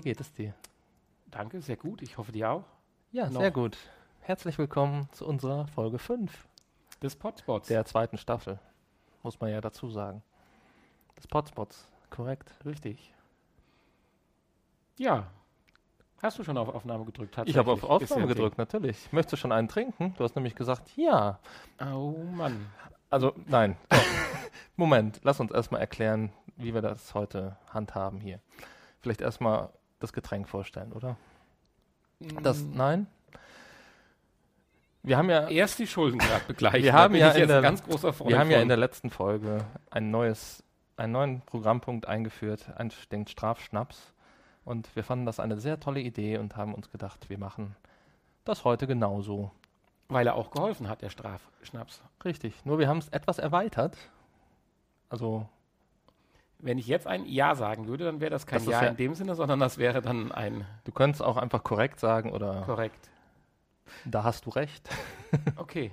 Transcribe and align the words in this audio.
Wie 0.00 0.04
geht 0.04 0.20
es 0.22 0.32
dir? 0.32 0.54
Danke, 1.26 1.60
sehr 1.60 1.76
gut. 1.76 2.00
Ich 2.00 2.16
hoffe 2.16 2.32
dir 2.32 2.50
auch. 2.50 2.64
Ja, 3.12 3.28
Noch. 3.28 3.38
sehr 3.38 3.50
gut. 3.50 3.76
Herzlich 4.20 4.56
willkommen 4.56 5.10
zu 5.12 5.26
unserer 5.26 5.66
Folge 5.66 5.98
5 5.98 6.48
Des 7.02 7.16
Potspots. 7.16 7.68
der 7.68 7.84
zweiten 7.84 8.16
Staffel. 8.16 8.58
Muss 9.22 9.38
man 9.40 9.50
ja 9.50 9.60
dazu 9.60 9.90
sagen. 9.90 10.22
Des 11.18 11.26
Potspots, 11.26 11.86
korrekt. 12.08 12.50
Richtig. 12.64 13.12
Ja. 14.96 15.26
Hast 16.22 16.38
du 16.38 16.44
schon 16.44 16.56
auf 16.56 16.70
Aufnahme 16.70 17.04
gedrückt? 17.04 17.36
Ich 17.44 17.58
habe 17.58 17.70
auf 17.70 17.84
Aufnahme 17.84 18.26
gedrückt, 18.26 18.56
natürlich. 18.56 19.12
Möchtest 19.12 19.34
du 19.34 19.36
schon 19.36 19.52
einen 19.52 19.68
trinken? 19.68 20.14
Du 20.16 20.24
hast 20.24 20.34
nämlich 20.34 20.54
gesagt, 20.54 20.96
ja. 20.96 21.40
Oh 21.78 22.24
Mann. 22.32 22.70
Also, 23.10 23.34
nein. 23.44 23.76
Moment, 24.76 25.20
lass 25.24 25.40
uns 25.40 25.50
erstmal 25.52 25.82
erklären, 25.82 26.32
wie 26.56 26.72
wir 26.72 26.80
das 26.80 27.12
heute 27.12 27.58
handhaben 27.70 28.18
hier. 28.18 28.40
Vielleicht 29.02 29.20
erstmal 29.20 29.70
das 30.00 30.12
Getränk 30.12 30.48
vorstellen, 30.48 30.92
oder? 30.92 31.16
Das, 32.42 32.58
Mm, 32.62 32.76
nein? 32.76 33.06
Wir 35.02 35.16
haben 35.16 35.30
ja 35.30 35.48
Erst 35.48 35.78
die 35.78 35.86
Schulden 35.86 36.18
gerade 36.18 36.44
begleichen. 36.46 36.82
Wir 36.82 36.92
haben 36.92 37.14
ja 37.14 37.30
in 37.30 37.38
jetzt 37.38 37.48
der- 37.48 37.62
ganz 37.62 37.82
großer 37.82 38.12
Freund 38.12 38.30
Wir 38.30 38.38
haben 38.38 38.50
ja 38.50 38.60
in 38.60 38.68
der 38.68 38.76
letzten 38.76 39.08
Folge 39.08 39.64
ein 39.90 40.10
neues, 40.10 40.62
einen 40.96 41.12
neuen 41.12 41.40
Programmpunkt 41.42 42.06
eingeführt, 42.06 42.66
ein, 42.76 42.92
den 43.10 43.26
Strafschnaps. 43.26 44.12
Und 44.66 44.94
wir 44.94 45.02
fanden 45.02 45.24
das 45.24 45.40
eine 45.40 45.58
sehr 45.58 45.80
tolle 45.80 46.00
Idee 46.00 46.36
und 46.36 46.56
haben 46.56 46.74
uns 46.74 46.90
gedacht, 46.90 47.30
wir 47.30 47.38
machen 47.38 47.74
das 48.44 48.64
heute 48.64 48.86
genauso. 48.86 49.50
Weil 50.08 50.26
er 50.26 50.34
auch 50.34 50.50
geholfen 50.50 50.88
hat, 50.88 51.00
der 51.02 51.08
Strafschnaps. 51.08 52.02
Richtig. 52.24 52.54
Nur 52.66 52.78
wir 52.78 52.88
haben 52.88 52.98
es 52.98 53.08
etwas 53.08 53.38
erweitert. 53.38 53.96
Also, 55.08 55.48
Wenn 56.62 56.78
ich 56.78 56.86
jetzt 56.86 57.06
ein 57.06 57.24
Ja 57.26 57.54
sagen 57.54 57.86
würde, 57.86 58.04
dann 58.04 58.20
wäre 58.20 58.30
das 58.30 58.46
kein 58.46 58.58
Das 58.58 58.68
Ja 58.68 58.80
in 58.82 58.96
dem 58.96 59.14
Sinne, 59.14 59.34
sondern 59.34 59.58
das 59.60 59.78
wäre 59.78 60.02
dann 60.02 60.30
ein 60.32 60.66
du 60.84 60.92
könntest 60.92 61.22
auch 61.22 61.36
einfach 61.36 61.62
korrekt 61.64 62.00
sagen 62.00 62.32
oder 62.32 62.62
korrekt. 62.62 63.08
da 64.04 64.24
hast 64.24 64.46
du 64.46 64.50
recht. 64.50 64.88
Okay. 65.56 65.92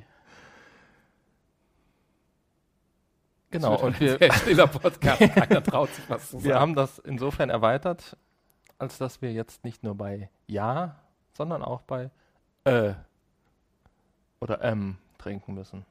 Genau. 3.51 3.75
Und 3.79 3.99
wir, 3.99 4.17
stiller 4.33 4.65
Podcast. 4.67 5.19
Keiner 5.35 5.63
traut 5.63 5.89
sich 5.89 6.09
was 6.09 6.31
zu 6.31 6.37
wir 6.43 6.53
sagen. 6.53 6.59
haben 6.59 6.75
das 6.75 6.97
insofern 6.99 7.49
erweitert, 7.52 8.17
als 8.79 8.97
dass 8.97 9.21
wir 9.21 9.31
jetzt 9.31 9.63
nicht 9.63 9.83
nur 9.83 9.95
bei 9.95 10.29
Ja, 10.47 10.95
sondern 11.33 11.61
auch 11.63 11.81
bei 11.83 12.09
Äh 12.63 12.93
oder 14.39 14.63
Ähm 14.63 14.97
trinken 15.17 15.53
müssen. 15.53 15.85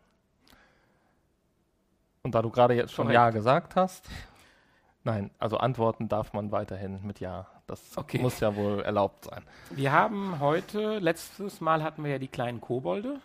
Und 2.23 2.35
da 2.35 2.43
du 2.43 2.51
gerade 2.51 2.75
jetzt 2.75 2.93
schon 2.93 3.07
Korrekt. 3.07 3.15
Ja 3.15 3.31
gesagt 3.31 3.77
hast, 3.77 4.09
nein, 5.07 5.31
also 5.39 5.57
antworten 5.57 6.09
darf 6.09 6.33
man 6.35 6.53
weiterhin 6.53 7.01
mit 7.07 7.21
Ja. 7.21 7.47
Das 7.67 7.97
Okay. 7.99 8.19
muss 8.21 8.39
ja 8.41 8.55
wohl 8.55 8.83
erlaubt 8.83 9.25
sein. 9.25 9.43
Wir 9.71 9.91
haben 9.91 10.39
heute, 10.39 10.99
letztes 11.01 11.61
Mal 11.61 11.83
hatten 11.83 12.05
wir 12.05 12.13
ja 12.13 12.19
die 12.19 12.29
kleinen 12.29 12.61
Kobolde. 12.61 13.21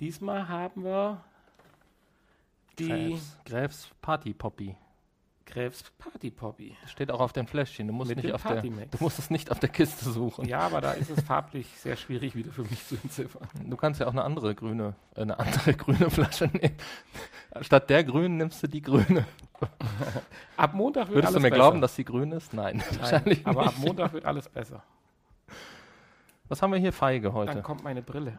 Diesmal 0.00 0.48
haben 0.48 0.84
wir 0.84 1.20
die 2.78 2.86
Gräfs, 2.88 3.38
Gräfs 3.44 3.90
Party 4.00 4.32
Poppy. 4.32 4.76
Gräfs 5.48 5.82
Party 5.98 6.30
Poppy. 6.30 6.76
Das 6.82 6.90
steht 6.90 7.10
auch 7.10 7.20
auf 7.20 7.32
dem 7.32 7.46
Fläschchen. 7.46 7.86
Du 7.86 7.92
musst, 7.94 8.10
Mit 8.10 8.22
nicht 8.22 8.32
auf 8.34 8.42
der, 8.42 8.60
du 8.60 8.98
musst 9.00 9.18
es 9.18 9.30
nicht 9.30 9.50
auf 9.50 9.58
der 9.58 9.70
Kiste 9.70 10.10
suchen. 10.10 10.44
Ja, 10.46 10.60
aber 10.60 10.80
da 10.80 10.92
ist 10.92 11.10
es 11.10 11.22
farblich 11.22 11.66
sehr 11.78 11.96
schwierig 11.96 12.36
wieder 12.36 12.52
für 12.52 12.62
mich 12.62 12.86
zu 12.86 12.96
entziffern. 13.02 13.48
Du 13.64 13.76
kannst 13.76 13.98
ja 14.00 14.06
auch 14.06 14.12
eine 14.12 14.22
andere 14.24 14.54
grüne, 14.54 14.94
äh, 15.14 15.22
eine 15.22 15.38
andere 15.38 15.74
grüne 15.74 16.10
Flasche 16.10 16.46
nehmen. 16.46 16.76
Statt 17.62 17.88
der 17.88 18.04
grünen 18.04 18.36
nimmst 18.36 18.62
du 18.62 18.66
die 18.68 18.82
grüne. 18.82 19.26
Ab 20.56 20.74
Montag 20.74 21.08
wird 21.08 21.16
Würdest 21.16 21.28
alles 21.28 21.34
du 21.34 21.40
mir 21.40 21.50
besser. 21.50 21.54
glauben, 21.62 21.80
dass 21.80 21.94
die 21.94 22.04
grün 22.04 22.32
ist? 22.32 22.52
Nein, 22.52 22.76
Nein, 22.76 23.00
wahrscheinlich 23.00 23.46
aber 23.46 23.66
ab 23.66 23.74
nicht. 23.76 23.86
Montag 23.86 24.12
wird 24.12 24.24
alles 24.26 24.48
besser. 24.48 24.82
Was 26.48 26.62
haben 26.62 26.72
wir 26.72 26.78
hier 26.78 26.92
feige 26.92 27.32
heute? 27.32 27.54
Dann 27.54 27.62
kommt 27.62 27.82
meine 27.82 28.02
Brille. 28.02 28.38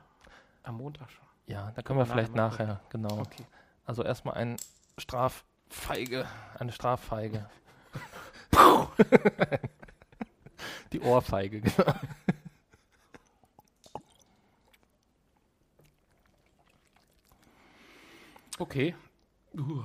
Am 0.63 0.77
Montag 0.77 1.09
schon. 1.11 1.25
Ja, 1.47 1.71
da 1.75 1.81
können 1.81 1.99
wir 1.99 2.05
vielleicht 2.05 2.35
nachher 2.35 2.81
genau. 2.89 3.19
Okay. 3.19 3.43
Also 3.85 4.03
erstmal 4.03 4.35
ein 4.35 4.57
Straffeige, 5.71 6.27
eine 6.57 6.71
Straffeige. 6.71 7.49
Die 10.91 10.99
Ohrfeige, 11.01 11.61
genau. 11.61 11.93
Okay. 18.57 18.95
Uh, 19.57 19.83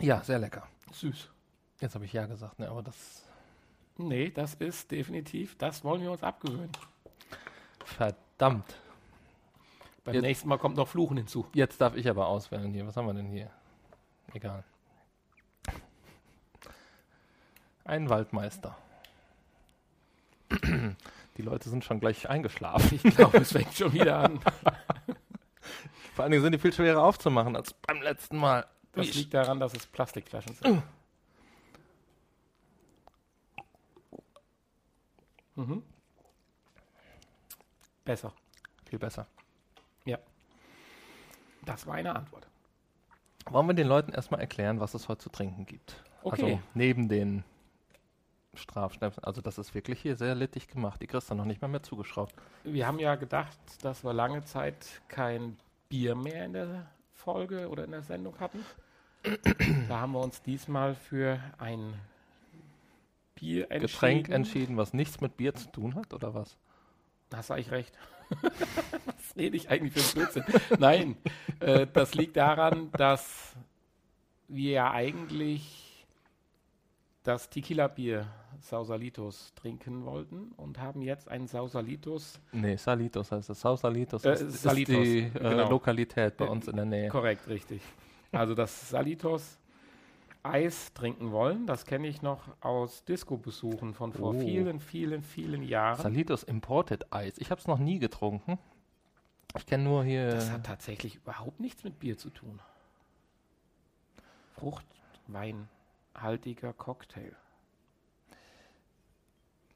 Ja, 0.00 0.22
sehr 0.22 0.38
lecker. 0.38 0.66
süß. 0.92 1.28
Jetzt 1.80 1.94
habe 1.94 2.04
ich 2.04 2.12
ja 2.12 2.26
gesagt, 2.26 2.58
ne, 2.58 2.68
aber 2.68 2.82
das 2.82 3.24
Nee, 3.98 4.30
das 4.30 4.54
ist 4.54 4.90
definitiv, 4.90 5.56
das 5.58 5.84
wollen 5.84 6.00
wir 6.00 6.10
uns 6.10 6.22
abgewöhnen. 6.22 6.72
verdammt. 7.84 8.74
Beim 10.04 10.14
Jetzt- 10.14 10.22
nächsten 10.22 10.48
Mal 10.48 10.58
kommt 10.58 10.76
noch 10.76 10.88
Fluchen 10.88 11.16
hinzu. 11.18 11.46
Jetzt 11.54 11.80
darf 11.80 11.94
ich 11.94 12.08
aber 12.08 12.26
auswählen 12.26 12.72
hier. 12.72 12.86
Was 12.86 12.96
haben 12.96 13.06
wir 13.06 13.14
denn 13.14 13.26
hier? 13.30 13.50
Egal. 14.32 14.64
Ein 17.84 18.08
Waldmeister. 18.08 18.76
Die 21.36 21.42
Leute 21.42 21.68
sind 21.68 21.84
schon 21.84 22.00
gleich 22.00 22.28
eingeschlafen. 22.28 23.00
Ich 23.02 23.16
glaube, 23.16 23.38
es 23.38 23.52
fängt 23.52 23.74
schon 23.74 23.92
wieder 23.92 24.18
an. 24.18 24.40
Vor 26.14 26.24
allen 26.24 26.32
Dingen 26.32 26.42
sind 26.42 26.52
die 26.52 26.58
viel 26.58 26.74
schwerer 26.74 27.02
aufzumachen 27.02 27.56
als 27.56 27.72
beim 27.72 28.02
letzten 28.02 28.36
Mal. 28.36 28.66
Das 28.92 29.06
Wie 29.06 29.10
liegt 29.12 29.32
daran, 29.32 29.58
dass 29.58 29.72
es 29.72 29.86
Plastikflaschen 29.86 30.54
sind. 30.54 30.82
Mhm. 35.54 35.82
Besser. 38.06 38.32
viel 38.86 38.98
besser. 38.98 39.26
Das 41.64 41.86
war 41.86 41.94
eine 41.94 42.14
Antwort. 42.14 42.46
Wollen 43.50 43.66
wir 43.66 43.74
den 43.74 43.86
Leuten 43.86 44.12
erstmal 44.12 44.40
erklären, 44.40 44.80
was 44.80 44.94
es 44.94 45.08
heute 45.08 45.22
zu 45.22 45.30
trinken 45.30 45.66
gibt? 45.66 46.02
Okay. 46.22 46.42
Also 46.44 46.60
neben 46.74 47.08
den 47.08 47.44
Strafschnäpsen. 48.54 49.24
Also 49.24 49.40
das 49.40 49.58
ist 49.58 49.74
wirklich 49.74 50.00
hier 50.00 50.16
sehr 50.16 50.34
littig 50.34 50.68
gemacht. 50.68 51.00
Die 51.00 51.06
kriegst 51.06 51.30
du 51.30 51.34
noch 51.34 51.44
nicht 51.44 51.62
mal 51.62 51.68
mehr 51.68 51.82
zugeschraubt. 51.82 52.34
Wir 52.64 52.86
haben 52.86 52.98
ja 52.98 53.14
gedacht, 53.14 53.58
dass 53.82 54.04
wir 54.04 54.12
lange 54.12 54.44
Zeit 54.44 55.02
kein 55.08 55.56
Bier 55.88 56.14
mehr 56.14 56.44
in 56.44 56.52
der 56.52 56.86
Folge 57.12 57.68
oder 57.68 57.84
in 57.84 57.92
der 57.92 58.02
Sendung 58.02 58.38
hatten. 58.40 58.64
da 59.88 60.00
haben 60.00 60.12
wir 60.12 60.20
uns 60.20 60.42
diesmal 60.42 60.94
für 60.94 61.40
ein 61.58 61.94
Bier 63.34 63.70
entschieden. 63.70 63.80
Getränk 63.80 64.28
entschieden, 64.28 64.76
was 64.76 64.92
nichts 64.92 65.20
mit 65.20 65.36
Bier 65.36 65.54
zu 65.54 65.70
tun 65.70 65.94
hat, 65.94 66.12
oder 66.12 66.34
was? 66.34 66.56
Hast 67.32 67.50
du 67.50 67.54
eigentlich 67.54 67.70
recht. 67.70 67.98
Was 69.04 69.36
rede 69.36 69.56
ich 69.56 69.68
eigentlich 69.68 69.92
für 69.92 70.00
ein 70.00 70.14
Blödsinn? 70.14 70.44
Nein, 70.78 71.16
äh, 71.60 71.86
das 71.86 72.14
liegt 72.14 72.36
daran, 72.36 72.90
dass 72.92 73.54
wir 74.48 74.72
ja 74.72 74.90
eigentlich 74.90 76.06
das 77.22 77.50
Tequila-Bier 77.50 78.26
Sausalitos 78.62 79.52
trinken 79.54 80.04
wollten 80.04 80.52
und 80.56 80.78
haben 80.78 81.02
jetzt 81.02 81.28
ein 81.28 81.46
Sausalitos, 81.46 82.40
Nee, 82.52 82.76
Salitos 82.76 83.32
heißt 83.32 83.50
es. 83.50 83.60
Sausalitos 83.60 84.24
Äh, 84.24 84.32
ist, 84.32 84.62
Salitos, 84.62 84.96
ist 84.96 85.04
die 85.04 85.18
äh, 85.18 85.30
genau. 85.30 85.68
Lokalität 85.68 86.36
bei 86.36 86.46
uns 86.46 86.68
in 86.68 86.76
der 86.76 86.84
Nähe. 86.84 87.08
korrekt, 87.08 87.46
richtig. 87.48 87.82
Also 88.30 88.54
das 88.54 88.90
Salitos 88.90 89.58
Eis 90.44 90.92
trinken 90.94 91.30
wollen, 91.30 91.66
das 91.68 91.86
kenne 91.86 92.08
ich 92.08 92.20
noch 92.22 92.40
aus 92.60 93.04
Disco-Besuchen 93.04 93.94
von 93.94 94.12
vor 94.12 94.34
Oh. 94.34 94.40
vielen, 94.40 94.80
vielen, 94.80 95.22
vielen 95.22 95.62
Jahren. 95.62 96.00
Salitos 96.00 96.42
Imported 96.42 97.12
Eis. 97.12 97.38
Ich 97.38 97.50
habe 97.52 97.60
es 97.60 97.68
noch 97.68 97.78
nie 97.78 98.00
getrunken. 98.00 98.58
Ich 99.56 99.66
kenne 99.66 99.84
nur 99.84 100.02
hier. 100.02 100.30
Das 100.30 100.50
hat 100.50 100.66
tatsächlich 100.66 101.14
überhaupt 101.16 101.60
nichts 101.60 101.84
mit 101.84 102.00
Bier 102.00 102.18
zu 102.18 102.30
tun. 102.30 102.58
Fruchtweinhaltiger 104.54 106.72
Cocktail. 106.72 107.36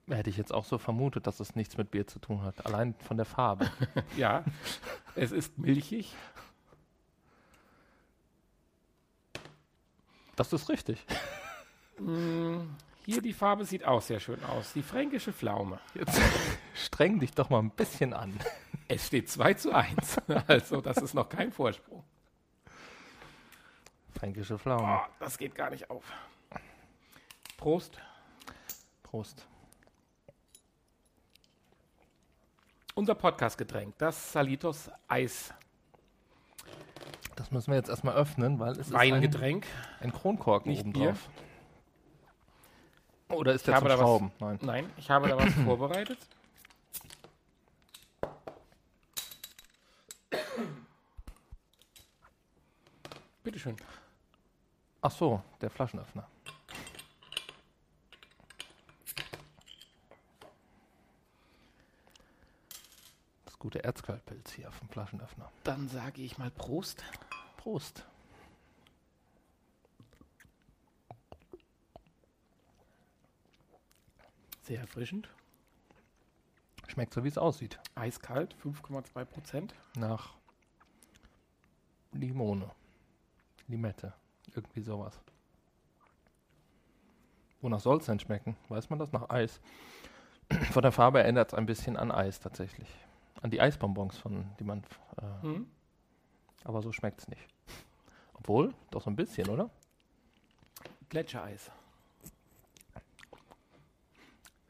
Hätte 0.09 0.31
ich 0.31 0.37
jetzt 0.37 0.55
auch 0.55 0.65
so 0.65 0.79
vermutet, 0.79 1.27
dass 1.27 1.41
es 1.41 1.57
nichts 1.57 1.77
mit 1.77 1.91
Bier 1.91 2.07
zu 2.07 2.21
tun 2.21 2.43
hat. 2.43 2.65
Allein 2.65 2.95
von 3.01 3.17
der 3.17 3.27
Farbe. 3.27 3.71
Ja, 4.17 4.45
es 5.15 5.33
ist 5.33 5.59
milchig. 5.59 6.15
das 10.37 10.53
ist 10.53 10.69
richtig. 10.69 11.05
Mm, 11.99 12.59
Hier 13.07 13.23
die 13.23 13.33
Farbe 13.33 13.65
sieht 13.65 13.85
auch 13.87 14.03
sehr 14.03 14.21
schön 14.21 14.43
aus. 14.45 14.75
Die 14.75 14.83
fränkische 14.83 15.33
Pflaume. 15.33 15.81
Jetzt 15.95 16.21
streng 16.75 17.19
dich 17.21 17.33
doch 17.33 17.49
mal 17.51 17.59
ein 17.61 17.71
bisschen 17.71 18.13
an. 18.13 18.39
Es 18.89 19.09
steht 19.09 19.29
2 19.29 19.55
zu 19.55 19.73
1. 19.75 20.19
Also, 20.47 20.81
das 20.81 20.99
ist 20.99 21.13
noch 21.13 21.29
kein 21.29 21.51
Vorsprung. 21.51 22.05
Fränkische 24.17 24.61
Pflaume. 24.61 25.01
Oh, 25.03 25.07
das 25.19 25.37
geht 25.39 25.57
gar 25.57 25.71
nicht 25.71 25.91
auf. 25.91 26.05
Prost. 27.57 27.99
Prost. 29.03 29.45
Unser 32.99 33.15
Podcast-Getränk, 33.15 33.99
das 33.99 34.33
Salitos 34.33 34.91
Eis 35.07 35.53
Das 37.37 37.51
müssen 37.51 37.71
wir 37.71 37.77
jetzt 37.77 37.91
erstmal 37.91 38.15
öffnen, 38.15 38.59
weil 38.59 38.73
es 38.73 38.79
ist 38.79 38.95
ein, 38.95 39.13
Weingetränk. 39.13 39.67
ein 40.01 40.13
Kronkorken 40.13 40.71
Nicht 40.73 40.81
oben 40.81 40.93
Bier. 40.95 41.17
Oder 43.29 43.53
ist 43.53 43.61
Ich 43.63 43.67
der 43.67 43.79
zum 43.81 43.89
da 43.89 43.95
was- 43.95 44.01
Schrauben? 44.01 44.33
Nein. 44.41 44.59
Nein, 44.63 44.91
ich 44.97 45.11
habe 45.11 45.29
da 45.29 45.37
was 45.37 45.53
vorbereitet. 45.65 46.19
Bitteschön. 53.43 53.77
Ach 55.03 55.11
so, 55.11 55.43
der 55.61 55.71
Flaschenöffner. 55.71 56.27
Gute 63.67 63.83
Erzquellpilz 63.83 64.53
hier 64.53 64.71
vom 64.71 64.89
Flaschenöffner. 64.89 65.51
Dann 65.65 65.89
sage 65.89 66.23
ich 66.23 66.39
mal 66.39 66.53
Prost. 66.53 67.03
Prost. 67.57 68.07
Sehr 74.63 74.79
erfrischend. 74.79 75.29
Schmeckt 76.87 77.13
so, 77.13 77.25
wie 77.25 77.29
es 77.29 77.39
aussieht. 77.39 77.81
Eiskalt, 77.97 78.55
5,2 78.65 79.25
Prozent. 79.25 79.75
Nach 79.97 80.35
Limone. 82.13 82.71
Limette. 83.67 84.15
Irgendwie 84.55 84.83
sowas. 84.83 85.19
Wonach 87.61 87.81
soll 87.81 87.99
es 87.99 88.07
denn 88.07 88.21
schmecken? 88.21 88.57
Weiß 88.69 88.91
man 88.91 89.01
das? 89.01 89.11
Nach 89.11 89.29
Eis. 89.29 89.61
Von 90.71 90.83
der 90.83 90.93
Farbe 90.93 91.19
erinnert 91.21 91.49
es 91.49 91.55
ein 91.59 91.67
bisschen 91.67 91.97
an 91.97 92.13
Eis 92.13 92.39
tatsächlich. 92.39 92.89
An 93.47 93.51
die 93.53 93.61
Eisbonbons, 93.61 94.19
von, 94.19 94.45
die 94.59 94.65
man. 94.65 94.83
Äh, 95.23 95.47
Mhm. 95.47 95.71
aber 96.65 96.83
so 96.83 96.91
schmeckt 96.91 97.21
es 97.21 97.29
nicht. 97.29 97.47
Obwohl, 98.35 98.75
doch 98.91 99.01
so 99.03 99.09
ein 99.09 99.15
bisschen, 99.15 99.49
oder? 99.49 99.71
Gletschereis. 101.11 101.71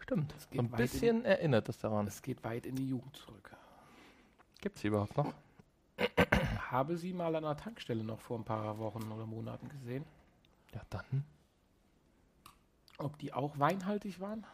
Stimmt. 0.00 0.34
So 0.38 0.58
ein 0.61 0.70
weit 0.73 0.78
in- 0.81 0.84
bisschen 0.84 1.25
erinnert 1.25 1.70
es 1.70 1.78
daran. 1.78 2.06
Es 2.06 2.20
geht 2.20 2.44
weit 2.44 2.67
in 2.67 2.76
die 2.76 2.87
Jugend 2.87 3.17
zurück. 3.17 3.56
Gibt 4.61 4.76
es 4.76 4.84
überhaupt 4.84 5.17
noch? 5.17 5.32
Habe 6.70 6.99
sie 6.99 7.14
mal 7.14 7.34
an 7.34 7.46
einer 7.46 7.56
Tankstelle 7.56 8.05
noch 8.05 8.20
vor 8.20 8.38
ein 8.38 8.44
paar 8.44 8.76
Wochen 8.78 9.11
oder 9.11 9.25
Monaten 9.25 9.70
gesehen. 9.70 10.05
Ja, 10.75 10.82
dann. 10.90 11.25
Ob 12.99 13.17
die 13.20 13.32
auch 13.32 13.58
weinhaltig 13.58 14.20
waren? 14.20 14.44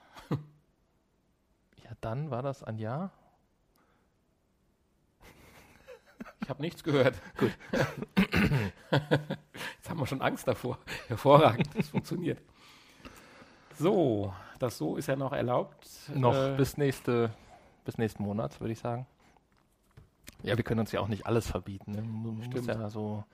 Ja, 1.82 1.90
dann 2.00 2.30
war 2.30 2.42
das 2.42 2.62
ein 2.62 2.78
Jahr. 2.78 3.10
Ich 6.42 6.48
habe 6.50 6.60
nichts 6.62 6.82
gehört. 6.82 7.14
Gut. 7.38 7.52
Jetzt 9.76 9.88
haben 9.88 10.00
wir 10.00 10.06
schon 10.06 10.20
Angst 10.20 10.46
davor. 10.48 10.78
Hervorragend, 11.08 11.68
das 11.76 11.88
funktioniert. 11.88 12.38
So, 13.78 14.32
das 14.58 14.78
so 14.78 14.96
ist 14.96 15.06
ja 15.08 15.16
noch 15.16 15.32
erlaubt. 15.32 15.88
Noch 16.14 16.34
Äh, 16.34 16.54
bis, 16.56 16.76
nächste, 16.76 17.32
bis 17.84 17.98
nächsten 17.98 18.22
Monat, 18.22 18.60
würde 18.60 18.72
ich 18.72 18.78
sagen. 18.80 19.06
Ja, 20.42 20.56
wir 20.56 20.64
können 20.64 20.80
uns 20.80 20.92
ja 20.92 21.00
auch 21.00 21.08
nicht 21.08 21.26
alles 21.26 21.48
verbieten. 21.48 21.92
Ne? 21.92 22.02
Man 22.02 22.42
Stimmt. 22.42 22.66
ja 22.66 22.90
so. 22.90 23.24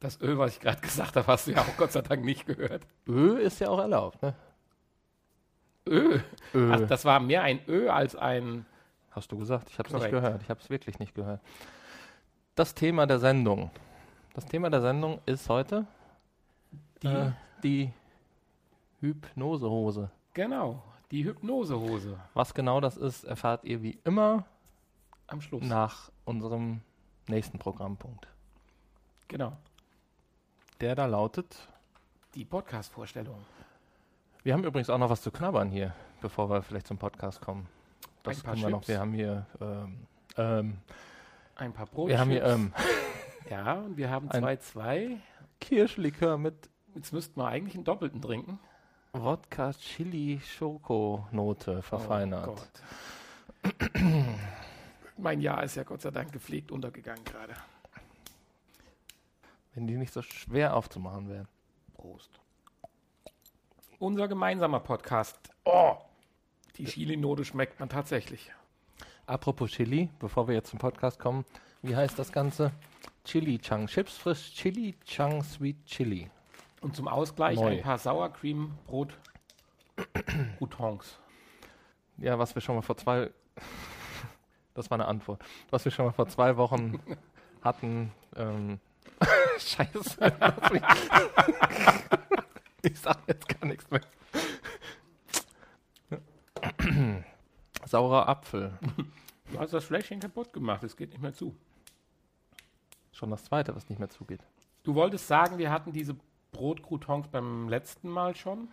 das 0.00 0.20
Öl, 0.20 0.36
was 0.38 0.52
ich 0.52 0.60
gerade 0.60 0.80
gesagt 0.80 1.16
habe, 1.16 1.26
hast 1.28 1.46
du 1.46 1.52
ja 1.52 1.62
auch 1.62 1.76
Gott 1.76 1.92
sei 1.92 2.02
Dank 2.02 2.24
nicht 2.24 2.46
gehört. 2.46 2.86
Ö 3.06 3.38
ist 3.38 3.60
ja 3.60 3.68
auch 3.68 3.78
erlaubt, 3.78 4.20
ne? 4.22 4.34
Ö. 5.86 6.18
Ö. 6.54 6.72
Ach, 6.72 6.80
das 6.88 7.04
war 7.04 7.20
mehr 7.20 7.42
ein 7.42 7.60
Ö 7.68 7.88
als 7.90 8.16
ein. 8.16 8.66
Hast 9.14 9.30
du 9.30 9.38
gesagt? 9.38 9.70
Ich 9.70 9.78
habe 9.78 9.88
es 9.88 9.94
nicht 9.94 10.10
gehört. 10.10 10.42
Ich 10.42 10.50
habe 10.50 10.60
es 10.60 10.68
wirklich 10.70 10.98
nicht 10.98 11.14
gehört. 11.14 11.40
Das 12.54 12.74
Thema 12.74 13.06
der 13.06 13.18
Sendung. 13.18 13.70
Das 14.34 14.44
Thema 14.46 14.70
der 14.70 14.80
Sendung 14.80 15.20
ist 15.26 15.48
heute 15.48 15.86
Die, 17.02 17.06
äh, 17.06 17.30
die 17.62 17.92
Hypnosehose. 19.00 20.10
Genau, 20.32 20.82
die 21.10 21.24
Hypnosehose 21.24 22.18
Was 22.34 22.54
genau 22.54 22.80
das 22.80 22.96
ist, 22.96 23.24
erfahrt 23.24 23.64
ihr 23.64 23.82
wie 23.82 23.98
immer 24.04 24.44
am 25.28 25.40
Schluss. 25.40 25.62
nach 25.62 26.10
unserem 26.24 26.80
nächsten 27.28 27.58
Programmpunkt. 27.58 28.26
Genau, 29.28 29.52
Der 30.80 30.94
da 30.96 31.06
lautet. 31.06 31.68
die 32.34 32.44
Podcast-Vorstellung. 32.44 33.38
Wir 34.42 34.52
haben 34.52 34.64
übrigens 34.64 34.90
auch 34.90 34.98
noch 34.98 35.08
was 35.10 35.22
zu 35.22 35.30
knabbern 35.30 35.70
hier, 35.70 35.94
bevor 36.20 36.50
wir 36.50 36.62
vielleicht 36.62 36.86
zum 36.88 36.98
Podcast 36.98 37.40
kommen. 37.40 37.68
Das 38.24 38.38
Ein 38.38 38.42
paar 38.42 38.56
wir 38.56 38.70
noch. 38.70 38.88
Wir 38.88 38.98
haben 38.98 39.12
hier. 39.12 39.46
Ähm, 39.60 40.06
ähm, 40.36 40.78
Ein 41.54 41.72
paar 41.72 41.86
Brot. 41.86 42.08
wir 42.08 42.18
haben 42.18 42.30
hier 42.30 42.44
ähm, 42.44 42.72
Ja, 43.50 43.74
und 43.74 43.96
wir 43.96 44.10
haben 44.10 44.30
zwei, 44.30 44.56
zwei. 44.56 45.18
Kirschlikör 45.60 46.36
mit 46.36 46.68
Jetzt 46.94 47.12
müssten 47.12 47.40
wir 47.40 47.48
eigentlich 47.48 47.74
einen 47.74 47.84
doppelten 47.84 48.22
trinken. 48.22 48.60
Wodka 49.12 49.72
Chili 49.72 50.40
Schokonote 50.44 51.82
verfeinert. 51.82 52.48
Oh 52.48 52.54
Gott. 52.54 53.92
mein 55.16 55.40
Jahr 55.40 55.64
ist 55.64 55.74
ja 55.74 55.82
Gott 55.82 56.02
sei 56.02 56.10
Dank 56.10 56.32
gepflegt 56.32 56.70
untergegangen 56.70 57.24
gerade. 57.24 57.54
Wenn 59.74 59.88
die 59.88 59.96
nicht 59.96 60.12
so 60.12 60.22
schwer 60.22 60.76
aufzumachen 60.76 61.28
wären. 61.28 61.48
Prost. 61.94 62.40
Unser 63.98 64.28
gemeinsamer 64.28 64.80
Podcast. 64.80 65.38
Oh, 65.64 65.96
die 66.76 66.84
Chili-Note 66.84 67.44
schmeckt 67.44 67.80
man 67.80 67.88
tatsächlich. 67.88 68.50
Apropos 69.26 69.70
Chili, 69.70 70.10
bevor 70.18 70.48
wir 70.48 70.54
jetzt 70.54 70.70
zum 70.70 70.78
Podcast 70.78 71.18
kommen, 71.18 71.44
wie 71.82 71.96
heißt 71.96 72.18
das 72.18 72.32
Ganze? 72.32 72.72
Chili 73.24 73.58
Chang. 73.58 73.86
Chips 73.86 74.16
frisch 74.16 74.52
Chili 74.54 74.94
Chang 75.04 75.42
Sweet 75.42 75.84
Chili. 75.86 76.30
Und 76.80 76.94
zum 76.94 77.08
Ausgleich 77.08 77.56
Neu. 77.58 77.68
ein 77.76 77.80
paar 77.82 77.98
Sour 77.98 78.30
Cream 78.32 78.72
Brot 78.86 79.16
Croutons. 80.58 81.18
Ja, 82.18 82.38
was 82.38 82.54
wir 82.54 82.60
schon 82.62 82.74
mal 82.76 82.82
vor 82.82 82.96
zwei. 82.96 83.30
Das 84.74 84.90
war 84.90 84.96
eine 84.96 85.06
Antwort. 85.06 85.40
Was 85.70 85.84
wir 85.84 85.92
schon 85.92 86.06
mal 86.06 86.10
vor 86.10 86.26
zwei 86.26 86.56
Wochen 86.56 86.98
hatten. 87.62 88.10
Ähm, 88.34 88.80
Scheiße. 89.60 90.18
ich 92.82 92.98
sag 92.98 93.18
jetzt 93.28 93.48
gar 93.48 93.68
nichts 93.68 93.88
mehr. 93.92 94.00
Saurer 97.86 98.28
Apfel. 98.28 98.78
Du 99.52 99.58
hast 99.58 99.72
das 99.72 99.84
Fläschchen 99.84 100.20
kaputt 100.20 100.52
gemacht, 100.52 100.82
es 100.84 100.96
geht 100.96 101.10
nicht 101.10 101.22
mehr 101.22 101.34
zu. 101.34 101.54
Schon 103.12 103.30
das 103.30 103.44
zweite, 103.44 103.74
was 103.74 103.88
nicht 103.88 103.98
mehr 103.98 104.08
zugeht. 104.10 104.40
Du 104.82 104.94
wolltest 104.94 105.26
sagen, 105.26 105.58
wir 105.58 105.70
hatten 105.70 105.92
diese 105.92 106.16
Brotcroutons 106.52 107.28
beim 107.28 107.68
letzten 107.68 108.08
Mal 108.08 108.34
schon. 108.34 108.68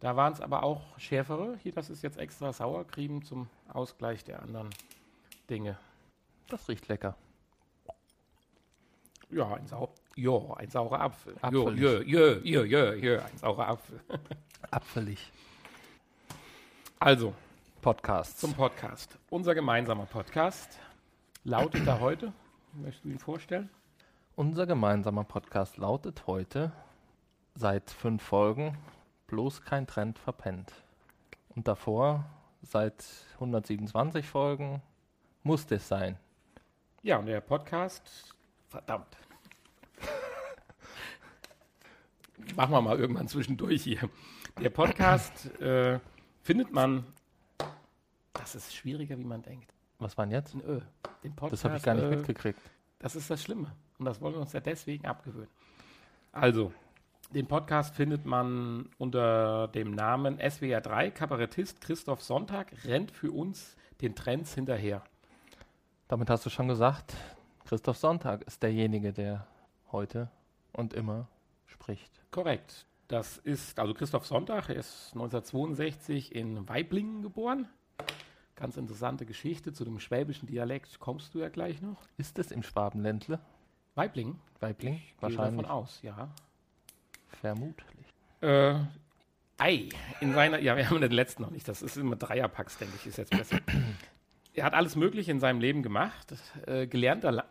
Da 0.00 0.16
waren 0.16 0.32
es 0.32 0.40
aber 0.40 0.62
auch 0.64 0.98
schärfere. 0.98 1.56
Hier, 1.62 1.72
das 1.72 1.90
ist 1.90 2.02
jetzt 2.02 2.18
extra 2.18 2.52
Sauercreme 2.52 3.22
zum 3.22 3.48
Ausgleich 3.68 4.24
der 4.24 4.42
anderen 4.42 4.70
Dinge. 5.48 5.78
Das 6.48 6.68
riecht 6.68 6.88
lecker. 6.88 7.16
Ja, 9.30 9.54
ein, 9.54 9.66
Sau 9.66 9.94
ja, 10.16 10.38
ein 10.56 10.68
saurer 10.68 11.00
Apfel. 11.00 11.36
Apfelig. 11.40 11.80
ja, 11.80 12.00
ja, 12.02 12.38
ja, 12.42 12.64
ja, 12.64 12.94
ja, 12.94 13.24
ein 13.24 13.38
saurer 13.38 13.68
Apfel. 13.68 14.00
Apfelig. 14.70 15.32
Also, 16.98 17.34
Podcasts. 17.82 18.40
zum 18.40 18.54
Podcast. 18.54 19.18
Unser 19.28 19.56
gemeinsamer 19.56 20.06
Podcast 20.06 20.78
lautet 21.42 21.84
da 21.84 21.98
heute. 21.98 22.32
Möchtest 22.74 23.04
du 23.04 23.08
ihn 23.08 23.18
vorstellen? 23.18 23.70
Unser 24.36 24.66
gemeinsamer 24.66 25.24
Podcast 25.24 25.78
lautet 25.78 26.28
heute 26.28 26.70
seit 27.56 27.90
fünf 27.90 28.22
Folgen 28.22 28.78
bloß 29.26 29.62
kein 29.62 29.88
Trend 29.88 30.20
verpennt. 30.20 30.72
Und 31.48 31.66
davor 31.66 32.24
seit 32.62 33.04
127 33.34 34.28
Folgen 34.28 34.80
muss 35.42 35.66
das 35.66 35.88
sein. 35.88 36.16
Ja, 37.02 37.16
und 37.16 37.26
der 37.26 37.40
Podcast, 37.40 38.32
verdammt. 38.68 39.16
Machen 42.54 42.72
wir 42.72 42.80
mal 42.80 42.96
irgendwann 42.96 43.26
zwischendurch 43.26 43.82
hier. 43.82 44.08
Der 44.60 44.70
Podcast 44.70 45.60
äh, 45.60 45.98
findet 46.42 46.70
man, 46.70 47.04
das 48.42 48.56
ist 48.56 48.74
schwieriger, 48.74 49.16
wie 49.18 49.24
man 49.24 49.40
denkt. 49.40 49.72
Was 50.00 50.18
war 50.18 50.26
denn 50.26 50.32
jetzt? 50.32 50.54
Ein 50.54 50.62
Ö. 50.62 50.80
Den 51.22 51.34
Podcast, 51.34 51.52
Das 51.52 51.64
habe 51.64 51.76
ich 51.76 51.82
gar 51.84 51.94
nicht 51.94 52.04
äh, 52.04 52.16
mitgekriegt. 52.16 52.58
Das 52.98 53.14
ist 53.14 53.30
das 53.30 53.40
Schlimme. 53.40 53.70
Und 53.98 54.06
das 54.06 54.20
wollen 54.20 54.34
wir 54.34 54.40
uns 54.40 54.52
ja 54.52 54.58
deswegen 54.58 55.06
abgewöhnen. 55.06 55.48
Also, 56.32 56.72
den 57.32 57.46
Podcast 57.46 57.94
findet 57.94 58.26
man 58.26 58.90
unter 58.98 59.68
dem 59.68 59.92
Namen 59.92 60.40
SWR3. 60.40 61.12
Kabarettist 61.12 61.80
Christoph 61.80 62.20
Sonntag 62.20 62.72
rennt 62.84 63.12
für 63.12 63.30
uns 63.30 63.76
den 64.00 64.16
Trends 64.16 64.54
hinterher. 64.54 65.04
Damit 66.08 66.28
hast 66.28 66.44
du 66.44 66.50
schon 66.50 66.66
gesagt, 66.66 67.14
Christoph 67.64 67.96
Sonntag 67.96 68.42
ist 68.42 68.60
derjenige, 68.62 69.12
der 69.12 69.46
heute 69.92 70.30
und 70.72 70.94
immer 70.94 71.28
spricht. 71.66 72.10
Korrekt. 72.32 72.86
Das 73.06 73.38
ist 73.38 73.78
also 73.78 73.94
Christoph 73.94 74.26
Sonntag. 74.26 74.68
Er 74.68 74.76
ist 74.76 75.12
1962 75.12 76.34
in 76.34 76.68
Weiblingen 76.68 77.22
geboren. 77.22 77.68
Ganz 78.56 78.76
interessante 78.76 79.26
Geschichte 79.26 79.72
zu 79.72 79.84
dem 79.84 79.98
schwäbischen 79.98 80.46
Dialekt. 80.46 81.00
Kommst 81.00 81.34
du 81.34 81.38
ja 81.38 81.48
gleich 81.48 81.80
noch? 81.80 82.02
Ist 82.16 82.38
es 82.38 82.50
im 82.50 82.62
Schwabenländle? 82.62 83.40
Weibling? 83.94 84.38
Weibling? 84.60 84.94
Gehe 84.94 85.02
Wahrscheinlich. 85.20 85.62
davon 85.62 85.70
aus, 85.70 86.00
ja. 86.02 86.30
Vermutlich. 87.40 88.06
Äh, 88.40 88.78
Ei, 89.58 89.88
in 90.20 90.32
seiner, 90.34 90.58
ja, 90.58 90.76
wir 90.76 90.90
haben 90.90 91.00
den 91.00 91.12
letzten 91.12 91.42
noch 91.42 91.50
nicht, 91.50 91.68
das 91.68 91.82
ist 91.82 91.96
immer 91.96 92.16
Dreierpacks, 92.16 92.78
denke 92.78 92.94
ich, 92.96 93.06
ist 93.06 93.18
jetzt 93.18 93.30
besser. 93.30 93.60
er 94.54 94.64
hat 94.64 94.74
alles 94.74 94.96
Mögliche 94.96 95.30
in 95.30 95.38
seinem 95.38 95.60
Leben 95.60 95.84
gemacht, 95.84 96.34
äh, 96.66 96.86
gelernter, 96.86 97.30
La 97.30 97.44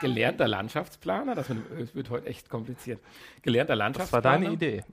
gelernter 0.00 0.48
Landschaftsplaner, 0.48 1.34
das 1.34 1.48
wird, 1.50 1.58
das 1.78 1.94
wird, 1.94 2.10
heute 2.10 2.26
echt 2.26 2.48
kompliziert, 2.48 3.00
gelernter 3.42 3.76
Landschaftsplaner. 3.76 4.22
Das 4.22 4.32
war 4.32 4.40
deine 4.40 4.54
Idee. 4.54 4.84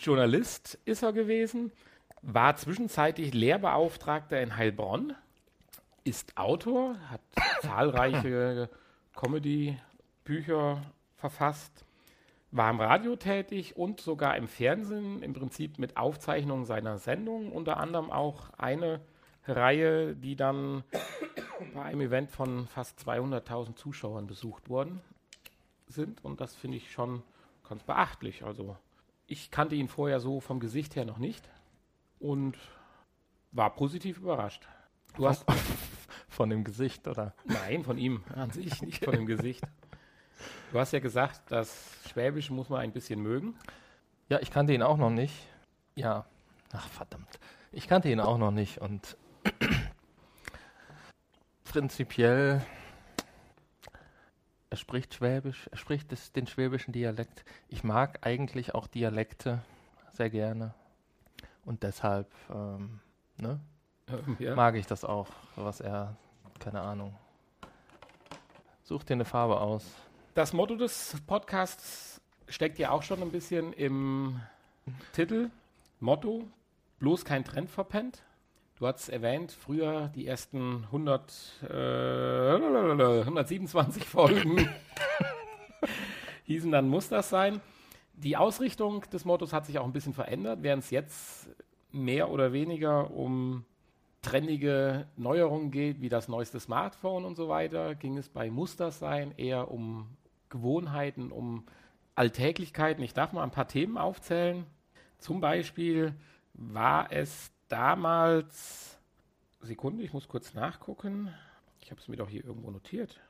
Journalist 0.00 0.78
ist 0.84 1.02
er 1.02 1.12
gewesen, 1.12 1.70
war 2.22 2.56
zwischenzeitlich 2.56 3.34
Lehrbeauftragter 3.34 4.40
in 4.40 4.56
Heilbronn, 4.56 5.14
ist 6.04 6.36
Autor, 6.38 6.96
hat 7.10 7.20
zahlreiche 7.62 8.70
Comedy-Bücher 9.14 10.82
verfasst, 11.16 11.84
war 12.52 12.70
im 12.70 12.80
Radio 12.80 13.16
tätig 13.16 13.76
und 13.76 14.00
sogar 14.00 14.36
im 14.36 14.46
Fernsehen, 14.46 15.22
im 15.22 15.32
Prinzip 15.32 15.78
mit 15.78 15.96
Aufzeichnungen 15.96 16.64
seiner 16.64 16.98
Sendungen, 16.98 17.50
unter 17.50 17.78
anderem 17.78 18.10
auch 18.10 18.50
eine 18.56 19.00
Reihe, 19.46 20.14
die 20.14 20.36
dann 20.36 20.84
bei 21.74 21.82
einem 21.82 22.02
Event 22.02 22.30
von 22.30 22.68
fast 22.68 23.00
200.000 23.00 23.74
Zuschauern 23.74 24.26
besucht 24.26 24.68
worden 24.68 25.00
sind. 25.88 26.24
Und 26.24 26.40
das 26.40 26.54
finde 26.54 26.76
ich 26.76 26.92
schon 26.92 27.22
ganz 27.68 27.82
beachtlich. 27.82 28.44
Also 28.44 28.76
ich 29.26 29.50
kannte 29.50 29.74
ihn 29.74 29.88
vorher 29.88 30.20
so 30.20 30.40
vom 30.40 30.60
Gesicht 30.60 30.94
her 30.94 31.04
noch 31.04 31.18
nicht 31.18 31.48
und 32.22 32.56
war 33.50 33.74
positiv 33.74 34.18
überrascht. 34.18 34.66
Du 35.16 35.28
hast 35.28 35.44
von 36.28 36.48
dem 36.50 36.64
Gesicht, 36.64 37.06
oder? 37.06 37.34
Nein, 37.44 37.84
von 37.84 37.98
ihm 37.98 38.22
an 38.34 38.50
sich, 38.50 38.80
nicht 38.82 39.04
von 39.04 39.14
dem 39.14 39.26
Gesicht. 39.26 39.64
Du 40.70 40.78
hast 40.78 40.92
ja 40.92 41.00
gesagt, 41.00 41.50
das 41.50 41.98
Schwäbische 42.08 42.52
muss 42.52 42.68
man 42.68 42.80
ein 42.80 42.92
bisschen 42.92 43.20
mögen. 43.20 43.56
Ja, 44.28 44.38
ich 44.40 44.50
kannte 44.50 44.72
ihn 44.72 44.82
auch 44.82 44.96
noch 44.96 45.10
nicht. 45.10 45.34
Ja, 45.94 46.24
ach 46.72 46.88
verdammt. 46.88 47.38
Ich 47.72 47.88
kannte 47.88 48.10
ihn 48.10 48.20
auch 48.20 48.38
noch 48.38 48.50
nicht 48.50 48.78
und 48.78 49.16
prinzipiell, 51.64 52.64
er 54.70 54.76
spricht 54.76 55.14
Schwäbisch, 55.14 55.68
er 55.70 55.76
spricht 55.76 56.12
das, 56.12 56.32
den 56.32 56.46
schwäbischen 56.46 56.92
Dialekt. 56.92 57.44
Ich 57.68 57.84
mag 57.84 58.26
eigentlich 58.26 58.74
auch 58.74 58.86
Dialekte 58.86 59.62
sehr 60.12 60.30
gerne 60.30 60.74
und 61.64 61.82
deshalb 61.82 62.30
ähm, 62.50 63.00
ne, 63.38 63.60
ja. 64.38 64.54
mag 64.54 64.76
ich 64.76 64.86
das 64.86 65.04
auch, 65.04 65.28
was 65.56 65.80
er, 65.80 66.16
keine 66.58 66.80
Ahnung. 66.80 67.14
Such 68.82 69.04
dir 69.04 69.14
eine 69.14 69.24
Farbe 69.24 69.60
aus. 69.60 69.84
Das 70.34 70.52
Motto 70.52 70.76
des 70.76 71.16
Podcasts 71.26 72.20
steckt 72.48 72.78
ja 72.78 72.90
auch 72.90 73.02
schon 73.02 73.22
ein 73.22 73.30
bisschen 73.30 73.72
im 73.72 74.40
Titel. 75.12 75.50
Motto, 76.00 76.48
bloß 76.98 77.24
kein 77.24 77.44
Trend 77.44 77.70
verpennt. 77.70 78.22
Du 78.78 78.86
hast 78.86 79.08
erwähnt, 79.08 79.52
früher 79.52 80.08
die 80.08 80.26
ersten 80.26 80.84
100, 80.86 81.62
äh, 81.70 82.54
127 83.20 84.04
Folgen 84.04 84.68
hießen 86.44 86.70
dann 86.72 86.88
muss 86.88 87.08
das 87.08 87.30
sein. 87.30 87.60
Die 88.14 88.36
Ausrichtung 88.36 89.02
des 89.10 89.24
Mottos 89.24 89.52
hat 89.52 89.66
sich 89.66 89.78
auch 89.78 89.84
ein 89.84 89.92
bisschen 89.92 90.14
verändert, 90.14 90.62
während 90.62 90.84
es 90.84 90.90
jetzt 90.90 91.48
mehr 91.90 92.30
oder 92.30 92.52
weniger 92.52 93.10
um 93.10 93.64
trendige 94.22 95.06
Neuerungen 95.16 95.70
geht, 95.70 96.00
wie 96.00 96.08
das 96.08 96.28
neueste 96.28 96.60
Smartphone 96.60 97.24
und 97.24 97.36
so 97.36 97.48
weiter, 97.48 97.94
ging 97.94 98.16
es 98.16 98.28
bei 98.28 98.50
Musters 98.50 98.98
sein 98.98 99.32
eher 99.36 99.70
um 99.70 100.08
Gewohnheiten, 100.48 101.32
um 101.32 101.64
Alltäglichkeiten. 102.14 103.02
Ich 103.02 103.14
darf 103.14 103.32
mal 103.32 103.42
ein 103.42 103.50
paar 103.50 103.66
Themen 103.66 103.98
aufzählen. 103.98 104.64
Zum 105.18 105.40
Beispiel 105.40 106.14
war 106.54 107.10
es 107.10 107.50
damals, 107.68 108.98
Sekunde, 109.60 110.04
ich 110.04 110.12
muss 110.12 110.28
kurz 110.28 110.54
nachgucken. 110.54 111.32
Ich 111.80 111.90
habe 111.90 112.00
es 112.00 112.08
mir 112.08 112.16
doch 112.16 112.28
hier 112.28 112.44
irgendwo 112.44 112.70
notiert. 112.70 113.20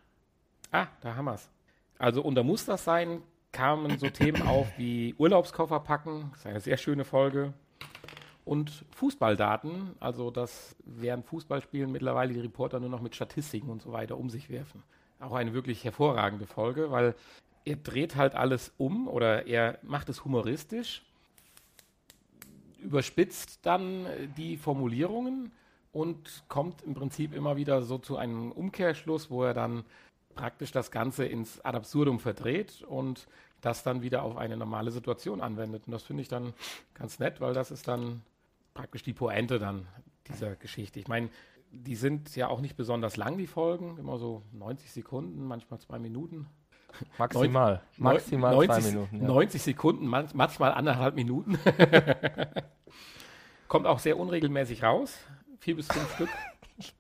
Ah, 0.70 0.88
da 1.00 1.14
haben 1.14 1.26
wir 1.26 1.34
es. 1.34 1.48
Also 1.98 2.22
unter 2.22 2.42
Musters 2.42 2.84
sein 2.84 3.22
kamen 3.52 3.98
so 3.98 4.08
Themen 4.08 4.42
auf 4.42 4.66
wie 4.76 5.14
Urlaubskoffer 5.18 5.80
packen, 5.80 6.30
das 6.30 6.40
ist 6.40 6.46
eine 6.46 6.60
sehr 6.60 6.76
schöne 6.76 7.04
Folge. 7.04 7.52
Und 8.44 8.84
Fußballdaten, 8.96 9.94
also 10.00 10.30
dass 10.30 10.74
während 10.84 11.24
Fußballspielen 11.26 11.92
mittlerweile 11.92 12.32
die 12.32 12.40
Reporter 12.40 12.80
nur 12.80 12.88
noch 12.88 13.00
mit 13.00 13.14
Statistiken 13.14 13.70
und 13.70 13.82
so 13.82 13.92
weiter 13.92 14.18
um 14.18 14.30
sich 14.30 14.50
werfen. 14.50 14.82
Auch 15.20 15.32
eine 15.32 15.54
wirklich 15.54 15.84
hervorragende 15.84 16.46
Folge, 16.46 16.90
weil 16.90 17.14
er 17.64 17.76
dreht 17.76 18.16
halt 18.16 18.34
alles 18.34 18.72
um 18.78 19.06
oder 19.06 19.46
er 19.46 19.78
macht 19.82 20.08
es 20.08 20.24
humoristisch 20.24 21.02
überspitzt 22.82 23.60
dann 23.62 24.06
die 24.36 24.56
Formulierungen 24.56 25.52
und 25.92 26.44
kommt 26.48 26.82
im 26.82 26.94
Prinzip 26.94 27.34
immer 27.34 27.56
wieder 27.56 27.82
so 27.82 27.98
zu 27.98 28.16
einem 28.16 28.52
Umkehrschluss, 28.52 29.30
wo 29.30 29.44
er 29.44 29.54
dann 29.54 29.84
praktisch 30.34 30.72
das 30.72 30.90
Ganze 30.90 31.24
ins 31.24 31.60
Ad 31.60 31.76
absurdum 31.76 32.20
verdreht 32.20 32.82
und 32.82 33.26
das 33.60 33.82
dann 33.82 34.02
wieder 34.02 34.22
auf 34.22 34.36
eine 34.36 34.56
normale 34.56 34.90
Situation 34.90 35.40
anwendet. 35.40 35.84
Und 35.86 35.92
das 35.92 36.02
finde 36.02 36.22
ich 36.22 36.28
dann 36.28 36.52
ganz 36.94 37.18
nett, 37.18 37.40
weil 37.40 37.54
das 37.54 37.70
ist 37.70 37.88
dann 37.88 38.22
praktisch 38.74 39.02
die 39.02 39.12
Pointe 39.12 39.58
dann 39.58 39.86
dieser 40.28 40.56
Geschichte. 40.56 40.98
Ich 40.98 41.08
meine, 41.08 41.28
die 41.70 41.96
sind 41.96 42.34
ja 42.36 42.48
auch 42.48 42.60
nicht 42.60 42.76
besonders 42.76 43.16
lang, 43.16 43.38
die 43.38 43.46
Folgen, 43.46 43.96
immer 43.98 44.18
so 44.18 44.42
90 44.52 44.92
Sekunden, 44.92 45.46
manchmal 45.46 45.80
zwei 45.80 45.98
Minuten. 45.98 46.46
Maximal. 47.18 47.82
Maximal 47.96 48.54
90, 48.54 48.84
zwei 48.84 48.90
Minuten. 48.90 49.20
Ja. 49.22 49.26
90 49.26 49.62
Sekunden, 49.62 50.06
manchmal 50.06 50.72
anderthalb 50.72 51.14
Minuten. 51.14 51.58
Kommt 53.68 53.86
auch 53.86 54.00
sehr 54.00 54.18
unregelmäßig 54.18 54.82
raus. 54.82 55.16
Vier 55.60 55.76
bis 55.76 55.86
fünf 55.86 56.14
Stück. 56.14 56.28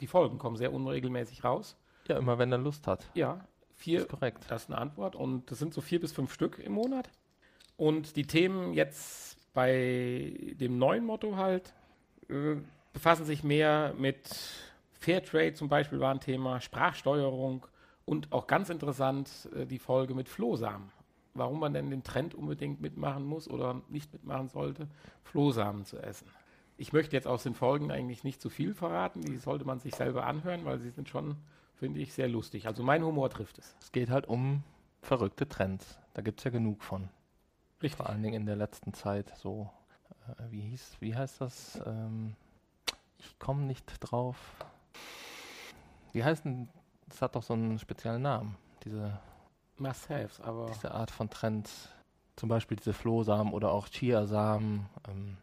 Die 0.00 0.06
Folgen 0.06 0.38
kommen 0.38 0.56
sehr 0.56 0.72
unregelmäßig 0.72 1.44
raus. 1.44 1.76
Ja, 2.08 2.18
immer 2.18 2.38
wenn 2.38 2.50
er 2.50 2.58
Lust 2.58 2.86
hat. 2.86 3.08
Ja, 3.14 3.44
vier. 3.74 3.98
Das 3.98 4.06
ist 4.06 4.10
korrekt. 4.10 4.46
Das 4.48 4.62
ist 4.62 4.70
eine 4.70 4.78
Antwort. 4.78 5.14
Und 5.14 5.50
das 5.50 5.58
sind 5.58 5.72
so 5.72 5.80
vier 5.80 6.00
bis 6.00 6.12
fünf 6.12 6.32
Stück 6.32 6.58
im 6.58 6.72
Monat. 6.72 7.10
Und 7.76 8.16
die 8.16 8.26
Themen 8.26 8.72
jetzt 8.72 9.38
bei 9.54 10.54
dem 10.54 10.78
neuen 10.78 11.04
Motto 11.04 11.36
halt 11.36 11.72
äh, 12.28 12.56
befassen 12.92 13.24
sich 13.24 13.44
mehr 13.44 13.94
mit 13.96 14.28
Fairtrade 14.98 15.54
zum 15.54 15.68
Beispiel 15.68 16.00
war 16.00 16.12
ein 16.12 16.20
Thema, 16.20 16.60
Sprachsteuerung, 16.60 17.66
und 18.04 18.32
auch 18.32 18.46
ganz 18.46 18.70
interessant 18.70 19.48
äh, 19.54 19.66
die 19.66 19.78
Folge 19.78 20.14
mit 20.14 20.28
Flohsamen. 20.28 20.90
Warum 21.34 21.60
man 21.60 21.74
denn 21.74 21.90
den 21.90 22.02
Trend 22.02 22.34
unbedingt 22.34 22.80
mitmachen 22.80 23.24
muss 23.24 23.48
oder 23.48 23.82
nicht 23.88 24.12
mitmachen 24.12 24.48
sollte, 24.48 24.88
Flohsamen 25.22 25.84
zu 25.84 25.98
essen. 25.98 26.26
Ich 26.78 26.92
möchte 26.92 27.14
jetzt 27.14 27.26
aus 27.26 27.42
den 27.42 27.54
Folgen 27.54 27.90
eigentlich 27.92 28.24
nicht 28.24 28.40
zu 28.40 28.48
viel 28.48 28.74
verraten. 28.74 29.20
Die 29.20 29.36
sollte 29.36 29.64
man 29.64 29.78
sich 29.78 29.94
selber 29.94 30.26
anhören, 30.26 30.64
weil 30.64 30.78
sie 30.78 30.90
sind 30.90 31.08
schon, 31.08 31.36
finde 31.78 32.00
ich, 32.00 32.12
sehr 32.12 32.28
lustig. 32.28 32.66
Also 32.66 32.82
mein 32.82 33.04
Humor 33.04 33.30
trifft 33.30 33.58
es. 33.58 33.74
Es 33.80 33.92
geht 33.92 34.10
halt 34.10 34.26
um 34.26 34.62
verrückte 35.00 35.48
Trends. 35.48 35.98
Da 36.14 36.22
gibt 36.22 36.40
es 36.40 36.44
ja 36.44 36.50
genug 36.50 36.82
von. 36.82 37.08
Richtig. 37.82 37.96
Vor 37.96 38.08
allen 38.08 38.22
Dingen 38.22 38.34
in 38.34 38.46
der 38.46 38.56
letzten 38.56 38.92
Zeit 38.92 39.32
so. 39.36 39.70
Äh, 40.26 40.50
wie 40.50 40.60
hieß, 40.60 40.96
wie 41.00 41.14
heißt 41.14 41.40
das? 41.40 41.80
Ähm, 41.86 42.34
ich 43.18 43.38
komme 43.38 43.62
nicht 43.62 43.84
drauf. 44.00 44.36
Wie 46.12 46.24
heißt 46.24 46.44
denn 46.44 46.68
das 47.08 47.22
hat 47.22 47.36
doch 47.36 47.42
so 47.42 47.54
einen 47.54 47.78
speziellen 47.78 48.22
Namen, 48.22 48.56
diese 48.84 49.18
Must-Haves, 49.78 50.40
aber. 50.40 50.66
Diese 50.66 50.90
Art 50.90 51.10
von 51.10 51.30
Trends. 51.30 51.88
Zum 52.36 52.48
Beispiel 52.48 52.76
diese 52.76 52.92
Flohsamen 52.92 53.52
oder 53.52 53.72
auch 53.72 53.88
Chiasamen. 53.88 54.86
Ähm, 55.08 55.38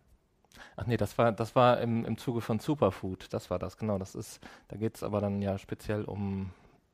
ach 0.75 0.85
nee, 0.85 0.97
das 0.97 1.17
war, 1.17 1.31
das 1.31 1.55
war 1.55 1.79
im, 1.81 2.05
im 2.05 2.17
Zuge 2.17 2.41
von 2.41 2.59
Superfood. 2.59 3.33
Das 3.33 3.49
war 3.49 3.59
das, 3.59 3.77
genau. 3.77 3.97
Das 3.97 4.15
ist, 4.15 4.39
da 4.67 4.77
geht 4.77 4.95
es 4.95 5.03
aber 5.03 5.21
dann 5.21 5.41
ja 5.41 5.57
speziell 5.57 6.03
um 6.03 6.51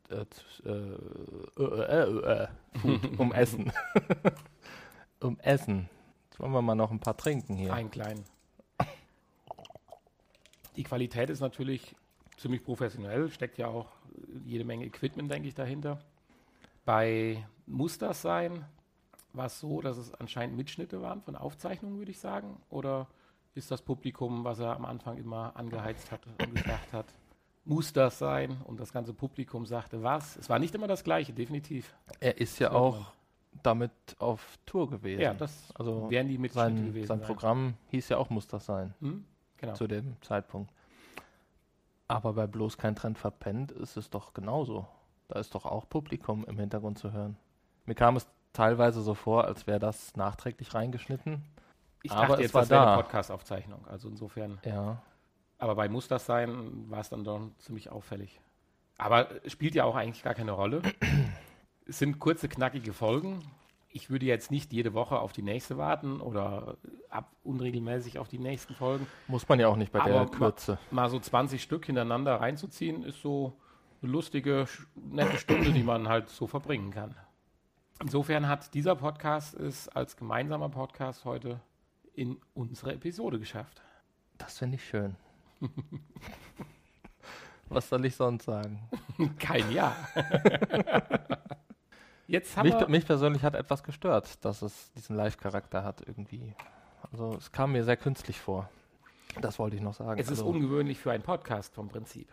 äh, 0.10 0.26
äh, 0.66 1.64
äh, 1.64 2.48
Food, 2.82 3.20
um 3.20 3.32
Essen. 3.34 3.72
um 5.20 5.40
Essen. 5.40 5.90
Jetzt 6.30 6.40
wollen 6.40 6.52
wir 6.52 6.62
mal 6.62 6.76
noch 6.76 6.92
ein 6.92 7.00
paar 7.00 7.18
trinken 7.18 7.56
hier. 7.56 7.74
Einen 7.74 7.92
kleinen. 7.92 8.26
Die 10.76 10.84
Qualität 10.84 11.30
ist 11.30 11.42
natürlich 11.42 11.96
ziemlich 12.38 12.64
professionell, 12.64 13.30
steckt 13.30 13.58
ja 13.58 13.68
auch 13.68 13.88
jede 14.46 14.64
Menge 14.64 14.86
Equipment, 14.86 15.30
denke 15.30 15.48
ich, 15.48 15.56
dahinter. 15.56 16.00
Bei 16.86 17.46
Muss 17.66 17.98
das 17.98 18.22
sein, 18.22 18.66
war 19.34 19.46
es 19.46 19.60
so, 19.60 19.82
dass 19.82 19.98
es 19.98 20.14
anscheinend 20.16 20.58
Mitschnitte 20.58 21.02
waren 21.02 21.22
von 21.22 21.36
Aufzeichnungen, 21.36 21.98
würde 21.98 22.12
ich 22.12 22.20
sagen? 22.20 22.58
Oder 22.70 23.08
ist 23.54 23.72
das 23.72 23.82
Publikum, 23.82 24.44
was 24.44 24.60
er 24.60 24.76
am 24.76 24.86
Anfang 24.86 25.18
immer 25.18 25.56
angeheizt 25.56 26.12
hat 26.12 26.22
und 26.26 26.56
gesagt 26.56 26.94
hat, 26.94 27.06
muss 27.66 27.94
das 27.94 28.18
sein? 28.18 28.58
Und 28.66 28.80
das 28.80 28.92
ganze 28.92 29.14
Publikum 29.14 29.66
sagte, 29.66 30.02
was? 30.02 30.36
Es 30.38 30.50
war 30.50 30.58
nicht 30.58 30.74
immer 30.74 30.88
das 30.88 31.04
Gleiche, 31.04 31.34
definitiv. 31.34 31.94
Er 32.20 32.40
ist 32.40 32.60
ja 32.60 32.72
auch 32.72 32.98
man. 32.98 33.06
damit 33.64 33.92
auf 34.18 34.58
Tour 34.66 34.90
gewesen. 34.90 35.22
Ja, 35.22 35.34
das 35.34 35.72
also 35.76 36.10
wären 36.10 36.28
die 36.28 36.38
Mitschnitte 36.38 36.76
sein, 36.76 36.86
gewesen. 36.86 37.08
Sein 37.08 37.20
sein. 37.20 37.28
Programm 37.28 37.74
hieß 37.90 38.10
ja 38.10 38.18
auch 38.18 38.30
Muss 38.30 38.48
das 38.48 38.66
sein. 38.66 38.94
Hm? 39.00 39.26
Genau. 39.58 39.74
Zu 39.74 39.88
dem 39.88 40.20
Zeitpunkt. 40.22 40.72
Aber 42.08 42.34
bei 42.34 42.48
bloß 42.48 42.78
kein 42.78 42.96
Trend 42.96 43.18
verpennt 43.18 43.72
ist 43.72 43.96
es 43.96 44.10
doch 44.10 44.34
genauso. 44.34 44.88
Da 45.28 45.40
ist 45.40 45.54
doch 45.54 45.66
auch 45.66 45.88
Publikum 45.88 46.44
im 46.46 46.58
Hintergrund 46.58 46.98
zu 46.98 47.12
hören. 47.12 47.38
Mir 47.86 47.96
kam 47.96 48.18
es 48.18 48.28
teilweise 48.54 49.02
so 49.02 49.14
vor, 49.14 49.46
als 49.46 49.68
wäre 49.68 49.80
das 49.80 50.16
nachträglich 50.16 50.74
reingeschnitten. 50.74 51.44
Ich 52.04 52.12
Aber 52.12 52.28
dachte 52.30 52.42
jetzt, 52.42 52.54
war 52.54 52.62
das 52.62 52.70
wäre 52.70 52.82
da. 52.86 52.94
eine 52.94 53.04
Podcast-Aufzeichnung. 53.04 53.86
Also 53.88 54.08
insofern. 54.10 54.60
Ja. 54.66 55.02
Aber 55.60 55.76
bei 55.76 55.88
Muss 55.90 56.08
das 56.08 56.26
sein, 56.26 56.90
war 56.90 57.00
es 57.00 57.10
dann 57.10 57.24
doch 57.24 57.40
ziemlich 57.60 57.90
auffällig. 57.92 58.40
Aber 58.98 59.28
spielt 59.48 59.76
ja 59.76 59.84
auch 59.86 59.96
eigentlich 59.96 60.24
gar 60.24 60.34
keine 60.34 60.52
Rolle. 60.52 60.82
Es 61.88 61.98
sind 62.00 62.20
kurze, 62.20 62.48
knackige 62.48 62.94
Folgen. 62.94 63.40
Ich 63.90 64.10
würde 64.10 64.26
jetzt 64.26 64.50
nicht 64.52 64.72
jede 64.72 64.94
Woche 64.94 65.20
auf 65.20 65.34
die 65.34 65.42
nächste 65.42 65.78
warten 65.78 66.22
oder 66.22 66.78
ab 67.10 67.32
unregelmäßig 67.44 68.18
auf 68.20 68.30
die 68.30 68.38
nächsten 68.40 68.76
Folgen. 68.76 69.08
Muss 69.28 69.50
man 69.50 69.60
ja 69.60 69.68
auch 69.68 69.76
nicht 69.76 69.92
bei 69.92 70.00
der 70.00 70.14
Aber 70.16 70.24
ma- 70.26 70.30
Kürze. 70.30 70.78
Mal 70.92 71.10
so 71.10 71.20
20 71.20 71.62
Stück 71.62 71.88
hintereinander 71.88 72.40
reinzuziehen, 72.40 73.04
ist 73.04 73.22
so 73.22 73.58
eine 74.02 74.12
lustige, 74.12 74.68
nette 74.96 75.38
Stunde, 75.38 75.74
die 75.74 75.84
man 75.84 76.08
halt 76.08 76.30
so 76.30 76.48
verbringen 76.48 76.92
kann. 76.92 77.16
Insofern 78.02 78.48
hat 78.48 78.74
dieser 78.74 78.96
Podcast 78.96 79.54
es 79.56 79.90
als 79.90 80.16
gemeinsamer 80.16 80.70
Podcast 80.70 81.26
heute 81.26 81.60
in 82.14 82.40
unsere 82.54 82.94
Episode 82.94 83.40
geschafft. 83.40 83.82
Das 84.38 84.58
finde 84.58 84.76
ich 84.76 84.88
schön. 84.88 85.16
Was 87.70 87.90
soll 87.90 88.06
ich 88.06 88.16
sonst 88.16 88.46
sagen? 88.46 88.80
Kein 89.40 89.72
Ja. 89.72 89.96
Jetzt 92.28 92.56
haben 92.56 92.70
Mich, 92.70 92.80
wir, 92.80 92.88
mich 92.88 93.06
persönlich 93.06 93.44
hat 93.44 93.56
etwas 93.56 93.84
gestört, 93.84 94.44
dass 94.46 94.62
es 94.62 94.92
diesen 94.94 95.18
Live-Charakter 95.18 95.84
hat 95.84 96.02
irgendwie. 96.08 96.56
Also 97.12 97.36
es 97.36 97.52
kam 97.52 97.74
mir 97.74 97.84
sehr 97.84 97.98
künstlich 97.98 98.40
vor. 98.40 98.70
Das 99.42 99.60
wollte 99.60 99.76
ich 99.76 99.82
noch 99.82 99.94
sagen. 99.94 100.20
es 100.20 100.28
ist 100.28 100.40
also, 100.40 100.50
ungewöhnlich 100.50 100.98
für 100.98 101.12
einen 101.12 101.24
Podcast 101.24 101.74
vom 101.74 101.90
Prinzip. 101.90 102.30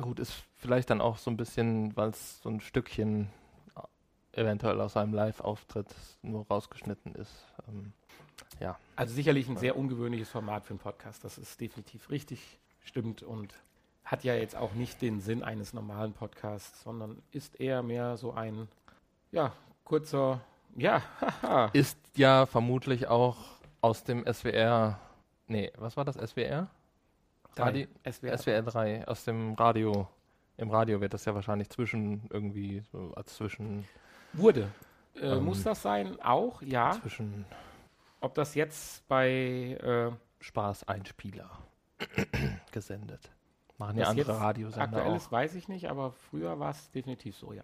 gut, 0.00 0.18
ist 0.18 0.32
vielleicht 0.56 0.88
dann 0.88 1.02
auch 1.02 1.18
so 1.18 1.30
ein 1.30 1.36
bisschen, 1.36 1.94
weil 1.94 2.08
es 2.08 2.40
so 2.40 2.48
ein 2.48 2.60
Stückchen 2.62 3.28
äh, 3.76 4.40
eventuell 4.40 4.80
aus 4.80 4.96
einem 4.96 5.12
Live-Auftritt 5.12 5.94
nur 6.22 6.46
rausgeschnitten 6.46 7.14
ist. 7.14 7.44
Ähm, 7.68 7.92
ja, 8.60 8.76
Also 8.96 9.14
sicherlich 9.14 9.48
ein 9.48 9.56
sehr 9.56 9.76
ungewöhnliches 9.76 10.28
Format 10.28 10.64
für 10.64 10.70
einen 10.70 10.78
Podcast. 10.78 11.24
Das 11.24 11.38
ist 11.38 11.60
definitiv 11.60 12.10
richtig, 12.10 12.58
stimmt 12.80 13.22
und 13.22 13.54
hat 14.04 14.24
ja 14.24 14.34
jetzt 14.34 14.56
auch 14.56 14.72
nicht 14.74 15.00
den 15.00 15.20
Sinn 15.20 15.42
eines 15.42 15.72
normalen 15.72 16.12
Podcasts, 16.12 16.82
sondern 16.82 17.22
ist 17.30 17.60
eher 17.60 17.82
mehr 17.82 18.16
so 18.16 18.32
ein, 18.32 18.68
ja, 19.30 19.52
kurzer, 19.84 20.40
ja, 20.76 21.02
haha. 21.42 21.70
ist 21.72 21.98
ja 22.16 22.46
vermutlich 22.46 23.06
auch 23.08 23.36
aus 23.80 24.04
dem 24.04 24.24
SWR. 24.30 24.98
Nee, 25.46 25.72
was 25.78 25.96
war 25.96 26.04
das? 26.04 26.16
SWR? 26.16 26.68
Radio, 27.56 27.86
SWR. 28.10 28.38
SWR 28.38 28.62
3, 28.62 29.08
aus 29.08 29.24
dem 29.24 29.54
Radio. 29.54 30.08
Im 30.56 30.70
Radio 30.70 31.00
wird 31.00 31.14
das 31.14 31.24
ja 31.24 31.34
wahrscheinlich 31.34 31.70
zwischen 31.70 32.28
irgendwie, 32.30 32.82
so 32.92 33.12
als 33.14 33.34
zwischen, 33.34 33.86
Wurde. 34.32 34.68
Äh, 35.14 35.26
Ähm, 35.26 35.44
muss 35.44 35.62
das 35.62 35.82
sein? 35.82 36.18
Auch, 36.22 36.62
ja. 36.62 36.92
zwischen 37.02 37.44
Ob 38.22 38.34
das 38.34 38.54
jetzt 38.54 39.06
bei 39.08 39.28
äh, 39.30 40.10
Spaß-Einspieler 40.40 41.50
gesendet. 42.72 43.30
Machen 43.78 43.98
ja 43.98 44.06
andere 44.06 44.38
Radiosender 44.40 44.98
aktuell 44.98 45.16
auch. 45.16 45.32
weiß 45.32 45.54
ich 45.56 45.68
nicht, 45.68 45.90
aber 45.90 46.12
früher 46.12 46.58
war 46.60 46.70
es 46.70 46.90
definitiv 46.92 47.36
so, 47.36 47.52
ja. 47.52 47.62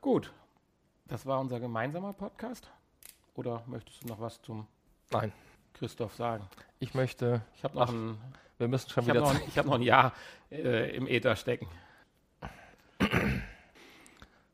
Gut. 0.00 0.32
Das 1.06 1.26
war 1.26 1.40
unser 1.40 1.58
gemeinsamer 1.58 2.12
Podcast. 2.12 2.70
Oder 3.34 3.62
möchtest 3.66 4.04
du 4.04 4.08
noch 4.08 4.20
was 4.20 4.40
zum 4.42 4.66
Nein, 5.10 5.32
Christoph 5.74 6.14
sagen? 6.14 6.46
ich 6.78 6.94
möchte, 6.94 7.42
Ich 7.56 7.64
habe 7.64 7.74
noch, 7.76 7.88
Ach, 7.88 7.92
ein, 7.92 8.18
wir 8.58 8.68
müssen 8.68 8.90
schon 8.90 9.04
ich 9.04 9.08
hab 9.10 9.16
wieder. 9.16 9.24
noch, 9.26 9.34
ein- 9.34 9.42
ich 9.48 9.58
hab 9.58 9.66
noch 9.66 9.74
ein 9.74 9.82
Jahr 9.82 10.12
äh, 10.50 10.94
im 10.94 11.06
Äther 11.06 11.34
stecken. 11.36 11.66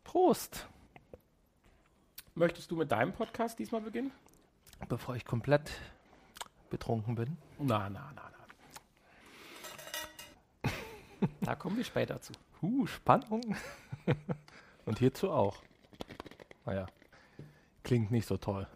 Prost! 0.04 0.66
Möchtest 2.34 2.70
du 2.70 2.76
mit 2.76 2.90
deinem 2.92 3.12
Podcast 3.12 3.58
diesmal 3.58 3.80
beginnen? 3.80 4.12
Bevor 4.88 5.16
ich 5.16 5.24
komplett 5.24 5.72
betrunken 6.70 7.14
bin. 7.14 7.36
Na, 7.58 7.88
na, 7.88 8.12
na, 8.14 8.30
na. 8.30 8.36
Da 11.40 11.54
kommen 11.54 11.76
wir 11.76 11.84
später 11.84 12.20
zu. 12.20 12.32
Huh, 12.60 12.86
Spannung. 12.86 13.56
Und 14.84 14.98
hierzu 14.98 15.30
auch. 15.30 15.62
Naja, 16.64 16.86
klingt 17.82 18.10
nicht 18.10 18.26
so 18.26 18.36
toll. 18.36 18.66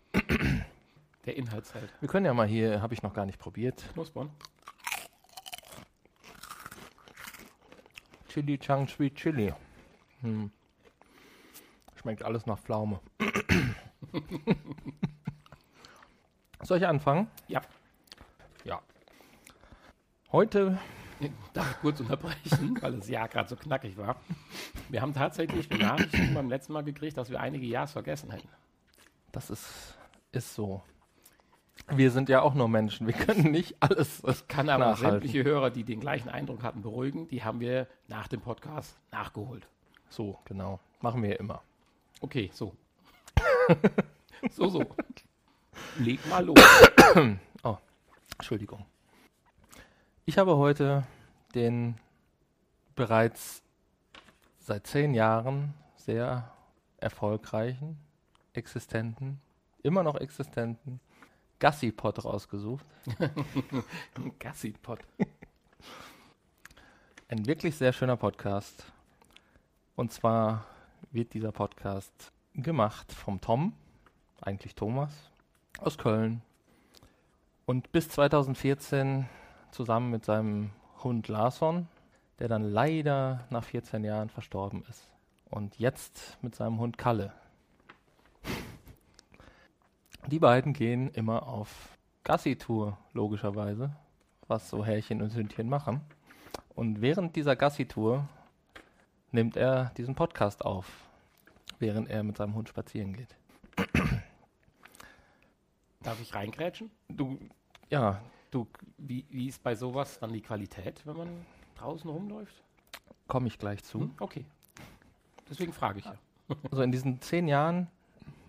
Der 1.26 1.36
Inhaltsheld. 1.36 1.92
Wir 2.00 2.08
können 2.08 2.26
ja 2.26 2.34
mal 2.34 2.46
hier, 2.46 2.80
habe 2.80 2.94
ich 2.94 3.02
noch 3.02 3.12
gar 3.12 3.26
nicht 3.26 3.38
probiert. 3.38 3.84
Knuspern. 3.92 4.30
Chili 8.28 8.58
Chang 8.58 8.88
Sweet 8.88 9.16
Chili. 9.16 9.52
Hm. 10.20 10.50
Schmeckt 11.96 12.22
alles 12.22 12.46
nach 12.46 12.58
Pflaume. 12.58 13.00
Soll 16.70 16.78
ich 16.78 16.86
anfangen? 16.86 17.26
Ja. 17.48 17.62
Ja. 18.62 18.80
Heute, 20.30 20.78
Darf 21.52 21.68
ich 21.68 21.80
kurz 21.80 21.98
unterbrechen, 21.98 22.78
weil 22.80 22.92
das 22.92 23.08
Jahr 23.08 23.26
gerade 23.26 23.48
so 23.48 23.56
knackig 23.56 23.96
war. 23.96 24.14
Wir 24.88 25.02
haben 25.02 25.12
tatsächlich 25.12 25.68
Nachrichten 25.68 26.32
beim 26.32 26.48
letzten 26.48 26.72
Mal 26.72 26.84
gekriegt, 26.84 27.16
dass 27.16 27.28
wir 27.28 27.40
einige 27.40 27.66
Jahres 27.66 27.90
vergessen 27.90 28.30
hätten. 28.30 28.48
das 29.32 29.50
ist, 29.50 29.98
ist 30.30 30.54
so. 30.54 30.80
Wir 31.88 32.12
sind 32.12 32.28
ja 32.28 32.40
auch 32.40 32.54
nur 32.54 32.68
Menschen. 32.68 33.08
Wir 33.08 33.14
können 33.14 33.50
nicht 33.50 33.74
alles. 33.80 34.22
Kann 34.46 34.68
aber 34.68 34.90
Nachhalten. 34.90 35.10
sämtliche 35.22 35.42
Hörer, 35.42 35.70
die 35.70 35.82
den 35.82 35.98
gleichen 35.98 36.28
Eindruck 36.28 36.62
hatten, 36.62 36.82
beruhigen. 36.82 37.26
Die 37.26 37.42
haben 37.42 37.58
wir 37.58 37.88
nach 38.06 38.28
dem 38.28 38.42
Podcast 38.42 38.96
nachgeholt. 39.10 39.66
So, 40.08 40.38
genau. 40.44 40.78
Machen 41.00 41.20
wir 41.24 41.40
immer. 41.40 41.64
Okay, 42.20 42.48
so. 42.52 42.76
so, 44.52 44.68
so. 44.68 44.86
Leg 45.98 46.24
mal 46.28 46.44
los. 46.44 46.58
Entschuldigung. 48.40 48.86
Ich 50.24 50.38
habe 50.38 50.56
heute 50.56 51.06
den 51.54 51.96
bereits 52.94 53.62
seit 54.58 54.86
zehn 54.86 55.12
Jahren 55.12 55.74
sehr 55.94 56.50
erfolgreichen, 56.96 57.98
existenten, 58.54 59.40
immer 59.82 60.02
noch 60.02 60.16
existenten 60.16 61.00
Gassi-Pod 61.58 62.24
rausgesucht. 62.24 62.86
Gassi-Pot. 64.38 65.00
Ein 67.28 67.46
wirklich 67.46 67.76
sehr 67.76 67.92
schöner 67.92 68.16
Podcast. 68.16 68.90
Und 69.96 70.12
zwar 70.12 70.64
wird 71.10 71.34
dieser 71.34 71.52
Podcast 71.52 72.32
gemacht 72.54 73.12
vom 73.12 73.38
Tom, 73.40 73.74
eigentlich 74.40 74.74
Thomas, 74.74 75.29
aus 75.78 75.98
Köln. 75.98 76.42
Und 77.66 77.92
bis 77.92 78.08
2014 78.08 79.28
zusammen 79.70 80.10
mit 80.10 80.24
seinem 80.24 80.70
Hund 81.02 81.28
Larson, 81.28 81.88
der 82.38 82.48
dann 82.48 82.64
leider 82.64 83.46
nach 83.50 83.64
14 83.64 84.04
Jahren 84.04 84.28
verstorben 84.28 84.84
ist. 84.88 85.08
Und 85.50 85.78
jetzt 85.78 86.38
mit 86.42 86.54
seinem 86.54 86.78
Hund 86.78 86.98
Kalle. 86.98 87.32
Die 90.26 90.38
beiden 90.38 90.72
gehen 90.72 91.10
immer 91.10 91.48
auf 91.48 91.98
Gassi-Tour, 92.24 92.98
logischerweise, 93.12 93.90
was 94.48 94.68
so 94.68 94.84
Härchen 94.84 95.22
und 95.22 95.34
Hündchen 95.34 95.68
machen. 95.68 96.02
Und 96.74 97.00
während 97.00 97.36
dieser 97.36 97.56
Gassi-Tour 97.56 98.28
nimmt 99.32 99.56
er 99.56 99.92
diesen 99.96 100.14
Podcast 100.14 100.64
auf, 100.64 100.86
während 101.78 102.10
er 102.10 102.22
mit 102.22 102.36
seinem 102.36 102.54
Hund 102.54 102.68
spazieren 102.68 103.14
geht. 103.14 103.39
Darf 106.02 106.20
ich 106.20 106.34
reingrätschen? 106.34 106.90
Du, 107.08 107.38
ja, 107.90 108.20
du, 108.50 108.66
Wie, 108.98 109.24
wie 109.30 109.48
ist 109.48 109.62
bei 109.62 109.74
sowas 109.74 110.18
dann 110.18 110.32
die 110.32 110.40
Qualität, 110.40 111.06
wenn 111.06 111.16
man 111.16 111.46
draußen 111.76 112.08
rumläuft? 112.10 112.62
komme 113.30 113.46
ich 113.46 113.58
gleich 113.58 113.82
zu. 113.84 114.00
Hm? 114.00 114.14
Okay. 114.20 114.44
Deswegen 115.48 115.72
frage 115.72 116.00
ich 116.00 116.04
ja. 116.04 116.14
Also 116.70 116.82
in 116.82 116.90
diesen 116.90 117.20
zehn 117.20 117.46
Jahren 117.46 117.86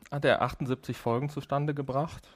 hat 0.09 0.25
er 0.25 0.41
78 0.41 0.97
Folgen 0.97 1.29
zustande 1.29 1.73
gebracht, 1.75 2.27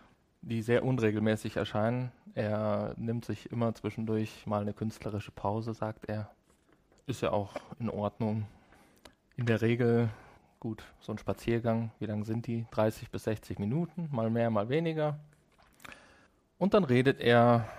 die 0.41 0.61
sehr 0.61 0.85
unregelmäßig 0.85 1.57
erscheinen. 1.57 2.11
Er 2.35 2.93
nimmt 2.97 3.25
sich 3.25 3.51
immer 3.51 3.73
zwischendurch 3.73 4.45
mal 4.45 4.61
eine 4.61 4.73
künstlerische 4.73 5.31
Pause, 5.31 5.73
sagt 5.73 6.05
er. 6.05 6.29
Ist 7.07 7.21
ja 7.21 7.31
auch 7.31 7.55
in 7.79 7.89
Ordnung. 7.89 8.45
In 9.37 9.47
der 9.47 9.61
Regel, 9.61 10.09
gut, 10.65 10.83
so 10.99 11.11
ein 11.11 11.19
Spaziergang, 11.19 11.91
wie 11.99 12.07
lang 12.07 12.23
sind 12.23 12.47
die? 12.47 12.65
30 12.71 13.11
bis 13.11 13.25
60 13.25 13.59
Minuten, 13.59 14.09
mal 14.11 14.31
mehr, 14.31 14.49
mal 14.49 14.67
weniger. 14.67 15.19
Und 16.57 16.73
dann 16.73 16.83
redet 16.83 17.21
er 17.21 17.69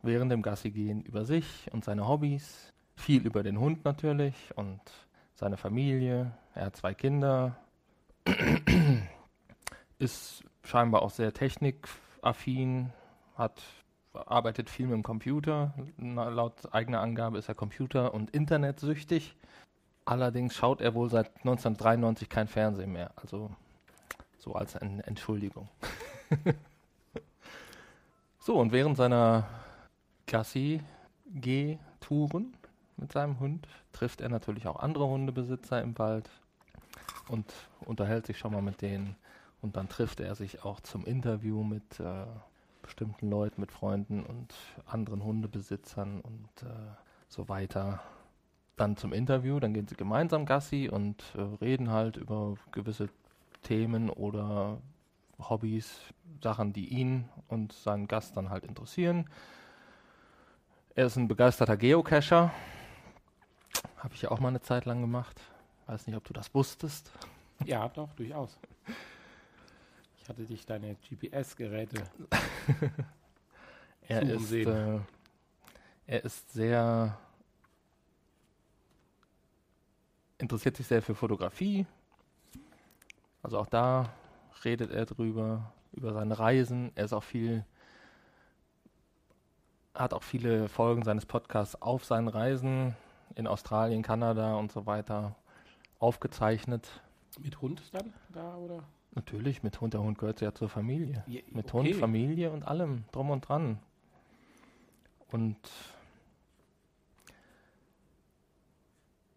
während 0.00 0.32
dem 0.32 0.40
Gassi 0.40 0.70
gehen 0.70 1.02
über 1.02 1.26
sich 1.26 1.68
und 1.70 1.84
seine 1.84 2.08
Hobbys, 2.08 2.72
viel 2.96 3.26
über 3.26 3.42
den 3.42 3.60
Hund 3.60 3.84
natürlich 3.84 4.34
und 4.56 4.80
seine 5.34 5.58
Familie. 5.58 6.32
Er 6.54 6.64
hat 6.64 6.76
zwei 6.76 6.94
Kinder, 6.94 7.58
ist 9.98 10.42
scheinbar 10.62 11.02
auch 11.02 11.10
sehr 11.10 11.34
technikaffin, 11.34 12.90
hat 13.34 13.62
arbeitet 14.14 14.70
viel 14.70 14.86
mit 14.86 14.94
dem 14.94 15.02
Computer. 15.02 15.74
Laut 15.98 16.72
eigener 16.72 17.02
Angabe 17.02 17.36
ist 17.36 17.50
er 17.50 17.54
Computer- 17.54 18.14
und 18.14 18.30
Internetsüchtig. 18.30 19.36
Allerdings 20.10 20.56
schaut 20.56 20.80
er 20.80 20.94
wohl 20.94 21.08
seit 21.08 21.28
1993 21.36 22.28
kein 22.28 22.48
Fernsehen 22.48 22.92
mehr. 22.92 23.12
Also 23.14 23.48
so 24.38 24.54
als 24.54 24.74
eine 24.74 25.06
Entschuldigung. 25.06 25.68
So, 28.42 28.58
und 28.58 28.72
während 28.72 28.96
seiner 28.96 29.46
Gassi-G-Touren 30.26 32.54
mit 32.96 33.12
seinem 33.12 33.38
Hund 33.38 33.68
trifft 33.92 34.22
er 34.22 34.30
natürlich 34.30 34.66
auch 34.66 34.76
andere 34.76 35.06
Hundebesitzer 35.06 35.82
im 35.82 35.98
Wald 35.98 36.30
und 37.28 37.44
unterhält 37.84 38.26
sich 38.26 38.38
schon 38.38 38.52
mal 38.52 38.62
mit 38.62 38.80
denen. 38.80 39.14
Und 39.60 39.76
dann 39.76 39.90
trifft 39.90 40.20
er 40.20 40.34
sich 40.34 40.64
auch 40.64 40.80
zum 40.80 41.04
Interview 41.04 41.62
mit 41.62 42.00
äh, 42.00 42.24
bestimmten 42.80 43.28
Leuten, 43.28 43.60
mit 43.60 43.72
Freunden 43.72 44.24
und 44.24 44.54
anderen 44.86 45.22
Hundebesitzern 45.22 46.22
und 46.22 46.48
äh, 46.62 46.94
so 47.28 47.50
weiter. 47.50 48.00
Dann 48.80 48.96
zum 48.96 49.12
Interview, 49.12 49.60
dann 49.60 49.74
gehen 49.74 49.86
sie 49.86 49.94
gemeinsam 49.94 50.46
Gassi 50.46 50.88
und 50.90 51.22
äh, 51.36 51.42
reden 51.62 51.90
halt 51.90 52.16
über 52.16 52.54
gewisse 52.72 53.10
Themen 53.62 54.08
oder 54.08 54.78
Hobbys, 55.38 56.00
Sachen, 56.42 56.72
die 56.72 56.88
ihn 56.88 57.28
und 57.48 57.74
seinen 57.74 58.08
Gast 58.08 58.38
dann 58.38 58.48
halt 58.48 58.64
interessieren. 58.64 59.28
Er 60.94 61.04
ist 61.04 61.16
ein 61.16 61.28
begeisterter 61.28 61.76
Geocacher. 61.76 62.54
Habe 63.98 64.14
ich 64.14 64.22
ja 64.22 64.30
auch 64.30 64.40
mal 64.40 64.48
eine 64.48 64.62
Zeit 64.62 64.86
lang 64.86 65.02
gemacht. 65.02 65.38
Weiß 65.86 66.06
nicht, 66.06 66.16
ob 66.16 66.24
du 66.24 66.32
das 66.32 66.54
wusstest. 66.54 67.12
Ja, 67.66 67.86
doch, 67.90 68.14
durchaus. 68.14 68.58
Ich 70.22 70.26
hatte 70.26 70.44
dich 70.46 70.64
deine 70.64 70.94
GPS-Geräte. 70.94 72.02
er, 74.08 74.22
ist, 74.22 74.50
äh, 74.52 75.00
er 76.06 76.24
ist 76.24 76.50
sehr. 76.52 77.18
Interessiert 80.40 80.76
sich 80.76 80.86
sehr 80.86 81.02
für 81.02 81.14
Fotografie. 81.14 81.86
Also 83.42 83.58
auch 83.58 83.66
da 83.66 84.10
redet 84.64 84.90
er 84.90 85.06
drüber, 85.06 85.72
über 85.92 86.12
seine 86.12 86.38
Reisen. 86.38 86.92
Er 86.94 87.04
ist 87.04 87.12
auch 87.12 87.22
viel, 87.22 87.64
hat 89.94 90.12
auch 90.12 90.22
viele 90.22 90.68
Folgen 90.68 91.02
seines 91.04 91.26
Podcasts 91.26 91.80
auf 91.80 92.04
seinen 92.04 92.28
Reisen 92.28 92.96
in 93.34 93.46
Australien, 93.46 94.02
Kanada 94.02 94.54
und 94.54 94.72
so 94.72 94.86
weiter 94.86 95.36
aufgezeichnet. 95.98 96.88
Mit 97.38 97.60
Hund 97.60 97.82
dann 97.92 98.12
da 98.32 98.56
oder? 98.56 98.82
Natürlich, 99.12 99.62
mit 99.62 99.80
Hund. 99.80 99.94
Der 99.94 100.02
Hund 100.02 100.18
gehört 100.18 100.40
ja 100.40 100.54
zur 100.54 100.68
Familie. 100.68 101.24
Ja, 101.26 101.40
mit 101.50 101.74
okay. 101.74 101.88
Hund, 101.88 101.96
Familie 101.96 102.50
und 102.50 102.66
allem, 102.66 103.04
drum 103.12 103.30
und 103.30 103.48
dran. 103.48 103.78
Und 105.28 105.58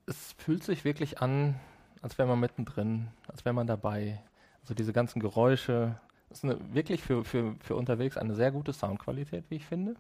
es 0.05 0.33
fühlt 0.33 0.63
sich 0.63 0.83
wirklich 0.83 1.21
an, 1.21 1.59
als 2.01 2.17
wäre 2.17 2.27
man 2.27 2.39
mittendrin, 2.39 3.09
als 3.27 3.45
wäre 3.45 3.53
man 3.53 3.67
dabei. 3.67 4.21
Also 4.61 4.73
diese 4.73 4.93
ganzen 4.93 5.19
Geräusche, 5.19 5.99
das 6.29 6.39
ist 6.39 6.43
eine, 6.43 6.73
wirklich 6.73 7.01
für, 7.01 7.23
für, 7.23 7.55
für 7.61 7.75
unterwegs 7.75 8.17
eine 8.17 8.35
sehr 8.35 8.51
gute 8.51 8.73
Soundqualität, 8.73 9.45
wie 9.49 9.55
ich 9.55 9.65
finde. 9.65 9.95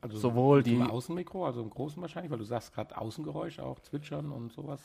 Also 0.00 0.18
sowohl 0.18 0.62
die 0.62 0.82
Außenmikro, 0.82 1.46
also 1.46 1.62
im 1.62 1.70
Großen 1.70 2.00
wahrscheinlich, 2.02 2.30
weil 2.30 2.38
du 2.38 2.44
sagst 2.44 2.74
gerade 2.74 2.96
Außengeräusche, 2.98 3.62
auch 3.62 3.80
Zwitschern 3.80 4.30
und 4.30 4.52
sowas. 4.52 4.80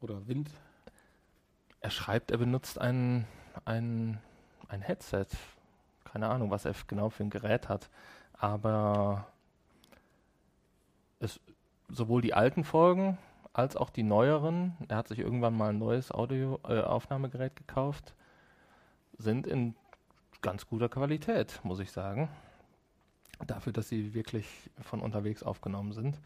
Oder 0.00 0.26
Wind. 0.26 0.50
Er 1.80 1.90
schreibt, 1.90 2.30
er 2.30 2.38
benutzt 2.38 2.80
ein, 2.80 3.26
ein, 3.66 4.18
ein 4.68 4.80
Headset. 4.80 5.26
Keine 6.04 6.28
Ahnung, 6.28 6.50
was 6.50 6.64
er 6.64 6.74
genau 6.86 7.10
für 7.10 7.24
ein 7.24 7.30
Gerät 7.30 7.68
hat. 7.68 7.90
Aber 8.38 9.26
es, 11.20 11.38
sowohl 11.88 12.22
die 12.22 12.34
alten 12.34 12.64
Folgen 12.64 13.18
als 13.52 13.76
auch 13.76 13.90
die 13.90 14.02
neueren, 14.02 14.76
er 14.88 14.96
hat 14.96 15.08
sich 15.08 15.20
irgendwann 15.20 15.56
mal 15.56 15.70
ein 15.70 15.78
neues 15.78 16.10
Audio-Aufnahmegerät 16.10 17.52
äh, 17.52 17.54
gekauft, 17.54 18.14
sind 19.16 19.46
in 19.46 19.76
ganz 20.42 20.66
guter 20.66 20.88
Qualität, 20.88 21.60
muss 21.62 21.78
ich 21.78 21.92
sagen. 21.92 22.28
Dafür, 23.46 23.72
dass 23.72 23.88
sie 23.88 24.12
wirklich 24.12 24.46
von 24.82 25.00
unterwegs 25.00 25.42
aufgenommen 25.42 25.92
sind. 25.92 26.20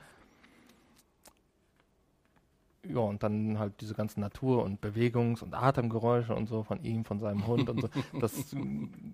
Ja, 2.87 3.01
und 3.01 3.23
dann 3.23 3.59
halt 3.59 3.81
diese 3.81 3.95
ganzen 3.95 4.21
Natur- 4.21 4.65
und 4.65 4.81
Bewegungs- 4.81 5.43
und 5.43 5.53
Atemgeräusche 5.53 6.35
und 6.35 6.49
so 6.49 6.63
von 6.63 6.83
ihm, 6.83 7.05
von 7.05 7.21
seinem 7.21 7.47
Hund 7.47 7.69
und 7.69 7.83
so. 7.83 7.89
Das 8.21 8.33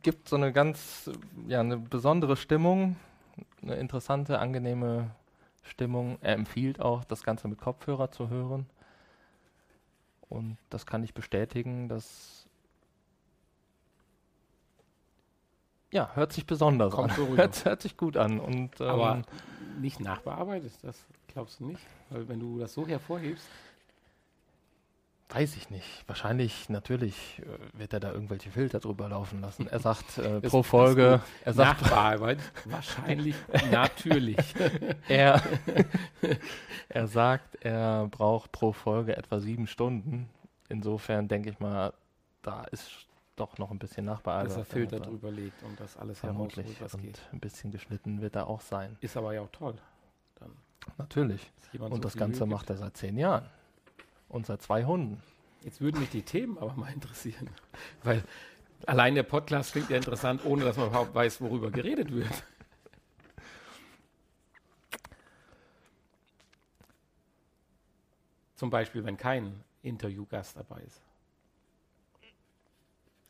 gibt 0.02 0.28
so 0.28 0.36
eine 0.36 0.52
ganz, 0.52 1.10
ja, 1.48 1.60
eine 1.60 1.78
besondere 1.78 2.36
Stimmung, 2.36 2.96
eine 3.62 3.74
interessante, 3.76 4.38
angenehme 4.38 5.10
Stimmung. 5.64 6.18
Er 6.20 6.34
empfiehlt 6.34 6.80
auch, 6.80 7.04
das 7.04 7.22
Ganze 7.22 7.48
mit 7.48 7.58
Kopfhörer 7.58 8.10
zu 8.10 8.28
hören. 8.28 8.66
Und 10.28 10.56
das 10.70 10.86
kann 10.86 11.02
ich 11.04 11.14
bestätigen, 11.14 11.88
das 11.88 12.44
ja, 15.94 16.10
hört 16.14 16.32
sich 16.32 16.44
besonders 16.44 16.92
Kommt 16.92 17.10
an. 17.10 17.16
So 17.16 17.26
hört, 17.36 17.64
hört, 17.64 17.82
sich 17.82 17.96
gut 17.96 18.16
an. 18.16 18.40
Und, 18.40 18.80
ähm, 18.80 18.86
Aber 18.88 19.22
nicht 19.80 20.00
nachbearbeitet, 20.00 20.72
das 20.82 21.06
glaubst 21.28 21.60
du 21.60 21.66
nicht? 21.66 21.82
Weil 22.10 22.26
wenn 22.28 22.40
du 22.40 22.58
das 22.58 22.74
so 22.74 22.86
hervorhebst. 22.86 23.46
Weiß 25.30 25.56
ich 25.56 25.70
nicht. 25.70 26.04
Wahrscheinlich, 26.06 26.68
natürlich 26.68 27.42
äh, 27.42 27.78
wird 27.78 27.92
er 27.92 28.00
da 28.00 28.12
irgendwelche 28.12 28.50
Filter 28.50 28.78
drüber 28.78 29.08
laufen 29.08 29.40
lassen. 29.40 29.66
Er 29.66 29.80
sagt 29.80 30.18
äh, 30.18 30.40
pro 30.48 30.62
Folge, 30.62 31.20
er 31.44 31.52
sagt 31.52 31.82
Nachbearbeitet. 31.82 32.52
Wahrscheinlich, 32.66 33.34
natürlich. 33.70 34.36
er, 35.08 35.42
er 36.88 37.06
sagt, 37.08 37.64
er 37.64 38.06
braucht 38.08 38.52
pro 38.52 38.72
Folge 38.72 39.16
etwa 39.16 39.40
sieben 39.40 39.66
Stunden. 39.66 40.28
Insofern 40.68 41.26
denke 41.26 41.50
ich 41.50 41.58
mal, 41.58 41.94
da 42.42 42.64
ist 42.64 43.06
doch 43.36 43.58
noch 43.58 43.70
ein 43.70 43.78
bisschen 43.78 44.04
nachbearbeitet. 44.04 44.52
Dass 44.52 44.58
er 44.58 44.64
Filter 44.64 45.00
drüber 45.00 45.30
legt 45.30 45.62
und 45.62 45.80
das 45.80 45.96
alles 45.96 46.22
herausholt, 46.22 46.80
was 46.80 46.94
und 46.94 47.02
geht. 47.02 47.20
Ein 47.32 47.40
bisschen 47.40 47.72
geschnitten 47.72 48.20
wird 48.20 48.36
er 48.36 48.46
auch 48.46 48.60
sein. 48.60 48.96
Ist 49.00 49.16
aber 49.16 49.34
ja 49.34 49.40
auch 49.40 49.50
toll. 49.50 49.74
Dann 50.36 50.52
Natürlich. 50.98 51.50
Und 51.78 51.94
so 51.94 51.98
das 51.98 52.16
Ganze 52.16 52.46
macht 52.46 52.70
er 52.70 52.76
seit 52.76 52.96
zehn 52.96 53.16
Jahren. 53.16 53.48
Und 54.34 54.46
seit 54.46 54.62
zwei 54.62 54.84
Hunden. 54.84 55.22
Jetzt 55.62 55.80
würden 55.80 56.00
mich 56.00 56.10
die 56.10 56.22
Themen 56.22 56.58
aber 56.58 56.74
mal 56.74 56.92
interessieren. 56.92 57.48
Weil 58.02 58.24
allein 58.84 59.14
der 59.14 59.22
Podcast 59.22 59.70
klingt 59.70 59.90
ja 59.90 59.96
interessant, 59.96 60.44
ohne 60.44 60.64
dass 60.64 60.76
man 60.76 60.88
überhaupt 60.88 61.14
weiß, 61.14 61.40
worüber 61.40 61.70
geredet 61.70 62.12
wird. 62.12 62.42
Zum 68.56 68.70
Beispiel, 68.70 69.04
wenn 69.04 69.16
kein 69.16 69.62
Interviewgast 69.82 70.56
dabei 70.56 70.80
ist. 70.80 71.00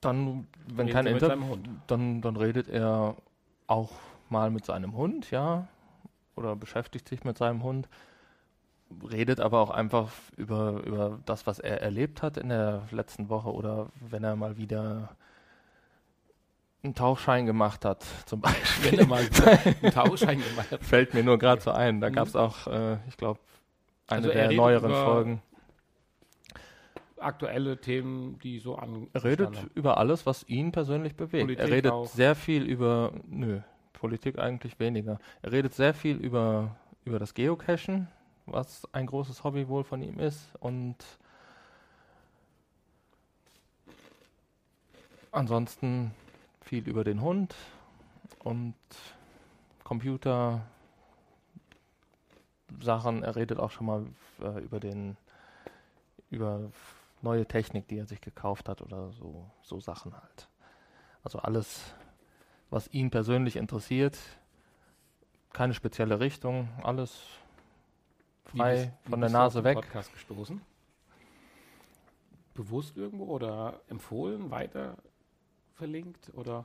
Dann, 0.00 0.48
wenn 0.68 0.88
kein 0.88 1.04
Interview, 1.04 1.58
dann, 1.86 2.22
dann 2.22 2.36
redet 2.36 2.68
er 2.68 3.14
auch 3.66 3.92
mal 4.30 4.50
mit 4.50 4.64
seinem 4.64 4.96
Hund, 4.96 5.30
ja, 5.30 5.68
oder 6.34 6.56
beschäftigt 6.56 7.10
sich 7.10 7.24
mit 7.24 7.36
seinem 7.36 7.62
Hund 7.62 7.90
redet 9.10 9.40
aber 9.40 9.60
auch 9.60 9.70
einfach 9.70 10.10
über, 10.36 10.82
über 10.84 11.20
das, 11.24 11.46
was 11.46 11.58
er 11.58 11.80
erlebt 11.82 12.22
hat 12.22 12.36
in 12.36 12.48
der 12.48 12.82
letzten 12.90 13.28
Woche 13.28 13.52
oder 13.52 13.88
wenn 14.00 14.24
er 14.24 14.36
mal 14.36 14.56
wieder 14.56 15.16
einen 16.84 16.94
Tauchschein 16.94 17.46
gemacht 17.46 17.84
hat, 17.84 18.04
zum 18.26 18.40
Beispiel. 18.42 18.92
Wenn 18.92 18.98
er 19.00 19.06
mal 19.06 19.26
einen 19.82 19.92
Tauchschein 19.92 20.40
gemacht 20.40 20.70
hat. 20.70 20.84
Fällt 20.84 21.14
mir 21.14 21.24
nur 21.24 21.38
gerade 21.38 21.60
so 21.60 21.70
ein. 21.70 22.00
Da 22.00 22.10
mhm. 22.10 22.14
gab 22.14 22.28
es 22.28 22.36
auch, 22.36 22.66
äh, 22.66 22.98
ich 23.08 23.16
glaube, 23.16 23.40
eine 24.06 24.26
also 24.26 24.32
der 24.32 24.52
neueren 24.52 24.92
Folgen. 24.92 25.42
Aktuelle 27.18 27.80
Themen, 27.80 28.38
die 28.40 28.58
so 28.58 28.76
an. 28.76 29.08
Er 29.14 29.24
redet 29.24 29.56
über 29.74 29.96
alles, 29.96 30.26
was 30.26 30.46
ihn 30.46 30.72
persönlich 30.72 31.16
bewegt. 31.16 31.44
Politik 31.46 31.64
er 31.64 31.70
redet 31.70 31.92
auch. 31.92 32.06
sehr 32.06 32.34
viel 32.34 32.64
über, 32.64 33.12
nö, 33.26 33.60
Politik 33.94 34.38
eigentlich 34.38 34.78
weniger. 34.78 35.18
Er 35.40 35.52
redet 35.52 35.72
sehr 35.72 35.94
viel 35.94 36.16
über, 36.16 36.76
über 37.06 37.18
das 37.18 37.32
Geocachen, 37.32 38.08
was 38.46 38.86
ein 38.92 39.06
großes 39.06 39.44
Hobby 39.44 39.68
wohl 39.68 39.84
von 39.84 40.02
ihm 40.02 40.18
ist. 40.18 40.54
Und 40.60 40.96
ansonsten 45.32 46.12
viel 46.60 46.88
über 46.88 47.04
den 47.04 47.20
Hund 47.20 47.54
und 48.40 48.74
Computer 49.82 50.62
Sachen. 52.80 53.22
Er 53.22 53.36
redet 53.36 53.58
auch 53.58 53.70
schon 53.70 53.86
mal 53.86 54.06
äh, 54.40 54.60
über 54.60 54.80
den 54.80 55.16
über 56.30 56.72
neue 57.22 57.46
Technik, 57.46 57.86
die 57.88 57.98
er 57.98 58.06
sich 58.06 58.20
gekauft 58.20 58.68
hat 58.68 58.82
oder 58.82 59.12
so 59.12 59.50
so 59.62 59.80
Sachen 59.80 60.14
halt. 60.14 60.48
Also 61.22 61.38
alles, 61.38 61.94
was 62.70 62.88
ihn 62.88 63.10
persönlich 63.10 63.56
interessiert. 63.56 64.18
Keine 65.52 65.72
spezielle 65.74 66.18
Richtung, 66.18 66.68
alles 66.82 67.22
frei 68.44 68.92
wie 69.04 69.10
von 69.10 69.20
der 69.20 69.30
Nase 69.30 69.64
weg. 69.64 69.76
Podcast 69.76 70.12
gestoßen? 70.12 70.60
Bewusst 72.54 72.96
irgendwo 72.96 73.26
oder 73.26 73.80
empfohlen, 73.88 74.50
weiter 74.50 74.96
verlinkt 75.74 76.32
oder 76.34 76.64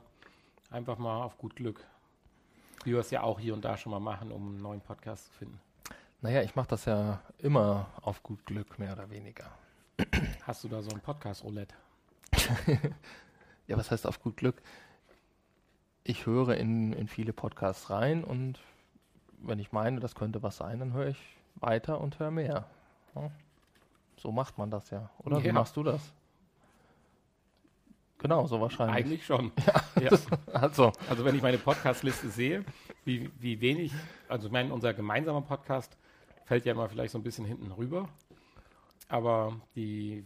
einfach 0.70 0.98
mal 0.98 1.22
auf 1.22 1.36
gut 1.38 1.56
Glück? 1.56 1.84
Wie 2.84 2.92
wir 2.92 3.00
es 3.00 3.10
ja 3.10 3.22
auch 3.22 3.40
hier 3.40 3.54
und 3.54 3.64
da 3.64 3.76
schon 3.76 3.90
mal 3.90 4.00
machen, 4.00 4.30
um 4.32 4.48
einen 4.48 4.62
neuen 4.62 4.80
Podcast 4.80 5.26
zu 5.26 5.32
finden. 5.32 5.60
Naja, 6.22 6.42
ich 6.42 6.54
mache 6.54 6.68
das 6.68 6.84
ja 6.84 7.20
immer 7.38 7.88
auf 8.02 8.22
gut 8.22 8.44
Glück, 8.46 8.78
mehr 8.78 8.92
oder 8.92 9.10
weniger. 9.10 9.50
Hast 10.42 10.64
du 10.64 10.68
da 10.68 10.82
so 10.82 10.90
ein 10.90 11.00
Podcast-Roulette? 11.00 11.74
ja, 13.66 13.76
was 13.76 13.90
heißt 13.90 14.06
auf 14.06 14.22
gut 14.22 14.36
Glück? 14.36 14.62
ich 16.04 16.26
höre 16.26 16.56
in, 16.56 16.92
in 16.92 17.08
viele 17.08 17.32
Podcasts 17.32 17.90
rein 17.90 18.24
und 18.24 18.58
wenn 19.38 19.58
ich 19.58 19.72
meine, 19.72 20.00
das 20.00 20.14
könnte 20.14 20.42
was 20.42 20.56
sein, 20.56 20.78
dann 20.78 20.92
höre 20.92 21.08
ich 21.08 21.36
weiter 21.56 22.00
und 22.00 22.18
höre 22.18 22.30
mehr. 22.30 22.66
Ja. 23.14 23.30
So 24.16 24.30
macht 24.32 24.58
man 24.58 24.70
das 24.70 24.90
ja, 24.90 25.10
oder? 25.18 25.38
Ja. 25.38 25.44
Wie 25.44 25.52
machst 25.52 25.76
du 25.76 25.82
das? 25.82 26.12
Genau, 28.18 28.46
so 28.46 28.60
wahrscheinlich. 28.60 28.96
Eigentlich 28.96 29.26
schon. 29.26 29.50
Ja. 30.00 30.10
Also, 30.54 30.92
Also 31.08 31.24
wenn 31.24 31.34
ich 31.34 31.42
meine 31.42 31.58
Podcast-Liste 31.58 32.30
sehe, 32.30 32.64
wie, 33.04 33.30
wie 33.38 33.60
wenig, 33.60 33.92
also 34.28 34.46
ich 34.46 34.52
meine, 34.52 34.72
unser 34.72 34.94
gemeinsamer 34.94 35.42
Podcast 35.42 35.96
fällt 36.44 36.64
ja 36.64 36.72
immer 36.72 36.88
vielleicht 36.88 37.12
so 37.12 37.18
ein 37.18 37.22
bisschen 37.22 37.44
hinten 37.44 37.70
rüber, 37.72 38.08
aber 39.08 39.60
die 39.74 40.24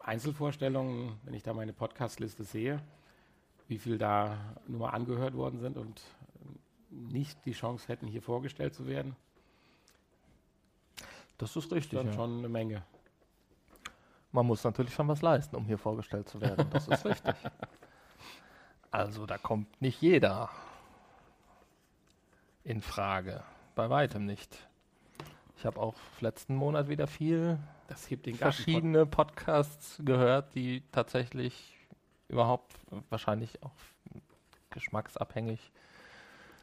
Einzelvorstellungen, 0.00 1.18
wenn 1.24 1.34
ich 1.34 1.42
da 1.42 1.54
meine 1.54 1.72
Podcast-Liste 1.72 2.44
sehe, 2.44 2.80
wie 3.66 3.78
viel 3.78 3.98
da 3.98 4.38
nur 4.66 4.80
mal 4.80 4.90
angehört 4.90 5.34
worden 5.34 5.60
sind 5.60 5.76
und 5.76 6.02
nicht 6.90 7.44
die 7.44 7.52
Chance 7.52 7.88
hätten, 7.88 8.06
hier 8.06 8.22
vorgestellt 8.22 8.74
zu 8.74 8.86
werden, 8.86 9.16
das 11.38 11.50
ist 11.56 11.66
ist 11.66 11.72
richtig. 11.72 11.98
dann 11.98 12.08
Ja. 12.08 12.12
schon 12.12 12.38
eine 12.38 12.48
Menge. 12.48 12.82
Man 14.32 14.46
muss 14.46 14.62
natürlich 14.62 14.92
schon 14.94 15.08
was 15.08 15.22
leisten, 15.22 15.56
um 15.56 15.64
hier 15.64 15.78
vorgestellt 15.78 16.28
zu 16.28 16.40
werden. 16.40 16.68
Das 16.70 16.86
ist 16.88 17.04
richtig. 17.06 17.34
Also 18.90 19.26
da 19.26 19.38
kommt 19.38 19.80
nicht 19.80 20.00
jeder 20.02 20.50
in 22.64 22.80
Frage. 22.82 23.42
Bei 23.74 23.88
weitem 23.90 24.26
nicht. 24.26 24.68
Ich 25.56 25.64
habe 25.66 25.80
auch 25.80 25.94
letzten 26.20 26.54
Monat 26.54 26.88
wieder 26.88 27.06
viel 27.06 27.58
verschiedene 28.36 29.06
Podcasts 29.06 30.00
gehört, 30.04 30.54
die 30.54 30.82
tatsächlich 30.92 31.76
überhaupt 32.28 32.74
wahrscheinlich 33.08 33.62
auch 33.62 33.72
geschmacksabhängig. 34.70 35.72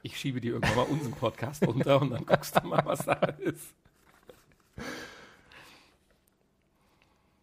Ich 0.04 0.20
schiebe 0.20 0.40
dir 0.40 0.54
irgendwann 0.54 0.76
mal 0.76 0.84
unseren 0.84 1.14
Podcast 1.14 1.66
unter 1.66 2.00
und 2.00 2.12
dann 2.12 2.26
guckst 2.26 2.56
du 2.62 2.68
mal, 2.68 2.86
was 2.86 3.06
da 3.06 3.14
ist. 3.40 3.74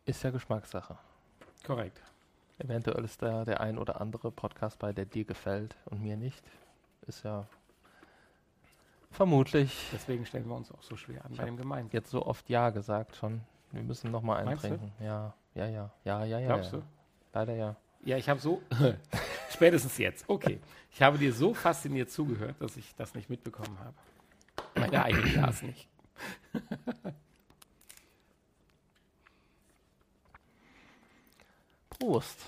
Ist 0.05 0.23
ja 0.23 0.31
Geschmackssache. 0.31 0.99
Korrekt. 1.65 2.01
Eventuell 2.59 3.05
ist 3.05 3.23
da 3.23 3.45
der 3.45 3.61
ein 3.61 3.79
oder 3.79 4.01
andere 4.01 4.31
Podcast 4.31 4.79
bei, 4.79 4.93
der 4.93 5.05
dir 5.05 5.25
gefällt 5.25 5.77
und 5.87 6.03
mir 6.03 6.17
nicht. 6.17 6.45
Ist 7.07 7.25
ja 7.25 7.47
vermutlich 9.11 9.91
Deswegen 9.93 10.25
stellen 10.25 10.49
wir 10.49 10.57
uns 10.57 10.73
auch 10.73 10.83
so 10.83 10.97
schwer 10.97 11.25
an 11.25 11.35
bei 11.37 11.45
dem 11.45 11.57
Gemeinsamen. 11.57 11.91
jetzt 11.93 12.11
so 12.11 12.25
oft 12.25 12.49
Ja 12.49 12.71
gesagt 12.71 13.17
schon. 13.17 13.43
Wir 13.71 13.83
müssen 13.83 14.11
noch 14.11 14.23
mal 14.23 14.37
einen 14.37 14.47
Meinst 14.47 14.65
du? 14.65 14.69
trinken. 14.69 14.93
Ja, 15.01 15.35
ja, 15.55 15.67
ja, 15.67 15.91
ja, 16.05 16.25
ja, 16.25 16.39
ja. 16.39 16.47
Glaubst 16.47 16.73
ja. 16.73 16.79
du? 16.79 16.85
Leider 17.33 17.55
ja. 17.55 17.77
Ja, 18.05 18.17
ich 18.17 18.29
habe 18.29 18.41
so, 18.41 18.61
spätestens 19.51 19.97
jetzt, 19.99 20.29
okay. 20.29 20.61
Ich 20.91 21.01
habe 21.01 21.19
dir 21.19 21.33
so 21.33 21.55
fasziniert 21.55 22.11
zugehört, 22.11 22.57
dass 22.61 22.77
ich 22.77 22.95
das 22.97 23.15
nicht 23.15 23.31
mitbekommen 23.31 23.79
habe. 23.79 23.95
Meine 24.75 25.05
eigene 25.05 25.23
Glas 25.23 25.63
nicht. 25.63 25.89
Prost. 31.89 32.39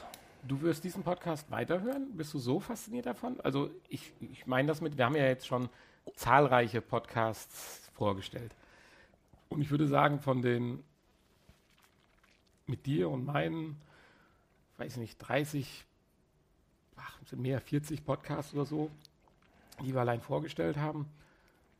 Du 0.46 0.61
wirst 0.61 0.85
diesen 0.85 1.03
Podcast 1.03 1.50
weiterhören? 1.50 2.16
Bist 2.16 2.35
du 2.35 2.38
so 2.38 2.61
fasziniert 2.61 3.07
davon? 3.07 3.40
Also 3.40 3.70
ich, 3.88 4.12
ich 4.20 4.46
meine 4.46 4.68
das 4.68 4.81
mit, 4.81 4.98
wir 4.98 5.07
haben 5.07 5.16
ja 5.16 5.24
jetzt 5.27 5.46
schon 5.46 5.70
zahlreiche 6.16 6.83
Podcasts 6.83 7.90
vorgestellt. 7.94 8.55
Und 9.48 9.62
ich 9.62 9.70
würde 9.70 9.87
sagen, 9.87 10.20
von 10.20 10.42
den 10.42 10.85
mit 12.66 12.87
dir 12.87 13.11
und 13.11 13.24
meinen, 13.24 13.81
weiß 14.79 14.92
ich 14.94 14.98
nicht, 14.98 15.18
30, 15.18 15.85
ach, 16.96 17.18
sind 17.27 17.42
mehr 17.42 17.61
40 17.61 18.05
Podcasts 18.05 18.53
oder 18.55 18.64
so, 18.64 18.90
die 19.83 19.94
wir 19.94 20.00
allein 20.00 20.20
vorgestellt 20.20 20.77
haben, 20.77 21.09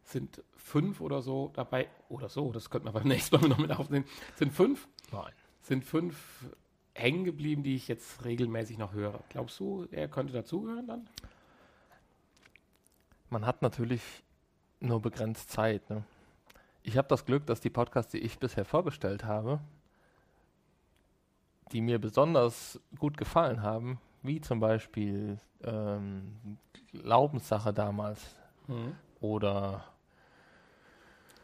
sind 0.05 0.43
fünf 0.57 1.01
oder 1.01 1.23
so 1.23 1.51
dabei, 1.55 1.89
oder 2.09 2.29
so, 2.29 2.53
das 2.53 2.71
könnten 2.71 2.89
wir 2.89 2.93
beim 2.93 3.09
nächsten 3.09 3.41
Mal 3.41 3.49
noch 3.49 3.59
mit 3.59 3.71
aufnehmen, 3.71 4.07
sind 4.37 4.53
fünf 4.53 4.89
Nein. 5.13 5.33
sind 5.63 5.85
fünf 5.85 6.47
hängen 6.95 7.25
geblieben, 7.25 7.63
die 7.63 7.75
ich 7.75 7.89
jetzt 7.89 8.25
regelmäßig 8.25 8.79
noch 8.79 8.93
höre. 8.93 9.21
Glaubst 9.29 9.59
du, 9.59 9.87
er 9.91 10.09
könnte 10.09 10.33
dazugehören 10.33 10.87
dann? 10.87 11.09
Man 13.31 13.47
hat 13.47 13.63
natürlich 13.63 14.03
nur 14.81 15.01
begrenzt 15.01 15.51
Zeit. 15.51 15.89
Ne? 15.91 16.05
Ich 16.83 16.97
habe 16.97 17.09
das 17.09 17.25
Glück, 17.25 17.47
dass 17.47 17.61
die 17.61 17.71
Podcasts, 17.71 18.13
die 18.13 18.19
ich 18.19 18.39
bisher 18.39 18.65
vorgestellt 18.65 19.25
habe, 19.25 19.59
die 21.73 21.81
mir 21.81 21.99
besonders 21.99 22.79
gut 22.99 23.17
gefallen 23.17 23.63
haben, 23.63 23.99
wie 24.23 24.41
zum 24.41 24.61
Beispiel 24.61 25.41
ähm, 25.65 26.59
Glaubenssache 26.93 27.73
damals 27.73 28.37
oder 29.21 29.85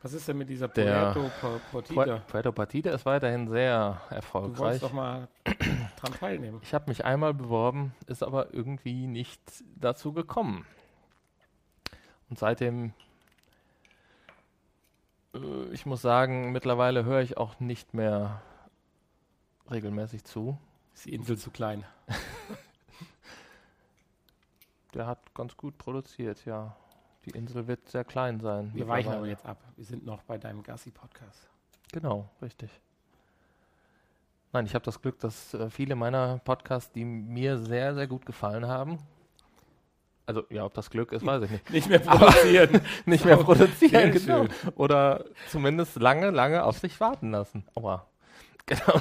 Was 0.02 0.14
ist 0.14 0.26
denn 0.28 0.38
mit 0.38 0.48
dieser 0.48 0.68
Puerto 0.68 1.30
Portita? 1.70 2.18
Puerto 2.26 2.52
Partida 2.52 2.92
ist 2.92 3.04
weiterhin 3.04 3.48
sehr 3.48 4.00
Du 4.08 4.14
erfolgreich. 4.14 4.58
wolltest 4.58 4.82
doch 4.84 4.92
mal 4.92 5.28
dran 5.44 6.12
teilnehmen. 6.18 6.58
Ich 6.62 6.72
habe 6.72 6.88
mich 6.88 7.04
einmal 7.04 7.34
beworben, 7.34 7.92
ist 8.06 8.22
aber 8.22 8.54
irgendwie 8.54 9.06
nicht 9.06 9.40
dazu 9.76 10.14
gekommen. 10.14 10.64
Und 12.30 12.38
seitdem, 12.38 12.94
äh, 15.34 15.64
ich 15.72 15.84
muss 15.84 16.00
sagen, 16.00 16.52
mittlerweile 16.52 17.04
höre 17.04 17.20
ich 17.20 17.36
auch 17.36 17.60
nicht 17.60 17.92
mehr 17.92 18.40
regelmäßig 19.70 20.24
zu. 20.24 20.56
Ist 20.94 21.04
die 21.04 21.14
Insel 21.14 21.36
zu 21.36 21.50
klein? 21.50 21.84
Der 24.94 25.06
hat 25.06 25.34
ganz 25.34 25.56
gut 25.56 25.76
produziert, 25.78 26.44
ja. 26.46 26.74
Die 27.26 27.30
Insel 27.30 27.66
wird 27.66 27.88
sehr 27.88 28.04
klein 28.04 28.40
sein. 28.40 28.70
Wir 28.74 28.88
weichen 28.88 29.12
aber 29.12 29.26
jetzt 29.26 29.44
ab. 29.44 29.62
Wir 29.76 29.85
sind 29.85 30.06
noch 30.06 30.22
bei 30.22 30.38
deinem 30.38 30.62
Gassi-Podcast. 30.62 31.48
Genau, 31.92 32.28
richtig. 32.40 32.70
Nein, 34.52 34.66
ich 34.66 34.74
habe 34.74 34.85
das 34.85 35.00
Glück, 35.00 35.18
dass 35.20 35.54
äh, 35.54 35.70
viele 35.70 35.94
meiner 35.94 36.38
Podcasts, 36.38 36.90
die 36.92 37.04
mir 37.04 37.59
sehr, 37.59 37.94
sehr 37.94 38.06
gut 38.06 38.26
gefallen 38.26 38.66
haben, 38.66 38.98
also 40.30 40.44
ja, 40.48 40.64
ob 40.64 40.74
das 40.74 40.90
Glück 40.90 41.11
ist, 41.11 41.26
weiß 41.26 41.42
ich 41.42 41.50
nicht. 41.50 41.70
Nicht 41.72 41.88
mehr 41.88 41.98
produzieren. 41.98 42.80
nicht 43.04 43.24
mehr 43.24 43.37
produzieren, 43.37 44.12
genau. 44.12 44.46
Oder 44.76 45.24
zumindest 45.48 45.96
lange, 45.96 46.30
lange 46.30 46.62
auf 46.62 46.78
sich 46.78 47.00
warten 47.00 47.33
lassen. 47.33 47.64
Aua. 47.74 48.06
Genau. 48.66 49.00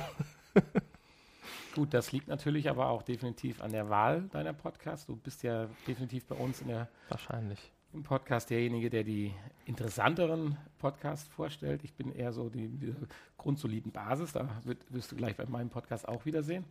Gut, 1.76 1.94
das 1.94 2.12
liegt 2.12 2.28
natürlich 2.28 2.72
aber 2.72 2.88
auch 2.88 3.04
definitiv 3.04 3.62
an 3.62 3.72
der 3.72 3.88
Wahl 3.88 4.24
deiner 4.32 4.54
Podcasts. 4.54 5.06
Du 5.06 5.16
bist 5.16 5.44
ja 5.44 5.68
definitiv 5.86 6.26
bei 6.26 6.34
uns 6.34 6.62
in 6.62 6.70
der, 6.70 6.88
Wahrscheinlich. 7.10 7.72
Im 7.94 8.04
Podcast 8.04 8.50
derjenige, 8.50 8.90
der 8.90 9.04
die 9.04 9.34
interessanteren 9.66 10.58
Podcasts 10.78 11.28
vorstellt. 11.28 11.84
Ich 11.84 11.94
bin 11.94 12.14
eher 12.14 12.34
so 12.34 12.50
die, 12.50 12.68
die 12.68 12.94
grundsoliden 13.38 13.92
Basis. 13.92 14.34
Da 14.34 14.48
wird, 14.64 14.80
wirst 14.90 15.12
du 15.12 15.16
gleich 15.16 15.36
bei 15.36 15.46
meinem 15.46 15.70
Podcast 15.70 16.08
auch 16.08 16.26
wiedersehen, 16.26 16.66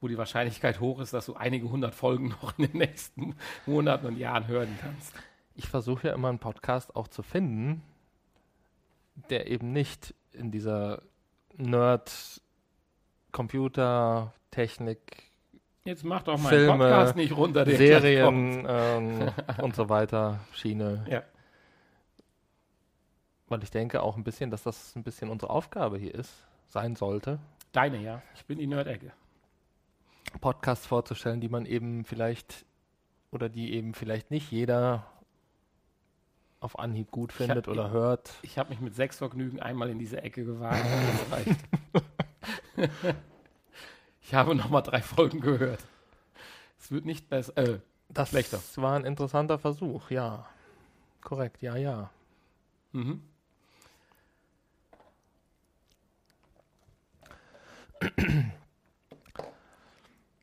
wo 0.00 0.08
die 0.08 0.18
Wahrscheinlichkeit 0.18 0.80
hoch 0.80 1.00
ist, 1.00 1.12
dass 1.12 1.26
du 1.26 1.34
einige 1.34 1.68
hundert 1.68 1.94
Folgen 1.94 2.28
noch 2.28 2.56
in 2.58 2.66
den 2.66 2.78
nächsten 2.78 3.34
Monaten 3.66 4.06
und 4.06 4.16
Jahren 4.16 4.46
hören 4.46 4.76
kannst. 4.80 5.14
Ich 5.54 5.68
versuche 5.68 6.08
ja 6.08 6.14
immer 6.14 6.28
einen 6.28 6.38
Podcast 6.38 6.94
auch 6.94 7.08
zu 7.08 7.22
finden, 7.22 7.82
der 9.30 9.48
eben 9.48 9.72
nicht 9.72 10.14
in 10.32 10.50
dieser 10.50 11.02
Nerd, 11.56 12.42
Computer, 13.32 14.34
Technik, 14.50 15.30
Jetzt 15.86 16.04
mach 16.04 16.22
doch 16.22 16.36
meinen 16.38 16.48
Filme, 16.50 16.76
Podcast 16.84 17.16
nicht 17.16 17.36
runter. 17.36 17.64
kommt. 17.64 17.76
Serien 17.76 18.66
ähm, 18.68 19.30
und 19.62 19.74
so 19.74 19.88
weiter 19.88 20.40
Schiene. 20.52 21.06
Ja. 21.08 21.22
Weil 23.48 23.62
ich 23.62 23.70
denke 23.70 24.02
auch 24.02 24.16
ein 24.16 24.24
bisschen, 24.24 24.50
dass 24.50 24.64
das 24.64 24.94
ein 24.96 25.04
bisschen 25.04 25.30
unsere 25.30 25.50
Aufgabe 25.50 25.96
hier 25.98 26.14
ist, 26.14 26.32
sein 26.68 26.96
sollte, 26.96 27.38
Deine, 27.72 27.98
ja. 27.98 28.22
Ich 28.34 28.44
bin 28.46 28.58
die 28.58 28.66
Nerd-Ecke. 28.66 29.12
Podcasts 30.40 30.86
vorzustellen, 30.86 31.40
die 31.42 31.48
man 31.48 31.66
eben 31.66 32.04
vielleicht 32.06 32.64
oder 33.30 33.48
die 33.50 33.74
eben 33.74 33.92
vielleicht 33.92 34.30
nicht 34.30 34.50
jeder 34.50 35.04
auf 36.58 36.78
Anhieb 36.78 37.10
gut 37.10 37.30
hab- 37.32 37.36
findet 37.36 37.68
oder 37.68 37.86
ich- 37.86 37.92
hört. 37.92 38.34
Ich 38.42 38.58
habe 38.58 38.70
mich 38.70 38.80
mit 38.80 38.94
sechs 38.94 39.18
Vergnügen 39.18 39.60
einmal 39.60 39.90
in 39.90 39.98
diese 39.98 40.22
Ecke 40.22 40.44
gewagt. 40.44 40.84
Ich 44.26 44.34
habe 44.34 44.56
noch 44.56 44.70
mal 44.70 44.82
drei 44.82 45.00
Folgen 45.02 45.40
gehört. 45.40 45.78
Es 46.80 46.90
wird 46.90 47.04
nicht 47.04 47.28
besser. 47.28 47.56
Äh, 47.56 47.78
Das 48.08 48.30
Schlechter. 48.30 48.60
war 48.76 48.96
ein 48.96 49.04
interessanter 49.04 49.56
Versuch, 49.58 50.10
ja. 50.10 50.44
Korrekt, 51.20 51.62
ja, 51.62 51.76
ja. 51.76 52.10
mhm. 52.90 53.22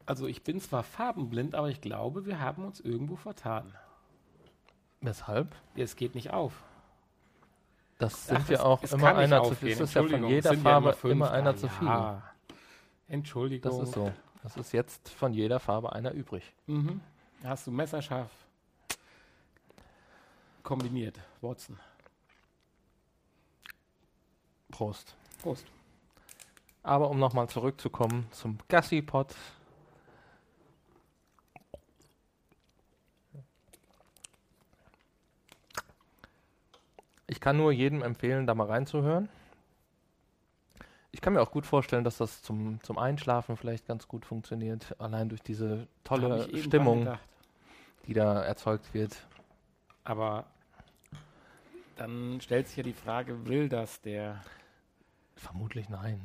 Also 0.05 0.27
ich 0.27 0.43
bin 0.43 0.59
zwar 0.59 0.83
farbenblind, 0.83 1.55
aber 1.55 1.69
ich 1.69 1.79
glaube, 1.81 2.25
wir 2.25 2.39
haben 2.39 2.65
uns 2.65 2.79
irgendwo 2.81 3.15
vertan. 3.15 3.73
Weshalb? 5.01 5.55
Es 5.75 5.95
geht 5.95 6.15
nicht 6.15 6.31
auf. 6.31 6.63
Das 7.99 8.13
Ach, 8.29 8.37
sind 8.37 8.49
ja 8.49 8.55
es- 8.55 8.61
auch 8.61 8.83
immer 8.83 9.15
einer 9.15 9.43
zu 9.43 9.55
viel. 9.55 9.69
Es 9.71 9.79
ist 9.79 9.93
ja 9.93 10.03
von 10.03 10.25
jeder 10.27 10.53
ja 10.53 10.59
Farbe 10.59 10.95
immer 11.09 11.27
da. 11.27 11.31
einer 11.33 11.55
zu 11.55 11.69
viel. 11.69 11.87
Entschuldigung. 13.13 13.71
Das 13.79 13.89
ist 13.89 13.93
so. 13.93 14.11
Das 14.41 14.57
ist 14.57 14.71
jetzt 14.71 15.07
von 15.07 15.33
jeder 15.33 15.59
Farbe 15.59 15.93
einer 15.93 16.11
übrig. 16.13 16.51
Mhm. 16.65 16.99
Hast 17.43 17.67
du 17.67 17.71
messerscharf 17.71 18.31
kombiniert, 20.63 21.19
Watson. 21.39 21.79
Prost. 24.71 25.15
Prost. 25.43 25.65
Aber 26.81 27.11
um 27.11 27.19
nochmal 27.19 27.47
zurückzukommen 27.47 28.25
zum 28.31 28.57
Gassi-Pot. 28.67 29.35
Ich 37.27 37.39
kann 37.39 37.57
nur 37.57 37.71
jedem 37.71 38.01
empfehlen, 38.01 38.47
da 38.47 38.55
mal 38.55 38.67
reinzuhören. 38.67 39.29
Ich 41.23 41.25
kann 41.25 41.35
mir 41.35 41.41
auch 41.41 41.51
gut 41.51 41.65
vorstellen, 41.65 42.03
dass 42.03 42.17
das 42.17 42.41
zum, 42.41 42.83
zum 42.83 42.97
Einschlafen 42.97 43.55
vielleicht 43.55 43.87
ganz 43.87 44.09
gut 44.09 44.25
funktioniert, 44.25 44.93
allein 44.99 45.29
durch 45.29 45.41
diese 45.41 45.87
tolle 46.03 46.49
Stimmung, 46.57 47.07
die 48.05 48.13
da 48.13 48.43
erzeugt 48.43 48.93
wird. 48.93 49.15
Aber 50.03 50.43
dann 51.95 52.41
stellt 52.41 52.67
sich 52.67 52.75
ja 52.75 52.83
die 52.83 52.91
Frage, 52.91 53.47
will 53.47 53.69
das 53.69 54.01
der? 54.01 54.41
Vermutlich 55.37 55.87
nein. 55.87 56.19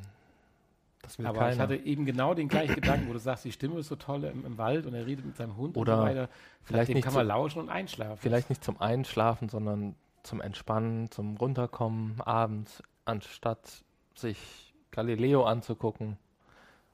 Aber 1.19 1.39
keiner. 1.39 1.53
ich 1.53 1.59
hatte 1.61 1.75
eben 1.77 2.05
genau 2.05 2.33
den 2.33 2.49
gleichen 2.49 2.75
Gedanken, 2.75 3.07
wo 3.07 3.13
du 3.13 3.19
sagst, 3.19 3.45
die 3.45 3.53
Stimme 3.53 3.79
ist 3.79 3.87
so 3.87 3.95
toll 3.95 4.25
im, 4.25 4.45
im 4.45 4.57
Wald 4.57 4.85
und 4.85 4.95
er 4.95 5.05
redet 5.05 5.23
mit 5.23 5.37
seinem 5.37 5.55
Hund 5.55 5.77
Oder 5.77 5.93
und 5.93 5.99
so 5.99 6.05
weiter. 6.07 6.29
vielleicht 6.63 7.01
kann 7.01 7.13
man 7.13 7.25
lauschen 7.25 7.59
und 7.61 7.69
einschlafen. 7.69 8.17
Vielleicht 8.17 8.49
nicht 8.49 8.65
zum 8.65 8.81
Einschlafen, 8.81 9.47
sondern 9.47 9.95
zum 10.23 10.41
Entspannen, 10.41 11.09
zum 11.09 11.37
Runterkommen 11.37 12.19
abends, 12.19 12.83
anstatt 13.05 13.85
sich 14.13 14.68
Galileo 14.91 15.45
anzugucken 15.45 16.17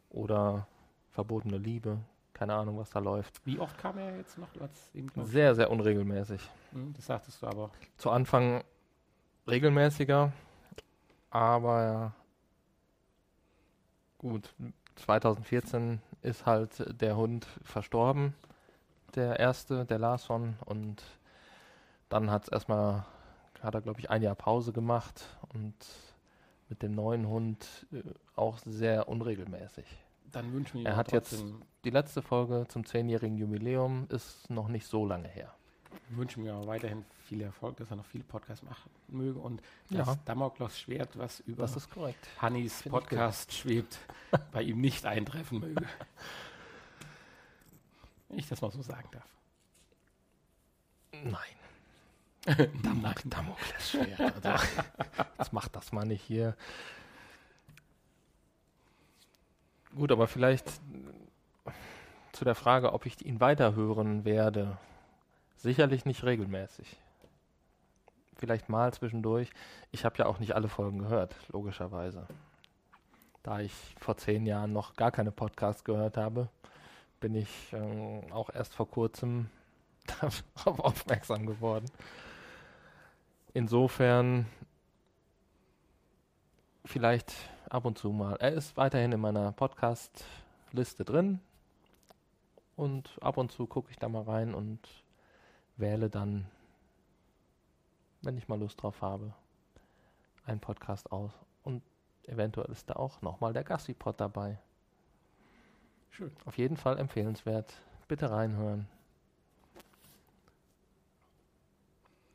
oder 0.09 0.67
Verbotene 1.11 1.57
Liebe. 1.57 1.99
Keine 2.33 2.53
Ahnung, 2.53 2.77
was 2.77 2.89
da 2.89 2.99
läuft. 2.99 3.45
Wie 3.45 3.59
oft 3.59 3.77
kam 3.77 3.97
er 3.97 4.17
jetzt 4.17 4.37
noch? 4.37 4.49
Sehr, 5.25 5.55
sehr 5.55 5.71
unregelmäßig. 5.71 6.41
Hm, 6.73 6.93
das 6.93 7.05
sagtest 7.05 7.41
du 7.41 7.47
aber. 7.47 7.71
Zu 7.97 8.09
Anfang 8.09 8.63
regelmäßiger, 9.47 10.33
aber 11.29 12.13
gut, 14.17 14.53
2014 14.95 16.01
ist 16.21 16.45
halt 16.45 17.01
der 17.01 17.15
Hund 17.15 17.45
verstorben, 17.63 18.33
der 19.15 19.39
erste, 19.39 19.85
der 19.85 19.99
Larson, 19.99 20.55
und 20.65 21.03
dann 22.09 22.31
hat 22.31 22.43
es 22.43 22.49
erstmal, 22.49 23.05
hat 23.61 23.75
er 23.75 23.81
glaube 23.81 23.99
ich 23.99 24.09
ein 24.09 24.21
Jahr 24.21 24.35
Pause 24.35 24.73
gemacht 24.73 25.25
und 25.53 25.75
mit 26.69 26.81
dem 26.81 26.93
neuen 26.95 27.27
Hund 27.27 27.85
äh, 27.91 28.01
auch 28.35 28.57
sehr 28.65 29.07
unregelmäßig. 29.07 29.85
Dann 30.31 30.51
wünschen 30.53 30.79
wir 30.81 30.87
Er 30.87 30.93
ihm 30.93 30.97
hat 30.97 31.11
jetzt- 31.11 31.43
Die 31.85 31.89
letzte 31.91 32.21
Folge 32.21 32.65
zum 32.67 32.85
zehnjährigen 32.85 33.37
Jubiläum 33.37 34.07
ist 34.09 34.49
noch 34.49 34.67
nicht 34.67 34.87
so 34.87 35.05
lange 35.05 35.27
her. 35.27 35.53
wünschen 36.09 36.43
wir 36.43 36.55
auch 36.55 36.67
weiterhin 36.67 37.05
viel 37.25 37.41
Erfolg, 37.41 37.77
dass 37.77 37.89
er 37.89 37.95
noch 37.95 38.05
viele 38.05 38.23
Podcasts 38.25 38.63
machen 38.63 38.91
möge 39.07 39.39
und 39.39 39.61
Ja. 39.89 40.03
das 40.03 40.23
Damoklesschwert, 40.25 41.17
was 41.17 41.39
über 41.41 41.61
Das 41.63 41.75
ist 41.77 41.89
korrekt. 41.89 42.27
Hannis 42.39 42.81
Find. 42.81 42.93
Podcast 42.93 43.53
schwebt, 43.53 43.97
bei 44.51 44.61
ihm 44.63 44.81
nicht 44.81 45.05
eintreffen 45.05 45.59
möge. 45.59 45.85
Wenn 48.27 48.39
ich 48.39 48.47
das 48.49 48.61
mal 48.61 48.71
so 48.71 48.81
sagen 48.81 49.07
darf. 49.11 49.29
Nein. 51.23 51.33
Damok 52.45 53.21
Damoklesschwert. 53.25 54.45
Also, 54.45 54.67
jetzt 55.39 55.53
macht 55.53 55.75
das 55.75 55.91
mal 55.91 56.05
nicht 56.05 56.21
hier. 56.21 56.55
Gut, 59.95 60.11
aber 60.11 60.27
vielleicht 60.27 60.67
äh, 61.65 61.71
zu 62.33 62.45
der 62.45 62.55
Frage, 62.55 62.93
ob 62.93 63.05
ich 63.05 63.25
ihn 63.25 63.39
weiterhören 63.39 64.25
werde. 64.25 64.77
Sicherlich 65.57 66.05
nicht 66.05 66.23
regelmäßig. 66.23 66.97
Vielleicht 68.37 68.69
mal 68.69 68.93
zwischendurch. 68.93 69.49
Ich 69.91 70.05
habe 70.05 70.17
ja 70.17 70.25
auch 70.25 70.39
nicht 70.39 70.53
alle 70.53 70.67
Folgen 70.67 70.99
gehört, 70.99 71.35
logischerweise. 71.47 72.27
Da 73.41 73.59
ich 73.59 73.73
vor 73.99 74.17
zehn 74.17 74.45
Jahren 74.45 74.73
noch 74.73 74.95
gar 74.95 75.11
keine 75.11 75.31
Podcasts 75.31 75.83
gehört 75.83 76.17
habe, 76.17 76.49
bin 77.21 77.33
ich 77.33 77.49
ähm, 77.71 78.31
auch 78.31 78.49
erst 78.53 78.75
vor 78.75 78.89
kurzem 78.89 79.49
darauf 80.05 80.79
aufmerksam 80.79 81.45
geworden. 81.45 81.85
Insofern 83.55 84.47
vielleicht 86.83 87.33
ab 87.69 87.85
und 87.85 87.97
zu 87.97 88.11
mal. 88.11 88.35
Er 88.35 88.51
ist 88.51 88.75
weiterhin 88.75 89.13
in 89.13 89.21
meiner 89.21 89.53
Podcast-Liste 89.53 91.05
drin 91.05 91.39
und 92.75 93.17
ab 93.21 93.37
und 93.37 93.53
zu 93.53 93.65
gucke 93.65 93.91
ich 93.91 93.97
da 93.97 94.09
mal 94.09 94.23
rein 94.23 94.53
und 94.53 94.79
wähle 95.77 96.09
dann, 96.09 96.47
wenn 98.23 98.37
ich 98.37 98.49
mal 98.49 98.59
Lust 98.59 98.83
drauf 98.83 99.01
habe, 99.01 99.33
einen 100.45 100.59
Podcast 100.59 101.13
aus. 101.13 101.31
Und 101.63 101.81
eventuell 102.23 102.69
ist 102.69 102.89
da 102.89 102.97
auch 102.97 103.21
nochmal 103.21 103.53
der 103.53 103.63
Gassi-Pod 103.63 104.19
dabei. 104.19 104.59
Schön. 106.09 106.35
Auf 106.43 106.57
jeden 106.57 106.75
Fall 106.75 106.99
empfehlenswert. 106.99 107.73
Bitte 108.09 108.31
reinhören. 108.31 108.89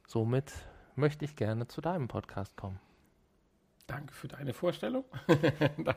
Somit 0.06 0.50
möchte 0.96 1.24
ich 1.24 1.36
gerne 1.36 1.66
zu 1.66 1.80
deinem 1.80 2.08
Podcast 2.08 2.56
kommen. 2.56 2.80
Danke 3.86 4.14
für 4.14 4.28
deine 4.28 4.52
Vorstellung. 4.52 5.04
da 5.78 5.94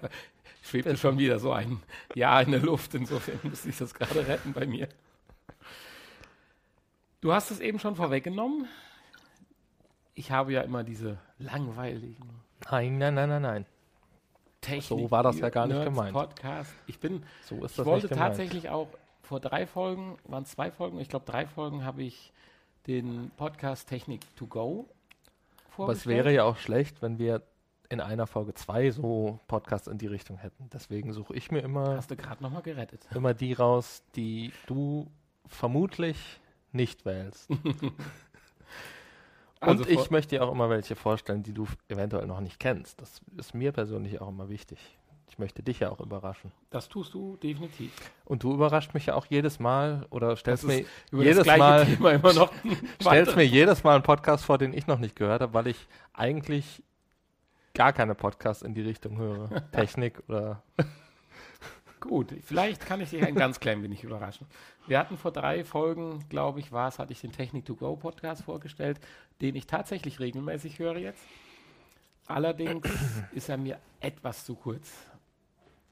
schwebte 0.63 0.97
schon 0.97 1.17
wieder 1.19 1.37
so 1.39 1.51
ein 1.51 1.81
Ja 2.15 2.41
in 2.41 2.51
der 2.51 2.61
Luft. 2.61 2.95
Insofern 2.95 3.39
musste 3.43 3.69
ich 3.69 3.77
das 3.77 3.93
gerade 3.93 4.27
retten 4.27 4.53
bei 4.53 4.65
mir. 4.65 4.89
Du 7.21 7.31
hast 7.33 7.51
es 7.51 7.59
eben 7.59 7.79
schon 7.79 7.95
vorweggenommen. 7.95 8.67
Ich 10.15 10.31
habe 10.31 10.53
ja 10.53 10.61
immer 10.61 10.83
diese 10.83 11.19
langweiligen 11.37 12.43
Nein, 12.71 12.97
nein, 12.97 13.13
nein, 13.13 13.29
nein, 13.29 13.41
nein. 13.41 13.65
Technik. 14.61 15.01
So 15.01 15.11
war 15.11 15.23
das 15.23 15.39
ja 15.39 15.49
gar 15.49 15.67
nicht 15.67 15.75
Nerds 15.75 15.93
gemeint. 15.93 16.13
Podcast. 16.13 16.73
Ich 16.87 16.99
bin, 16.99 17.23
So 17.43 17.63
ist 17.63 17.71
ich 17.71 17.77
das 17.77 17.85
wollte 17.85 18.05
nicht 18.05 18.13
gemeint. 18.13 18.29
tatsächlich 18.35 18.69
auch 18.69 18.87
vor 19.21 19.39
drei 19.39 19.67
Folgen, 19.67 20.17
waren 20.25 20.45
zwei 20.45 20.71
Folgen, 20.71 20.99
ich 20.99 21.09
glaube 21.09 21.25
drei 21.25 21.45
Folgen 21.45 21.83
habe 21.83 22.03
ich 22.03 22.31
den 22.87 23.31
Podcast 23.37 23.87
Technik 23.89 24.21
to 24.35 24.45
go 24.47 24.87
Aber 25.77 25.93
es 25.93 26.03
vorgestellt. 26.03 26.15
wäre 26.17 26.33
ja 26.33 26.43
auch 26.43 26.57
schlecht, 26.57 27.01
wenn 27.01 27.17
wir 27.17 27.41
in 27.89 27.99
einer 28.01 28.25
Folge 28.27 28.53
zwei 28.53 28.89
so 28.91 29.39
Podcasts 29.47 29.87
in 29.87 29.97
die 29.97 30.07
Richtung 30.07 30.37
hätten. 30.37 30.69
Deswegen 30.73 31.13
suche 31.13 31.35
ich 31.35 31.51
mir 31.51 31.59
immer, 31.59 31.95
Hast 31.97 32.09
du 32.11 32.15
gerade 32.15 32.41
nochmal 32.41 32.61
gerettet. 32.63 33.07
immer 33.13 33.33
die 33.33 33.53
raus, 33.53 34.03
die 34.15 34.51
du 34.67 35.11
vermutlich 35.45 36.17
nicht 36.71 37.05
wählst. 37.05 37.49
Also 39.59 39.83
Und 39.85 39.89
ich 39.89 40.11
möchte 40.11 40.35
dir 40.35 40.43
auch 40.43 40.51
immer 40.51 40.69
welche 40.69 40.95
vorstellen, 40.95 41.41
die 41.41 41.53
du 41.53 41.65
eventuell 41.87 42.27
noch 42.27 42.41
nicht 42.41 42.59
kennst. 42.59 42.99
Das 43.01 43.21
ist 43.37 43.53
mir 43.53 43.71
persönlich 43.71 44.19
auch 44.19 44.27
immer 44.27 44.49
wichtig. 44.49 44.77
Ich 45.29 45.39
möchte 45.39 45.63
dich 45.63 45.79
ja 45.79 45.89
auch 45.89 45.99
überraschen. 45.99 46.51
Das 46.69 46.89
tust 46.89 47.13
du 47.13 47.37
definitiv. 47.37 47.91
Und 48.25 48.43
du 48.43 48.53
überrascht 48.53 48.93
mich 48.93 49.07
ja 49.07 49.15
auch 49.15 49.25
jedes 49.25 49.59
Mal 49.59 50.05
oder 50.09 50.35
stellst 50.35 50.65
mir 50.65 50.85
jedes 51.11 51.45
Mal 51.45 51.87
stellst 53.01 53.35
mir 53.35 53.45
jedes 53.45 53.83
Mal 53.83 53.95
einen 53.95 54.03
Podcast 54.03 54.45
vor, 54.45 54.57
den 54.57 54.73
ich 54.73 54.85
noch 54.85 54.99
nicht 54.99 55.15
gehört 55.15 55.41
habe, 55.41 55.53
weil 55.53 55.67
ich 55.67 55.87
eigentlich 56.13 56.83
gar 57.73 57.93
keine 57.93 58.15
Podcasts 58.15 58.61
in 58.61 58.73
die 58.73 58.81
Richtung 58.81 59.17
höre. 59.17 59.49
Technik 59.71 60.21
oder 60.27 60.61
Gut, 62.03 62.35
vielleicht 62.43 62.85
kann 62.85 62.99
ich 62.99 63.11
dich 63.11 63.23
ein 63.23 63.33
ganz 63.33 63.61
klein 63.61 63.81
wenig 63.81 64.03
überraschen. 64.03 64.45
Wir 64.87 64.99
hatten 64.99 65.17
vor 65.17 65.31
drei 65.31 65.63
Folgen, 65.63 66.19
glaube 66.27 66.59
ich, 66.59 66.73
war 66.73 66.89
es, 66.89 66.99
hatte 66.99 67.13
ich 67.13 67.21
den 67.21 67.31
Technik 67.31 67.65
to 67.65 67.75
go 67.75 67.95
Podcast 67.95 68.43
vorgestellt, 68.43 68.99
den 69.39 69.55
ich 69.55 69.67
tatsächlich 69.67 70.19
regelmäßig 70.19 70.79
höre 70.79 70.97
jetzt. 70.97 71.23
Allerdings 72.27 72.89
ist 73.31 73.47
er 73.47 73.57
mir 73.57 73.79
etwas 74.01 74.43
zu 74.43 74.55
kurz. 74.55 74.91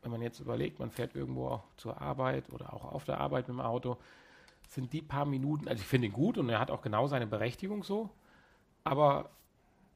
Wenn 0.02 0.12
man 0.12 0.22
jetzt 0.22 0.39
überlegt, 0.39 0.80
man 0.80 0.91
fährt 0.91 1.16
irgendwo 1.16 1.62
zur 1.78 2.02
Arbeit 2.02 2.52
oder 2.52 2.74
auch 2.74 2.86
auf 2.86 3.06
der 3.06 3.20
Arbeit 3.20 3.47
mit 3.47 3.58
dem 3.58 3.62
Auto, 3.62 3.97
sind 4.68 4.93
die 4.93 5.02
paar 5.02 5.26
Minuten, 5.26 5.68
also 5.68 5.82
ich 5.82 5.88
finde 5.88 6.08
ihn 6.08 6.14
gut 6.14 6.38
und 6.38 6.49
er 6.49 6.60
hat 6.60 6.72
auch 6.72 6.82
genau 6.82 7.08
seine 7.08 7.28
Berechtigung 7.28 7.84
so, 7.84 8.10
aber 8.84 9.30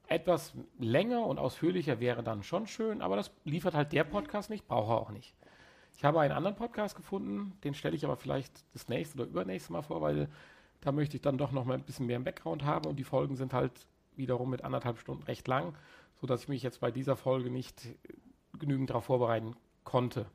etwas 0.07 0.53
länger 0.77 1.25
und 1.25 1.39
ausführlicher 1.39 1.99
wäre 1.99 2.23
dann 2.23 2.43
schon 2.43 2.67
schön, 2.67 3.01
aber 3.01 3.15
das 3.15 3.31
liefert 3.43 3.73
halt 3.73 3.91
der 3.93 4.03
Podcast 4.03 4.49
nicht, 4.49 4.67
braucht 4.67 4.89
er 4.89 5.01
auch 5.01 5.09
nicht. 5.09 5.33
Ich 5.95 6.03
habe 6.03 6.19
einen 6.19 6.33
anderen 6.33 6.57
Podcast 6.57 6.95
gefunden, 6.95 7.57
den 7.63 7.73
stelle 7.73 7.95
ich 7.95 8.03
aber 8.03 8.17
vielleicht 8.17 8.65
das 8.73 8.89
nächste 8.89 9.17
oder 9.17 9.29
übernächste 9.29 9.71
Mal 9.71 9.81
vor, 9.81 10.01
weil 10.01 10.29
da 10.81 10.91
möchte 10.91 11.15
ich 11.15 11.21
dann 11.21 11.37
doch 11.37 11.51
noch 11.51 11.65
mal 11.65 11.73
ein 11.73 11.83
bisschen 11.83 12.05
mehr 12.05 12.17
im 12.17 12.25
Background 12.25 12.65
haben 12.65 12.87
und 12.87 12.97
die 12.97 13.03
Folgen 13.03 13.35
sind 13.35 13.53
halt 13.53 13.71
wiederum 14.15 14.49
mit 14.49 14.63
anderthalb 14.63 14.99
Stunden 14.99 15.23
recht 15.23 15.47
lang, 15.47 15.73
sodass 16.19 16.43
ich 16.43 16.49
mich 16.49 16.63
jetzt 16.63 16.81
bei 16.81 16.91
dieser 16.91 17.15
Folge 17.15 17.49
nicht 17.49 17.87
genügend 18.59 18.89
darauf 18.89 19.05
vorbereiten 19.05 19.55
konnte. 19.85 20.25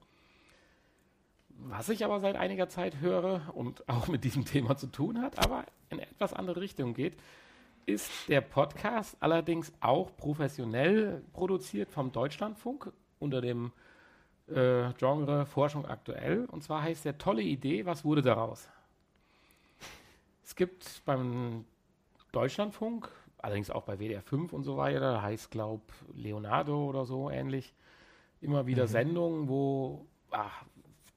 Was 1.50 1.90
ich 1.90 2.04
aber 2.04 2.20
seit 2.20 2.36
einiger 2.36 2.70
Zeit 2.70 3.00
höre 3.00 3.54
und 3.54 3.86
auch 3.88 4.08
mit 4.08 4.24
diesem 4.24 4.46
Thema 4.46 4.76
zu 4.76 4.86
tun 4.86 5.20
hat, 5.20 5.38
aber 5.38 5.64
in 5.90 5.98
etwas 5.98 6.32
andere 6.32 6.60
Richtung 6.60 6.94
geht, 6.94 7.18
ist 7.84 8.28
der 8.28 8.40
Podcast 8.40 9.16
allerdings 9.20 9.72
auch 9.80 10.16
professionell 10.16 11.22
produziert 11.32 11.90
vom 11.90 12.12
Deutschlandfunk 12.12 12.92
unter 13.18 13.40
dem 13.40 13.72
äh, 14.48 14.92
Genre 14.94 15.46
Forschung 15.46 15.86
aktuell. 15.86 16.46
Und 16.46 16.62
zwar 16.62 16.82
heißt 16.82 17.04
der 17.04 17.18
Tolle 17.18 17.42
Idee, 17.42 17.86
was 17.86 18.04
wurde 18.04 18.22
daraus? 18.22 18.68
Es 20.44 20.56
gibt 20.56 21.02
beim 21.04 21.64
Deutschlandfunk, 22.32 23.08
allerdings 23.38 23.70
auch 23.70 23.82
bei 23.82 23.98
WDR 23.98 24.22
5 24.22 24.52
und 24.52 24.62
so 24.62 24.76
weiter, 24.76 25.22
heißt 25.22 25.50
glaube 25.50 25.82
Leonardo 26.14 26.86
oder 26.88 27.04
so 27.04 27.30
ähnlich, 27.30 27.74
immer 28.40 28.66
wieder 28.66 28.84
mhm. 28.84 28.88
Sendungen, 28.88 29.48
wo 29.48 30.06
ach, 30.30 30.64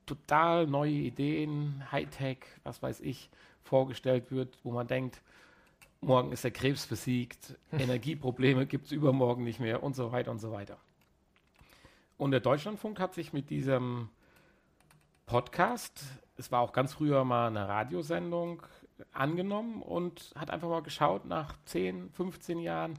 total 0.05 0.67
neue 0.67 0.91
Ideen, 0.91 1.83
Hightech, 1.91 2.39
was 2.63 2.81
weiß 2.81 3.01
ich, 3.01 3.29
vorgestellt 3.63 4.31
wird, 4.31 4.57
wo 4.63 4.71
man 4.71 4.87
denkt, 4.87 5.21
morgen 6.01 6.31
ist 6.31 6.43
der 6.43 6.51
Krebs 6.51 6.87
besiegt, 6.87 7.57
Energieprobleme 7.71 8.65
gibt 8.65 8.87
es 8.87 8.91
übermorgen 8.91 9.43
nicht 9.43 9.59
mehr 9.59 9.83
und 9.83 9.95
so 9.95 10.11
weiter 10.11 10.31
und 10.31 10.39
so 10.39 10.51
weiter. 10.51 10.77
Und 12.17 12.31
der 12.31 12.41
Deutschlandfunk 12.41 12.99
hat 12.99 13.13
sich 13.13 13.33
mit 13.33 13.49
diesem 13.49 14.09
Podcast, 15.25 16.03
es 16.37 16.51
war 16.51 16.59
auch 16.59 16.73
ganz 16.73 16.93
früher 16.93 17.23
mal 17.23 17.47
eine 17.47 17.67
Radiosendung, 17.67 18.63
angenommen 19.11 19.81
und 19.81 20.33
hat 20.35 20.49
einfach 20.49 20.69
mal 20.69 20.81
geschaut 20.81 21.25
nach 21.25 21.55
10, 21.65 22.11
15 22.11 22.59
Jahren, 22.59 22.93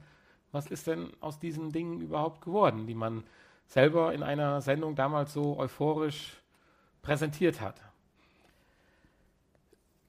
was 0.53 0.67
ist 0.67 0.87
denn 0.87 1.11
aus 1.21 1.39
diesen 1.39 1.73
Dingen 1.73 2.01
überhaupt 2.01 2.43
geworden, 2.43 2.87
die 2.87 2.95
man 2.95 3.25
selber 3.67 4.13
in 4.15 4.23
einer 4.23 4.61
Sendung 4.61 4.95
damals 4.95 5.33
so 5.33 5.59
euphorisch 5.59 6.41
präsentiert 7.03 7.61
hat. 7.61 7.81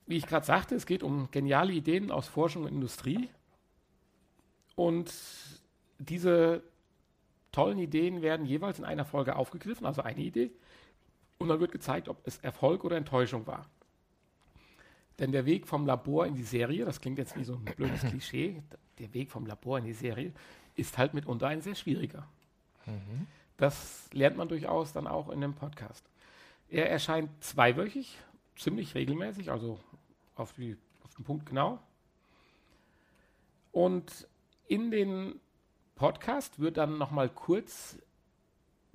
Wie 0.07 0.17
ich 0.17 0.27
gerade 0.27 0.45
sagte, 0.45 0.75
es 0.75 0.85
geht 0.85 1.03
um 1.03 1.29
geniale 1.31 1.73
Ideen 1.73 2.11
aus 2.11 2.27
Forschung 2.27 2.63
und 2.63 2.69
Industrie. 2.69 3.29
Und 4.75 5.11
diese 5.97 6.61
tollen 7.51 7.79
Ideen 7.79 8.21
werden 8.21 8.45
jeweils 8.45 8.77
in 8.77 8.85
einer 8.85 9.05
Folge 9.05 9.35
aufgegriffen, 9.35 9.85
also 9.85 10.03
eine 10.03 10.21
Idee. 10.21 10.51
Und 11.37 11.49
dann 11.49 11.59
wird 11.59 11.71
gezeigt, 11.71 12.07
ob 12.07 12.17
es 12.25 12.37
Erfolg 12.39 12.83
oder 12.83 12.97
Enttäuschung 12.97 13.47
war. 13.47 13.65
Denn 15.19 15.31
der 15.31 15.45
Weg 15.45 15.65
vom 15.67 15.85
Labor 15.85 16.27
in 16.27 16.35
die 16.35 16.43
Serie, 16.43 16.85
das 16.85 16.99
klingt 16.99 17.17
jetzt 17.17 17.35
wie 17.37 17.43
so 17.43 17.55
ein 17.55 17.65
blödes 17.75 18.01
Klischee, 18.09 18.61
der 18.99 19.13
Weg 19.13 19.31
vom 19.31 19.45
Labor 19.45 19.79
in 19.79 19.85
die 19.85 19.93
Serie 19.93 20.33
ist 20.75 20.97
halt 20.97 21.13
mitunter 21.13 21.47
ein 21.47 21.61
sehr 21.61 21.75
schwieriger. 21.75 22.27
Mhm. 22.85 23.27
Das 23.57 24.09
lernt 24.11 24.37
man 24.37 24.49
durchaus 24.49 24.93
dann 24.93 25.07
auch 25.07 25.29
in 25.29 25.41
dem 25.41 25.53
Podcast. 25.53 26.05
Er 26.69 26.89
erscheint 26.89 27.29
zweiwöchig, 27.43 28.17
ziemlich 28.55 28.95
regelmäßig, 28.95 29.51
also 29.51 29.79
auf, 30.35 30.53
die, 30.53 30.77
auf 31.03 31.13
den 31.15 31.23
Punkt 31.23 31.45
genau. 31.45 31.79
Und 33.71 34.27
in 34.67 34.91
den 34.91 35.39
Podcast 35.95 36.59
wird 36.59 36.77
dann 36.77 36.97
nochmal 36.97 37.29
kurz 37.29 37.97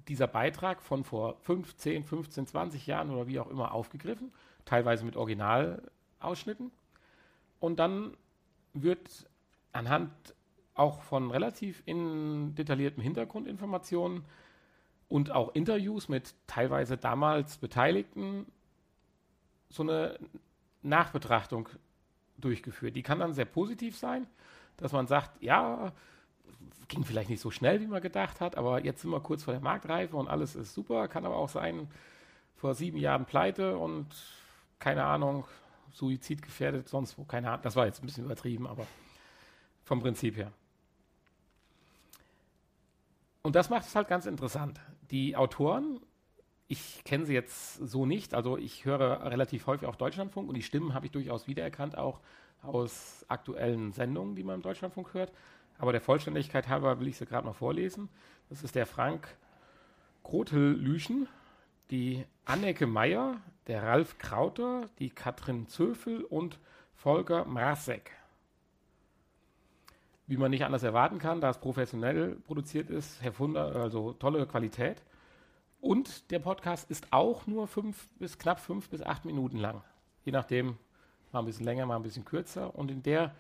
dieser 0.08 0.26
Beitrag 0.26 0.82
von 0.82 1.04
vor 1.04 1.36
15, 1.42 2.04
15, 2.04 2.46
20 2.46 2.86
Jahren 2.86 3.11
oder 3.11 3.26
wie 3.26 3.38
auch 3.38 3.48
immer 3.48 3.72
aufgegriffen, 3.72 4.32
teilweise 4.64 5.04
mit 5.04 5.16
Originalausschnitten. 5.16 6.72
Und 7.61 7.78
dann 7.78 8.16
wird 8.74 9.28
anhand 9.72 10.11
auch 10.74 11.02
von 11.02 11.30
relativ 11.30 11.82
in 11.86 12.54
detaillierten 12.54 13.02
Hintergrundinformationen 13.02 14.24
und 15.11 15.32
auch 15.32 15.54
Interviews 15.54 16.08
mit 16.08 16.34
teilweise 16.46 16.96
damals 16.96 17.58
Beteiligten 17.58 18.46
so 19.68 19.82
eine 19.82 20.18
Nachbetrachtung 20.82 21.68
durchgeführt. 22.38 22.96
Die 22.96 23.02
kann 23.02 23.18
dann 23.18 23.34
sehr 23.34 23.44
positiv 23.44 23.98
sein, 23.98 24.26
dass 24.76 24.92
man 24.92 25.08
sagt, 25.08 25.42
ja, 25.42 25.92
ging 26.88 27.04
vielleicht 27.04 27.28
nicht 27.28 27.40
so 27.40 27.50
schnell, 27.50 27.80
wie 27.80 27.88
man 27.88 28.00
gedacht 28.00 28.40
hat, 28.40 28.56
aber 28.56 28.84
jetzt 28.84 29.02
sind 29.02 29.11
wir 29.11 29.20
kurz 29.20 29.42
vor 29.42 29.52
der 29.52 29.61
Marktreife 29.62 30.16
und 30.16 30.28
alles 30.28 30.54
ist 30.54 30.74
super. 30.74 31.08
Kann 31.08 31.26
aber 31.26 31.36
auch 31.36 31.48
sein, 31.48 31.88
vor 32.56 32.74
sieben 32.74 32.98
Jahren 32.98 33.26
pleite 33.26 33.76
und 33.76 34.06
keine 34.78 35.04
Ahnung, 35.04 35.44
Suizid 35.92 36.40
gefährdet, 36.40 36.88
sonst 36.88 37.18
wo, 37.18 37.24
keine 37.24 37.48
Ahnung. 37.48 37.62
Das 37.62 37.74
war 37.74 37.86
jetzt 37.86 38.00
ein 38.00 38.06
bisschen 38.06 38.24
übertrieben, 38.24 38.68
aber 38.68 38.86
vom 39.82 40.00
Prinzip 40.00 40.36
her. 40.36 40.52
Und 43.42 43.56
das 43.56 43.70
macht 43.70 43.86
es 43.86 43.96
halt 43.96 44.06
ganz 44.06 44.26
interessant. 44.26 44.80
Die 45.11 45.36
Autoren, 45.36 46.00
ich 46.68 47.02
kenne 47.04 47.26
sie 47.26 47.34
jetzt 47.34 47.74
so 47.74 48.06
nicht, 48.06 48.32
also 48.32 48.56
ich 48.56 48.84
höre 48.84 49.24
relativ 49.24 49.66
häufig 49.66 49.88
auch 49.88 49.96
Deutschlandfunk 49.96 50.48
und 50.48 50.54
die 50.54 50.62
Stimmen 50.62 50.94
habe 50.94 51.06
ich 51.06 51.12
durchaus 51.12 51.48
wiedererkannt, 51.48 51.98
auch 51.98 52.20
aus 52.62 53.24
aktuellen 53.28 53.92
Sendungen, 53.92 54.36
die 54.36 54.44
man 54.44 54.56
im 54.56 54.62
Deutschlandfunk 54.62 55.14
hört. 55.14 55.32
Aber 55.78 55.92
der 55.92 56.00
Vollständigkeit 56.00 56.68
halber 56.68 57.00
will 57.00 57.08
ich 57.08 57.16
sie 57.16 57.26
gerade 57.26 57.46
noch 57.46 57.56
vorlesen. 57.56 58.08
Das 58.50 58.62
ist 58.62 58.74
der 58.74 58.86
Frank 58.86 59.36
Grotel-Lüschen, 60.22 61.26
die 61.90 62.24
Anneke 62.44 62.86
Meyer, 62.86 63.40
der 63.66 63.82
Ralf 63.82 64.18
Krauter, 64.18 64.88
die 64.98 65.11
Katrin 65.11 65.66
Zöfel 65.66 66.22
und 66.22 66.58
Volker 66.94 67.46
Mrazek 67.46 68.12
wie 70.31 70.37
man 70.37 70.53
nicht 70.53 70.64
anders 70.64 70.85
erwarten 70.85 71.18
kann, 71.18 71.41
da 71.41 71.51
es 71.51 71.59
professionell 71.59 72.37
produziert 72.47 72.89
ist, 72.89 73.20
hervunder, 73.20 73.74
also 73.74 74.12
tolle 74.12 74.47
Qualität. 74.47 75.03
Und 75.81 76.31
der 76.31 76.39
Podcast 76.39 76.89
ist 76.89 77.12
auch 77.12 77.49
nur 77.49 77.66
fünf 77.66 78.07
bis 78.20 78.39
knapp 78.39 78.61
fünf 78.61 78.89
bis 78.91 79.03
acht 79.03 79.24
Minuten 79.24 79.59
lang. 79.59 79.83
Je 80.24 80.31
nachdem, 80.31 80.78
mal 81.33 81.41
ein 81.41 81.47
bisschen 81.47 81.64
länger, 81.64 81.85
mal 81.85 81.97
ein 81.97 82.05
bisschen 82.05 82.24
kürzer. 82.24 82.76
Und 82.76 82.93
in 82.93 83.03
der 83.03 83.35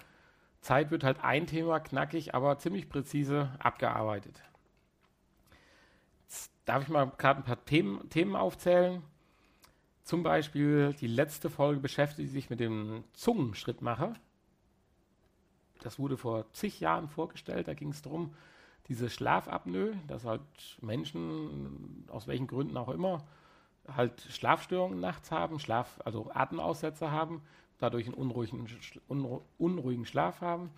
Zeit 0.62 0.90
wird 0.90 1.04
halt 1.04 1.22
ein 1.22 1.46
Thema 1.46 1.78
knackig, 1.78 2.34
aber 2.34 2.58
ziemlich 2.58 2.88
präzise 2.88 3.52
abgearbeitet. 3.60 4.42
Jetzt 6.24 6.50
darf 6.64 6.82
ich 6.82 6.88
mal 6.88 7.04
gerade 7.18 7.42
ein 7.42 7.44
paar 7.44 7.64
Themen, 7.66 8.10
Themen 8.10 8.34
aufzählen. 8.34 9.00
Zum 10.02 10.24
Beispiel 10.24 10.92
die 10.94 11.06
letzte 11.06 11.50
Folge 11.50 11.78
beschäftigt 11.78 12.32
sich 12.32 12.50
mit 12.50 12.58
dem 12.58 13.04
Zungenschrittmacher 13.12 14.14
das 15.82 15.98
wurde 15.98 16.16
vor 16.16 16.50
zig 16.52 16.80
Jahren 16.80 17.08
vorgestellt. 17.08 17.68
Da 17.68 17.74
ging 17.74 17.90
es 17.90 18.02
darum, 18.02 18.34
diese 18.88 19.08
Schlafapnoe, 19.08 19.94
dass 20.06 20.24
halt 20.24 20.42
Menschen, 20.80 22.04
aus 22.08 22.26
welchen 22.26 22.46
Gründen 22.46 22.76
auch 22.76 22.88
immer, 22.88 23.24
halt 23.88 24.20
Schlafstörungen 24.20 25.00
nachts 25.00 25.30
haben, 25.30 25.58
Schlaf, 25.58 26.00
also 26.04 26.30
Atemaussetzer 26.32 27.10
haben, 27.10 27.42
dadurch 27.78 28.06
einen 28.06 28.14
unruhigen, 28.14 28.66
unruhigen 29.58 30.06
Schlaf 30.06 30.40
haben, 30.40 30.70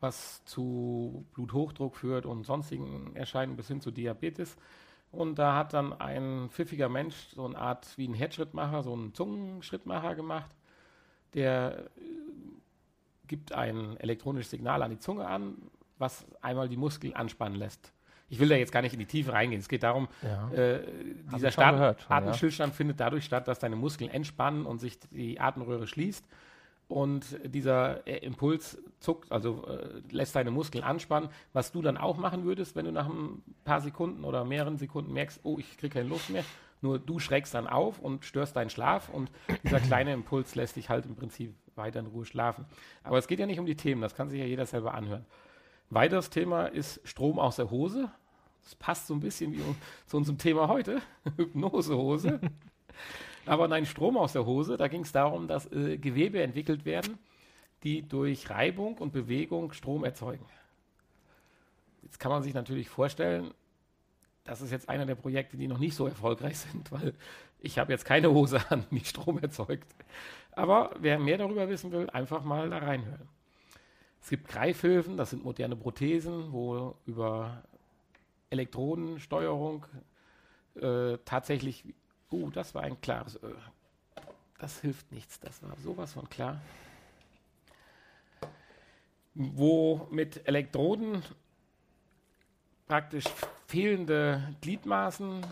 was 0.00 0.44
zu 0.44 1.24
Bluthochdruck 1.34 1.96
führt 1.96 2.26
und 2.26 2.44
sonstigen 2.44 3.14
Erscheinungen 3.14 3.56
bis 3.56 3.68
hin 3.68 3.80
zu 3.80 3.90
Diabetes. 3.90 4.56
Und 5.12 5.38
da 5.38 5.56
hat 5.56 5.72
dann 5.72 5.92
ein 5.92 6.50
pfiffiger 6.50 6.88
Mensch 6.88 7.16
so 7.34 7.44
eine 7.44 7.58
Art 7.58 7.96
wie 7.96 8.06
ein 8.06 8.14
Herzschrittmacher, 8.14 8.82
so 8.82 8.92
einen 8.92 9.14
Zungenschrittmacher 9.14 10.14
gemacht, 10.14 10.50
der 11.34 11.90
gibt 13.28 13.52
ein 13.52 13.96
elektronisches 13.98 14.50
Signal 14.50 14.82
an 14.82 14.90
die 14.90 14.98
Zunge 14.98 15.26
an, 15.26 15.56
was 15.98 16.26
einmal 16.40 16.68
die 16.68 16.76
Muskeln 16.76 17.14
anspannen 17.14 17.58
lässt. 17.58 17.92
Ich 18.28 18.40
will 18.40 18.48
da 18.48 18.56
jetzt 18.56 18.72
gar 18.72 18.82
nicht 18.82 18.92
in 18.92 18.98
die 18.98 19.06
Tiefe 19.06 19.32
reingehen. 19.32 19.60
Es 19.60 19.68
geht 19.68 19.84
darum, 19.84 20.08
ja. 20.22 20.50
äh, 20.50 20.80
dieser 21.34 21.52
Start 21.52 22.10
Atemstillstand 22.10 22.72
ja. 22.72 22.76
findet 22.76 22.98
dadurch 22.98 23.24
statt, 23.24 23.46
dass 23.46 23.60
deine 23.60 23.76
Muskeln 23.76 24.10
entspannen 24.10 24.66
und 24.66 24.78
sich 24.80 24.98
die 25.10 25.38
Atemröhre 25.38 25.86
schließt. 25.86 26.26
Und 26.88 27.38
dieser 27.44 28.06
äh, 28.06 28.18
Impuls 28.18 28.78
zuckt, 29.00 29.30
also 29.32 29.66
äh, 29.66 30.02
lässt 30.10 30.36
deine 30.36 30.52
Muskeln 30.52 30.84
anspannen, 30.84 31.30
was 31.52 31.72
du 31.72 31.82
dann 31.82 31.96
auch 31.96 32.16
machen 32.16 32.44
würdest, 32.44 32.76
wenn 32.76 32.84
du 32.84 32.92
nach 32.92 33.08
ein 33.08 33.42
paar 33.64 33.80
Sekunden 33.80 34.24
oder 34.24 34.44
mehreren 34.44 34.76
Sekunden 34.76 35.12
merkst, 35.12 35.40
oh, 35.42 35.58
ich 35.58 35.76
kriege 35.78 35.94
keine 35.94 36.08
Luft 36.08 36.30
mehr. 36.30 36.44
Nur 36.82 36.98
du 36.98 37.18
schreckst 37.18 37.54
dann 37.54 37.66
auf 37.66 37.98
und 37.98 38.24
störst 38.24 38.56
deinen 38.56 38.70
Schlaf 38.70 39.08
und 39.08 39.30
dieser 39.64 39.80
kleine 39.80 40.12
Impuls 40.12 40.54
lässt 40.54 40.76
dich 40.76 40.90
halt 40.90 41.06
im 41.06 41.16
Prinzip 41.16 41.54
weiter 41.74 42.00
in 42.00 42.06
Ruhe 42.06 42.24
schlafen. 42.24 42.66
Aber 43.02 43.18
es 43.18 43.26
geht 43.26 43.38
ja 43.38 43.46
nicht 43.46 43.58
um 43.58 43.66
die 43.66 43.76
Themen, 43.76 44.02
das 44.02 44.14
kann 44.14 44.30
sich 44.30 44.40
ja 44.40 44.46
jeder 44.46 44.66
selber 44.66 44.94
anhören. 44.94 45.24
Weiteres 45.90 46.30
Thema 46.30 46.66
ist 46.66 47.00
Strom 47.04 47.38
aus 47.38 47.56
der 47.56 47.70
Hose. 47.70 48.10
Das 48.64 48.74
passt 48.74 49.06
so 49.06 49.14
ein 49.14 49.20
bisschen 49.20 49.52
wie 49.52 49.62
zu 50.06 50.16
unserem 50.16 50.38
Thema 50.38 50.68
heute, 50.68 51.00
Hypnosehose. 51.36 52.40
Aber 53.46 53.68
nein, 53.68 53.86
Strom 53.86 54.16
aus 54.16 54.32
der 54.32 54.44
Hose, 54.44 54.76
da 54.76 54.88
ging 54.88 55.02
es 55.02 55.12
darum, 55.12 55.46
dass 55.46 55.70
äh, 55.70 55.98
Gewebe 55.98 56.42
entwickelt 56.42 56.84
werden, 56.84 57.18
die 57.84 58.02
durch 58.02 58.50
Reibung 58.50 58.98
und 58.98 59.12
Bewegung 59.12 59.72
Strom 59.72 60.04
erzeugen. 60.04 60.44
Jetzt 62.02 62.18
kann 62.18 62.32
man 62.32 62.42
sich 62.42 62.54
natürlich 62.54 62.88
vorstellen, 62.88 63.54
das 64.46 64.60
ist 64.60 64.70
jetzt 64.70 64.88
einer 64.88 65.06
der 65.06 65.16
Projekte, 65.16 65.56
die 65.56 65.68
noch 65.68 65.78
nicht 65.78 65.94
so 65.94 66.06
erfolgreich 66.06 66.58
sind, 66.58 66.90
weil 66.92 67.14
ich 67.60 67.78
habe 67.78 67.92
jetzt 67.92 68.04
keine 68.04 68.30
Hose 68.30 68.60
an, 68.70 68.84
die 68.90 69.04
Strom 69.04 69.38
erzeugt. 69.38 69.94
Aber 70.52 70.94
wer 70.98 71.18
mehr 71.18 71.38
darüber 71.38 71.68
wissen 71.68 71.92
will, 71.92 72.08
einfach 72.10 72.42
mal 72.44 72.70
da 72.70 72.78
reinhören. 72.78 73.28
Es 74.22 74.30
gibt 74.30 74.48
Greifhilfen, 74.48 75.16
das 75.16 75.30
sind 75.30 75.44
moderne 75.44 75.76
Prothesen, 75.76 76.52
wo 76.52 76.96
über 77.06 77.62
Elektronensteuerung 78.50 79.86
äh, 80.76 81.18
tatsächlich, 81.24 81.84
uh, 82.32 82.50
das 82.50 82.74
war 82.74 82.82
ein 82.82 83.00
klares 83.00 83.40
Ö. 83.42 83.54
Das 84.58 84.80
hilft 84.80 85.12
nichts, 85.12 85.38
das 85.40 85.62
war 85.62 85.76
sowas 85.76 86.14
von 86.14 86.28
klar. 86.28 86.60
Wo 89.34 90.08
mit 90.10 90.46
Elektroden 90.48 91.22
praktisch 92.86 93.24
fehlende 93.66 94.54
Gliedmaßen 94.60 95.44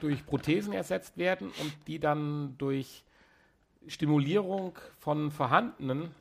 durch 0.00 0.24
Prothesen 0.26 0.72
ersetzt 0.72 1.16
werden 1.16 1.48
und 1.60 1.74
die 1.86 1.98
dann 1.98 2.56
durch 2.58 3.04
Stimulierung 3.86 4.78
von 4.98 5.30
vorhandenen 5.30 6.14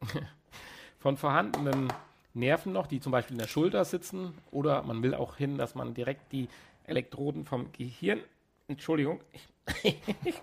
von 0.98 1.16
vorhandenen 1.16 1.92
Nerven 2.34 2.72
noch, 2.72 2.86
die 2.86 3.00
zum 3.00 3.12
Beispiel 3.12 3.34
in 3.34 3.40
der 3.40 3.48
Schulter 3.48 3.84
sitzen. 3.84 4.34
Oder 4.50 4.82
man 4.82 5.02
will 5.02 5.14
auch 5.14 5.36
hin, 5.36 5.58
dass 5.58 5.74
man 5.74 5.94
direkt 5.94 6.32
die 6.32 6.48
Elektroden 6.84 7.44
vom 7.44 7.70
Gehirn. 7.72 8.20
Entschuldigung, 8.68 9.20
ich, 9.32 9.96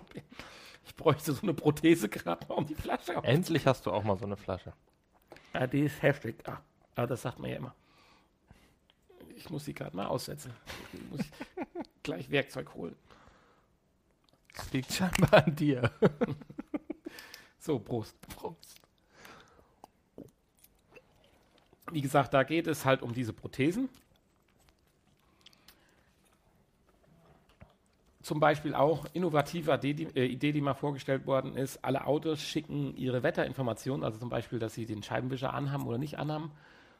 ich 0.84 0.96
bräuchte 0.96 1.32
so 1.32 1.42
eine 1.42 1.54
Prothese 1.54 2.08
gerade 2.08 2.46
mal 2.46 2.54
um 2.54 2.66
die 2.66 2.74
Flasche. 2.74 3.14
Endlich 3.22 3.66
hast 3.66 3.86
du 3.86 3.90
auch 3.90 4.04
mal 4.04 4.16
so 4.16 4.26
eine 4.26 4.36
Flasche. 4.36 4.72
Ja, 5.52 5.66
die 5.66 5.80
ist 5.80 6.00
heftig. 6.02 6.36
Ah, 6.46 6.60
aber 6.94 7.08
das 7.08 7.22
sagt 7.22 7.38
man 7.38 7.50
ja 7.50 7.56
immer. 7.56 7.74
Ich 9.40 9.48
muss 9.48 9.64
sie 9.64 9.72
gerade 9.72 9.96
mal 9.96 10.06
aussetzen. 10.06 10.52
Ich 10.92 11.10
muss 11.10 11.20
gleich 12.02 12.30
Werkzeug 12.30 12.74
holen. 12.74 12.94
Das 14.54 14.70
liegt 14.72 14.92
scheinbar 14.92 15.46
an 15.46 15.56
dir. 15.56 15.90
so, 17.58 17.78
Prost. 17.78 18.14
Prost. 18.36 18.76
Wie 21.90 22.02
gesagt, 22.02 22.34
da 22.34 22.42
geht 22.42 22.66
es 22.66 22.84
halt 22.84 23.00
um 23.00 23.14
diese 23.14 23.32
Prothesen. 23.32 23.88
Zum 28.20 28.40
Beispiel 28.40 28.74
auch 28.74 29.06
innovative 29.14 29.72
äh, 29.82 30.26
Idee, 30.26 30.52
die 30.52 30.60
mal 30.60 30.74
vorgestellt 30.74 31.26
worden 31.26 31.56
ist. 31.56 31.82
Alle 31.82 32.06
Autos 32.06 32.42
schicken 32.42 32.94
ihre 32.94 33.22
Wetterinformationen, 33.22 34.04
also 34.04 34.18
zum 34.18 34.28
Beispiel, 34.28 34.58
dass 34.58 34.74
sie 34.74 34.84
den 34.84 35.02
Scheibenwischer 35.02 35.54
anhaben 35.54 35.86
oder 35.86 35.96
nicht 35.96 36.18
anhaben, 36.18 36.52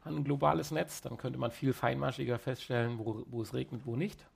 an 0.05 0.16
ein 0.16 0.24
globales 0.24 0.70
Netz. 0.70 1.01
Dann 1.01 1.16
könnte 1.16 1.38
man 1.38 1.51
viel 1.51 1.72
feinmaschiger 1.72 2.38
feststellen, 2.38 2.98
wo, 2.98 3.24
wo 3.26 3.42
es 3.42 3.55
regnet, 3.55 3.86
wo 3.86 3.96
nicht. 3.96 4.26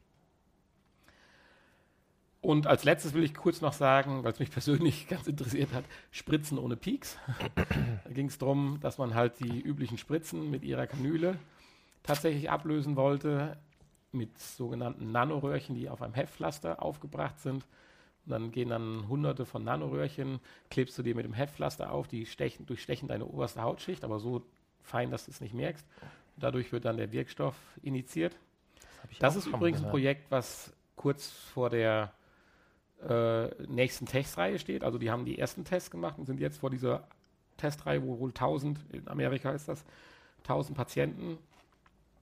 Und 2.40 2.66
als 2.66 2.84
letztes 2.84 3.14
will 3.14 3.24
ich 3.24 3.32
kurz 3.32 3.62
noch 3.62 3.72
sagen, 3.72 4.22
weil 4.22 4.32
es 4.32 4.38
mich 4.38 4.50
persönlich 4.52 5.08
ganz 5.08 5.26
interessiert 5.26 5.72
hat, 5.72 5.84
Spritzen 6.10 6.58
ohne 6.58 6.76
Peaks. 6.76 7.16
da 7.54 8.10
ging 8.10 8.26
es 8.26 8.38
darum, 8.38 8.78
dass 8.82 8.98
man 8.98 9.14
halt 9.14 9.40
die 9.40 9.60
üblichen 9.60 9.96
Spritzen 9.96 10.50
mit 10.50 10.62
ihrer 10.62 10.86
Kanüle 10.86 11.38
tatsächlich 12.02 12.50
ablösen 12.50 12.96
wollte 12.96 13.56
mit 14.12 14.38
sogenannten 14.38 15.10
Nanoröhrchen, 15.10 15.74
die 15.74 15.88
auf 15.88 16.02
einem 16.02 16.14
Heftpflaster 16.14 16.82
aufgebracht 16.82 17.40
sind. 17.40 17.66
Und 18.26 18.30
dann 18.30 18.52
gehen 18.52 18.68
dann 18.68 19.08
hunderte 19.08 19.44
von 19.44 19.64
Nanoröhrchen, 19.64 20.40
klebst 20.70 20.96
du 20.96 21.02
dir 21.02 21.14
mit 21.14 21.24
dem 21.24 21.34
Heftpflaster 21.34 21.90
auf, 21.90 22.08
die 22.08 22.26
stechen, 22.26 22.64
durchstechen 22.66 23.08
deine 23.08 23.26
oberste 23.26 23.62
Hautschicht, 23.62 24.04
aber 24.04 24.18
so 24.18 24.42
fein, 24.84 25.10
dass 25.10 25.24
du 25.24 25.32
es 25.32 25.40
nicht 25.40 25.54
merkst. 25.54 25.84
Dadurch 26.36 26.72
wird 26.72 26.84
dann 26.84 26.96
der 26.96 27.10
Wirkstoff 27.12 27.56
initiiert. 27.82 28.36
Das, 29.18 29.18
das 29.18 29.36
ist 29.36 29.46
übrigens 29.46 29.78
gehört. 29.78 29.88
ein 29.88 29.90
Projekt, 29.90 30.30
was 30.30 30.72
kurz 30.96 31.28
vor 31.28 31.70
der 31.70 32.12
äh, 33.02 33.48
nächsten 33.66 34.06
Testreihe 34.06 34.58
steht. 34.58 34.84
Also 34.84 34.98
die 34.98 35.10
haben 35.10 35.24
die 35.24 35.38
ersten 35.38 35.64
Tests 35.64 35.90
gemacht 35.90 36.18
und 36.18 36.26
sind 36.26 36.40
jetzt 36.40 36.58
vor 36.58 36.70
dieser 36.70 37.06
Testreihe, 37.56 38.02
wo 38.02 38.18
wohl 38.18 38.30
1000, 38.30 38.78
in 38.92 39.08
Amerika 39.08 39.50
ist 39.50 39.68
das, 39.68 39.84
1000 40.44 40.76
Patienten 40.76 41.38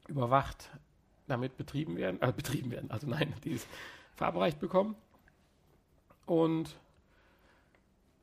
überwacht 0.09 0.71
damit 1.29 1.57
betrieben 1.57 1.97
werden, 1.97 2.21
äh, 2.21 2.33
betrieben 2.33 2.71
werden, 2.71 2.91
also 2.91 3.07
nein, 3.07 3.33
die 3.45 3.55
es 3.55 3.67
verabreicht 4.17 4.59
bekommen. 4.61 4.97
Und 6.27 6.77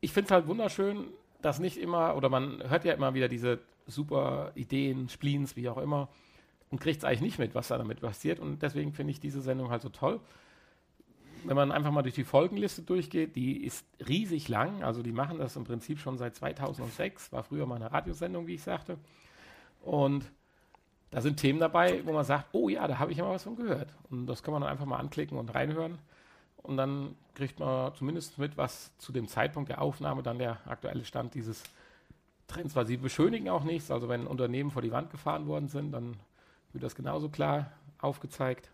ich 0.02 0.14
finde 0.14 0.28
es 0.28 0.32
halt 0.32 0.48
wunderschön, 0.48 1.08
dass 1.42 1.60
nicht 1.60 1.78
immer, 1.78 2.16
oder 2.16 2.30
man 2.30 2.62
hört 2.70 2.86
ja 2.86 2.94
immer 2.94 3.14
wieder 3.14 3.28
diese 3.28 3.60
super 3.90 4.52
Ideen, 4.56 5.10
Spleens, 5.10 5.56
wie 5.56 5.70
auch 5.70 5.78
immer, 5.78 6.10
und 6.70 6.80
kriegt 6.80 7.00
es 7.00 7.04
eigentlich 7.04 7.22
nicht 7.22 7.40
mit, 7.40 7.56
was 7.56 7.70
da 7.70 7.78
damit 7.78 8.02
passiert. 8.02 8.40
Und 8.40 8.62
deswegen 8.62 8.94
finde 8.94 9.12
ich 9.12 9.20
diese 9.20 9.42
Sendung 9.42 9.70
halt 9.70 9.82
so 9.82 9.90
toll. 9.90 10.20
Wenn 11.46 11.56
man 11.56 11.72
einfach 11.72 11.92
mal 11.92 12.02
durch 12.02 12.16
die 12.16 12.24
Folgenliste 12.24 12.82
durchgeht, 12.82 13.36
die 13.36 13.64
ist 13.64 13.86
riesig 14.08 14.50
lang. 14.50 14.84
Also 14.84 15.02
die 15.02 15.12
machen 15.12 15.40
das 15.40 15.56
im 15.56 15.64
Prinzip 15.64 16.00
schon 16.00 16.18
seit 16.18 16.36
2006. 16.36 17.32
War 17.32 17.44
früher 17.44 17.66
mal 17.66 17.76
eine 17.76 17.92
Radiosendung, 17.92 18.46
wie 18.46 18.56
ich 18.56 18.64
sagte. 18.64 18.98
Und 19.82 20.30
da 21.12 21.22
sind 21.22 21.38
Themen 21.38 21.60
dabei, 21.60 22.06
wo 22.06 22.14
man 22.14 22.26
sagt, 22.26 22.50
oh 22.52 22.70
ja, 22.70 22.88
da 22.88 23.00
habe 23.00 23.12
ich 23.12 23.18
ja 23.18 23.24
mal 23.24 23.32
was 23.32 23.44
von 23.44 23.56
gehört. 23.56 23.94
Und 24.10 24.28
das 24.28 24.44
kann 24.44 24.52
man 24.52 24.62
dann 24.62 24.72
einfach 24.72 24.86
mal 24.86 24.98
anklicken 24.98 25.38
und 25.38 25.56
reinhören. 25.56 25.98
Und 26.58 26.78
dann 26.78 27.16
kriegt 27.34 27.60
man 27.60 27.96
zumindest 27.96 28.38
mit, 28.38 28.58
was 28.58 28.96
zu 28.98 29.12
dem 29.12 29.28
Zeitpunkt 29.28 29.70
der 29.70 29.82
Aufnahme 29.82 30.22
dann 30.22 30.38
der 30.38 30.60
aktuelle 30.68 31.06
Stand 31.06 31.34
dieses 31.34 31.64
Trends 32.50 32.76
war. 32.76 32.86
Sie 32.86 32.98
beschönigen 32.98 33.50
auch 33.50 33.64
nichts. 33.64 33.92
Also 33.92 34.10
wenn 34.10 34.28
Unternehmen 34.28 34.72
vor 34.72 34.82
die 34.82 34.92
Wand 34.92 35.10
gefahren 35.10 35.48
worden 35.48 35.70
sind, 35.70 35.92
dann 35.92 36.18
wird 36.74 36.84
das 36.84 36.96
genauso 36.96 37.30
klar 37.30 37.72
aufgezeigt. 38.00 38.72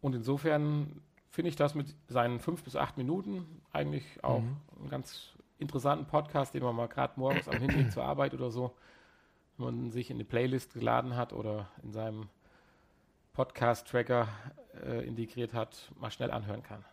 Und 0.00 0.14
insofern 0.14 1.00
finde 1.30 1.48
ich 1.48 1.56
das 1.56 1.74
mit 1.74 1.94
seinen 2.08 2.38
fünf 2.38 2.62
bis 2.62 2.76
acht 2.76 2.98
Minuten 2.98 3.62
eigentlich 3.72 4.22
auch 4.22 4.40
mhm. 4.40 4.56
einen 4.78 4.90
ganz 4.90 5.30
interessanten 5.58 6.06
Podcast, 6.06 6.52
den 6.54 6.62
man 6.62 6.76
mal 6.76 6.88
gerade 6.88 7.14
morgens 7.16 7.48
am 7.48 7.58
Hinweg 7.58 7.90
zur 7.92 8.04
Arbeit 8.04 8.34
oder 8.34 8.50
so 8.50 8.74
man 9.56 9.90
sich 9.90 10.10
in 10.10 10.18
die 10.18 10.24
Playlist 10.24 10.74
geladen 10.74 11.16
hat 11.16 11.32
oder 11.32 11.68
in 11.82 11.92
seinem 11.92 12.28
Podcast-Tracker 13.34 14.28
äh, 14.84 15.06
integriert 15.06 15.52
hat, 15.54 15.92
mal 15.98 16.10
schnell 16.10 16.30
anhören 16.30 16.62
kann. 16.62 16.84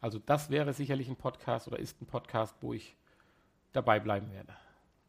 Also 0.00 0.18
das 0.18 0.50
wäre 0.50 0.72
sicherlich 0.72 1.08
ein 1.08 1.16
Podcast 1.16 1.66
oder 1.66 1.78
ist 1.78 2.00
ein 2.00 2.06
Podcast, 2.06 2.56
wo 2.60 2.72
ich 2.72 2.96
dabei 3.74 4.00
bleiben 4.00 4.32
werde. 4.32 4.54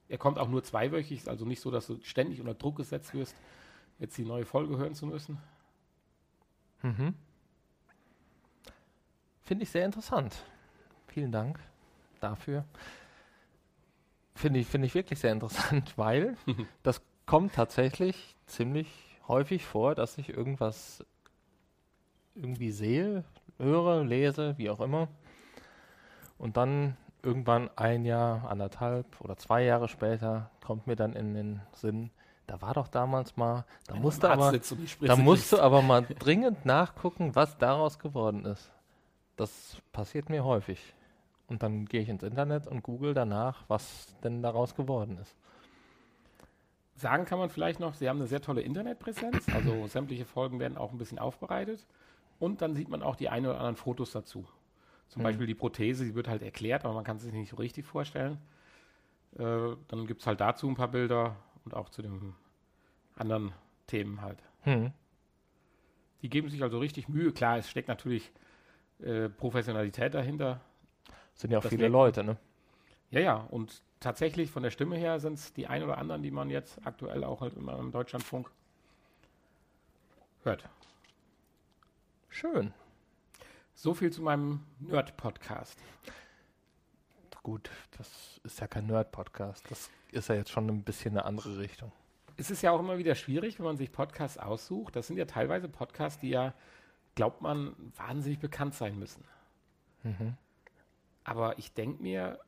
Er 0.09 0.17
kommt 0.17 0.37
auch 0.37 0.49
nur 0.49 0.63
zweiwöchig, 0.63 1.29
also 1.29 1.45
nicht 1.45 1.61
so, 1.61 1.71
dass 1.71 1.87
du 1.87 1.99
ständig 2.03 2.39
unter 2.41 2.53
Druck 2.53 2.75
gesetzt 2.75 3.13
wirst, 3.13 3.35
jetzt 3.99 4.17
die 4.17 4.25
neue 4.25 4.45
Folge 4.45 4.77
hören 4.77 4.93
zu 4.93 5.07
müssen. 5.07 5.37
Mhm. 6.81 7.15
Finde 9.41 9.63
ich 9.63 9.69
sehr 9.69 9.85
interessant. 9.85 10.35
Vielen 11.07 11.31
Dank 11.31 11.59
dafür. 12.19 12.65
Finde 14.35 14.59
ich, 14.59 14.67
finde 14.67 14.87
ich 14.87 14.95
wirklich 14.95 15.19
sehr 15.19 15.31
interessant, 15.31 15.93
weil 15.97 16.35
das 16.83 17.01
kommt 17.25 17.53
tatsächlich 17.53 18.35
ziemlich 18.47 18.87
häufig 19.27 19.65
vor, 19.65 19.95
dass 19.95 20.17
ich 20.17 20.29
irgendwas 20.29 21.03
irgendwie 22.35 22.71
sehe, 22.71 23.23
höre, 23.57 24.03
lese, 24.03 24.57
wie 24.57 24.69
auch 24.69 24.81
immer. 24.81 25.07
Und 26.37 26.57
dann 26.57 26.97
irgendwann 27.25 27.69
ein 27.75 28.05
Jahr, 28.05 28.49
anderthalb 28.49 29.19
oder 29.21 29.35
zwei 29.37 29.63
Jahre 29.63 29.87
später 29.87 30.51
kommt 30.63 30.87
mir 30.87 30.95
dann 30.95 31.13
in 31.13 31.33
den 31.33 31.61
Sinn, 31.73 32.11
da 32.47 32.61
war 32.61 32.73
doch 32.73 32.87
damals 32.87 33.35
mal, 33.37 33.65
da 33.87 33.95
musste 33.95 34.29
aber, 34.29 34.57
da 35.01 35.15
musst 35.15 35.51
du 35.51 35.59
aber 35.59 35.81
mal 35.81 36.05
dringend 36.19 36.65
nachgucken, 36.65 37.35
was 37.35 37.57
daraus 37.57 37.97
geworden 37.99 38.45
ist. 38.45 38.71
Das 39.35 39.77
passiert 39.91 40.29
mir 40.29 40.43
häufig. 40.43 40.93
Und 41.47 41.63
dann 41.63 41.85
gehe 41.85 42.01
ich 42.01 42.09
ins 42.09 42.23
Internet 42.23 42.67
und 42.67 42.83
google 42.83 43.13
danach, 43.13 43.63
was 43.67 44.15
denn 44.23 44.41
daraus 44.41 44.75
geworden 44.75 45.17
ist. 45.21 45.35
Sagen 46.95 47.25
kann 47.25 47.39
man 47.39 47.49
vielleicht 47.49 47.79
noch, 47.79 47.93
Sie 47.93 48.07
haben 48.07 48.19
eine 48.19 48.27
sehr 48.27 48.41
tolle 48.41 48.61
Internetpräsenz, 48.61 49.47
also 49.53 49.85
sämtliche 49.87 50.25
Folgen 50.25 50.59
werden 50.59 50.77
auch 50.77 50.91
ein 50.91 50.97
bisschen 50.97 51.19
aufbereitet. 51.19 51.85
Und 52.39 52.61
dann 52.61 52.73
sieht 52.73 52.89
man 52.89 53.03
auch 53.03 53.15
die 53.15 53.29
ein 53.29 53.45
oder 53.45 53.55
anderen 53.55 53.75
Fotos 53.75 54.11
dazu. 54.11 54.45
Zum 55.07 55.21
mhm. 55.21 55.23
Beispiel 55.23 55.47
die 55.47 55.55
Prothese, 55.55 56.05
die 56.05 56.15
wird 56.15 56.27
halt 56.27 56.41
erklärt, 56.41 56.85
aber 56.85 56.93
man 56.93 57.03
kann 57.03 57.17
es 57.17 57.23
sich 57.23 57.33
nicht 57.33 57.49
so 57.49 57.57
richtig 57.57 57.85
vorstellen. 57.85 58.37
Äh, 59.37 59.75
dann 59.87 60.07
gibt 60.07 60.21
es 60.21 60.27
halt 60.27 60.41
dazu 60.41 60.67
ein 60.67 60.75
paar 60.75 60.87
Bilder 60.89 61.35
und 61.63 61.73
auch 61.73 61.89
zu 61.89 62.01
den 62.01 62.33
anderen 63.15 63.53
Themen 63.87 64.21
halt. 64.21 64.39
Mhm. 64.65 64.91
Die 66.21 66.29
geben 66.29 66.49
sich 66.49 66.63
also 66.63 66.79
richtig 66.79 67.07
Mühe. 67.07 67.31
Klar, 67.31 67.57
es 67.57 67.69
steckt 67.69 67.87
natürlich 67.87 68.31
äh, 68.99 69.29
Professionalität 69.29 70.13
dahinter. 70.13 70.61
Sind 71.33 71.51
ja 71.51 71.59
auch 71.59 71.65
viele 71.65 71.87
Leute, 71.87 72.23
ne? 72.23 72.37
Ja, 73.11 73.19
ja. 73.19 73.35
Und 73.35 73.83
tatsächlich 73.99 74.49
von 74.49 74.63
der 74.63 74.71
Stimme 74.71 74.95
her 74.95 75.19
sind 75.19 75.33
es 75.33 75.53
die 75.53 75.67
ein 75.67 75.83
oder 75.83 75.97
anderen, 75.97 76.23
die 76.23 76.31
man 76.31 76.49
jetzt 76.49 76.79
aktuell 76.85 77.23
auch 77.23 77.41
halt 77.41 77.55
immer 77.55 77.77
im 77.77 77.91
Deutschlandfunk 77.91 78.49
hört. 80.43 80.67
Schön. 82.29 82.73
So 83.77 83.93
viel 83.93 84.09
zu 84.09 84.21
meinem 84.21 84.61
Nerd-Podcast. 84.79 85.77
Gut, 87.43 87.69
das 87.97 88.39
ist 88.43 88.59
ja 88.61 88.67
kein 88.67 88.87
Nerd-Podcast. 88.87 89.69
Das 89.69 89.89
ist 90.11 90.29
ja 90.29 90.35
jetzt 90.35 90.49
schon 90.49 90.67
ein 90.69 90.83
bisschen 90.83 91.11
eine 91.11 91.25
andere 91.25 91.59
Richtung. 91.59 91.91
Es 92.37 92.49
ist 92.49 92.61
ja 92.61 92.71
auch 92.71 92.79
immer 92.79 92.97
wieder 92.97 93.15
schwierig, 93.15 93.59
wenn 93.59 93.65
man 93.65 93.77
sich 93.77 93.91
Podcasts 93.91 94.37
aussucht. 94.37 94.95
Das 94.95 95.07
sind 95.07 95.17
ja 95.17 95.25
teilweise 95.25 95.67
Podcasts, 95.67 96.21
die 96.21 96.29
ja, 96.29 96.53
glaubt 97.15 97.41
man, 97.41 97.75
wahnsinnig 97.97 98.39
bekannt 98.39 98.73
sein 98.75 98.97
müssen. 98.97 99.25
Mhm. 100.03 100.35
Aber 101.25 101.59
ich 101.59 101.73
denke 101.73 102.01
mir, 102.01 102.39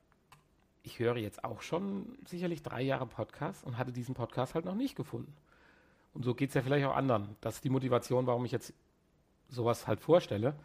ich 0.82 0.98
höre 0.98 1.18
jetzt 1.18 1.44
auch 1.44 1.62
schon 1.62 2.18
sicherlich 2.26 2.64
drei 2.64 2.82
Jahre 2.82 3.06
Podcast 3.06 3.66
und 3.66 3.78
hatte 3.78 3.92
diesen 3.92 4.16
Podcast 4.16 4.56
halt 4.56 4.64
noch 4.64 4.76
nicht 4.76 4.96
gefunden. 4.96 5.36
Und 6.14 6.24
so 6.24 6.34
geht 6.34 6.50
es 6.50 6.56
ja 6.56 6.62
vielleicht 6.62 6.88
auch 6.88 6.96
anderen. 6.96 7.36
Das 7.42 7.56
ist 7.56 7.66
die 7.66 7.70
Motivation, 7.70 8.26
warum 8.28 8.46
ich 8.46 8.54
jetzt 8.54 8.74
sowas 9.50 9.88
halt 9.88 10.00
vorstelle. 10.00 10.56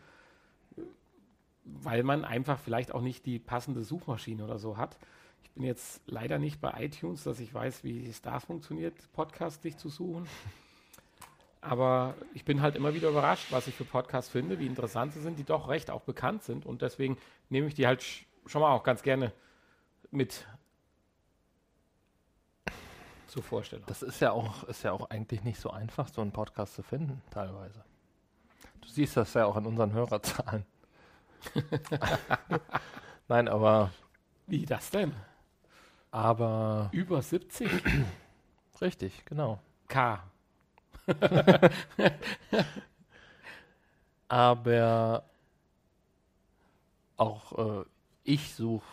Weil 1.64 2.02
man 2.02 2.24
einfach 2.24 2.58
vielleicht 2.58 2.92
auch 2.92 3.00
nicht 3.00 3.26
die 3.26 3.38
passende 3.38 3.82
Suchmaschine 3.82 4.44
oder 4.44 4.58
so 4.58 4.76
hat. 4.76 4.98
Ich 5.44 5.50
bin 5.50 5.64
jetzt 5.64 6.00
leider 6.06 6.38
nicht 6.38 6.60
bei 6.60 6.72
iTunes, 6.84 7.24
dass 7.24 7.40
ich 7.40 7.52
weiß, 7.52 7.84
wie 7.84 8.06
es 8.06 8.22
da 8.22 8.40
funktioniert, 8.40 8.94
Podcast 9.12 9.64
dich 9.64 9.76
zu 9.76 9.88
suchen. 9.88 10.26
Aber 11.60 12.14
ich 12.34 12.44
bin 12.44 12.60
halt 12.60 12.74
immer 12.74 12.94
wieder 12.94 13.10
überrascht, 13.10 13.52
was 13.52 13.68
ich 13.68 13.74
für 13.74 13.84
Podcasts 13.84 14.30
finde, 14.30 14.58
wie 14.58 14.66
interessant 14.66 15.12
sie 15.12 15.20
sind, 15.20 15.38
die 15.38 15.44
doch 15.44 15.68
recht 15.68 15.90
auch 15.90 16.00
bekannt 16.00 16.42
sind. 16.42 16.66
Und 16.66 16.82
deswegen 16.82 17.16
nehme 17.50 17.68
ich 17.68 17.74
die 17.74 17.86
halt 17.86 18.04
schon 18.46 18.60
mal 18.60 18.72
auch 18.72 18.82
ganz 18.82 19.02
gerne 19.02 19.32
mit 20.10 20.46
zur 23.32 23.42
Vorstellung. 23.42 23.86
Das 23.86 24.02
ist 24.02 24.20
ja 24.20 24.32
auch, 24.32 24.64
ist 24.64 24.82
ja 24.82 24.92
auch 24.92 25.08
eigentlich 25.08 25.42
nicht 25.42 25.58
so 25.58 25.70
einfach, 25.70 26.08
so 26.08 26.20
einen 26.20 26.32
Podcast 26.32 26.74
zu 26.74 26.82
finden, 26.82 27.22
teilweise. 27.30 27.82
Du 28.80 28.88
siehst 28.88 29.16
das 29.16 29.32
ja 29.34 29.46
auch 29.46 29.56
an 29.56 29.64
unseren 29.64 29.92
Hörerzahlen. 29.92 30.66
Nein, 33.28 33.48
aber, 33.48 33.90
Wie 34.46 34.66
das 34.66 34.90
denn? 34.90 35.14
aber 36.10 36.88
Über 36.92 37.22
70 37.22 37.70
richtig, 38.80 39.24
genau. 39.24 39.60
K. 39.88 40.22
Aber 44.28 45.24
auch 47.16 47.82
äh, 47.82 47.84
ich 48.24 48.54
suche 48.54 48.86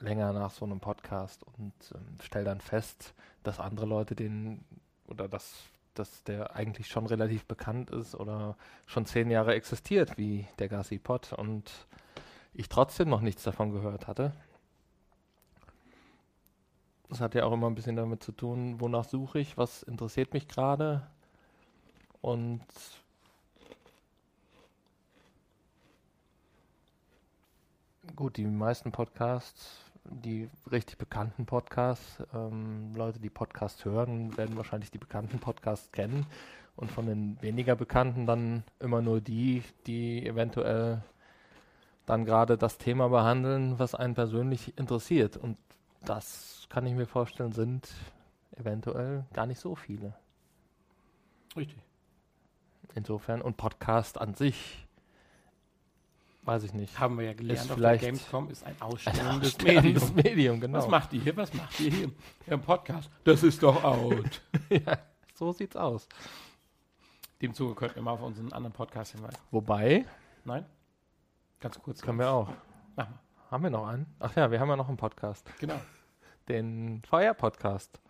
länger 0.00 0.32
nach 0.32 0.50
so 0.50 0.64
einem 0.64 0.80
Podcast 0.80 1.44
und 1.44 1.72
ähm, 1.94 2.18
stelle 2.20 2.44
dann 2.46 2.60
fest, 2.60 3.14
dass 3.42 3.60
andere 3.60 3.86
Leute 3.86 4.16
den 4.16 4.64
oder 5.06 5.28
dass, 5.28 5.54
dass 5.98 6.24
der 6.24 6.56
eigentlich 6.56 6.88
schon 6.88 7.06
relativ 7.06 7.44
bekannt 7.46 7.90
ist 7.90 8.14
oder 8.14 8.56
schon 8.86 9.06
zehn 9.06 9.30
Jahre 9.30 9.54
existiert, 9.54 10.18
wie 10.18 10.46
der 10.58 10.68
Gassi 10.68 10.98
Pod 10.98 11.32
und 11.32 11.70
ich 12.54 12.68
trotzdem 12.68 13.08
noch 13.08 13.20
nichts 13.20 13.42
davon 13.42 13.72
gehört 13.72 14.06
hatte. 14.06 14.32
Das 17.08 17.20
hat 17.20 17.34
ja 17.34 17.44
auch 17.44 17.52
immer 17.52 17.68
ein 17.68 17.74
bisschen 17.74 17.96
damit 17.96 18.22
zu 18.22 18.32
tun, 18.32 18.80
wonach 18.80 19.04
suche 19.04 19.38
ich, 19.38 19.56
was 19.56 19.82
interessiert 19.82 20.32
mich 20.32 20.48
gerade 20.48 21.06
und 22.20 22.64
Gut, 28.14 28.36
die 28.36 28.46
meisten 28.46 28.92
Podcasts, 28.92 29.85
die 30.10 30.48
richtig 30.70 30.98
bekannten 30.98 31.46
Podcasts, 31.46 32.22
ähm, 32.34 32.94
Leute, 32.94 33.18
die 33.18 33.30
Podcasts 33.30 33.84
hören, 33.84 34.36
werden 34.36 34.56
wahrscheinlich 34.56 34.90
die 34.90 34.98
bekannten 34.98 35.38
Podcasts 35.38 35.90
kennen 35.92 36.26
und 36.76 36.90
von 36.90 37.06
den 37.06 37.40
weniger 37.40 37.74
bekannten 37.74 38.26
dann 38.26 38.64
immer 38.80 39.02
nur 39.02 39.20
die, 39.20 39.62
die 39.86 40.26
eventuell 40.26 41.02
dann 42.04 42.24
gerade 42.24 42.56
das 42.56 42.78
Thema 42.78 43.08
behandeln, 43.08 43.78
was 43.78 43.94
einen 43.94 44.14
persönlich 44.14 44.78
interessiert. 44.78 45.36
Und 45.36 45.58
das 46.04 46.66
kann 46.70 46.86
ich 46.86 46.94
mir 46.94 47.06
vorstellen, 47.06 47.52
sind 47.52 47.88
eventuell 48.56 49.24
gar 49.32 49.46
nicht 49.46 49.58
so 49.58 49.74
viele. 49.74 50.14
Richtig. 51.56 51.78
Insofern, 52.94 53.42
und 53.42 53.56
Podcast 53.56 54.18
an 54.18 54.34
sich, 54.34 54.85
weiß 56.46 56.62
ich 56.62 56.72
nicht. 56.72 56.98
Haben 56.98 57.18
wir 57.18 57.26
ja 57.26 57.32
gelernt, 57.34 57.60
Ist 57.60 57.70
auf 57.70 57.78
der 57.78 57.98
Gamescom 57.98 58.50
ist 58.50 58.64
ein 58.64 58.76
aussterbendes 58.80 59.58
Medium. 59.62 60.14
Medium, 60.14 60.60
genau. 60.60 60.78
Was 60.78 60.88
macht 60.88 61.12
ihr 61.12 61.20
hier? 61.20 61.36
Was 61.36 61.52
macht 61.52 61.80
ihr 61.80 61.90
hier? 61.90 62.10
Im 62.46 62.60
Podcast. 62.60 63.10
Das 63.24 63.42
ist 63.42 63.62
doch 63.62 63.82
out. 63.82 64.42
ja, 64.70 64.98
so 65.34 65.52
sieht's 65.52 65.76
aus. 65.76 66.08
Dem 67.42 67.52
Zuge 67.52 67.74
könnten 67.74 67.96
wir 67.96 68.02
mal 68.02 68.12
auf 68.12 68.22
unseren 68.22 68.52
anderen 68.52 68.72
Podcast 68.72 69.12
hinweisen. 69.12 69.38
Wobei, 69.50 70.06
Nein? 70.44 70.64
Ganz 71.60 71.78
kurz. 71.80 72.00
können 72.00 72.18
wir 72.18 72.30
auch. 72.30 72.50
Mach 72.94 73.08
mal. 73.08 73.18
Haben 73.50 73.62
wir 73.62 73.70
noch 73.70 73.86
einen? 73.86 74.06
Ach 74.18 74.34
ja, 74.34 74.50
wir 74.50 74.58
haben 74.58 74.68
ja 74.68 74.76
noch 74.76 74.88
einen 74.88 74.96
Podcast. 74.96 75.48
Genau. 75.60 75.80
Den 76.48 77.02
VR-Podcast. 77.08 78.00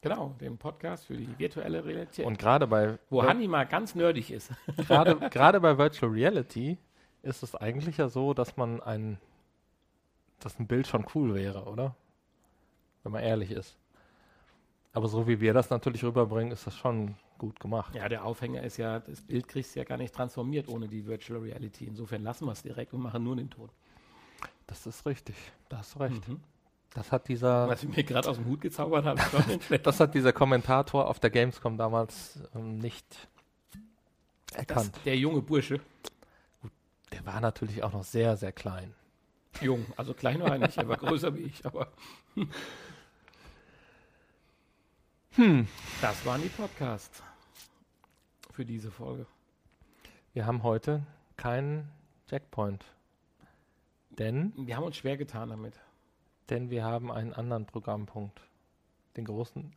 Genau, 0.00 0.34
den 0.40 0.58
Podcast 0.58 1.06
für 1.06 1.16
die 1.16 1.28
virtuelle 1.38 1.84
Realität. 1.84 2.24
Und 2.24 2.38
gerade 2.38 2.66
bei, 2.66 2.98
wo 3.10 3.24
Hanni 3.24 3.48
mal 3.48 3.64
ganz 3.66 3.94
nerdig 3.94 4.30
ist. 4.30 4.52
gerade 4.88 5.14
bei 5.60 5.78
Virtual 5.78 6.12
Reality 6.12 6.78
ist 7.26 7.42
es 7.42 7.54
eigentlich 7.54 7.96
ja 7.98 8.08
so, 8.08 8.34
dass 8.34 8.56
man 8.56 8.80
ein, 8.82 9.18
dass 10.40 10.58
ein 10.58 10.66
Bild 10.66 10.86
schon 10.86 11.04
cool 11.14 11.34
wäre, 11.34 11.64
oder? 11.64 11.94
Wenn 13.02 13.12
man 13.12 13.22
ehrlich 13.22 13.50
ist. 13.50 13.76
Aber 14.92 15.08
so 15.08 15.28
wie 15.28 15.40
wir 15.40 15.52
das 15.52 15.68
natürlich 15.70 16.02
rüberbringen, 16.04 16.52
ist 16.52 16.66
das 16.66 16.74
schon 16.76 17.16
gut 17.38 17.60
gemacht. 17.60 17.94
Ja, 17.94 18.08
der 18.08 18.24
Aufhänger 18.24 18.62
ist 18.62 18.78
ja, 18.78 19.00
das 19.00 19.20
Bild 19.20 19.46
kriegst 19.46 19.74
du 19.74 19.80
ja 19.80 19.84
gar 19.84 19.98
nicht 19.98 20.14
transformiert 20.14 20.68
ohne 20.68 20.88
die 20.88 21.06
Virtual 21.06 21.40
Reality. 21.40 21.84
Insofern 21.84 22.22
lassen 22.22 22.46
wir 22.46 22.52
es 22.52 22.62
direkt 22.62 22.94
und 22.94 23.02
machen 23.02 23.22
nur 23.22 23.36
den 23.36 23.50
Ton. 23.50 23.68
Das 24.66 24.86
ist 24.86 25.04
richtig. 25.04 25.36
Da 25.68 25.78
hast 25.78 25.94
du 25.94 25.98
recht. 25.98 26.26
Mhm. 26.28 26.40
Das 26.94 27.12
hat 27.12 27.28
dieser, 27.28 27.68
Was 27.68 27.82
ich 27.82 27.94
mir 27.94 28.04
gerade 28.04 28.28
aus 28.30 28.36
dem 28.36 28.46
Hut 28.46 28.62
gezaubert 28.62 29.04
habe, 29.04 29.20
das 29.82 30.00
hat 30.00 30.14
dieser 30.14 30.32
Kommentator 30.32 31.06
auf 31.08 31.20
der 31.20 31.28
Gamescom 31.28 31.76
damals 31.76 32.40
ähm, 32.54 32.78
nicht 32.78 33.28
Das, 34.46 34.58
erkannt. 34.60 34.98
der 35.04 35.18
junge 35.18 35.42
Bursche, 35.42 35.78
Der 37.12 37.24
war 37.26 37.40
natürlich 37.40 37.82
auch 37.82 37.92
noch 37.92 38.04
sehr, 38.04 38.36
sehr 38.36 38.52
klein. 38.52 38.94
jung, 39.60 39.86
also 39.96 40.12
klein 40.14 40.40
war 40.40 40.50
er 40.52 40.58
nicht, 40.58 40.76
er 40.76 40.88
war 40.88 40.96
größer 40.96 41.34
wie 41.34 41.40
ich, 41.42 41.64
aber 41.64 41.88
Hm. 45.32 45.68
das 46.00 46.24
waren 46.24 46.42
die 46.42 46.48
Podcasts 46.48 47.22
für 48.50 48.64
diese 48.64 48.90
Folge. 48.90 49.26
Wir 50.32 50.46
haben 50.46 50.62
heute 50.62 51.02
keinen 51.36 51.88
Checkpoint. 52.28 52.84
Denn, 54.10 54.52
Wir 54.56 54.76
haben 54.76 54.84
uns 54.84 54.96
schwer 54.96 55.16
getan 55.18 55.50
damit. 55.50 55.78
denn 56.48 56.70
wir 56.70 56.84
haben 56.84 57.10
einen 57.12 57.34
anderen 57.34 57.66
Programmpunkt. 57.66 58.40
Den 59.16 59.24
großen, 59.26 59.74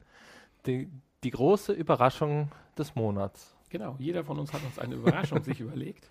die, 0.65 0.89
die 1.23 1.31
große 1.31 1.73
Überraschung 1.73 2.51
des 2.77 2.95
Monats. 2.95 3.55
Genau, 3.69 3.95
jeder 3.99 4.23
von 4.23 4.39
uns 4.39 4.53
hat 4.53 4.63
uns 4.63 4.79
eine 4.79 4.95
Überraschung 4.95 5.43
sich 5.43 5.59
überlegt. 5.59 6.09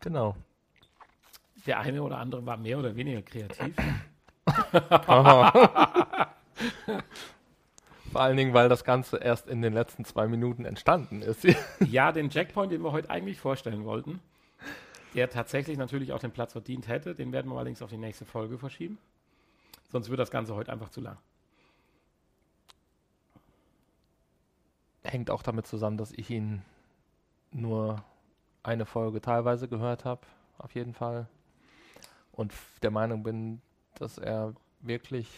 Genau. 0.00 0.36
Der 1.66 1.80
eine 1.80 2.02
oder 2.02 2.18
andere 2.18 2.44
war 2.46 2.56
mehr 2.56 2.78
oder 2.78 2.96
weniger 2.96 3.22
kreativ. 3.22 3.74
Vor 8.10 8.20
allen 8.20 8.36
Dingen, 8.36 8.54
weil 8.54 8.68
das 8.68 8.84
Ganze 8.84 9.18
erst 9.18 9.46
in 9.46 9.62
den 9.62 9.72
letzten 9.72 10.04
zwei 10.04 10.26
Minuten 10.26 10.64
entstanden 10.64 11.22
ist. 11.22 11.46
Ja, 11.80 12.12
den 12.12 12.30
Jackpoint, 12.30 12.72
den 12.72 12.82
wir 12.82 12.92
heute 12.92 13.10
eigentlich 13.10 13.38
vorstellen 13.38 13.84
wollten, 13.84 14.20
der 15.14 15.30
tatsächlich 15.30 15.78
natürlich 15.78 16.12
auch 16.12 16.18
den 16.18 16.32
Platz 16.32 16.52
verdient 16.52 16.88
hätte, 16.88 17.14
den 17.14 17.32
werden 17.32 17.50
wir 17.50 17.56
allerdings 17.56 17.82
auf 17.82 17.90
die 17.90 17.96
nächste 17.96 18.24
Folge 18.24 18.58
verschieben. 18.58 18.98
Sonst 19.90 20.08
wird 20.08 20.18
das 20.18 20.30
Ganze 20.30 20.54
heute 20.54 20.72
einfach 20.72 20.88
zu 20.88 21.00
lang. 21.00 21.18
Hängt 25.04 25.30
auch 25.30 25.42
damit 25.42 25.66
zusammen, 25.66 25.96
dass 25.96 26.12
ich 26.12 26.30
ihn 26.30 26.62
nur 27.52 28.02
eine 28.62 28.86
Folge 28.86 29.20
teilweise 29.20 29.68
gehört 29.68 30.04
habe, 30.04 30.22
auf 30.58 30.74
jeden 30.74 30.94
Fall. 30.94 31.26
Und 32.32 32.52
der 32.82 32.90
Meinung 32.90 33.22
bin, 33.22 33.60
dass 33.94 34.18
er 34.18 34.54
wirklich, 34.80 35.28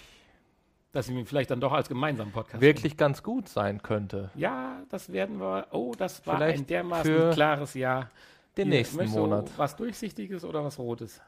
Dass 0.93 1.09
wir 1.09 1.17
ihn 1.17 1.27
vielleicht 1.27 1.51
dann 1.51 1.61
doch 1.61 1.73
als 1.73 1.89
gemeinsamen 1.89 2.33
Podcast 2.33 2.61
wirklich 2.61 2.97
ganz 2.97 3.23
gut 3.23 3.49
sein 3.49 3.83
könnte. 3.83 4.17
nehmen. 4.17 4.31
Ja, 4.35 4.83
das 4.91 5.13
werden 5.13 5.41
wir. 5.41 5.67
Oh, 5.71 5.95
das 5.97 6.25
war 6.27 6.37
Vielleicht 6.37 6.65
ein 6.65 6.67
dermaßen 6.67 7.31
klares 7.33 7.75
Ja. 7.75 8.11
Den 8.57 8.69
Hier, 8.69 8.79
nächsten 8.79 9.07
Monat. 9.09 9.51
Was 9.57 9.75
Durchsichtiges 9.77 10.45
oder 10.45 10.63
was 10.63 10.79
Rotes? 10.79 11.21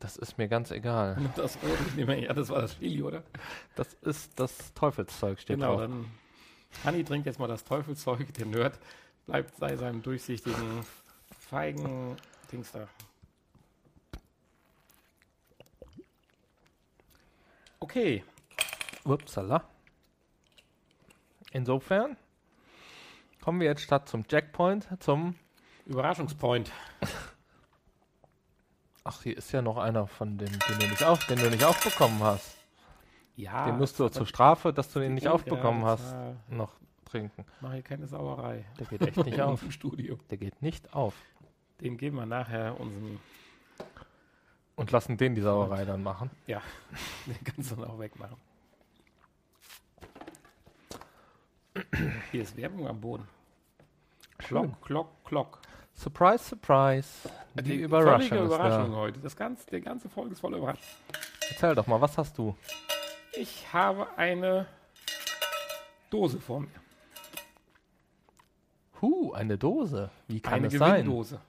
Das 0.00 0.16
ist 0.16 0.38
mir 0.38 0.48
ganz 0.48 0.70
egal. 0.70 1.16
Das 1.36 1.56
Rote, 1.62 1.82
ich 1.88 1.94
nehme, 1.94 2.18
ja, 2.24 2.32
das 2.32 2.48
war 2.48 2.62
das 2.62 2.78
Chili, 2.78 3.02
oder? 3.02 3.22
Das 3.76 3.92
ist 4.00 4.40
das 4.40 4.72
Teufelszeug, 4.74 5.38
steht 5.38 5.56
genau, 5.58 5.72
drauf. 5.76 5.80
dann. 5.82 6.06
Hanni 6.84 7.04
trinkt 7.04 7.26
jetzt 7.26 7.38
mal 7.38 7.46
das 7.46 7.62
Teufelszeug, 7.64 8.32
der 8.34 8.46
Nerd 8.46 8.78
bleibt 9.26 9.58
bei 9.58 9.76
seinem 9.76 10.02
durchsichtigen, 10.02 10.84
feigen 11.38 12.16
Dings 12.50 12.72
da. 12.72 12.88
Okay, 17.80 18.24
Upsala. 19.04 19.64
Insofern 21.50 22.16
kommen 23.42 23.60
wir 23.60 23.66
jetzt 23.66 23.82
statt 23.82 24.08
zum 24.08 24.24
Jackpoint 24.28 24.88
zum. 25.00 25.34
Überraschungspoint. 25.86 26.70
Ach, 29.04 29.22
hier 29.22 29.36
ist 29.36 29.50
ja 29.50 29.62
noch 29.62 29.78
einer 29.78 30.06
von 30.06 30.38
denen, 30.38 30.58
den 30.68 30.78
du 30.78 30.86
nicht, 30.86 31.02
auf, 31.02 31.26
den 31.26 31.38
du 31.38 31.50
nicht 31.50 31.64
aufbekommen 31.64 32.22
hast. 32.22 32.56
Ja, 33.34 33.66
den 33.66 33.78
musst 33.78 33.98
du 33.98 34.08
zur 34.08 34.26
Strafe, 34.26 34.72
dass 34.72 34.92
du 34.92 35.00
den 35.00 35.14
nicht 35.14 35.26
aufbekommen 35.26 35.84
hast, 35.84 36.14
noch 36.48 36.72
trinken. 37.12 37.44
Mach 37.60 37.72
hier 37.72 37.82
keine 37.82 38.06
Sauerei. 38.06 38.64
Der 38.78 38.86
geht 38.86 39.02
echt 39.02 39.16
nicht 39.24 39.40
auf. 39.48 39.62
Im 39.62 39.70
Studio. 39.70 40.18
Der 40.30 40.38
geht 40.38 40.60
nicht 40.62 40.94
auf. 40.94 41.14
Den 41.80 41.96
geben 41.96 42.16
wir 42.16 42.26
nachher 42.26 42.78
unseren. 42.80 43.20
Und 44.74 44.90
lassen 44.90 45.16
den 45.16 45.34
die 45.34 45.42
Sauerei 45.42 45.84
dann 45.84 46.02
machen. 46.02 46.30
Ja, 46.46 46.62
den 47.26 47.44
kannst 47.44 47.70
du 47.70 47.76
dann 47.76 47.84
auch 47.84 47.98
wegmachen. 47.98 48.36
Hier 52.30 52.42
ist 52.42 52.56
Werbung 52.56 52.88
am 52.88 53.00
Boden. 53.00 53.28
Klock, 54.38 54.82
klock, 54.82 55.24
klock. 55.24 55.58
Surprise, 55.94 56.44
surprise. 56.44 57.28
Die, 57.54 57.76
Überraschung 57.76 58.28
völlige 58.28 58.36
ist 58.38 58.54
Überraschung 58.54 58.90
da. 58.92 58.96
heute. 58.96 59.20
Das 59.20 59.36
ganze, 59.36 59.66
die 59.70 59.80
ganze 59.80 60.08
Folge 60.08 60.32
ist 60.32 60.40
voller 60.40 60.58
Überraschung. 60.58 60.84
Erzähl 61.50 61.74
doch 61.74 61.86
mal, 61.86 62.00
was 62.00 62.16
hast 62.18 62.36
du? 62.38 62.56
Ich 63.34 63.70
habe 63.72 64.06
eine 64.16 64.66
Dose 66.10 66.40
vor 66.40 66.60
mir. 66.60 66.81
Huh, 69.02 69.32
eine 69.32 69.58
Dose. 69.58 70.10
Wie 70.28 70.40
kann 70.40 70.54
eine 70.54 70.68
es 70.68 70.74
sein? 70.74 71.02
Gewinndose. 71.04 71.40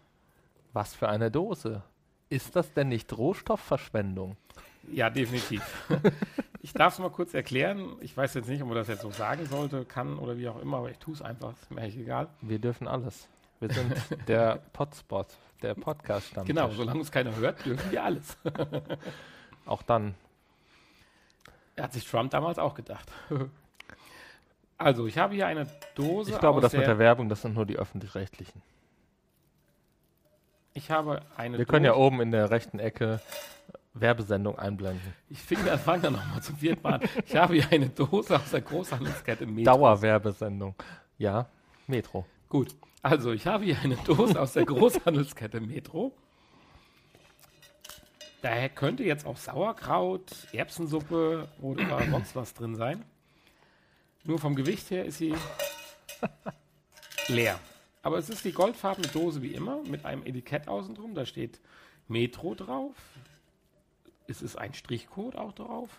Was 0.74 0.96
für 0.96 1.08
eine 1.08 1.30
Dose? 1.30 1.84
Ist 2.30 2.56
das 2.56 2.74
denn 2.74 2.90
nicht 2.90 3.16
Rohstoffverschwendung? 3.16 4.36
Ja, 4.92 5.10
definitiv. 5.10 5.62
Ich 6.66 6.72
darf 6.72 6.94
es 6.94 7.00
mal 7.00 7.10
kurz 7.10 7.34
erklären. 7.34 7.98
Ich 8.00 8.16
weiß 8.16 8.36
jetzt 8.36 8.48
nicht, 8.48 8.62
ob 8.62 8.70
man 8.70 8.78
das 8.78 8.88
jetzt 8.88 9.02
so 9.02 9.12
sagen 9.12 9.46
sollte, 9.48 9.84
kann 9.84 10.18
oder 10.18 10.38
wie 10.38 10.48
auch 10.48 10.62
immer, 10.62 10.78
aber 10.78 10.90
ich 10.92 10.98
tue 10.98 11.14
es 11.14 11.22
einfach. 11.22 11.52
Ist 11.62 11.70
mir 11.70 11.82
eigentlich 11.82 11.98
egal. 11.98 12.30
Wir 12.40 12.58
dürfen 12.58 12.88
alles. 12.88 13.28
Wir 13.60 13.70
sind 13.70 13.94
der 14.30 14.62
Potspot, 14.72 15.28
der 15.62 15.76
Podcast-Stammtisch. 15.76 16.56
Genau, 16.56 16.72
solange 16.72 17.02
es 17.02 17.12
keiner 17.12 17.36
hört, 17.36 17.66
dürfen 17.66 17.92
wir 17.92 18.02
alles. 18.02 18.38
Auch 19.66 19.82
dann. 19.82 20.16
Hat 21.78 21.92
sich 21.92 22.10
Trump 22.10 22.32
damals 22.32 22.58
auch 22.58 22.76
gedacht. 22.76 23.12
Also, 24.84 25.08
ich 25.08 25.18
habe 25.18 25.34
hier 25.34 25.48
eine 25.48 25.68
Dose. 25.96 26.32
Ich 26.32 26.40
glaube, 26.40 26.58
aus 26.58 26.64
das 26.64 26.74
mit 26.74 26.86
der 26.86 27.00
Werbung, 27.00 27.30
das 27.30 27.42
sind 27.42 27.56
nur 27.56 27.66
die 27.66 27.78
öffentlich-rechtlichen. 27.78 28.62
Ich 30.74 30.92
habe 30.92 31.22
eine 31.38 31.58
Wir 31.58 31.66
können 31.66 31.86
ja 31.86 31.96
oben 31.96 32.20
in 32.20 32.32
der 32.32 32.52
rechten 32.52 32.80
Ecke 32.80 33.22
Werbesendung 33.94 34.60
einblenden. 34.60 35.14
Ich 35.30 35.40
finde, 35.40 35.66
wir 35.66 35.78
fangen 35.78 36.02
dann 36.02 36.14
nochmal 36.14 36.42
zum 36.42 36.58
vierten 36.58 36.82
Mal 36.82 36.96
an. 36.96 37.02
Ich 37.26 37.36
habe 37.36 37.54
hier 37.54 37.72
eine 37.72 37.90
Dose 37.90 38.36
aus 38.36 38.52
der 38.52 38.62
Großhandelskette 38.62 39.46
Metro. 39.46 39.72
Dauerwerbesendung. 39.72 40.76
Ja, 41.18 41.48
Metro. 41.88 42.26
Gut. 42.50 42.76
Also, 43.02 43.32
ich 43.32 43.48
habe 43.48 43.64
hier 43.64 43.78
eine 43.84 43.96
Dose 43.96 44.40
aus 44.42 44.54
der 44.54 44.66
Großhandelskette 44.66 45.62
Metro. 45.62 46.12
Daher 48.42 48.68
könnte 48.68 49.04
jetzt 49.04 49.26
auch 49.26 49.38
Sauerkraut, 49.38 50.48
Erbsensuppe 50.52 51.48
oder 51.62 52.04
sonst 52.10 52.36
was 52.36 52.54
drin 52.54 52.76
sein. 52.76 53.06
Nur 54.24 54.40
vom 54.40 54.56
Gewicht 54.56 54.90
her 54.90 55.06
ist 55.06 55.18
sie 55.18 55.36
leer. 57.28 57.60
Aber 58.02 58.18
es 58.18 58.30
ist 58.30 58.44
die 58.46 58.52
goldfarbene 58.52 59.08
Dose 59.08 59.42
wie 59.42 59.54
immer 59.54 59.82
mit 59.84 60.06
einem 60.06 60.26
Etikett 60.26 60.68
außen 60.68 60.96
drum. 60.96 61.14
Da 61.16 61.26
steht 61.26 61.60
Metro 62.08 62.56
drauf. 62.56 62.96
Es 64.28 64.42
ist 64.42 64.58
ein 64.58 64.74
Strichcode 64.74 65.36
auch 65.36 65.54
drauf. 65.54 65.90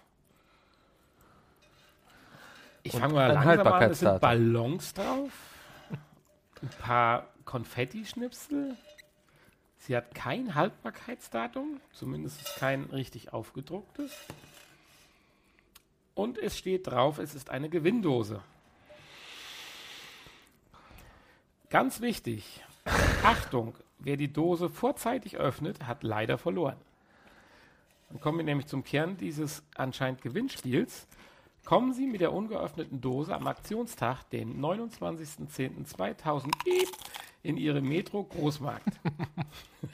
Ich 2.82 2.92
fange 2.92 3.14
mal 3.14 3.32
langsam 3.32 3.66
an. 3.66 3.90
Es 3.90 4.00
sind. 4.00 4.20
Ballons 4.20 4.94
drauf. 4.94 5.32
Ein 6.60 6.68
paar 6.80 7.28
Konfetti-Schnipsel. 7.44 8.76
Sie 9.78 9.94
hat 9.96 10.14
kein 10.14 10.54
Haltbarkeitsdatum, 10.54 11.80
zumindest 11.92 12.56
kein 12.56 12.84
richtig 12.84 13.34
aufgedrucktes. 13.34 14.12
Und 16.14 16.38
es 16.38 16.56
steht 16.56 16.86
drauf, 16.86 17.18
es 17.18 17.34
ist 17.34 17.50
eine 17.50 17.68
Gewinndose. 17.68 18.40
Ganz 21.70 22.00
wichtig, 22.00 22.62
Achtung, 23.24 23.74
wer 23.98 24.16
die 24.16 24.32
Dose 24.32 24.68
vorzeitig 24.68 25.38
öffnet, 25.38 25.86
hat 25.86 26.04
leider 26.04 26.38
verloren. 26.38 26.76
Dann 28.10 28.20
kommen 28.20 28.38
wir 28.38 28.44
nämlich 28.44 28.68
zum 28.68 28.84
Kern 28.84 29.16
dieses 29.16 29.64
anscheinend 29.74 30.22
Gewinnspiels. 30.22 31.08
Kommen 31.64 31.92
Sie 31.94 32.06
mit 32.06 32.20
der 32.20 32.32
ungeöffneten 32.32 33.00
Dose 33.00 33.34
am 33.34 33.46
Aktionstag, 33.48 34.22
den 34.30 34.60
29.10.2000, 34.60 36.50
piep, 36.62 36.88
in 37.42 37.56
Ihre 37.56 37.80
Metro 37.80 38.22
Großmarkt. 38.22 39.00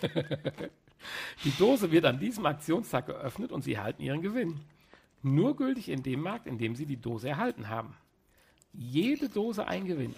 Die 1.45 1.53
Dose 1.53 1.91
wird 1.91 2.05
an 2.05 2.19
diesem 2.19 2.45
Aktionstag 2.45 3.07
geöffnet 3.07 3.53
und 3.53 3.63
Sie 3.63 3.75
erhalten 3.75 4.03
Ihren 4.03 4.21
Gewinn. 4.21 4.61
Nur 5.23 5.57
gültig 5.57 5.89
in 5.89 6.03
dem 6.03 6.21
Markt, 6.23 6.47
in 6.47 6.59
dem 6.59 6.75
Sie 6.75 6.87
die 6.87 6.97
Dose 6.97 7.29
erhalten 7.29 7.69
haben. 7.69 7.95
Jede 8.73 9.29
Dose 9.29 9.67
ein 9.67 9.85
Gewinn. 9.85 10.15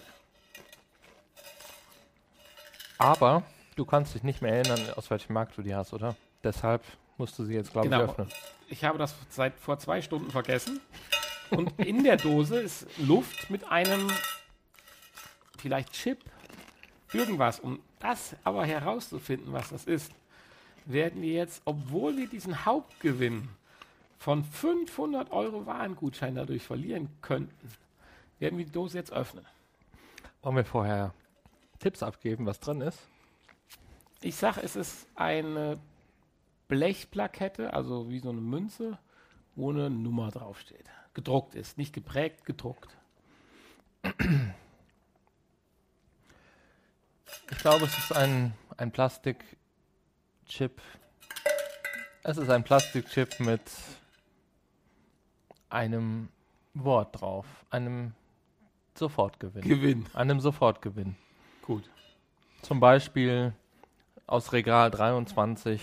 Aber 2.98 3.42
du 3.76 3.84
kannst 3.84 4.14
dich 4.14 4.22
nicht 4.22 4.42
mehr 4.42 4.52
erinnern, 4.54 4.80
aus 4.96 5.10
welchem 5.10 5.32
Markt 5.32 5.56
du 5.58 5.62
die 5.62 5.74
hast, 5.74 5.92
oder? 5.92 6.14
Deshalb 6.44 6.82
musst 7.18 7.38
du 7.38 7.44
sie 7.44 7.54
jetzt, 7.54 7.72
glaube 7.72 7.88
Genau. 7.88 8.04
ich, 8.04 8.10
öffnen. 8.10 8.28
Ich 8.68 8.84
habe 8.84 8.98
das 8.98 9.14
seit 9.28 9.58
vor 9.58 9.78
zwei 9.78 10.00
Stunden 10.02 10.30
vergessen. 10.30 10.80
Und 11.50 11.78
in 11.78 12.04
der 12.04 12.16
Dose 12.16 12.60
ist 12.60 12.86
Luft 12.98 13.50
mit 13.50 13.64
einem 13.70 14.08
vielleicht 15.58 15.92
Chip, 15.92 16.18
irgendwas. 17.12 17.60
Um 17.60 17.80
das 17.98 18.34
aber 18.44 18.64
herauszufinden, 18.64 19.52
was 19.52 19.68
das 19.70 19.84
ist, 19.84 20.12
werden 20.86 21.20
wir 21.22 21.32
jetzt, 21.32 21.62
obwohl 21.64 22.16
wir 22.16 22.26
diesen 22.26 22.64
Hauptgewinn 22.64 23.48
von 24.22 24.44
500 24.44 25.32
Euro 25.32 25.66
Warengutschein 25.66 26.36
dadurch 26.36 26.62
verlieren 26.62 27.08
könnten, 27.22 27.68
werden 28.38 28.56
wir 28.56 28.64
die 28.64 28.70
Dose 28.70 28.96
jetzt 28.96 29.12
öffnen. 29.12 29.44
Wollen 30.42 30.54
wir 30.54 30.64
vorher 30.64 31.12
Tipps 31.80 32.04
abgeben, 32.04 32.46
was 32.46 32.60
drin 32.60 32.82
ist? 32.82 33.00
Ich 34.20 34.36
sage, 34.36 34.60
es 34.62 34.76
ist 34.76 35.08
eine 35.16 35.80
Blechplakette, 36.68 37.74
also 37.74 38.10
wie 38.10 38.20
so 38.20 38.30
eine 38.30 38.40
Münze, 38.40 38.96
wo 39.56 39.70
eine 39.70 39.90
Nummer 39.90 40.30
draufsteht. 40.30 40.88
Gedruckt 41.14 41.56
ist, 41.56 41.76
nicht 41.76 41.92
geprägt, 41.92 42.44
gedruckt. 42.44 42.96
Ich 47.50 47.58
glaube, 47.58 47.86
es 47.86 47.98
ist 47.98 48.12
ein, 48.14 48.54
ein 48.76 48.92
Plastikchip. 48.92 50.80
Es 52.22 52.36
ist 52.36 52.50
ein 52.50 52.62
Plastikchip 52.62 53.40
mit 53.40 53.62
einem 55.72 56.28
Wort 56.74 57.20
drauf. 57.20 57.46
Einem 57.70 58.12
Sofortgewinn. 58.94 59.62
Gewinn. 59.62 60.06
einem 60.14 60.40
Sofortgewinn. 60.40 61.16
Gut. 61.62 61.88
Zum 62.62 62.78
Beispiel 62.80 63.52
aus 64.26 64.52
Regal 64.52 64.90
23 64.90 65.80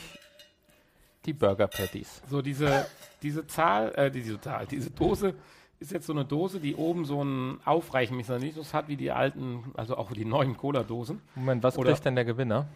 die 1.25 1.33
Burger 1.33 1.67
Patties. 1.67 2.21
So, 2.29 2.41
diese, 2.41 2.85
diese 3.21 3.45
Zahl, 3.47 3.93
äh, 3.95 4.09
diese 4.11 4.39
Zahl, 4.39 4.65
diese 4.67 4.89
Dose 4.91 5.35
ist 5.79 5.91
jetzt 5.91 6.05
so 6.07 6.13
eine 6.13 6.25
Dose, 6.25 6.59
die 6.59 6.75
oben 6.75 7.05
so 7.05 7.21
einen 7.21 7.59
Aufreichmechanismus 7.65 8.73
hat, 8.73 8.87
wie 8.87 8.95
die 8.97 9.11
alten, 9.11 9.71
also 9.75 9.97
auch 9.97 10.11
die 10.11 10.25
neuen 10.25 10.55
Cola-Dosen. 10.57 11.21
Moment, 11.35 11.63
was 11.63 11.77
Oder- 11.77 11.91
kriegt 11.91 12.05
denn 12.05 12.15
der 12.15 12.25
Gewinner? 12.25 12.67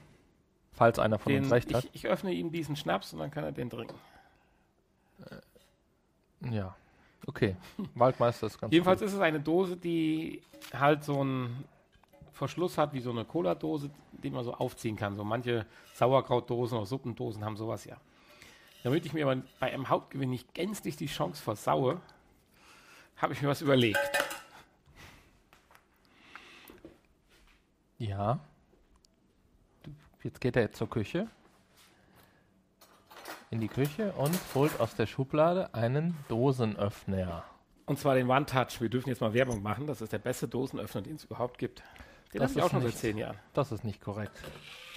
Falls 0.73 0.97
einer 0.99 1.19
von 1.19 1.31
Den- 1.31 1.43
uns 1.43 1.51
recht 1.51 1.73
hat. 1.73 1.83
Ich, 1.85 1.95
ich 1.95 2.07
öffne 2.07 2.31
ihm 2.33 2.51
diesen 2.51 2.75
Schnaps 2.75 3.13
und 3.13 3.19
dann 3.19 3.29
kann 3.31 3.43
er 3.43 3.51
den 3.51 3.69
trinken. 3.69 3.95
Ja. 6.51 6.75
Okay. 7.25 7.55
Waldmeister 7.95 8.47
ist 8.47 8.59
ganz 8.59 8.71
Jedenfalls 8.73 8.99
gut. 8.99 9.07
ist 9.07 9.13
es 9.13 9.19
eine 9.19 9.39
Dose, 9.39 9.77
die 9.77 10.41
halt 10.73 11.03
so 11.03 11.21
einen 11.21 11.63
Verschluss 12.33 12.77
hat, 12.77 12.93
wie 12.93 12.99
so 12.99 13.11
eine 13.11 13.25
Cola-Dose, 13.25 13.89
die 14.11 14.29
man 14.29 14.43
so 14.43 14.53
aufziehen 14.53 14.95
kann. 14.95 15.15
So 15.15 15.23
manche 15.23 15.65
Sauerkrautdosen 15.93 16.77
oder 16.77 16.85
Suppendosen 16.85 17.45
haben 17.45 17.55
sowas 17.55 17.85
ja. 17.85 17.97
Damit 18.83 19.05
ich 19.05 19.13
mir 19.13 19.25
aber 19.25 19.41
bei 19.59 19.71
einem 19.71 19.87
Hauptgewinn 19.87 20.29
nicht 20.29 20.53
gänzlich 20.53 20.97
die 20.97 21.05
Chance 21.05 21.41
versaue, 21.41 22.01
habe 23.17 23.33
ich 23.33 23.41
mir 23.41 23.47
was 23.47 23.61
überlegt. 23.61 23.99
Ja. 27.97 28.39
Jetzt 30.23 30.41
geht 30.41 30.57
er 30.57 30.71
zur 30.73 30.89
Küche. 30.89 31.29
In 33.53 33.59
die 33.61 33.67
Küche 33.67 34.11
und 34.13 34.35
holt 34.55 34.79
aus 34.79 34.95
der 34.95 35.05
Schublade 35.05 35.71
einen 35.75 36.17
Dosenöffner. 36.27 37.43
Und 37.85 37.99
zwar 37.99 38.15
den 38.15 38.27
One 38.27 38.47
Touch. 38.47 38.81
Wir 38.81 38.89
dürfen 38.89 39.09
jetzt 39.09 39.21
mal 39.21 39.31
Werbung 39.35 39.61
machen. 39.61 39.85
Das 39.85 40.01
ist 40.01 40.11
der 40.11 40.17
beste 40.17 40.47
Dosenöffner, 40.47 41.03
den 41.03 41.17
es 41.17 41.25
überhaupt 41.25 41.59
gibt. 41.59 41.83
Den 42.33 42.41
Das 42.41 42.55
ich 42.55 42.61
auch 42.63 42.65
ist 42.65 42.71
schon 42.71 42.79
seit 42.81 42.87
nicht- 42.87 42.97
zehn 42.97 43.15
Jahren. 43.19 43.37
Das 43.53 43.71
ist 43.71 43.83
nicht 43.83 44.01
korrekt. 44.01 44.35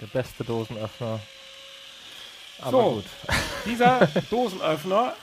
Der 0.01 0.07
beste 0.07 0.43
Dosenöffner. 0.43 1.19
Aber 2.63 2.71
So. 2.71 2.91
gut. 2.93 3.05
Dieser 3.65 4.07
Dosenöffner 4.31 5.13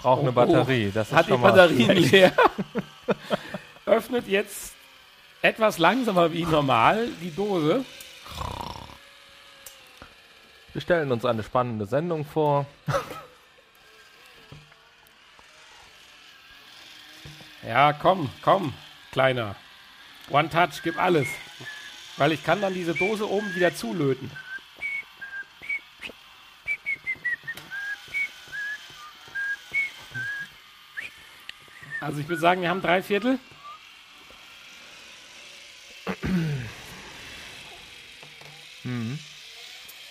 Braucht 0.00 0.18
eine 0.22 0.30
Oh, 0.30 0.32
oh. 0.32 0.34
Batterie. 0.34 0.90
Das 0.92 1.10
ist 1.10 1.14
hat 1.14 1.28
die 1.28 1.36
Batterien 1.36 1.96
leer. 1.96 2.32
Öffnet 3.86 4.26
jetzt 4.26 4.74
etwas 5.42 5.78
langsamer 5.78 6.32
wie 6.32 6.44
normal 6.44 7.06
die 7.22 7.30
Dose. 7.32 7.84
Wir 10.78 10.82
stellen 10.82 11.10
uns 11.10 11.24
eine 11.24 11.42
spannende 11.42 11.86
Sendung 11.86 12.24
vor. 12.24 12.64
Ja, 17.66 17.92
komm, 17.92 18.30
komm, 18.42 18.72
Kleiner. 19.10 19.56
One 20.30 20.48
Touch, 20.48 20.80
gib 20.84 20.96
alles. 20.96 21.26
Weil 22.16 22.30
ich 22.30 22.44
kann 22.44 22.60
dann 22.60 22.74
diese 22.74 22.94
Dose 22.94 23.28
oben 23.28 23.52
wieder 23.56 23.74
zulöten. 23.74 24.30
Also 32.00 32.20
ich 32.20 32.28
würde 32.28 32.40
sagen, 32.40 32.62
wir 32.62 32.70
haben 32.70 32.82
drei 32.82 33.02
Viertel. 33.02 33.40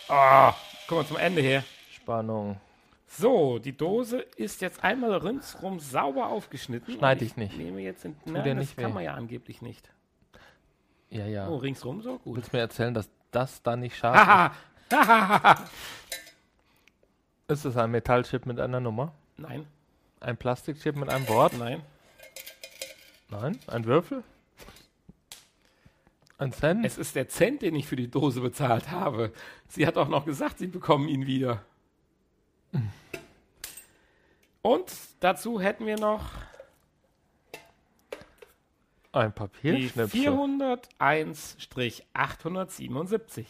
Ah, 0.10 0.54
kommen 0.88 1.02
wir 1.02 1.08
zum 1.08 1.18
Ende 1.18 1.42
her. 1.42 1.64
Spannung. 1.92 2.60
So, 3.08 3.58
die 3.60 3.76
Dose 3.76 4.20
ist 4.36 4.62
jetzt 4.62 4.84
einmal 4.84 5.14
ringsrum 5.14 5.80
sauber 5.80 6.28
aufgeschnitten. 6.28 6.94
Schneid 6.96 7.22
Und 7.22 7.28
ich 7.28 7.38
nicht. 7.38 7.58
Nehme 7.58 7.82
jetzt 7.82 8.04
in, 8.06 8.16
nein, 8.26 8.44
das 8.44 8.56
nicht 8.56 8.78
kann 8.78 8.92
weh. 8.92 8.94
man 8.96 9.04
ja 9.04 9.14
angeblich 9.14 9.62
nicht. 9.62 9.90
Ja, 11.10 11.26
ja. 11.26 11.48
Oh, 11.48 11.56
ringsrum 11.58 12.02
so 12.02 12.14
Du 12.14 12.20
gut. 12.20 12.36
willst 12.38 12.54
mir 12.54 12.60
erzählen, 12.60 12.94
dass 12.94 13.10
das 13.32 13.62
da 13.64 13.76
nicht 13.76 13.96
scharf 13.98 14.54
ist? 14.90 14.98
Ist 17.50 17.64
es 17.66 17.78
ein 17.78 17.92
Metallchip 17.92 18.46
mit 18.46 18.60
einer 18.60 18.82
Nummer? 18.82 19.14
Nein, 19.38 19.66
Ein 20.20 20.36
Plastikchip 20.36 20.96
mit 20.98 21.10
einem 21.10 21.28
Wort? 21.30 21.54
Nein. 21.54 21.82
Nein. 23.30 23.58
Ein 23.68 23.86
Würfel? 23.86 24.24
Ein 26.40 26.52
Cent? 26.52 26.86
Es 26.86 27.00
ist 27.00 27.16
der 27.16 27.28
Cent, 27.30 27.64
den 27.64 27.76
ich 27.76 27.88
für 27.88 27.96
die 27.96 28.10
Dose 28.10 28.42
bezahlt 28.42 28.92
habe. 28.92 29.34
Sie 29.68 29.88
hat 29.88 29.98
auch 29.98 30.08
noch 30.08 30.26
gesagt, 30.26 30.60
Sie 30.60 30.68
bekommen 30.68 31.08
ihn 31.08 31.26
wieder. 31.26 31.66
Und 34.62 34.92
dazu 35.20 35.60
hätten 35.60 35.88
wir 35.88 35.98
noch 35.98 36.30
ein 39.14 39.34
Papierschnipsel. 39.34 40.30
401-877. 41.00 43.46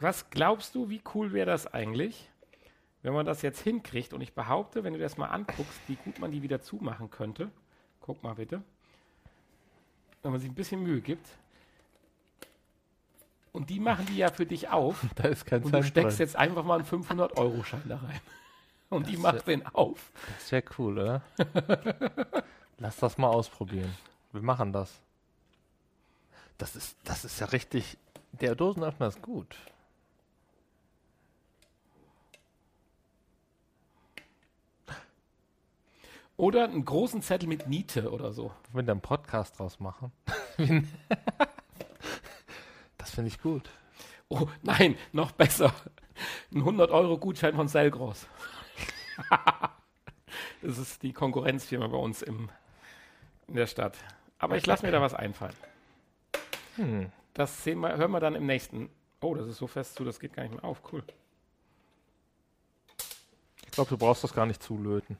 Was 0.00 0.28
glaubst 0.30 0.74
du, 0.74 0.90
wie 0.90 1.00
cool 1.14 1.32
wäre 1.32 1.46
das 1.46 1.68
eigentlich, 1.68 2.28
wenn 3.02 3.12
man 3.12 3.24
das 3.24 3.42
jetzt 3.42 3.60
hinkriegt? 3.60 4.12
Und 4.12 4.20
ich 4.20 4.32
behaupte, 4.32 4.82
wenn 4.82 4.94
du 4.94 4.98
das 4.98 5.16
mal 5.16 5.26
anguckst, 5.26 5.80
wie 5.86 5.94
gut 5.94 6.18
man 6.18 6.32
die 6.32 6.42
wieder 6.42 6.60
zumachen 6.60 7.08
könnte. 7.08 7.52
Guck 8.02 8.22
mal 8.22 8.34
bitte. 8.34 8.62
Wenn 10.22 10.32
man 10.32 10.40
sich 10.40 10.50
ein 10.50 10.54
bisschen 10.54 10.82
Mühe 10.82 11.00
gibt. 11.00 11.26
Und 13.52 13.68
die 13.70 13.80
machen 13.80 14.06
die 14.06 14.16
ja 14.16 14.30
für 14.30 14.46
dich 14.46 14.68
auf. 14.68 15.04
Da 15.14 15.28
ist 15.28 15.44
kein 15.44 15.62
Und 15.62 15.72
du 15.72 15.78
Cent 15.78 15.86
steckst 15.86 16.18
drin. 16.18 16.26
jetzt 16.26 16.36
einfach 16.36 16.64
mal 16.64 16.80
einen 16.80 16.88
500-Euro-Schein 16.88 17.82
da 17.88 17.96
rein. 17.96 18.20
Und 18.90 19.08
die 19.08 19.14
Das 19.14 19.22
macht 19.22 19.46
den 19.46 19.64
auf. 19.66 20.10
Das 20.38 20.52
wäre 20.52 20.64
cool, 20.78 20.98
oder? 20.98 21.22
Lass 22.78 22.96
das 22.96 23.16
mal 23.16 23.28
ausprobieren. 23.28 23.94
Wir 24.32 24.42
machen 24.42 24.72
das. 24.72 25.00
Das 26.58 26.76
ist, 26.76 26.96
das 27.04 27.24
ist 27.24 27.40
ja 27.40 27.46
richtig. 27.46 27.96
Der 28.32 28.54
Dosenöffner 28.54 29.06
ist 29.08 29.22
gut. 29.22 29.56
Oder 36.36 36.64
einen 36.64 36.84
großen 36.84 37.22
Zettel 37.22 37.48
mit 37.48 37.68
Niete 37.68 38.10
oder 38.10 38.32
so. 38.32 38.52
Wenn 38.72 38.86
wir 38.86 38.92
einen 38.92 39.00
Podcast 39.00 39.58
draus 39.58 39.80
machen. 39.80 40.12
das 42.98 43.10
finde 43.10 43.28
ich 43.28 43.40
gut. 43.40 43.68
Oh, 44.28 44.48
nein, 44.62 44.96
noch 45.12 45.32
besser. 45.32 45.74
Ein 46.52 46.62
100-Euro-Gutschein 46.62 47.54
von 47.54 47.68
Selgros. 47.68 48.26
das 50.62 50.78
ist 50.78 51.02
die 51.02 51.12
Konkurrenzfirma 51.12 51.86
bei 51.88 51.98
uns 51.98 52.22
im, 52.22 52.48
in 53.48 53.56
der 53.56 53.66
Stadt. 53.66 53.96
Aber 54.38 54.56
ich 54.56 54.66
lasse 54.66 54.86
mir 54.86 54.92
da 54.92 55.00
was 55.00 55.14
einfallen. 55.14 55.56
Hm. 56.76 57.12
Das 57.34 57.62
sehen 57.62 57.80
wir, 57.80 57.96
hören 57.96 58.10
wir 58.10 58.20
dann 58.20 58.34
im 58.34 58.46
nächsten. 58.46 58.90
Oh, 59.20 59.34
das 59.34 59.46
ist 59.46 59.58
so 59.58 59.66
fest 59.66 59.94
zu, 59.94 60.04
das 60.04 60.18
geht 60.18 60.32
gar 60.32 60.42
nicht 60.42 60.54
mehr 60.54 60.64
auf. 60.64 60.82
Cool. 60.92 61.04
Ich 63.64 63.70
glaube, 63.72 63.90
du 63.90 63.96
brauchst 63.96 64.24
das 64.24 64.34
gar 64.34 64.46
nicht 64.46 64.62
zulöten. 64.62 65.16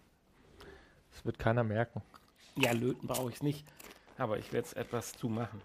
Das 1.13 1.25
wird 1.25 1.39
keiner 1.39 1.65
merken. 1.65 2.03
Ja, 2.57 2.73
löten 2.73 3.07
brauche 3.07 3.31
ich 3.31 3.37
es 3.37 3.43
nicht. 3.43 3.67
Aber 4.19 4.39
ich 4.39 4.53
werde 4.53 4.67
es 4.67 4.73
etwas 4.75 5.13
zumachen. 5.13 5.61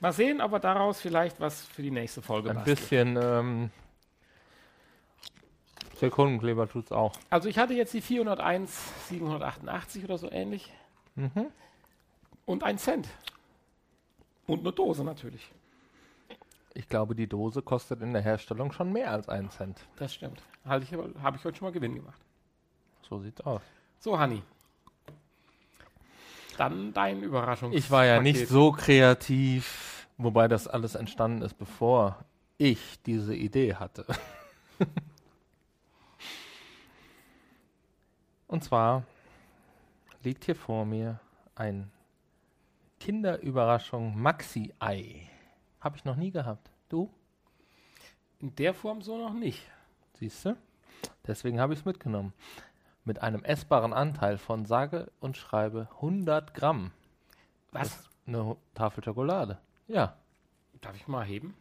Mal 0.00 0.12
sehen, 0.12 0.40
ob 0.40 0.52
wir 0.52 0.58
daraus 0.58 1.00
vielleicht 1.00 1.40
was 1.40 1.64
für 1.66 1.82
die 1.82 1.90
nächste 1.90 2.22
Folge 2.22 2.50
Ein 2.50 2.56
basteln. 2.56 2.76
bisschen 2.76 3.18
ähm, 3.20 3.70
Sekundenkleber 5.96 6.68
tut's 6.68 6.92
auch. 6.92 7.12
Also 7.30 7.48
ich 7.48 7.58
hatte 7.58 7.74
jetzt 7.74 7.94
die 7.94 8.00
401, 8.00 9.08
788 9.08 10.04
oder 10.04 10.18
so 10.18 10.30
ähnlich. 10.30 10.72
Mhm. 11.14 11.46
Und 12.46 12.64
ein 12.64 12.78
Cent. 12.78 13.08
Und 14.46 14.60
eine 14.60 14.72
Dose 14.72 15.04
natürlich. 15.04 15.50
Ich 16.74 16.88
glaube, 16.88 17.14
die 17.14 17.28
Dose 17.28 17.62
kostet 17.62 18.02
in 18.02 18.12
der 18.12 18.22
Herstellung 18.22 18.72
schon 18.72 18.92
mehr 18.92 19.12
als 19.12 19.28
einen 19.28 19.50
Cent. 19.50 19.78
Das 19.96 20.12
stimmt. 20.12 20.42
Halte 20.66 20.84
ich 20.84 20.92
habe 21.22 21.36
ich 21.36 21.44
heute 21.44 21.56
schon 21.56 21.66
mal 21.68 21.72
Gewinn 21.72 21.94
gemacht. 21.94 22.20
So 23.08 23.20
sieht's 23.20 23.40
aus. 23.42 23.62
So, 24.00 24.18
Hanni. 24.18 24.42
Dann 26.56 26.92
dein 26.92 27.22
Überraschung. 27.22 27.72
Ich 27.72 27.90
war 27.90 28.04
ja 28.04 28.20
nicht 28.20 28.48
so 28.48 28.72
kreativ, 28.72 30.08
wobei 30.16 30.48
das 30.48 30.68
alles 30.68 30.94
entstanden 30.94 31.42
ist, 31.42 31.54
bevor 31.54 32.24
ich 32.58 33.02
diese 33.02 33.34
Idee 33.34 33.74
hatte. 33.74 34.06
Und 38.46 38.62
zwar 38.62 39.02
liegt 40.22 40.44
hier 40.44 40.54
vor 40.54 40.84
mir 40.84 41.18
ein 41.56 41.90
Kinderüberraschung 43.00 44.16
Maxi-Ei. 44.20 45.28
Habe 45.80 45.96
ich 45.96 46.04
noch 46.04 46.16
nie 46.16 46.30
gehabt. 46.30 46.70
Du? 46.88 47.10
In 48.38 48.54
der 48.56 48.72
Form 48.74 49.02
so 49.02 49.18
noch 49.18 49.34
nicht. 49.34 49.60
Siehst 50.14 50.44
du? 50.44 50.56
Deswegen 51.26 51.60
habe 51.60 51.72
ich 51.74 51.80
es 51.80 51.84
mitgenommen. 51.84 52.32
Mit 53.04 53.20
einem 53.22 53.44
essbaren 53.44 53.92
Anteil 53.92 54.38
von 54.38 54.64
sage 54.64 55.10
und 55.20 55.36
schreibe 55.36 55.88
100 55.96 56.54
Gramm. 56.54 56.90
Was? 57.72 57.90
Das 57.90 58.00
ist 58.00 58.10
eine 58.26 58.56
Tafel 58.74 59.04
Schokolade. 59.04 59.58
Ja. 59.88 60.16
Darf 60.80 60.96
ich 60.96 61.06
mal 61.06 61.24
heben? 61.24 61.54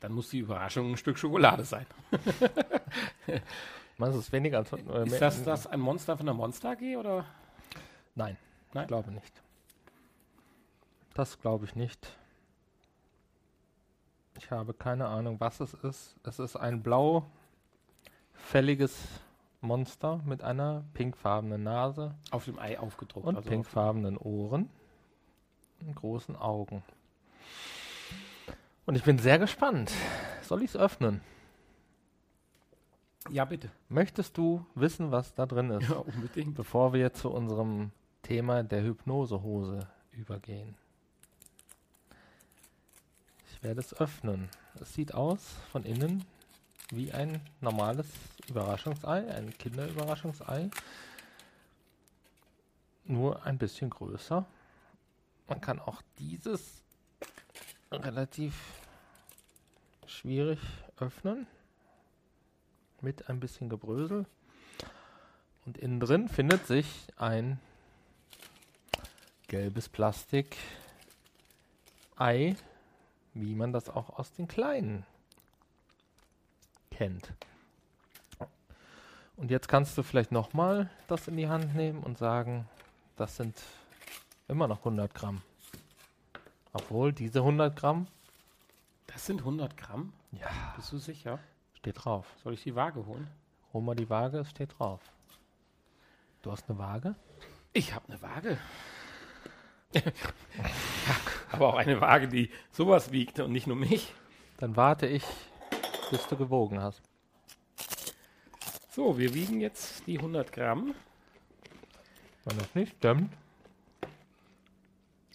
Dann 0.00 0.12
muss 0.12 0.30
die 0.30 0.38
Überraschung 0.38 0.90
ein 0.92 0.96
Stück 0.96 1.18
Schokolade 1.18 1.64
sein. 1.64 1.86
Meinst 3.98 4.14
du, 4.14 4.18
es 4.18 4.26
ist 4.26 4.32
weniger 4.32 4.58
als... 4.58 4.72
Äh, 4.72 5.06
Ist 5.06 5.20
das, 5.20 5.44
das 5.44 5.66
ein 5.66 5.80
Monster 5.80 6.16
von 6.16 6.26
der 6.26 6.34
Monster 6.34 6.70
AG 6.70 6.96
oder? 6.96 7.24
Nein, 8.14 8.36
Nein? 8.72 8.82
ich 8.82 8.88
glaube 8.88 9.12
nicht. 9.12 9.42
Das 11.14 11.40
glaube 11.40 11.66
ich 11.66 11.76
nicht. 11.76 12.16
Ich 14.38 14.50
habe 14.50 14.74
keine 14.74 15.06
Ahnung, 15.06 15.38
was 15.40 15.60
es 15.60 15.74
ist. 15.74 16.16
Es 16.24 16.38
ist 16.38 16.56
ein 16.56 16.82
blaufälliges 18.42 18.96
Monster 19.60 20.20
mit 20.26 20.42
einer 20.42 20.84
pinkfarbenen 20.94 21.62
Nase 21.62 22.14
Auf 22.30 22.44
dem 22.46 22.58
Ei 22.58 22.78
aufgedruckt. 22.78 23.26
und 23.26 23.36
also 23.36 23.48
pinkfarbenen 23.48 24.16
Ohren 24.18 24.68
und 25.80 25.94
großen 25.94 26.36
Augen. 26.36 26.82
Und 28.84 28.96
ich 28.96 29.04
bin 29.04 29.18
sehr 29.18 29.38
gespannt. 29.38 29.92
Soll 30.42 30.62
ich 30.62 30.70
es 30.70 30.76
öffnen? 30.76 31.20
Ja, 33.30 33.44
bitte. 33.44 33.70
Möchtest 33.88 34.36
du 34.36 34.66
wissen, 34.74 35.12
was 35.12 35.34
da 35.34 35.46
drin 35.46 35.70
ist? 35.70 35.88
Ja, 35.88 35.96
unbedingt. 35.98 36.54
bevor 36.56 36.92
wir 36.92 37.12
zu 37.12 37.30
unserem 37.30 37.92
Thema 38.22 38.64
der 38.64 38.82
Hypnosehose 38.82 39.86
übergehen. 40.10 40.74
Ich 43.52 43.62
werde 43.62 43.78
es 43.80 43.94
öffnen. 43.94 44.48
Es 44.80 44.92
sieht 44.94 45.14
aus 45.14 45.54
von 45.70 45.84
innen 45.84 46.24
wie 46.92 47.10
ein 47.10 47.40
normales 47.62 48.06
Überraschungsei, 48.48 49.26
ein 49.34 49.52
Kinderüberraschungsei. 49.56 50.70
Nur 53.06 53.44
ein 53.44 53.56
bisschen 53.58 53.88
größer. 53.88 54.46
Man 55.48 55.60
kann 55.62 55.80
auch 55.80 56.02
dieses 56.18 56.82
relativ 57.90 58.54
schwierig 60.06 60.60
öffnen. 60.98 61.46
Mit 63.00 63.28
ein 63.30 63.40
bisschen 63.40 63.70
Gebrösel. 63.70 64.26
Und 65.64 65.78
innen 65.78 65.98
drin 65.98 66.28
findet 66.28 66.66
sich 66.66 67.06
ein 67.16 67.58
gelbes 69.48 69.88
Plastik-Ei, 69.88 70.56
wie 73.32 73.54
man 73.54 73.72
das 73.72 73.88
auch 73.88 74.10
aus 74.18 74.32
den 74.32 74.46
kleinen 74.46 75.06
kennt. 76.92 77.32
Und 79.36 79.50
jetzt 79.50 79.66
kannst 79.68 79.96
du 79.98 80.02
vielleicht 80.02 80.30
nochmal 80.30 80.88
das 81.08 81.26
in 81.26 81.36
die 81.36 81.48
Hand 81.48 81.74
nehmen 81.74 82.02
und 82.02 82.18
sagen, 82.18 82.68
das 83.16 83.36
sind 83.36 83.60
immer 84.46 84.68
noch 84.68 84.78
100 84.78 85.12
Gramm. 85.14 85.42
Obwohl 86.72 87.12
diese 87.12 87.40
100 87.40 87.74
Gramm, 87.76 88.06
Das 89.06 89.26
sind 89.26 89.40
100 89.40 89.76
Gramm? 89.76 90.12
ja, 90.32 90.48
Bist 90.76 90.92
du 90.92 90.98
sicher? 90.98 91.38
steht 91.74 92.04
drauf. 92.04 92.26
Soll 92.44 92.54
ich 92.54 92.62
die 92.62 92.74
Waage 92.76 93.04
holen? 93.06 93.26
Hol 93.72 93.82
mal 93.82 93.96
die 93.96 94.08
Waage, 94.08 94.38
es 94.38 94.50
steht 94.50 94.78
drauf. 94.78 95.00
Du 96.42 96.52
hast 96.52 96.68
eine 96.68 96.78
Waage? 96.78 97.14
Ich 97.72 97.92
habe 97.94 98.06
eine 98.08 98.22
Waage. 98.22 98.58
Aber 101.52 101.68
auch 101.68 101.76
eine 101.76 102.00
Waage, 102.00 102.28
die 102.28 102.50
sowas 102.70 103.12
wiegt 103.12 103.40
und 103.40 103.50
nicht 103.52 103.66
nur 103.66 103.76
mich. 103.76 104.14
Dann 104.58 104.76
warte 104.76 105.06
ich, 105.06 105.24
bis 106.12 106.26
du 106.28 106.36
gewogen 106.36 106.80
hast. 106.80 107.00
So, 108.90 109.16
wir 109.18 109.32
wiegen 109.34 109.60
jetzt 109.60 110.06
die 110.06 110.18
100 110.18 110.52
Gramm. 110.52 110.94
Wenn 112.44 112.58
das 112.58 112.74
nicht 112.74 112.94
stimmt, 112.98 113.32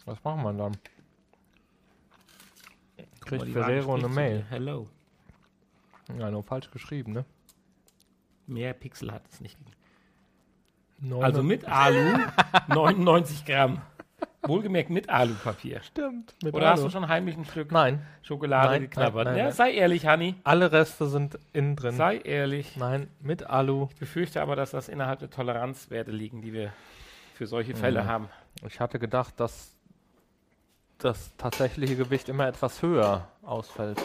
was 0.05 0.23
machen 0.23 0.43
wir 0.43 0.53
dann? 0.53 0.78
Kriegt 3.21 3.49
Ferrero 3.49 3.95
eine 3.95 4.07
Mail. 4.07 4.45
Hello. 4.49 4.88
Ja, 6.17 6.30
nur 6.32 6.43
falsch 6.43 6.69
geschrieben, 6.71 7.11
ne? 7.13 7.25
Mehr 8.45 8.73
Pixel 8.73 9.11
hat 9.11 9.23
es 9.30 9.41
nicht. 9.41 9.57
Neun- 10.99 11.23
Also 11.23 11.43
mit 11.43 11.65
Alu 11.65 12.17
99 12.69 13.45
Gramm. 13.45 13.82
Wohlgemerkt 14.43 14.89
mit 14.89 15.09
Alupapier. 15.09 15.81
Stimmt. 15.81 16.33
Mit 16.43 16.53
Oder 16.53 16.69
hast 16.69 16.79
Alu. 16.79 16.88
du 16.88 16.91
schon 16.93 17.07
heimlich 17.07 17.35
ein 17.35 17.45
Stück 17.45 17.71
Nein, 17.71 18.05
Schokolade 18.21 18.73
Nein, 18.73 18.81
geknabbert? 18.83 19.25
nein, 19.25 19.33
nein, 19.33 19.38
ja, 19.38 19.43
nein. 19.45 19.53
sei 19.53 19.73
ehrlich, 19.73 20.05
Hanni. 20.05 20.35
alle 20.43 20.71
Reste 20.71 21.07
sind 21.07 21.38
innen 21.53 21.75
drin. 21.75 21.95
Sei 21.95 22.17
ehrlich. 22.19 22.77
Nein, 22.77 23.09
mit 23.19 23.49
Alu. 23.49 23.88
Ich 23.91 23.95
befürchte 23.99 24.41
aber, 24.41 24.55
dass 24.55 24.71
das 24.71 24.88
innerhalb 24.89 25.19
der 25.19 25.29
Toleranzwerte 25.29 26.11
liegen, 26.11 26.41
die 26.41 26.53
wir 26.53 26.71
für 27.33 27.47
solche 27.47 27.75
Fälle 27.75 28.03
Mhm. 28.03 28.07
haben. 28.07 28.29
Ich 28.67 28.79
hatte 28.79 28.99
gedacht, 28.99 29.39
dass 29.39 29.73
das 30.99 31.35
tatsächliche 31.38 31.95
Gewicht 31.95 32.29
immer 32.29 32.47
etwas 32.47 32.81
höher 32.81 33.27
ausfällt. 33.43 34.01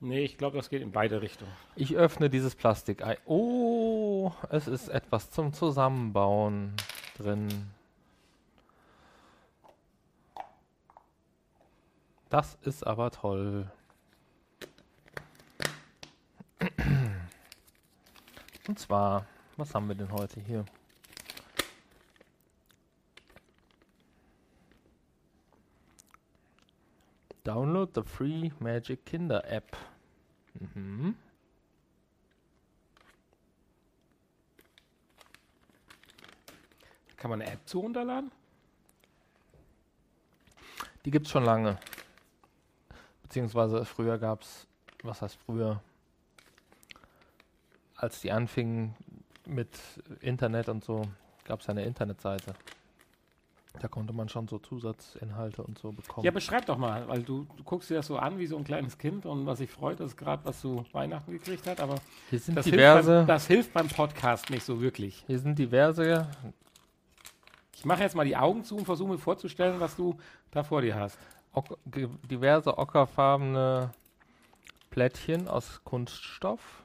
Nee, 0.00 0.20
ich 0.24 0.38
glaube, 0.38 0.56
das 0.56 0.70
geht 0.70 0.80
in 0.80 0.92
beide 0.92 1.20
Richtungen. 1.22 1.50
Ich 1.74 1.96
öffne 1.96 2.30
dieses 2.30 2.54
Plastikei. 2.54 3.18
Oh, 3.26 4.32
es 4.50 4.68
ist 4.68 4.88
etwas 4.88 5.30
zum 5.30 5.52
Zusammenbauen 5.52 6.72
drin. 7.16 7.48
Das 12.30 12.58
ist 12.62 12.86
aber 12.86 13.10
toll. 13.10 13.70
Und 18.66 18.78
zwar, 18.78 19.24
was 19.56 19.74
haben 19.74 19.88
wir 19.88 19.94
denn 19.94 20.12
heute 20.12 20.40
hier? 20.40 20.66
Download 27.44 27.90
the 27.94 28.02
free 28.02 28.50
Magic 28.58 29.06
Kinder 29.06 29.42
App. 29.50 29.74
Mhm. 30.74 31.16
Kann 37.16 37.30
man 37.30 37.40
eine 37.40 37.50
App 37.50 37.66
zu 37.66 37.80
runterladen? 37.80 38.30
Die 41.06 41.10
gibt 41.10 41.24
es 41.24 41.32
schon 41.32 41.44
lange. 41.44 41.78
Beziehungsweise 43.28 43.84
früher 43.84 44.16
gab 44.16 44.40
es, 44.40 44.66
was 45.02 45.20
heißt 45.20 45.38
früher? 45.44 45.82
Als 47.94 48.22
die 48.22 48.32
anfingen 48.32 48.94
mit 49.44 49.68
Internet 50.20 50.70
und 50.70 50.82
so, 50.82 51.02
gab 51.44 51.60
es 51.60 51.68
eine 51.68 51.84
Internetseite. 51.84 52.54
Da 53.80 53.86
konnte 53.86 54.14
man 54.14 54.30
schon 54.30 54.48
so 54.48 54.58
Zusatzinhalte 54.58 55.62
und 55.62 55.78
so 55.78 55.92
bekommen. 55.92 56.24
Ja, 56.24 56.30
beschreib 56.30 56.64
doch 56.66 56.78
mal, 56.78 57.06
weil 57.06 57.22
du, 57.22 57.46
du 57.56 57.64
guckst 57.64 57.90
dir 57.90 57.96
das 57.96 58.06
so 58.06 58.16
an 58.16 58.38
wie 58.38 58.46
so 58.46 58.56
ein 58.56 58.64
kleines 58.64 58.96
Kind 58.96 59.26
und 59.26 59.44
was 59.44 59.58
sich 59.58 59.70
freut, 59.70 60.00
ist 60.00 60.16
gerade, 60.16 60.42
was 60.46 60.60
zu 60.60 60.84
Weihnachten 60.92 61.30
gekriegt 61.30 61.66
hat, 61.66 61.80
aber 61.80 61.96
das 62.30 62.46
hilft, 62.46 63.06
beim, 63.06 63.26
das 63.26 63.46
hilft 63.46 63.72
beim 63.74 63.88
Podcast 63.88 64.48
nicht 64.48 64.64
so 64.64 64.80
wirklich. 64.80 65.22
hier 65.26 65.38
sind 65.38 65.58
diverse, 65.58 66.26
Ich 67.74 67.84
mache 67.84 68.02
jetzt 68.02 68.16
mal 68.16 68.24
die 68.24 68.36
Augen 68.36 68.64
zu 68.64 68.76
und 68.76 68.86
versuche 68.86 69.10
mir 69.10 69.18
vorzustellen, 69.18 69.78
was 69.78 69.94
du 69.94 70.16
da 70.50 70.64
vor 70.64 70.80
dir 70.80 70.96
hast. 70.96 71.18
Ock, 71.58 71.78
diverse 71.84 72.78
ockerfarbene 72.78 73.90
Plättchen 74.90 75.48
aus 75.48 75.82
Kunststoff. 75.84 76.84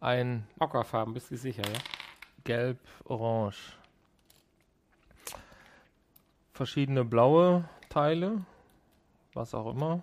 Ein 0.00 0.46
Ockerfarben, 0.58 1.14
bist 1.14 1.30
du 1.30 1.36
sicher, 1.36 1.62
ja? 1.62 1.78
gelb-orange. 2.44 3.78
Verschiedene 6.52 7.04
blaue 7.04 7.68
Teile, 7.88 8.44
was 9.32 9.54
auch 9.54 9.70
immer. 9.72 10.02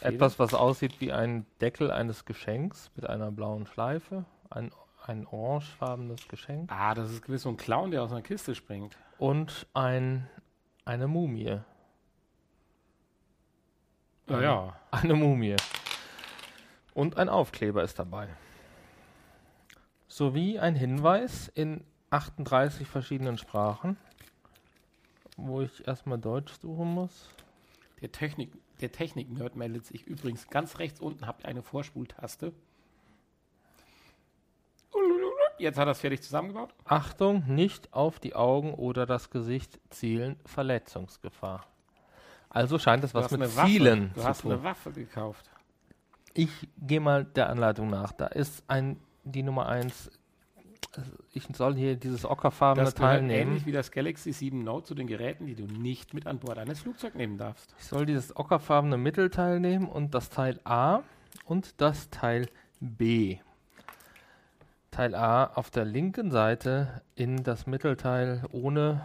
Etwas, 0.00 0.38
was 0.38 0.54
aussieht 0.54 1.00
wie 1.00 1.12
ein 1.12 1.46
Deckel 1.60 1.90
eines 1.90 2.24
Geschenks 2.26 2.90
mit 2.94 3.08
einer 3.08 3.30
blauen 3.30 3.66
Schleife. 3.66 4.24
Ein, 4.50 4.70
ein 5.06 5.26
orangefarbenes 5.26 6.28
Geschenk. 6.28 6.70
Ah, 6.70 6.94
das 6.94 7.10
ist 7.10 7.22
gewiss 7.22 7.42
so 7.42 7.48
ein 7.48 7.56
Clown, 7.56 7.90
der 7.90 8.02
aus 8.02 8.12
einer 8.12 8.22
Kiste 8.22 8.54
springt. 8.54 8.96
Und 9.18 9.66
ein, 9.72 10.28
eine 10.84 11.06
Mumie. 11.08 11.60
Ja, 14.28 14.40
ja. 14.40 14.76
Eine 14.90 15.14
Mumie. 15.14 15.56
Und 16.94 17.16
ein 17.16 17.28
Aufkleber 17.28 17.82
ist 17.82 17.98
dabei. 17.98 18.28
Sowie 20.08 20.58
ein 20.58 20.74
Hinweis 20.74 21.48
in 21.48 21.84
38 22.10 22.86
verschiedenen 22.86 23.38
Sprachen, 23.38 23.96
wo 25.36 25.62
ich 25.62 25.86
erstmal 25.86 26.18
Deutsch 26.18 26.52
suchen 26.60 26.88
muss. 26.88 27.30
Der 28.02 28.12
Technik, 28.12 28.52
der 28.80 28.92
Technik-Nerd 28.92 29.56
meldet 29.56 29.86
sich 29.86 30.06
übrigens 30.06 30.48
ganz 30.48 30.78
rechts 30.78 31.00
unten, 31.00 31.26
habt 31.26 31.44
ihr 31.44 31.48
eine 31.48 31.62
Vorspultaste. 31.62 32.52
Jetzt 35.58 35.78
hat 35.78 35.86
er 35.86 35.92
es 35.92 36.00
fertig 36.00 36.22
zusammengebaut. 36.22 36.74
Achtung, 36.84 37.44
nicht 37.46 37.92
auf 37.94 38.18
die 38.18 38.34
Augen 38.34 38.74
oder 38.74 39.06
das 39.06 39.30
Gesicht 39.30 39.78
zielen, 39.90 40.36
Verletzungsgefahr. 40.44 41.64
Also 42.52 42.78
scheint 42.78 43.02
es 43.02 43.14
was 43.14 43.30
mit. 43.30 43.48
Zielen 43.50 44.10
Du 44.14 44.20
zu 44.20 44.26
hast 44.28 44.42
tun. 44.42 44.52
eine 44.52 44.62
Waffe 44.62 44.92
gekauft. 44.92 45.50
Ich 46.34 46.50
gehe 46.78 47.00
mal 47.00 47.24
der 47.24 47.48
Anleitung 47.48 47.88
nach. 47.88 48.12
Da 48.12 48.26
ist 48.26 48.62
ein 48.68 48.98
die 49.24 49.42
Nummer 49.42 49.66
1. 49.66 50.10
Ich 51.32 51.48
soll 51.54 51.74
hier 51.74 51.96
dieses 51.96 52.26
ockerfarbene 52.26 52.92
Teil 52.92 53.22
nehmen. 53.22 53.48
ähnlich 53.48 53.64
wie 53.64 53.72
das 53.72 53.90
Galaxy 53.90 54.32
7 54.32 54.62
Note 54.62 54.88
zu 54.88 54.94
den 54.94 55.06
Geräten, 55.06 55.46
die 55.46 55.54
du 55.54 55.64
nicht 55.64 56.12
mit 56.12 56.26
an 56.26 56.38
Bord 56.38 56.58
eines 56.58 56.80
Flugzeugs 56.80 57.14
nehmen 57.14 57.38
darfst. 57.38 57.74
Ich 57.78 57.86
soll 57.86 58.04
dieses 58.04 58.36
ockerfarbene 58.36 58.98
Mittelteil 58.98 59.58
nehmen 59.58 59.88
und 59.88 60.14
das 60.14 60.28
Teil 60.28 60.60
A 60.64 61.00
und 61.46 61.80
das 61.80 62.10
Teil 62.10 62.48
B. 62.80 63.38
Teil 64.90 65.14
A 65.14 65.44
auf 65.44 65.70
der 65.70 65.86
linken 65.86 66.30
Seite 66.30 67.00
in 67.14 67.42
das 67.42 67.66
Mittelteil 67.66 68.42
ohne 68.52 69.00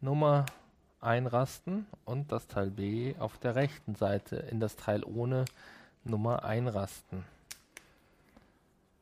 Nummer 0.00 0.46
einrasten 1.00 1.86
und 2.04 2.32
das 2.32 2.46
Teil 2.46 2.70
B 2.70 3.14
auf 3.18 3.38
der 3.38 3.54
rechten 3.54 3.94
Seite 3.94 4.36
in 4.36 4.60
das 4.60 4.76
Teil 4.76 5.04
ohne 5.04 5.44
Nummer 6.04 6.44
einrasten. 6.44 7.24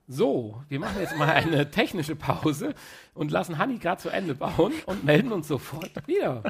So, 0.09 0.63
wir 0.69 0.79
machen 0.79 1.01
jetzt 1.01 1.17
mal 1.17 1.31
eine 1.31 1.71
technische 1.71 2.15
Pause 2.15 2.75
und 3.15 3.31
lassen 3.31 3.59
Hanni 3.59 3.79
gerade 3.79 4.01
zu 4.01 4.09
Ende 4.09 4.35
bauen 4.35 4.73
und 4.87 5.05
melden 5.05 5.33
uns 5.33 5.49
sofort 5.49 6.07
wieder. 6.07 6.43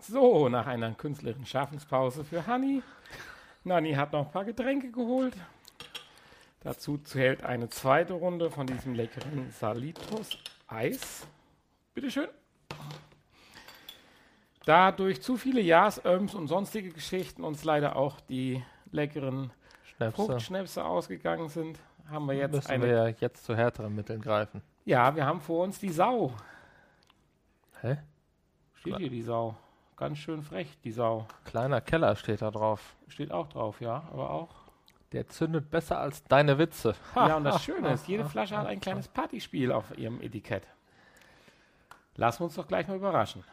So, 0.00 0.50
nach 0.50 0.66
einer 0.66 0.92
künstlerischen 0.92 1.46
Schaffenspause 1.46 2.24
für 2.24 2.46
Hanni. 2.46 2.82
Nani 3.64 3.94
hat 3.94 4.12
noch 4.12 4.26
ein 4.26 4.32
paar 4.32 4.44
Getränke 4.44 4.92
geholt. 4.92 5.34
Dazu 6.60 6.98
zählt 6.98 7.42
eine 7.42 7.70
zweite 7.70 8.12
Runde 8.12 8.50
von 8.50 8.66
diesem 8.66 8.94
leckeren 8.94 9.50
Salitos 9.50 10.36
Eis. 10.66 11.26
Bitteschön. 11.94 12.28
Da 14.64 14.92
durch 14.92 15.20
zu 15.20 15.36
viele 15.36 15.60
Jasöms 15.60 16.34
und 16.34 16.48
sonstige 16.48 16.90
Geschichten 16.90 17.44
uns 17.44 17.64
leider 17.64 17.96
auch 17.96 18.20
die 18.20 18.62
leckeren 18.90 19.52
Schnäpse. 19.84 20.16
Fruchtschnäpse 20.16 20.84
ausgegangen 20.84 21.48
sind, 21.48 21.78
haben 22.10 22.26
wir 22.26 22.34
jetzt 22.34 22.52
Müssen 22.52 22.70
eine. 22.70 22.84
wir 22.86 22.92
ja 22.92 23.08
jetzt 23.08 23.44
zu 23.44 23.54
härteren 23.56 23.94
Mitteln 23.94 24.20
greifen. 24.22 24.62
Ja, 24.84 25.14
wir 25.14 25.26
haben 25.26 25.40
vor 25.40 25.64
uns 25.64 25.78
die 25.78 25.90
Sau. 25.90 26.32
Hä? 27.80 27.98
Steht 28.74 28.96
hier 28.96 29.10
die 29.10 29.22
Sau. 29.22 29.56
Ganz 29.96 30.18
schön 30.18 30.42
frech, 30.42 30.78
die 30.82 30.90
Sau. 30.90 31.26
Kleiner 31.44 31.80
Keller 31.80 32.16
steht 32.16 32.42
da 32.42 32.50
drauf. 32.50 32.96
Steht 33.08 33.32
auch 33.32 33.48
drauf, 33.48 33.80
ja, 33.80 34.08
aber 34.10 34.30
auch. 34.30 34.50
Der 35.12 35.28
zündet 35.28 35.70
besser 35.70 35.98
als 35.98 36.24
deine 36.24 36.58
Witze. 36.58 36.94
Ja, 37.14 37.36
und 37.36 37.44
das 37.44 37.62
Schöne 37.62 37.92
ist, 37.92 38.08
jede 38.08 38.24
Flasche 38.24 38.56
hat 38.56 38.66
ein 38.66 38.80
kleines 38.80 39.08
Partyspiel 39.08 39.70
auf 39.72 39.96
ihrem 39.96 40.20
Etikett. 40.20 40.64
Lassen 42.16 42.40
wir 42.40 42.44
uns 42.46 42.54
doch 42.54 42.66
gleich 42.66 42.88
mal 42.88 42.96
überraschen. 42.96 43.44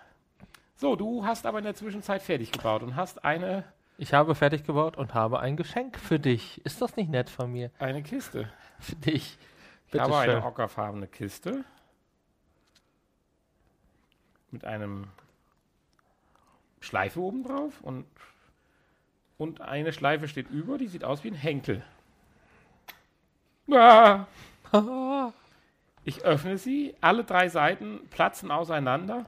So, 0.82 0.96
du 0.96 1.24
hast 1.24 1.46
aber 1.46 1.60
in 1.60 1.64
der 1.64 1.76
Zwischenzeit 1.76 2.24
fertig 2.24 2.52
gebaut 2.52 2.82
und 2.82 2.96
hast 2.96 3.24
eine, 3.24 3.66
Ich 4.00 4.16
habe 4.16 4.34
fertig 4.34 4.64
gebaut 4.64 4.98
und 4.98 5.14
habe 5.14 5.40
ein 5.40 5.56
Geschenk 5.56 6.00
für 6.00 6.18
dich. 6.20 6.60
Ist 6.66 6.82
das 6.82 6.96
nicht 6.96 7.08
nett 7.08 7.30
von 7.30 7.52
mir? 7.52 7.70
eine 7.78 8.02
Kiste. 8.02 8.52
Für 8.80 8.96
dich. 8.96 9.38
Ich 9.86 9.92
Bitte 9.92 10.06
habe 10.06 10.14
schön. 10.14 10.38
eine 10.38 10.44
ockerfarbene 10.44 11.06
Kiste 11.06 11.64
mit 14.50 14.66
einem 14.66 15.08
Schleife 16.80 17.20
oben 17.22 17.44
drauf 17.44 17.80
und, 17.82 18.08
und 19.38 19.62
eine 19.62 19.94
Schleife 19.94 20.28
steht 20.28 20.50
über, 20.50 20.80
die 20.80 20.88
sieht 20.88 21.04
aus 21.04 21.24
wie 21.24 21.28
ein 21.30 21.36
Henkel. 21.36 21.84
Ah! 23.72 24.26
Ich 26.04 26.24
öffne 26.24 26.58
sie, 26.58 26.96
alle 27.00 27.24
drei 27.24 27.48
Seiten 27.50 28.08
platzen 28.10 28.50
auseinander 28.50 29.28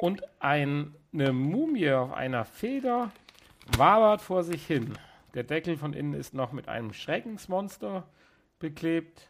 und 0.00 0.22
ein, 0.40 0.94
eine 1.12 1.32
Mumie 1.32 1.90
auf 1.90 2.12
einer 2.12 2.44
Feder 2.44 3.12
wabert 3.76 4.22
vor 4.22 4.42
sich 4.42 4.66
hin. 4.66 4.98
Der 5.34 5.44
Deckel 5.44 5.76
von 5.76 5.92
innen 5.92 6.14
ist 6.14 6.34
noch 6.34 6.52
mit 6.52 6.68
einem 6.68 6.92
Schreckensmonster 6.92 8.04
beklebt. 8.58 9.28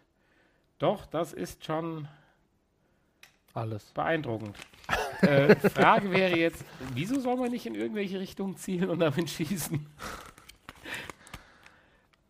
Doch, 0.79 1.07
das 1.07 1.33
ist 1.33 1.65
schon 1.65 2.09
Alles. 3.53 3.85
beeindruckend. 3.93 4.57
äh, 5.23 5.57
Frage 5.57 6.11
wäre 6.11 6.37
jetzt, 6.37 6.65
wieso 6.95 7.21
soll 7.21 7.37
man 7.37 7.51
nicht 7.51 7.67
in 7.67 7.75
irgendwelche 7.75 8.21
Richtungen 8.21 8.57
zielen 8.57 8.91
und 8.91 9.01
damit 9.01 9.29
schießen? 9.29 9.87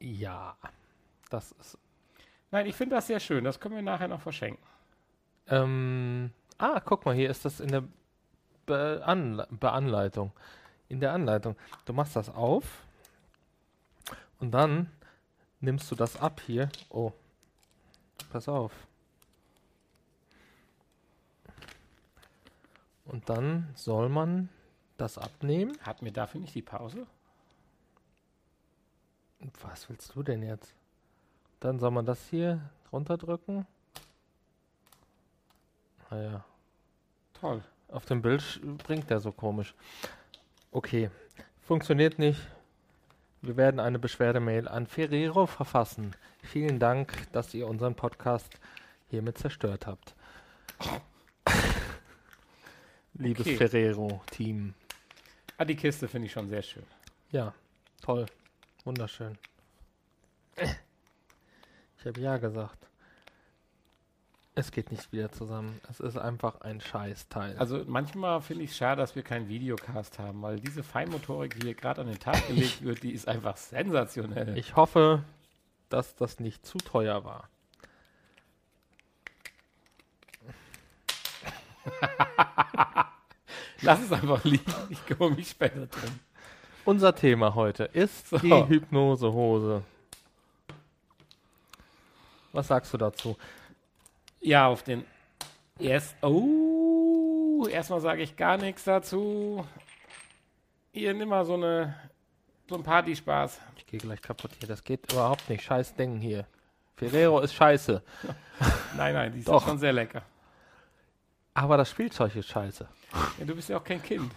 Ja. 0.01 0.57
Das 1.29 1.53
ist. 1.53 1.79
Nein, 2.51 2.67
ich 2.67 2.75
finde 2.75 2.97
das 2.97 3.07
sehr 3.07 3.21
schön. 3.21 3.45
Das 3.45 3.61
können 3.61 3.77
wir 3.77 3.83
nachher 3.83 4.09
noch 4.09 4.21
verschenken. 4.21 4.65
Ähm, 5.47 6.33
ah, 6.59 6.81
guck 6.81 7.05
mal, 7.05 7.15
hier 7.15 7.31
ist 7.31 7.45
das 7.45 7.61
in 7.61 7.69
der 7.69 7.85
Be 8.67 9.03
Anle 9.05 9.47
Beanleitung. 9.51 10.33
In 10.89 11.01
der 11.01 11.13
Anleitung. 11.13 11.57
Du 11.85 11.93
machst 11.93 12.17
das 12.17 12.29
auf 12.29 12.85
und 14.41 14.51
dann 14.51 14.91
nimmst 15.61 15.91
du 15.91 15.95
das 15.95 16.17
ab 16.17 16.41
hier. 16.47 16.69
Oh. 16.89 17.13
Pass 18.31 18.49
auf. 18.49 18.73
Und 23.05 23.29
dann 23.29 23.69
soll 23.75 24.09
man 24.09 24.49
das 24.97 25.19
abnehmen. 25.19 25.77
Hatten 25.83 26.05
wir 26.05 26.13
dafür 26.13 26.41
nicht 26.41 26.55
die 26.55 26.63
Pause? 26.63 27.07
Was 29.63 29.89
willst 29.89 30.15
du 30.15 30.23
denn 30.23 30.43
jetzt? 30.43 30.75
Dann 31.61 31.79
soll 31.79 31.91
man 31.91 32.07
das 32.07 32.25
hier 32.29 32.61
runterdrücken. 32.93 33.67
Naja. 36.11 36.45
Toll. 37.35 37.65
Auf 37.91 38.05
dem 38.07 38.23
Bild 38.23 38.61
bringt 38.79 39.11
der 39.11 39.21
so 39.21 39.33
komisch. 39.33 39.75
Okay. 40.71 41.11
Funktioniert 41.63 42.19
nicht. 42.19 42.41
Wir 43.43 43.57
werden 43.57 43.81
eine 43.81 43.99
Beschwerdemail 43.99 44.69
an 44.69 44.87
Ferrero 44.87 45.47
verfassen. 45.47 46.15
Vielen 46.43 46.79
Dank, 46.79 47.13
dass 47.33 47.55
ihr 47.55 47.67
unseren 47.67 47.95
Podcast 47.95 48.51
hiermit 49.09 49.39
zerstört 49.39 49.87
habt. 49.87 50.15
Liebes 53.15 53.47
Okay. 53.47 53.57
Ferrero-Team. 53.57 54.75
Ah, 55.59 55.65
die 55.65 55.77
Kiste 55.77 56.07
finde 56.09 56.27
ich 56.27 56.33
schon 56.33 56.49
sehr 56.49 56.63
schön. 56.63 56.85
Ja, 57.33 57.55
toll. 58.03 58.27
Wunderschön. 58.85 59.37
Ich 60.57 62.07
habe 62.07 62.21
ja 62.21 62.37
gesagt. 62.39 62.90
Es 64.61 64.73
geht 64.73 64.91
nicht 64.91 65.11
wieder 65.11 65.33
zusammen. 65.33 65.81
Es 65.89 66.01
ist 66.01 66.19
einfach 66.19 66.61
ein 66.61 66.83
Scheißteil. 66.83 67.57
Also 67.57 67.83
manchmal 67.87 68.43
finde 68.43 68.65
ich 68.65 68.73
es 68.73 68.77
schade, 68.77 69.01
dass 69.01 69.17
wir 69.17 69.23
keinen 69.23 69.49
Videocast 69.49 70.19
haben, 70.19 70.43
weil 70.43 70.61
diese 70.61 70.83
Feinmotorik, 70.83 71.59
die 71.59 71.69
hier 71.69 71.75
gerade 71.75 72.03
an 72.03 72.09
den 72.09 72.19
Tag 72.19 72.47
gelegt 72.47 72.85
wird, 72.85 73.03
die 73.03 73.13
ist 73.13 73.27
einfach 73.27 73.57
sensationell. 73.57 74.59
ich 74.59 74.77
hoffe, 74.77 75.25
dass 75.89 76.15
das 76.15 76.41
nicht 76.41 76.67
zu 76.67 76.77
teuer 76.77 77.25
war. 77.25 77.49
Lass 83.81 84.03
es 84.03 84.13
einfach 84.13 84.45
liegen, 84.45 84.71
ich 84.91 85.07
kümmere 85.07 85.31
mich 85.31 85.49
später 85.49 85.87
drum. 85.87 86.21
Unser 86.85 87.15
Thema 87.15 87.55
heute 87.55 87.85
ist 87.85 88.29
So. 88.29 88.37
die 88.39 88.51
Hypnosehose. 88.69 89.83
Was 92.53 92.69
sagst 92.69 92.93
du 92.93 92.99
dazu? 92.99 93.39
Ja, 94.41 94.69
auf 94.69 94.83
den 94.83 95.05
erst. 95.79 96.17
Oh, 96.23 97.67
erstmal 97.71 98.01
sage 98.01 98.23
ich 98.23 98.37
gar 98.37 98.57
nichts 98.57 98.85
dazu. 98.85 99.67
Hier, 100.93 101.15
nimm 101.15 101.29
mal 101.29 101.45
so 101.45 101.55
eine 101.55 101.95
so 102.69 102.77
ein 102.77 102.83
Partyspaß. 102.83 103.61
Ich 103.77 103.87
gehe 103.87 103.99
gleich 104.01 104.23
kaputt 104.23 104.53
hier. 104.59 104.69
Das 104.69 104.85
geht 104.85 105.13
überhaupt 105.13 105.49
nicht. 105.51 105.65
Scheiß 105.65 105.95
Ding 105.97 106.19
hier. 106.19 106.47
Ferrero 106.97 107.41
ist 107.41 107.55
scheiße. 107.55 108.03
Nein, 108.97 109.15
nein, 109.15 109.33
die 109.33 109.39
ist 109.39 109.49
Doch. 109.49 109.67
schon 109.67 109.79
sehr 109.79 109.93
lecker. 109.93 110.23
Aber 111.55 111.79
das 111.79 111.91
Spielzeug 111.91 112.37
ist 112.37 112.49
scheiße. 112.49 112.87
Ja, 113.39 113.45
du 113.45 113.55
bist 113.55 113.71
ja 113.71 113.79
auch 113.79 113.85
kein 113.85 114.03
Kind. 114.03 114.31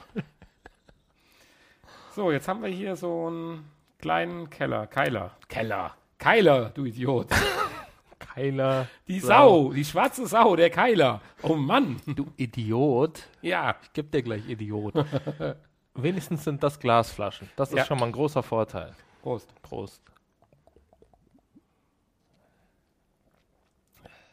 So, 2.15 2.31
jetzt 2.31 2.47
haben 2.47 2.61
wir 2.61 2.69
hier 2.69 2.95
so 2.95 3.27
einen 3.27 3.69
kleinen 3.99 4.49
Keller. 4.49 4.87
Keiler. 4.87 5.31
Keller. 5.47 5.95
Keiler, 6.17 6.69
du 6.69 6.85
Idiot. 6.85 7.27
Keiler. 8.33 8.87
Die 9.07 9.19
Sau. 9.19 9.71
Die 9.73 9.85
schwarze 9.85 10.25
Sau, 10.27 10.55
der 10.55 10.69
Keiler. 10.69 11.21
Oh 11.43 11.55
Mann. 11.55 12.01
Du 12.05 12.27
Idiot. 12.37 13.27
Ja, 13.41 13.75
Ich 13.83 13.93
geb 13.93 14.11
dir 14.11 14.23
gleich 14.23 14.47
Idiot. 14.47 14.93
Wenigstens 15.95 16.43
sind 16.43 16.63
das 16.63 16.79
Glasflaschen. 16.79 17.49
Das 17.55 17.69
ist 17.69 17.77
Ja. 17.77 17.85
schon 17.85 17.99
mal 17.99 18.07
ein 18.07 18.11
großer 18.11 18.41
Vorteil. 18.41 18.93
Prost. 19.21 19.49
Prost. 19.61 20.01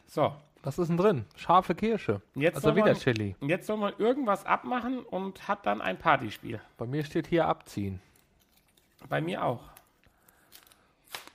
So, 0.07 0.33
Was 0.63 0.77
ist 0.77 0.89
denn 0.89 0.97
drin? 0.97 1.25
Scharfe 1.35 1.73
Kirsche. 1.75 2.21
jetzt, 2.35 2.55
Also 2.55 2.75
wieder 2.75 2.87
man, 2.87 2.95
Chili. 2.95 3.35
jetzt 3.41 3.65
soll 3.67 3.77
man 3.77 3.93
irgendwas 3.97 4.45
abmachen 4.45 4.99
und 4.99 5.47
hat 5.47 5.65
dann 5.65 5.81
ein 5.81 5.97
Partyspiel. 5.97 6.59
Bei 6.77 6.85
mir 6.85 7.03
steht 7.03 7.27
hier 7.27 7.47
abziehen. 7.47 8.01
Bei 9.09 9.21
mir 9.21 9.43
auch. 9.43 9.61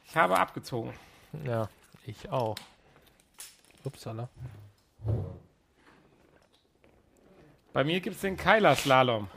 Ich 0.05 0.17
habe 0.17 0.39
abgezogen. 0.39 0.93
Ja, 1.45 1.69
ich 2.07 2.31
auch. 2.31 2.57
Upsala. 3.85 4.29
Bei 7.73 7.85
mir 7.85 8.01
gibt 8.01 8.17
es 8.17 8.23
den 8.23 8.37
Keiler-Slalom. 8.37 9.29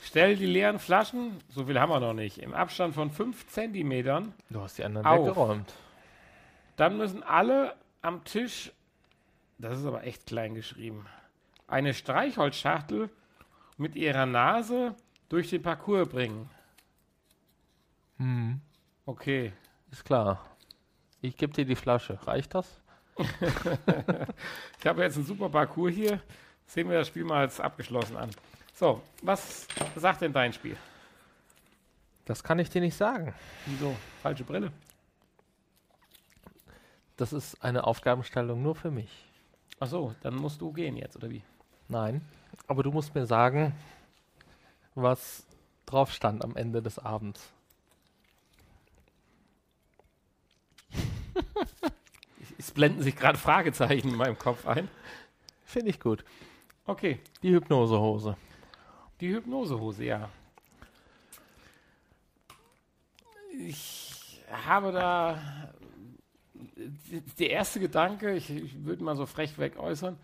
Stell 0.00 0.36
die 0.36 0.46
leeren 0.46 0.78
Flaschen, 0.78 1.38
so 1.48 1.66
viel 1.66 1.78
haben 1.78 1.90
wir 1.90 2.00
noch 2.00 2.12
nicht, 2.12 2.38
im 2.38 2.52
Abstand 2.52 2.94
von 2.94 3.10
5 3.10 3.46
Zentimetern. 3.46 4.34
Du 4.50 4.60
hast 4.60 4.78
die 4.78 4.84
anderen 4.84 5.06
Auf. 5.06 5.20
weggeräumt. 5.20 5.72
Dann 6.76 6.96
müssen 6.96 7.22
alle 7.22 7.76
am 8.02 8.24
Tisch, 8.24 8.72
das 9.58 9.78
ist 9.78 9.86
aber 9.86 10.04
echt 10.04 10.26
klein 10.26 10.54
geschrieben, 10.54 11.06
eine 11.68 11.94
Streichholzschachtel 11.94 13.08
mit 13.76 13.94
ihrer 13.94 14.26
Nase 14.26 14.96
durch 15.28 15.50
den 15.50 15.62
Parcours 15.62 16.08
bringen. 16.08 16.50
Hm. 18.18 18.60
Okay. 19.06 19.52
Ist 19.92 20.04
klar. 20.04 20.40
Ich 21.20 21.36
gebe 21.36 21.52
dir 21.52 21.66
die 21.66 21.76
Flasche. 21.76 22.18
Reicht 22.26 22.54
das? 22.54 22.80
Ich 24.80 24.86
habe 24.86 25.02
jetzt 25.02 25.16
einen 25.16 25.26
super 25.26 25.48
Parcours 25.48 25.92
hier. 25.92 26.20
Sehen 26.66 26.88
wir 26.88 26.98
das 26.98 27.06
Spiel 27.08 27.24
mal 27.24 27.40
als 27.40 27.60
abgeschlossen 27.60 28.16
an. 28.16 28.30
So, 28.74 29.00
was 29.22 29.68
sagt 29.94 30.22
denn 30.22 30.32
dein 30.32 30.52
Spiel? 30.52 30.76
Das 32.24 32.42
kann 32.42 32.58
ich 32.58 32.70
dir 32.70 32.80
nicht 32.80 32.96
sagen. 32.96 33.32
Wieso? 33.66 33.94
Falsche 34.22 34.42
Brille. 34.42 34.72
Das 37.16 37.32
ist 37.32 37.62
eine 37.62 37.84
Aufgabenstellung 37.84 38.62
nur 38.62 38.74
für 38.74 38.90
mich. 38.90 39.24
Ach 39.78 39.86
so, 39.86 40.14
dann 40.22 40.34
musst 40.34 40.60
du 40.60 40.72
gehen 40.72 40.96
jetzt, 40.96 41.16
oder 41.16 41.30
wie? 41.30 41.42
Nein. 41.88 42.22
Aber 42.66 42.82
du 42.82 42.90
musst 42.90 43.14
mir 43.14 43.26
sagen, 43.26 43.74
was 44.94 45.46
drauf 45.86 46.10
stand 46.12 46.42
am 46.42 46.56
Ende 46.56 46.82
des 46.82 46.98
Abends. 46.98 47.52
Es 52.58 52.70
blenden 52.70 53.02
sich 53.02 53.16
gerade 53.16 53.38
Fragezeichen 53.38 54.10
in 54.10 54.16
meinem 54.16 54.38
Kopf 54.38 54.66
ein. 54.66 54.88
Finde 55.64 55.90
ich 55.90 55.98
gut. 55.98 56.24
Okay, 56.86 57.18
Die 57.42 57.50
Hypnosehose. 57.50 58.36
die 59.20 59.34
Hypnosehose, 59.34 60.04
ja. 60.04 60.28
Ich 63.66 64.40
habe 64.50 64.92
da 64.92 65.72
der 67.38 67.50
erste 67.50 67.80
Gedanke, 67.80 68.34
ich, 68.34 68.50
ich 68.50 68.84
würde 68.84 69.02
mal 69.02 69.16
so 69.16 69.26
frech 69.26 69.58
weg 69.58 69.78
äußern, 69.78 70.18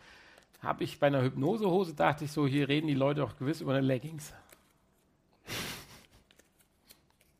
habe 0.61 0.85
ich 0.85 0.99
bei 0.99 1.09
einer 1.09 1.23
Hypnosehose, 1.23 1.95
dachte 1.95 2.25
ich 2.25 2.33
so, 2.33 2.47
hier 2.47 2.69
reden 2.69 2.87
die 2.89 2.95
Leute 2.95 3.21
doch 3.21 3.37
gewiss 3.37 3.61
über 3.61 3.73
eine 3.73 3.87
Leggings. 3.87 4.33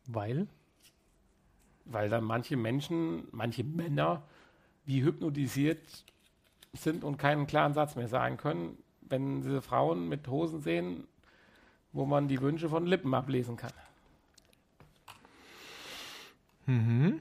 Weil? 0.07 0.47
Weil 1.91 2.09
dann 2.09 2.23
manche 2.23 2.55
Menschen, 2.55 3.27
manche 3.31 3.63
Männer, 3.63 4.21
wie 4.85 5.03
hypnotisiert 5.03 6.05
sind 6.73 7.03
und 7.03 7.17
keinen 7.17 7.47
klaren 7.47 7.73
Satz 7.73 7.95
mehr 7.95 8.07
sagen 8.07 8.37
können, 8.37 8.77
wenn 9.01 9.41
sie 9.41 9.61
Frauen 9.61 10.07
mit 10.07 10.27
Hosen 10.27 10.61
sehen, 10.61 11.07
wo 11.91 12.05
man 12.05 12.27
die 12.27 12.41
Wünsche 12.41 12.69
von 12.69 12.85
Lippen 12.85 13.13
ablesen 13.13 13.57
kann. 13.57 13.73
Mhm. 16.67 17.19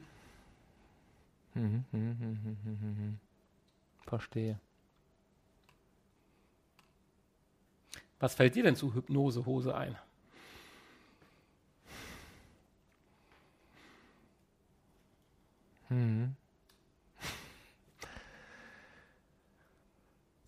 Mhm, 1.54 1.84
mhm, 1.90 2.56
mhm. 2.64 3.18
Verstehe. 4.06 4.60
Was 8.20 8.34
fällt 8.34 8.54
dir 8.54 8.64
denn 8.64 8.76
zu 8.76 8.94
Hypnosehose 8.94 9.74
ein? 9.74 9.96
Mhm. 15.88 16.36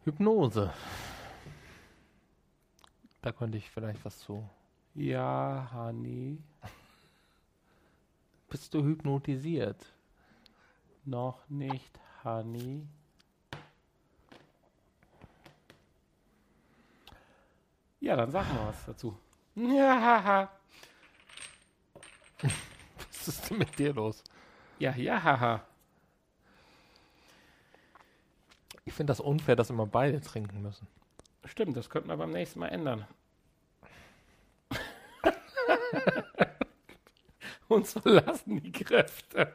Hypnose. 0.04 0.72
Da 3.22 3.32
könnte 3.32 3.58
ich 3.58 3.70
vielleicht 3.70 4.04
was 4.04 4.18
zu. 4.18 4.48
Ja, 4.94 5.70
Honey, 5.72 6.38
Bist 8.48 8.74
du 8.74 8.82
hypnotisiert? 8.82 9.84
noch 11.04 11.48
nicht, 11.48 11.98
Honey. 12.24 12.86
Ja, 18.00 18.16
dann 18.16 18.30
sag 18.30 18.52
mal 18.54 18.68
was 18.68 18.84
dazu. 18.86 19.16
Ja, 19.54 20.00
haha. 20.00 20.50
Was 22.98 23.28
ist 23.28 23.50
denn 23.50 23.58
mit 23.58 23.78
dir 23.78 23.92
los? 23.92 24.24
Ja, 24.80 24.96
ja, 24.96 25.22
haha. 25.22 25.62
Ich 28.86 28.94
finde 28.94 29.10
das 29.10 29.20
unfair, 29.20 29.54
dass 29.54 29.68
immer 29.68 29.84
beide 29.86 30.22
trinken 30.22 30.62
müssen. 30.62 30.88
Stimmt, 31.44 31.76
das 31.76 31.90
könnten 31.90 32.08
wir 32.08 32.16
beim 32.16 32.32
nächsten 32.32 32.60
Mal 32.60 32.68
ändern. 32.68 33.06
Uns 37.68 37.92
verlassen 37.92 38.62
die 38.62 38.72
Kräfte. 38.72 39.52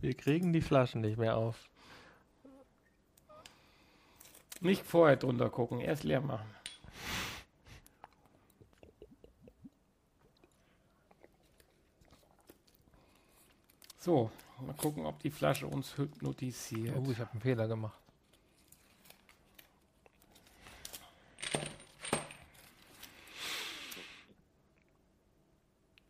Wir 0.00 0.14
kriegen 0.14 0.52
die 0.52 0.60
Flaschen 0.60 1.00
nicht 1.00 1.16
mehr 1.16 1.38
auf. 1.38 1.70
Nicht 4.60 4.84
vorher 4.84 5.16
drunter 5.16 5.48
gucken, 5.48 5.80
erst 5.80 6.04
leer 6.04 6.20
machen. 6.20 6.59
So, 14.00 14.30
mal 14.66 14.74
gucken, 14.74 15.04
ob 15.04 15.20
die 15.20 15.30
Flasche 15.30 15.66
uns 15.66 15.96
hypnotisiert. 15.98 16.96
Oh, 16.96 17.10
ich 17.10 17.18
habe 17.18 17.30
einen 17.32 17.42
Fehler 17.42 17.68
gemacht. 17.68 17.98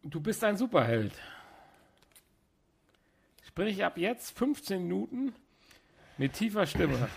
Du 0.02 0.20
bist 0.20 0.42
ein 0.44 0.56
Superheld. 0.56 1.12
Sprich 3.42 3.84
ab 3.84 3.98
jetzt 3.98 4.36
15 4.38 4.82
Minuten 4.82 5.34
mit 6.16 6.32
tiefer 6.34 6.66
Stimme. 6.66 7.08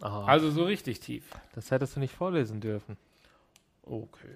Aha, 0.00 0.24
Also 0.26 0.50
so 0.50 0.64
richtig 0.64 1.00
tief. 1.00 1.24
das 1.54 1.70
hättest 1.70 1.96
du 1.96 2.00
nicht 2.00 2.14
vorlesen 2.14 2.60
dürfen. 2.60 2.96
Okay. 3.82 4.28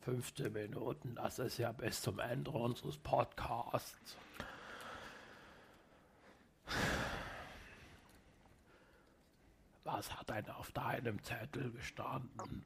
15 0.00 0.52
Minuten, 0.52 1.14
das 1.14 1.38
ist 1.38 1.58
ja 1.58 1.72
bis 1.72 2.00
zum 2.00 2.18
Ende 2.18 2.50
unseres 2.50 2.96
Podcasts. 2.98 4.16
Was 9.84 10.14
hat 10.16 10.30
denn 10.30 10.48
auf 10.50 10.72
deinem 10.72 11.22
Zettel 11.22 11.70
gestanden? 11.72 12.64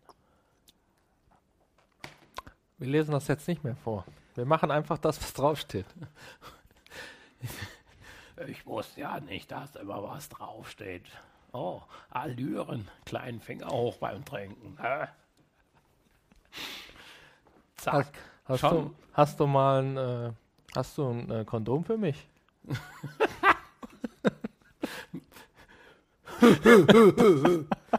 Wir 2.78 2.89
lesen 2.89 3.12
das 3.12 3.28
jetzt 3.28 3.48
nicht 3.48 3.65
mehr 3.65 3.77
vor. 3.77 4.05
Wir 4.35 4.44
machen 4.44 4.70
einfach 4.70 4.98
das, 4.98 5.20
was 5.23 5.32
draufsteht. 5.32 5.86
Ich 8.48 8.66
wusste 8.66 9.01
ja 9.01 9.20
nicht, 9.20 9.52
dass 9.52 9.77
immer 9.77 10.02
was 10.02 10.28
draufsteht. 10.28 11.06
Oh, 11.52 11.82
Allüren, 12.11 12.90
kleinen 13.05 13.40
Finger 13.40 13.69
hoch 13.69 13.98
beim 13.98 14.24
Trinken. 14.24 14.77
Hä? 14.81 15.06
Zack. 17.85 18.12
Hast 18.47 18.61
Schon. 18.61 18.70
du, 18.70 18.94
hast 19.12 19.40
du 19.40 19.47
mal 19.47 19.82
ein, 19.82 19.97
äh, 19.97 20.32
hast 20.77 20.98
du 20.98 21.09
ein 21.11 21.31
äh, 21.31 21.44
Kondom 21.44 21.85
für 21.85 21.97
mich? 21.97 22.27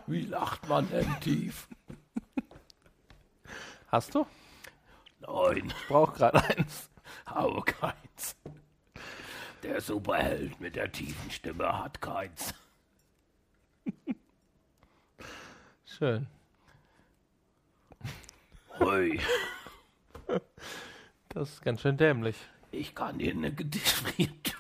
Wie 0.08 0.22
lacht 0.26 0.68
man 0.68 0.88
denn 0.90 1.08
tief? 1.22 1.68
Hast 3.88 4.14
du? 4.16 4.26
Nein, 5.22 5.68
Ich 5.68 5.88
brauche 5.88 6.14
gerade 6.18 6.44
eins. 6.44 6.90
habe 7.26 7.62
keins. 7.64 8.36
Der 9.64 9.82
Superheld 9.82 10.60
mit 10.60 10.76
der 10.76 10.92
tiefen 10.92 11.32
Stimme 11.32 11.78
hat 11.84 12.02
keins. 12.02 12.54
Schön. 15.86 16.28
Hui, 18.80 19.20
Das 21.30 21.50
ist 21.50 21.62
ganz 21.64 21.82
schön 21.82 21.98
dämlich. 21.98 22.38
ich 22.72 22.96
kann 22.96 23.18
dir 23.20 23.32
eine 23.34 23.52
gefrierte 23.54 24.54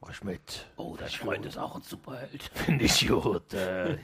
Mach 0.00 0.10
ich 0.10 0.22
mit. 0.22 0.66
Oh, 0.76 0.96
dein 0.98 1.08
Freund 1.08 1.46
ist 1.46 1.56
auch 1.56 1.76
ein 1.76 1.82
Superheld. 1.82 2.42
Finde 2.54 2.84
ich 2.84 3.08
gut. 3.08 3.54
Äh, 3.54 3.98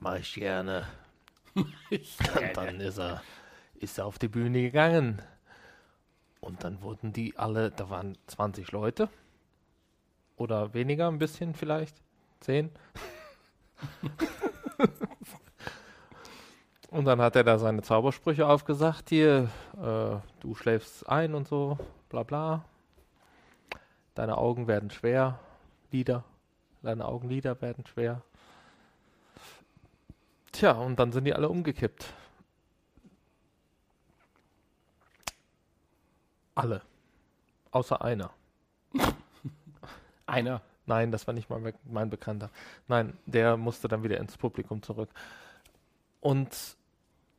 Mache 0.00 0.20
ich 0.20 0.34
gerne. 0.34 0.86
Und 1.54 1.74
dann 2.54 2.80
ist 2.80 2.98
er, 2.98 3.22
ist 3.74 3.98
er 3.98 4.06
auf 4.06 4.18
die 4.18 4.28
Bühne 4.28 4.62
gegangen. 4.62 5.22
Und 6.40 6.62
dann 6.62 6.82
wurden 6.82 7.12
die 7.12 7.36
alle, 7.36 7.72
da 7.72 7.90
waren 7.90 8.16
20 8.28 8.70
Leute. 8.72 9.08
Oder 10.36 10.74
weniger, 10.74 11.08
ein 11.08 11.18
bisschen 11.18 11.54
vielleicht. 11.54 11.96
10. 12.40 12.70
und 16.90 17.04
dann 17.04 17.20
hat 17.20 17.36
er 17.36 17.44
da 17.44 17.58
seine 17.58 17.82
Zaubersprüche 17.82 18.46
aufgesagt. 18.46 19.08
Hier, 19.08 19.48
äh, 19.74 20.16
du 20.40 20.54
schläfst 20.54 21.08
ein 21.08 21.34
und 21.34 21.48
so, 21.48 21.78
bla 22.08 22.22
bla. 22.22 22.64
Deine 24.14 24.38
Augen 24.38 24.66
werden 24.66 24.90
schwer. 24.90 25.38
Lider. 25.90 26.24
Deine 26.82 27.06
Augenlider 27.06 27.60
werden 27.60 27.84
schwer. 27.86 28.22
Tja, 30.52 30.72
und 30.72 30.98
dann 30.98 31.12
sind 31.12 31.24
die 31.24 31.34
alle 31.34 31.48
umgekippt. 31.48 32.06
Alle. 36.54 36.80
Außer 37.70 38.00
einer. 38.02 38.30
Einer. 40.26 40.62
Nein, 40.86 41.12
das 41.12 41.26
war 41.26 41.34
nicht 41.34 41.50
mal 41.50 41.74
mein 41.84 42.08
Bekannter. 42.08 42.50
Nein, 42.88 43.18
der 43.26 43.56
musste 43.56 43.88
dann 43.88 44.02
wieder 44.02 44.18
ins 44.18 44.38
Publikum 44.38 44.82
zurück. 44.82 45.10
Und 46.20 46.76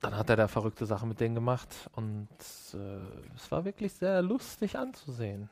dann 0.01 0.15
hat 0.15 0.29
er 0.29 0.35
da 0.35 0.47
verrückte 0.47 0.85
Sachen 0.85 1.09
mit 1.09 1.19
denen 1.19 1.35
gemacht. 1.35 1.89
Und 1.95 2.29
äh, 2.73 3.35
es 3.35 3.51
war 3.51 3.65
wirklich 3.65 3.93
sehr 3.93 4.21
lustig 4.21 4.77
anzusehen. 4.77 5.49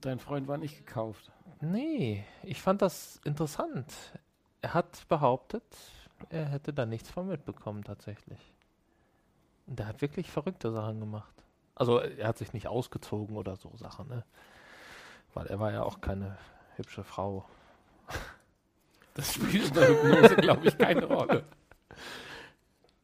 Dein 0.00 0.20
Freund 0.20 0.46
war 0.46 0.56
nicht 0.56 0.76
gekauft. 0.78 1.32
Nee, 1.60 2.24
ich 2.42 2.60
fand 2.62 2.82
das 2.82 3.20
interessant. 3.24 3.92
Er 4.62 4.74
hat 4.74 5.08
behauptet, 5.08 5.64
er 6.30 6.46
hätte 6.46 6.72
da 6.72 6.86
nichts 6.86 7.10
von 7.10 7.26
mitbekommen 7.26 7.82
tatsächlich. 7.82 8.38
Und 9.66 9.80
er 9.80 9.86
hat 9.86 10.00
wirklich 10.00 10.30
verrückte 10.30 10.70
Sachen 10.72 11.00
gemacht. 11.00 11.34
Also 11.74 11.98
er 11.98 12.28
hat 12.28 12.38
sich 12.38 12.52
nicht 12.52 12.68
ausgezogen 12.68 13.36
oder 13.36 13.56
so 13.56 13.72
Sachen, 13.76 14.08
ne? 14.08 14.24
Weil 15.32 15.46
er 15.48 15.58
war 15.58 15.72
ja 15.72 15.82
auch 15.82 16.00
keine 16.00 16.38
hübsche 16.76 17.02
Frau. 17.02 17.44
Das 19.14 19.34
spielt 19.34 19.68
in 19.68 19.74
der 19.74 19.88
Hypnose, 19.88 20.36
glaube 20.36 20.66
ich, 20.68 20.76
keine 20.76 21.04
Rolle. 21.04 21.44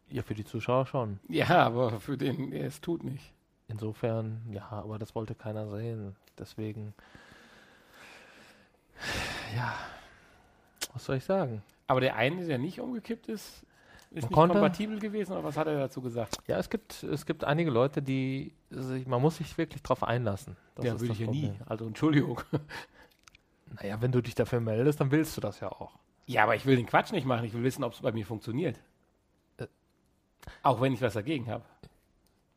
Ja, 0.09 0.23
für 0.23 0.35
die 0.35 0.45
Zuschauer 0.45 0.87
schon. 0.87 1.21
Ja, 1.29 1.49
aber 1.67 2.01
für 2.01 2.17
den, 2.17 2.51
der 2.51 2.67
es 2.67 2.81
tut 2.81 3.05
nicht. 3.05 3.33
Insofern, 3.69 4.41
ja, 4.51 4.69
aber 4.71 4.99
das 4.99 5.15
wollte 5.15 5.37
keiner 5.37 5.69
sehen. 5.69 6.17
Deswegen, 6.37 6.95
ja, 9.57 9.73
was 10.93 11.05
soll 11.05 11.17
ich 11.17 11.25
sagen? 11.25 11.63
Aber 11.87 12.01
der 12.01 12.17
eine, 12.17 12.45
der 12.47 12.59
nicht 12.59 12.81
umgekippt 12.81 13.29
ist, 13.29 13.63
ist 14.11 14.23
Man 14.23 14.31
nicht 14.31 14.33
konnte- 14.33 14.55
kompatibel 14.55 14.99
gewesen 14.99 15.33
oder 15.33 15.45
was 15.45 15.57
hat 15.57 15.69
er 15.69 15.79
dazu 15.79 16.01
gesagt? 16.03 16.39
Ja, 16.49 16.59
es 16.59 16.69
gibt, 16.69 17.03
es 17.05 17.25
gibt 17.27 17.45
einige 17.45 17.71
Leute, 17.71 18.03
die 18.03 18.53
sich, 18.71 19.07
man 19.07 19.23
muss 19.23 19.37
sich 19.37 19.57
wirklich 19.59 19.83
drauf 19.83 20.03
einlassen. 20.03 20.57
Das 20.75 20.85
ja, 20.85 21.01
würde 21.01 21.13
ich 21.13 21.19
ja 21.21 21.29
nie. 21.31 21.53
Also 21.67 21.87
Entschuldigung. 21.87 22.41
Naja, 23.71 24.01
wenn 24.01 24.13
du 24.13 24.21
dich 24.21 24.35
dafür 24.35 24.61
meldest, 24.61 25.01
dann 25.01 25.11
willst 25.11 25.37
du 25.37 25.41
das 25.41 25.61
ja 25.61 25.71
auch. 25.71 25.93
Ja, 26.27 26.45
aber 26.45 26.55
ich 26.55 26.67
will 26.67 26.77
den 26.77 26.87
Quatsch 26.87 27.13
nicht 27.13 27.27
machen. 27.27 27.45
Ich 27.45 27.53
will 27.55 27.63
wissen, 27.63 27.85
ob 27.85 27.93
es 27.93 28.01
bei 28.01 28.13
mir 28.13 28.27
funktioniert. 28.27 28.81
Äh. 29.59 29.67
Auch 30.63 30.81
wenn 30.81 30.93
ich 30.93 31.03
was 31.03 31.15
dagegen 31.15 31.49
habe. 31.49 31.65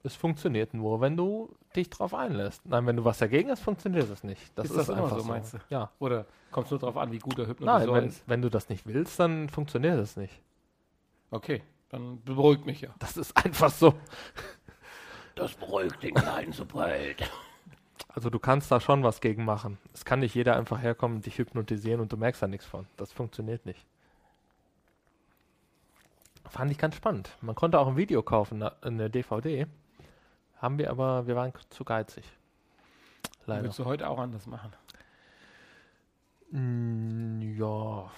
Es 0.04 0.16
funktioniert 0.16 0.74
nur, 0.74 1.00
wenn 1.00 1.16
du 1.16 1.56
dich 1.76 1.90
drauf 1.90 2.14
einlässt. 2.14 2.66
Nein, 2.66 2.86
wenn 2.86 2.98
du 2.98 3.06
was 3.06 3.20
dagegen 3.20 3.50
hast, 3.50 3.62
funktioniert 3.62 4.10
es 4.10 4.24
nicht. 4.24 4.52
Das 4.56 4.66
Ist 4.66 4.72
ist, 4.72 4.78
das 4.78 4.90
immer 4.90 5.06
einfach 5.06 5.20
so, 5.20 5.24
meinst 5.26 5.54
du? 5.54 5.58
Ja. 5.70 5.92
Oder 6.00 6.26
kommt 6.52 6.66
es 6.66 6.72
nur 6.72 6.80
darauf 6.80 6.98
an, 6.98 7.12
wie 7.12 7.20
gut 7.20 7.38
der 7.38 7.46
Nein, 7.46 7.56
Hypnotiseur 7.56 7.94
wenn, 7.96 8.06
ist? 8.06 8.24
wenn 8.28 8.42
du 8.42 8.50
das 8.50 8.70
nicht 8.70 8.86
willst, 8.86 9.20
dann 9.20 9.50
funktioniert 9.50 9.98
es 9.98 10.18
nicht. 10.18 10.42
Okay, 11.32 11.64
dann 11.90 12.22
beruhigt 12.24 12.66
mich 12.66 12.82
ja. 12.82 12.90
Das 13.00 13.18
ist 13.18 13.36
einfach 13.38 13.72
so. 13.72 13.94
Das 15.36 15.54
beruhigt 15.54 16.04
den 16.04 16.14
Kleinen 16.14 16.52
so 16.52 16.66
bald. 16.66 17.28
Also 18.14 18.30
du 18.30 18.38
kannst 18.40 18.72
da 18.72 18.80
schon 18.80 19.04
was 19.04 19.22
gegen 19.22 19.44
machen. 19.44 19.80
Es 19.94 20.06
kann 20.06 20.20
nicht 20.20 20.36
jeder 20.36 20.56
einfach 20.56 20.80
herkommen 20.82 21.18
und 21.18 21.26
dich 21.26 21.38
hypnotisieren 21.40 22.00
und 22.00 22.12
du 22.14 22.18
merkst 22.18 22.42
da 22.42 22.48
nichts 22.48 22.66
von. 22.66 22.86
Das 22.96 23.12
funktioniert 23.12 23.66
nicht. 23.66 23.86
Fand 26.48 26.72
ich 26.72 26.78
ganz 26.78 26.96
spannend. 26.96 27.36
Man 27.42 27.56
konnte 27.56 27.80
auch 27.80 27.88
ein 27.88 27.98
Video 27.98 28.22
kaufen, 28.22 28.62
eine 28.62 29.10
DVD. 29.10 29.66
Haben 30.58 30.78
wir 30.78 30.92
aber, 30.92 31.26
wir 31.26 31.36
waren 31.36 31.52
zu 31.70 31.84
geizig. 31.84 32.24
Leider. 33.46 33.64
Würdest 33.64 33.80
du 33.80 33.86
heute 33.86 34.08
auch 34.08 34.20
anders 34.20 34.46
machen? 34.46 34.72
Mm, 36.52 37.42
ja. 37.58 38.12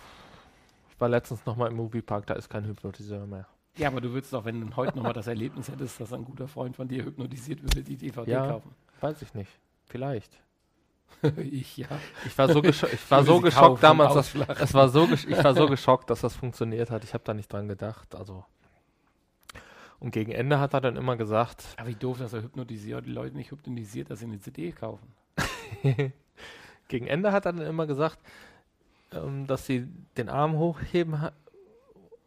Ich 0.89 0.99
war 0.99 1.07
letztens 1.09 1.45
nochmal 1.45 1.71
im 1.71 1.77
Moviepark, 1.77 2.27
da 2.27 2.33
ist 2.33 2.49
kein 2.49 2.65
Hypnotiseur 2.65 3.25
mehr. 3.25 3.47
Ja, 3.77 3.87
aber 3.89 4.01
du 4.01 4.11
würdest 4.11 4.33
doch, 4.33 4.45
wenn 4.45 4.61
du 4.61 4.75
heute 4.75 4.95
nochmal 4.95 5.13
das 5.13 5.27
Erlebnis 5.27 5.69
hättest, 5.69 5.99
dass 5.99 6.13
ein 6.13 6.25
guter 6.25 6.47
Freund 6.47 6.75
von 6.75 6.87
dir 6.87 7.03
hypnotisiert 7.05 7.61
würde, 7.61 7.81
die 7.83 7.97
DVD 7.97 8.31
Ja. 8.31 8.47
kaufen. 8.47 8.75
Weiß 9.01 9.21
ich 9.21 9.33
nicht. 9.33 9.51
Vielleicht. 9.85 10.31
ich, 11.37 11.77
ja. 11.77 11.87
Ich 12.25 12.37
war 12.37 12.49
so, 12.49 12.61
gescho 12.61 12.87
ich 12.87 13.11
war 13.11 13.23
so 13.23 13.39
geschockt 13.39 13.81
damals, 13.81 14.13
dass, 14.33 14.35
es 14.59 14.73
war 14.73 14.89
so 14.89 15.07
ich 15.11 15.43
war 15.43 15.55
so 15.55 15.67
geschockt, 15.67 16.09
dass 16.09 16.21
das 16.21 16.35
funktioniert 16.35 16.91
hat. 16.91 17.03
Ich 17.03 17.13
habe 17.13 17.23
da 17.23 17.33
nicht 17.33 17.51
dran 17.51 17.67
gedacht. 17.67 18.15
Also 18.15 18.45
und 19.99 20.11
gegen 20.11 20.31
Ende 20.31 20.59
hat 20.59 20.73
er 20.73 20.81
dann 20.81 20.97
immer 20.97 21.15
gesagt, 21.15 21.63
Aber 21.77 21.87
wie 21.87 21.95
doof, 21.95 22.19
dass 22.19 22.33
er 22.33 22.43
hypnotisiert, 22.43 23.05
die 23.05 23.11
Leute 23.11 23.35
nicht 23.35 23.51
hypnotisiert, 23.51 24.09
dass 24.09 24.19
sie 24.19 24.25
eine 24.25 24.39
CD 24.39 24.71
kaufen. 24.71 25.07
gegen 26.87 27.07
Ende 27.07 27.31
hat 27.31 27.45
er 27.45 27.53
dann 27.53 27.65
immer 27.65 27.87
gesagt, 27.87 28.19
ähm, 29.11 29.47
dass 29.47 29.65
sie 29.65 29.87
den 30.17 30.29
Arm 30.29 30.57
hochheben, 30.57 31.29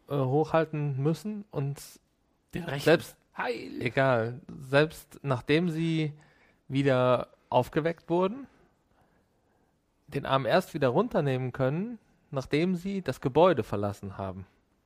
äh, 0.09 0.15
hochhalten 0.15 1.01
müssen 1.01 1.45
und 1.51 1.79
Den 2.53 2.63
Rechten. 2.63 2.85
selbst 2.85 3.15
Heil. 3.37 3.81
egal, 3.81 4.41
selbst 4.69 5.19
nachdem 5.21 5.69
sie 5.69 6.13
wieder 6.67 7.29
aufgeweckt 7.49 8.09
wurden, 8.09 8.47
den 10.07 10.25
Arm 10.25 10.45
erst 10.45 10.73
wieder 10.73 10.89
runternehmen 10.89 11.51
können, 11.51 11.99
nachdem 12.31 12.75
sie 12.75 13.01
das 13.01 13.21
Gebäude 13.21 13.63
verlassen 13.63 14.17
haben. 14.17 14.45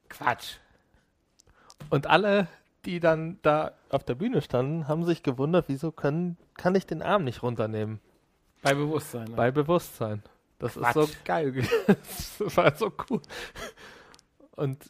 Quatsch. 0.10 0.58
Und 1.90 2.08
alle, 2.08 2.48
die 2.86 3.00
dann 3.00 3.40
da 3.42 3.72
auf 3.90 4.04
der 4.04 4.16
Bühne 4.16 4.42
standen, 4.42 4.88
haben 4.88 5.04
sich 5.06 5.24
gewundert, 5.24 5.66
wieso 5.68 5.92
können, 5.92 6.38
kann 6.56 6.76
ich 6.76 6.86
den 6.86 7.02
Arm 7.02 7.24
nicht 7.24 7.42
runternehmen? 7.44 8.00
Bei 8.62 8.74
Bewusstsein. 8.74 9.26
ne? 9.26 9.36
Bei 9.36 9.52
Bewusstsein. 9.52 10.24
Das 10.60 10.78
ist 10.78 10.94
so 10.94 11.02
Quatsch. 11.06 11.24
geil. 11.26 11.68
das 11.88 12.58
war 12.58 12.74
so 12.76 12.92
cool. 13.10 13.22
Und 14.56 14.90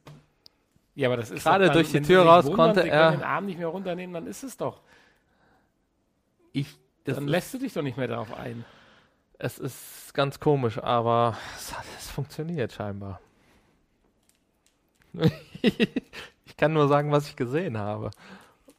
ja, 0.94 1.08
aber 1.08 1.18
das 1.18 1.32
ist 1.32 1.44
Gerade 1.44 1.66
dann, 1.66 1.74
durch 1.74 1.92
die 1.92 2.02
Tür 2.02 2.24
raus 2.24 2.46
wundern, 2.46 2.76
konnte 2.76 2.88
er- 2.88 3.12
den 3.12 3.24
Arm 3.24 3.48
nicht 3.48 3.58
mehr 3.58 3.68
runternehmen, 3.68 4.14
dann 4.14 4.28
ist 4.28 4.44
es 4.44 4.58
doch. 4.58 4.82
ich, 6.52 6.78
das 7.06 7.16
dann 7.16 7.28
lässt 7.28 7.54
du 7.54 7.58
dich 7.60 7.74
doch 7.74 7.82
nicht 7.82 7.98
mehr 7.98 8.08
darauf 8.08 8.34
ein. 8.34 8.66
es 9.40 9.60
ist 9.60 10.14
ganz 10.14 10.40
komisch, 10.40 10.78
aber 10.78 11.38
es, 11.56 11.78
hat, 11.78 11.86
es 11.98 12.10
funktioniert 12.10 12.72
scheinbar. 12.72 13.20
ich 15.62 16.58
kann 16.58 16.74
nur 16.74 16.88
sagen, 16.88 17.12
was 17.12 17.28
ich 17.28 17.36
gesehen 17.36 17.78
habe. 17.78 18.12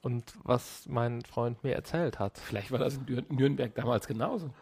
Und 0.03 0.35
was 0.43 0.87
mein 0.87 1.23
Freund 1.23 1.65
mir 1.65 1.75
erzählt 1.75 2.19
hat. 2.19 2.37
Vielleicht 2.37 2.71
war 2.71 2.79
das 2.79 2.97
in 2.97 3.07
Dür- 3.07 3.33
Nürnberg 3.33 3.75
damals 3.75 4.07
genauso. 4.07 4.51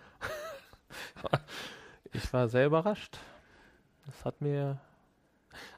Ich 2.15 2.31
war 2.35 2.49
sehr 2.49 2.67
überrascht. 2.67 3.19
Das 4.07 4.25
hat 4.27 4.43
mir. 4.43 4.79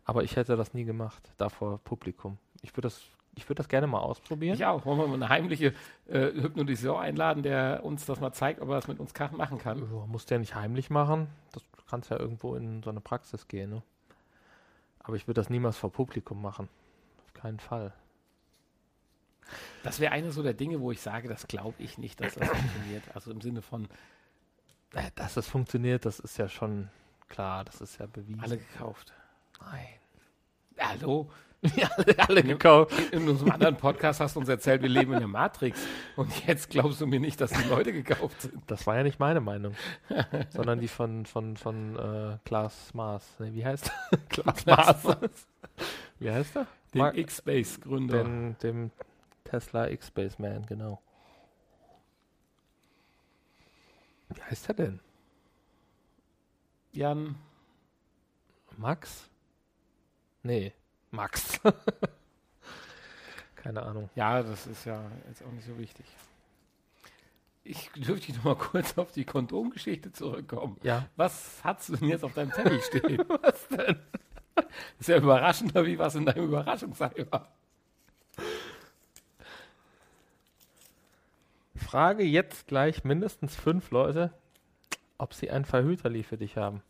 Aber 0.05 0.25
ich 0.25 0.35
hätte 0.37 0.57
das 0.57 0.75
nie 0.75 0.85
gemacht, 0.85 1.33
da 1.37 1.49
vor 1.49 1.79
Publikum. 1.79 2.39
Ich 2.63 2.73
würde 2.73 2.89
das, 2.89 3.03
ich 3.37 3.45
würde 3.49 3.57
das 3.57 3.69
gerne 3.69 3.87
mal 3.87 3.99
ausprobieren. 4.01 4.55
Ich 4.55 4.65
auch. 4.65 4.85
Wollen 4.87 4.99
wir 4.99 5.07
mal 5.07 5.15
eine 5.15 5.29
heimliche 5.29 5.75
äh, 6.07 6.33
Hypnotiseur 6.33 7.01
einladen, 7.01 7.43
der 7.43 7.85
uns 7.85 8.07
das 8.07 8.21
mal 8.21 8.33
zeigt, 8.33 8.61
ob 8.61 8.69
er 8.69 8.77
das 8.77 8.89
mit 8.89 9.01
uns 9.01 9.13
machen 9.33 9.59
kann? 9.59 9.79
Ja, 9.79 10.07
musst 10.07 10.31
ja 10.31 10.39
nicht 10.39 10.55
heimlich 10.55 10.91
machen. 10.91 11.29
Das 11.53 11.63
du 11.85 11.91
kannst 11.91 12.11
ja 12.11 12.19
irgendwo 12.19 12.55
in 12.55 12.83
so 12.83 12.91
eine 12.91 13.01
Praxis 13.01 13.47
gehen. 13.49 13.71
Ne? 13.71 13.83
Aber 15.01 15.17
ich 15.17 15.27
würde 15.27 15.41
das 15.41 15.51
niemals 15.51 15.77
vor 15.77 15.93
Publikum 15.93 16.41
machen. 16.41 16.69
Auf 17.27 17.35
keinen 17.35 17.61
Fall. 17.61 17.93
Das 19.83 20.01
wäre 20.01 20.13
eine 20.13 20.33
so 20.33 20.43
der 20.43 20.55
Dinge, 20.55 20.81
wo 20.81 20.91
ich 20.91 21.01
sage, 21.01 21.29
das 21.29 21.47
glaube 21.47 21.75
ich 21.79 21.99
nicht, 21.99 22.21
dass 22.21 22.35
das 22.35 22.49
funktioniert. 22.49 23.03
Also 23.15 23.31
im 23.31 23.41
Sinne 23.43 23.61
von 23.61 23.89
Äh, 24.95 25.11
Dass 25.15 25.35
das 25.35 25.47
funktioniert, 25.47 26.07
das 26.07 26.21
ist 26.21 26.39
ja 26.39 26.49
schon 26.49 26.89
klar. 27.29 27.65
Das 27.65 27.81
ist 27.83 27.99
ja 27.99 28.07
bewiesen. 28.07 28.41
alle 28.43 28.57
gekauft. 28.59 29.13
Nein. 29.61 29.87
Hallo? 30.79 31.31
Ja, 31.77 31.89
alle, 31.97 32.29
alle 32.29 32.43
gekauft. 32.43 32.95
In 33.13 33.29
unserem 33.29 33.53
anderen 33.53 33.77
Podcast 33.77 34.21
hast 34.21 34.37
du 34.37 34.41
uns 34.41 34.49
erzählt, 34.49 34.83
wir 34.83 34.89
leben 34.89 35.13
in 35.15 35.19
der 35.21 35.29
Matrix. 35.29 35.81
Und 36.17 36.47
jetzt 36.47 36.71
glaubst 36.71 37.01
du 37.01 37.07
mir 37.07 37.21
nicht, 37.21 37.41
dass 37.41 37.53
die 37.53 37.69
Leute 37.69 37.93
gekauft 37.93 38.43
sind. 38.43 38.63
Das 38.67 38.87
war 38.87 38.97
ja 38.97 39.03
nicht 39.03 39.19
meine 39.19 39.41
Meinung, 39.41 39.75
sondern 40.51 40.81
die 40.81 40.89
von, 40.89 41.25
von, 41.27 41.57
von 41.57 41.97
äh, 41.97 42.39
Klaas 42.45 42.93
Maas. 42.93 43.37
Nee, 43.39 43.53
wie 43.55 43.65
heißt 43.65 43.91
er? 44.11 44.19
Klaas 44.29 44.67
Maas. 44.67 45.47
Wie 46.19 46.31
heißt 46.31 46.57
er? 46.57 46.67
Den 46.93 47.15
X-Space-Gründer. 47.15 48.23
Dem, 48.23 48.59
dem 48.63 48.91
Tesla 49.45 49.89
X-Space 49.89 50.39
Man, 50.39 50.67
genau. 50.67 51.01
Wie 54.29 54.43
heißt 54.43 54.69
er 54.69 54.75
denn? 54.75 55.01
Jan, 56.93 57.37
Max? 58.77 59.29
Nee, 60.43 60.73
Max. 61.15 61.61
Keine 63.57 63.83
Ahnung. 63.83 64.11
ja, 64.15 64.43
das 64.43 64.67
ist 64.67 64.85
ja 64.85 65.01
jetzt 65.29 65.43
auch 65.43 65.53
nicht 65.53 65.67
so 65.67 65.79
wichtig. 65.79 66.05
Ich 67.67 67.91
dürfte 67.93 68.33
noch 68.35 68.45
mal 68.45 68.57
kurz 68.57 68.99
auf 68.99 69.13
die 69.13 69.25
Kondomgeschichte 69.25 70.13
zurückkommen. 70.13 70.77
Ja. 70.83 71.07
Was 71.17 71.61
hast 71.65 71.89
du 71.89 71.97
denn 71.97 72.09
jetzt 72.09 72.25
auf 72.25 72.35
deinem 72.35 72.53
Zettel 72.53 72.83
stehen? 72.83 73.25
was 73.27 73.69
denn? 73.69 73.97
Ist 75.01 75.09
ja 75.09 75.17
überraschender, 75.17 75.87
wie 75.87 75.99
was 75.99 76.15
in 76.15 76.27
deinem 76.27 76.45
Überraschungsei 76.45 77.27
war. 77.31 77.49
Frage 81.75 82.23
jetzt 82.23 82.67
gleich 82.67 83.05
mindestens 83.05 83.57
fünf 83.57 83.91
Leute, 83.91 84.33
ob 85.17 85.33
sie 85.33 85.51
ein 85.51 85.65
Verhüterli 85.65 86.23
für 86.23 86.37
dich 86.37 86.57
haben. 86.57 86.83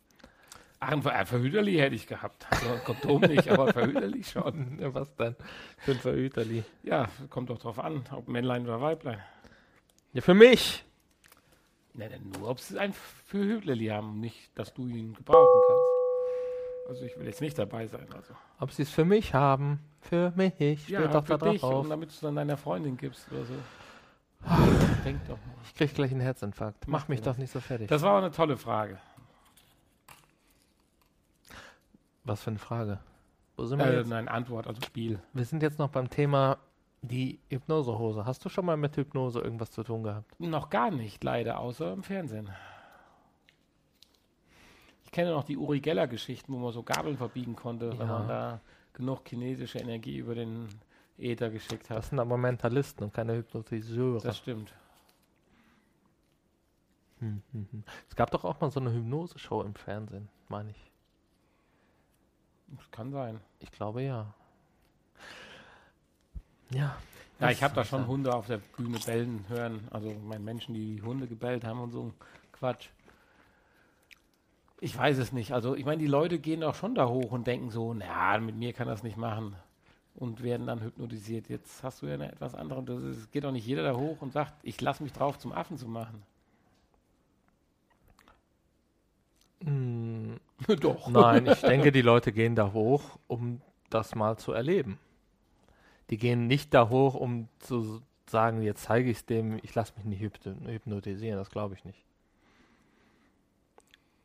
Ach, 0.79 0.91
ein 0.91 1.01
Ver 1.01 1.13
ein 1.13 1.25
Verhüterli 1.25 1.77
hätte 1.77 1.95
ich 1.95 2.07
gehabt. 2.07 2.45
Also 2.49 2.65
Kondom 2.83 3.21
nicht, 3.21 3.49
aber 3.49 3.71
Verhüterli 3.71 4.23
schon. 4.23 4.77
Ja, 4.79 4.93
Was 4.93 5.15
denn 5.15 5.35
für 5.77 5.91
ein 5.91 5.99
Verhüterli? 5.99 6.63
Ja, 6.83 7.07
kommt 7.29 7.49
doch 7.49 7.57
drauf 7.57 7.79
an, 7.79 8.03
ob 8.11 8.27
Männlein 8.27 8.63
oder 8.63 8.81
Weiblein. 8.81 9.19
Ja, 10.13 10.21
für 10.21 10.33
mich. 10.33 10.83
Nein, 11.93 12.09
nein, 12.11 12.31
nur 12.37 12.49
ob 12.49 12.59
sie 12.59 12.77
ein 12.77 12.93
Verhüterli 12.93 13.87
haben, 13.87 14.19
nicht, 14.19 14.51
dass 14.55 14.73
du 14.73 14.87
ihn 14.87 15.13
gebrauchen 15.13 15.61
kannst. 15.67 15.95
Also 16.87 17.05
ich 17.05 17.17
will 17.17 17.25
jetzt 17.25 17.41
nicht 17.41 17.57
dabei 17.57 17.87
sein. 17.87 18.05
Also. 18.13 18.33
Ob 18.59 18.71
sie 18.71 18.83
es 18.83 18.91
für 18.91 19.05
mich 19.05 19.33
haben. 19.33 19.79
Für 20.01 20.31
mich. 20.35 20.87
Ja, 20.87 21.07
doch 21.07 21.25
für 21.25 21.37
da 21.37 21.49
dich 21.49 21.61
drauf. 21.61 21.83
und 21.83 21.89
damit 21.89 22.09
du 22.09 22.13
es 22.13 22.19
dann 22.19 22.35
deiner 22.35 22.57
Freundin 22.57 22.95
gibst 22.95 23.31
oder 23.31 23.45
so. 23.45 23.53
Denk 25.03 25.25
doch 25.27 25.37
mal. 25.37 25.55
Ich 25.63 25.73
krieg 25.73 25.93
gleich 25.95 26.11
einen 26.11 26.21
Herzinfarkt. 26.21 26.87
Mach 26.87 27.01
Mach 27.01 27.07
mich 27.07 27.21
doch 27.21 27.37
nicht 27.37 27.51
so 27.51 27.59
fertig. 27.59 27.87
Das 27.87 28.03
war 28.03 28.11
aber 28.11 28.19
eine 28.19 28.31
tolle 28.31 28.57
Frage. 28.57 28.99
Was 32.25 32.41
für 32.43 32.49
eine 32.49 32.59
Frage. 32.59 32.99
Wo 33.55 33.65
sind 33.65 33.79
wir 33.79 33.85
Äh, 33.85 33.97
jetzt? 33.99 34.07
nein, 34.09 34.27
Antwort, 34.27 34.67
also 34.67 34.81
Spiel. 34.81 35.19
Wir 35.33 35.45
sind 35.45 35.63
jetzt 35.63 35.79
noch 35.79 35.89
beim 35.89 36.09
Thema 36.09 36.57
die 37.01 37.39
Hypnosehose. 37.49 38.25
Hast 38.25 38.43
du 38.43 38.49
schon 38.49 38.65
mal 38.65 38.75
mit 38.77 38.97
Hypnose 38.97 39.39
irgendwas 39.39 39.71
zu 39.71 39.83
tun 39.83 40.03
gehabt? 40.03 40.37
Noch 40.39 40.69
gar 40.69 40.91
nicht, 40.91 41.23
leider, 41.23 41.59
außer 41.59 41.93
im 41.93 42.03
Fernsehen. 42.03 42.49
Ich 45.05 45.11
kenne 45.11 45.31
noch 45.31 45.43
die 45.43 45.55
Uri 45.55 45.79
Geller-Geschichten, 45.79 46.51
wo 46.51 46.57
man 46.57 46.73
so 46.73 46.83
Gabeln 46.83 47.15
verbiegen 47.15 47.55
konnte, 47.55 47.91
wenn 47.91 47.99
Ja. 47.99 48.19
man 48.19 48.27
da 48.27 48.59
genug 48.93 49.23
kinetische 49.23 49.77
Energie 49.79 50.17
über 50.17 50.35
den 50.35 50.67
Äther 51.17 51.49
geschickt 51.51 51.89
Das 51.89 51.97
hat. 51.97 52.05
sind 52.05 52.19
aber 52.19 52.37
Mentalisten 52.37 53.03
und 53.05 53.13
keine 53.13 53.35
Hypnotiseure. 53.35 54.19
Das 54.21 54.37
stimmt. 54.37 54.73
Hm, 57.19 57.41
hm, 57.51 57.67
hm. 57.71 57.83
Es 58.09 58.15
gab 58.15 58.31
doch 58.31 58.43
auch 58.43 58.59
mal 58.59 58.71
so 58.71 58.79
eine 58.79 58.91
Hypnose-Show 58.91 59.61
im 59.61 59.75
Fernsehen, 59.75 60.27
meine 60.49 60.71
ich. 60.71 60.91
Das 62.77 62.91
kann 62.91 63.11
sein. 63.11 63.39
Ich 63.59 63.71
glaube 63.71 64.01
ja. 64.01 64.33
Ja. 66.69 66.97
Ja, 67.39 67.49
ich 67.49 67.63
habe 67.63 67.75
da 67.75 67.83
schon 67.83 68.07
Hunde 68.07 68.33
auf 68.33 68.47
der 68.47 68.59
Bühne 68.77 68.97
bellen 68.99 69.45
hören. 69.49 69.87
Also 69.91 70.13
meine 70.23 70.43
Menschen, 70.43 70.73
die 70.73 71.01
Hunde 71.01 71.27
gebellt 71.27 71.65
haben 71.65 71.81
und 71.81 71.91
so 71.91 72.13
Quatsch. 72.53 72.87
Ich 74.79 74.97
weiß 74.97 75.17
es 75.17 75.33
nicht. 75.33 75.51
Also 75.51 75.75
ich 75.75 75.85
meine, 75.85 76.01
die 76.01 76.07
Leute 76.07 76.39
gehen 76.39 76.63
auch 76.63 76.75
schon 76.75 76.95
da 76.95 77.07
hoch 77.07 77.31
und 77.31 77.47
denken 77.47 77.71
so, 77.71 77.93
na, 77.93 78.37
mit 78.39 78.55
mir 78.55 78.71
kann 78.73 78.87
das 78.87 79.03
nicht 79.03 79.17
machen. 79.17 79.55
Und 80.15 80.43
werden 80.43 80.67
dann 80.67 80.81
hypnotisiert. 80.81 81.49
Jetzt 81.49 81.83
hast 81.83 82.01
du 82.01 82.07
ja 82.07 82.13
eine 82.13 82.31
etwas 82.31 82.55
andere. 82.55 82.93
Es 83.09 83.29
geht 83.31 83.43
doch 83.43 83.51
nicht 83.51 83.67
jeder 83.67 83.83
da 83.83 83.97
hoch 83.97 84.21
und 84.21 84.31
sagt, 84.31 84.53
ich 84.63 84.79
lasse 84.79 85.03
mich 85.03 85.11
drauf, 85.11 85.37
zum 85.37 85.51
Affen 85.51 85.77
zu 85.77 85.89
machen. 85.89 86.23
Hm, 89.61 90.39
doch. 90.79 91.07
Nein, 91.07 91.47
ich 91.47 91.61
denke, 91.61 91.91
die 91.91 92.01
Leute 92.01 92.31
gehen 92.31 92.55
da 92.55 92.73
hoch, 92.73 93.17
um 93.27 93.61
das 93.89 94.15
mal 94.15 94.37
zu 94.37 94.51
erleben. 94.51 94.99
Die 96.09 96.17
gehen 96.17 96.47
nicht 96.47 96.73
da 96.73 96.89
hoch, 96.89 97.15
um 97.15 97.49
zu 97.59 98.01
sagen, 98.27 98.61
jetzt 98.61 98.83
zeige 98.83 99.09
ich 99.09 99.17
es 99.17 99.25
dem, 99.25 99.59
ich 99.63 99.75
lasse 99.75 99.93
mich 99.97 100.05
nicht 100.05 100.21
hypno- 100.21 100.67
hypnotisieren. 100.67 101.37
Das 101.37 101.49
glaube 101.49 101.75
ich 101.75 101.83
nicht. 101.83 102.03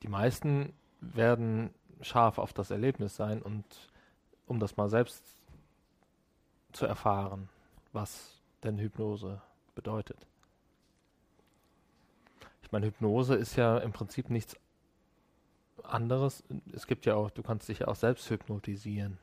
Die 0.03 0.09
meisten 0.09 0.73
werden 1.01 1.71
scharf 2.01 2.39
auf 2.39 2.53
das 2.53 2.71
Erlebnis 2.71 3.17
sein 3.17 3.43
und 3.43 3.65
um 4.47 4.59
das 4.59 4.77
mal 4.77 4.89
selbst 4.89 5.23
zu 6.73 6.87
erfahren, 6.87 7.49
was 7.93 8.41
denn 8.63 8.79
Hypnose 8.79 9.41
bedeutet. 9.75 10.27
Ich 12.63 12.73
meine, 12.73 12.87
Hypnose 12.87 13.35
ist 13.35 13.57
ja 13.57 13.79
im 13.79 13.93
Prinzip 13.93 14.31
nichts 14.31 14.57
anderes. 15.85 16.43
Es 16.73 16.87
gibt 16.87 17.07
ja 17.07 17.15
auch, 17.15 17.31
du 17.31 17.43
kannst 17.43 17.69
dich 17.69 17.81
ja 17.81 17.89
auch 17.89 17.97
selbst 17.97 18.29
hypnotisieren. 18.31 19.19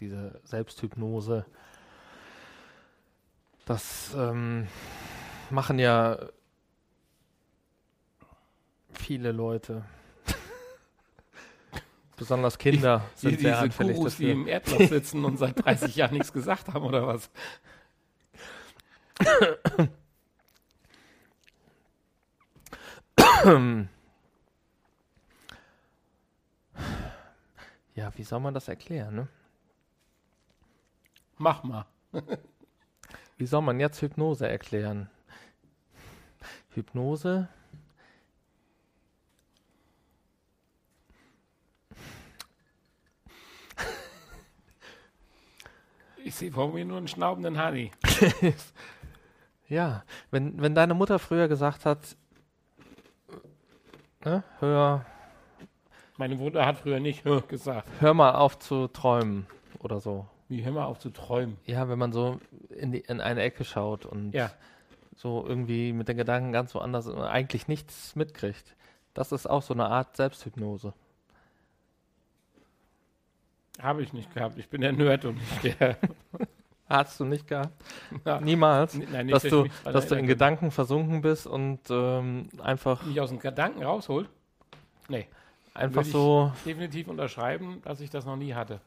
Diese 0.00 0.40
Selbsthypnose. 0.44 1.44
Das 3.66 4.14
ähm, 4.16 4.66
machen 5.50 5.78
ja 5.78 6.18
viele 8.92 9.32
Leute. 9.32 9.84
Besonders 12.16 12.58
Kinder 12.58 13.04
Die, 13.16 13.20
sind 13.20 13.40
sehr 13.40 13.52
diese 13.52 13.58
anfällig 13.58 13.96
Gurus, 13.96 14.16
die 14.16 14.26
dafür. 14.26 14.40
im 14.40 14.48
Erdloch 14.48 14.88
sitzen 14.88 15.24
und 15.24 15.38
seit 15.38 15.64
30 15.64 15.96
Jahren 15.96 16.14
nichts 16.14 16.32
gesagt 16.32 16.68
haben, 16.68 16.84
oder 16.84 17.06
was? 17.06 17.30
Ja, 27.98 28.12
wie 28.14 28.22
soll 28.22 28.38
man 28.38 28.54
das 28.54 28.68
erklären? 28.68 29.12
Ne? 29.12 29.28
Mach 31.36 31.64
mal. 31.64 31.84
Wie 33.36 33.44
soll 33.44 33.60
man 33.62 33.80
jetzt 33.80 34.00
Hypnose 34.00 34.48
erklären? 34.48 35.10
Hypnose 36.74 37.48
Ich 46.22 46.36
sehe 46.36 46.52
vor 46.52 46.72
mir 46.72 46.84
nur 46.84 46.98
einen 46.98 47.08
schnaubenden 47.08 47.60
Honey. 47.60 47.90
Ja, 49.68 50.04
wenn, 50.30 50.62
wenn 50.62 50.74
deine 50.74 50.94
Mutter 50.94 51.18
früher 51.18 51.46
gesagt 51.46 51.84
hat, 51.84 52.16
ne, 54.24 54.42
hör, 54.60 55.04
Meine 56.18 56.34
Mutter 56.36 56.66
hat 56.66 56.76
früher 56.78 57.00
nicht 57.00 57.24
gesagt. 57.48 57.88
hör 58.00 58.12
mal 58.12 58.32
auf 58.34 58.58
zu 58.58 58.88
träumen 58.88 59.46
oder 59.78 60.00
so. 60.00 60.26
Wie 60.48 60.64
hör 60.64 60.72
mal 60.72 60.84
auf 60.84 60.98
zu 60.98 61.10
träumen. 61.10 61.56
Ja, 61.64 61.88
wenn 61.88 61.98
man 61.98 62.12
so 62.12 62.38
in, 62.70 62.92
die, 62.92 63.00
in 63.00 63.20
eine 63.20 63.42
Ecke 63.42 63.64
schaut 63.64 64.04
und 64.04 64.32
Ja. 64.32 64.50
so 65.16 65.44
irgendwie 65.46 65.92
mit 65.92 66.08
den 66.08 66.16
Gedanken 66.16 66.52
ganz 66.52 66.74
woanders 66.74 67.06
und 67.06 67.20
eigentlich 67.20 67.68
nichts 67.68 68.14
mitkriegt. 68.16 68.74
Das 69.14 69.32
ist 69.32 69.48
auch 69.48 69.62
so 69.62 69.74
eine 69.74 69.86
Art 69.88 70.16
Selbsthypnose. 70.16 70.92
Habe 73.80 74.02
ich 74.02 74.12
nicht 74.12 74.34
gehabt. 74.34 74.58
Ich 74.58 74.68
bin 74.68 74.80
der 74.80 74.92
Nerd 74.92 75.24
und 75.24 75.36
nicht 75.36 75.80
der. 75.80 75.96
Hast 76.88 77.20
du 77.20 77.24
nicht 77.26 77.46
gehabt? 77.46 77.72
Ja. 78.24 78.40
Niemals. 78.40 78.94
Nein, 78.94 79.26
nicht, 79.26 79.34
dass 79.36 79.42
du, 79.42 79.66
dass 79.84 80.08
du 80.08 80.14
in 80.14 80.26
Gedanken 80.26 80.70
versunken 80.70 81.20
bist 81.20 81.46
und 81.46 81.80
ähm, 81.90 82.48
einfach. 82.62 83.04
Mich 83.04 83.20
aus 83.20 83.28
dem 83.28 83.38
Gedanken 83.38 83.82
rausholt. 83.82 84.28
Nee. 85.08 85.28
Einfach 85.78 85.96
würde 85.96 86.08
ich- 86.08 86.12
so. 86.12 86.52
Definitiv 86.64 87.08
unterschreiben, 87.08 87.80
dass 87.82 88.00
ich 88.00 88.10
das 88.10 88.24
noch 88.26 88.36
nie 88.36 88.54
hatte. 88.54 88.80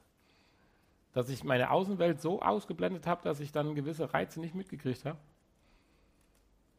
Dass 1.13 1.29
ich 1.29 1.43
meine 1.43 1.71
Außenwelt 1.71 2.21
so 2.21 2.41
ausgeblendet 2.41 3.05
habe, 3.07 3.21
dass 3.23 3.39
ich 3.39 3.51
dann 3.51 3.75
gewisse 3.75 4.13
Reize 4.13 4.39
nicht 4.39 4.55
mitgekriegt 4.55 5.03
habe. 5.05 5.17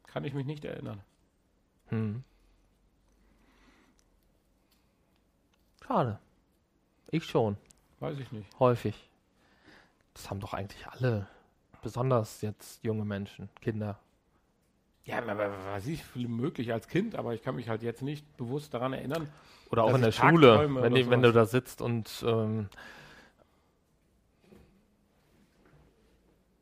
Kann 0.07 0.23
ich 0.23 0.33
mich 0.33 0.45
nicht 0.45 0.63
erinnern. 0.65 1.01
Hm. 1.89 2.23
Schade. 5.85 6.19
Ich 7.11 7.25
schon, 7.25 7.57
Weiß 7.99 8.17
ich 8.17 8.31
nicht. 8.31 8.47
häufig. 8.59 9.09
Das 10.13 10.29
haben 10.29 10.39
doch 10.39 10.53
eigentlich 10.53 10.87
alle. 10.87 11.27
Besonders 11.81 12.41
jetzt 12.41 12.83
junge 12.83 13.05
Menschen, 13.05 13.49
Kinder. 13.61 13.99
Ja, 15.05 15.17
aber 15.19 15.51
was 15.73 15.85
ich 15.87 16.03
viel 16.03 16.27
möglich 16.29 16.71
als 16.71 16.87
Kind, 16.87 17.15
aber 17.15 17.33
ich 17.33 17.43
kann 17.43 17.55
mich 17.55 17.67
halt 17.67 17.83
jetzt 17.83 18.01
nicht 18.01 18.37
bewusst 18.37 18.73
daran 18.73 18.93
erinnern. 18.93 19.27
Oder 19.69 19.83
auch 19.83 19.95
in 19.95 20.01
der 20.01 20.11
Schule, 20.11 20.69
wenn, 20.81 20.93
die, 20.93 21.09
wenn 21.09 21.21
du 21.21 21.31
da 21.33 21.45
sitzt 21.45 21.81
und 21.81 22.23
ähm, 22.27 22.69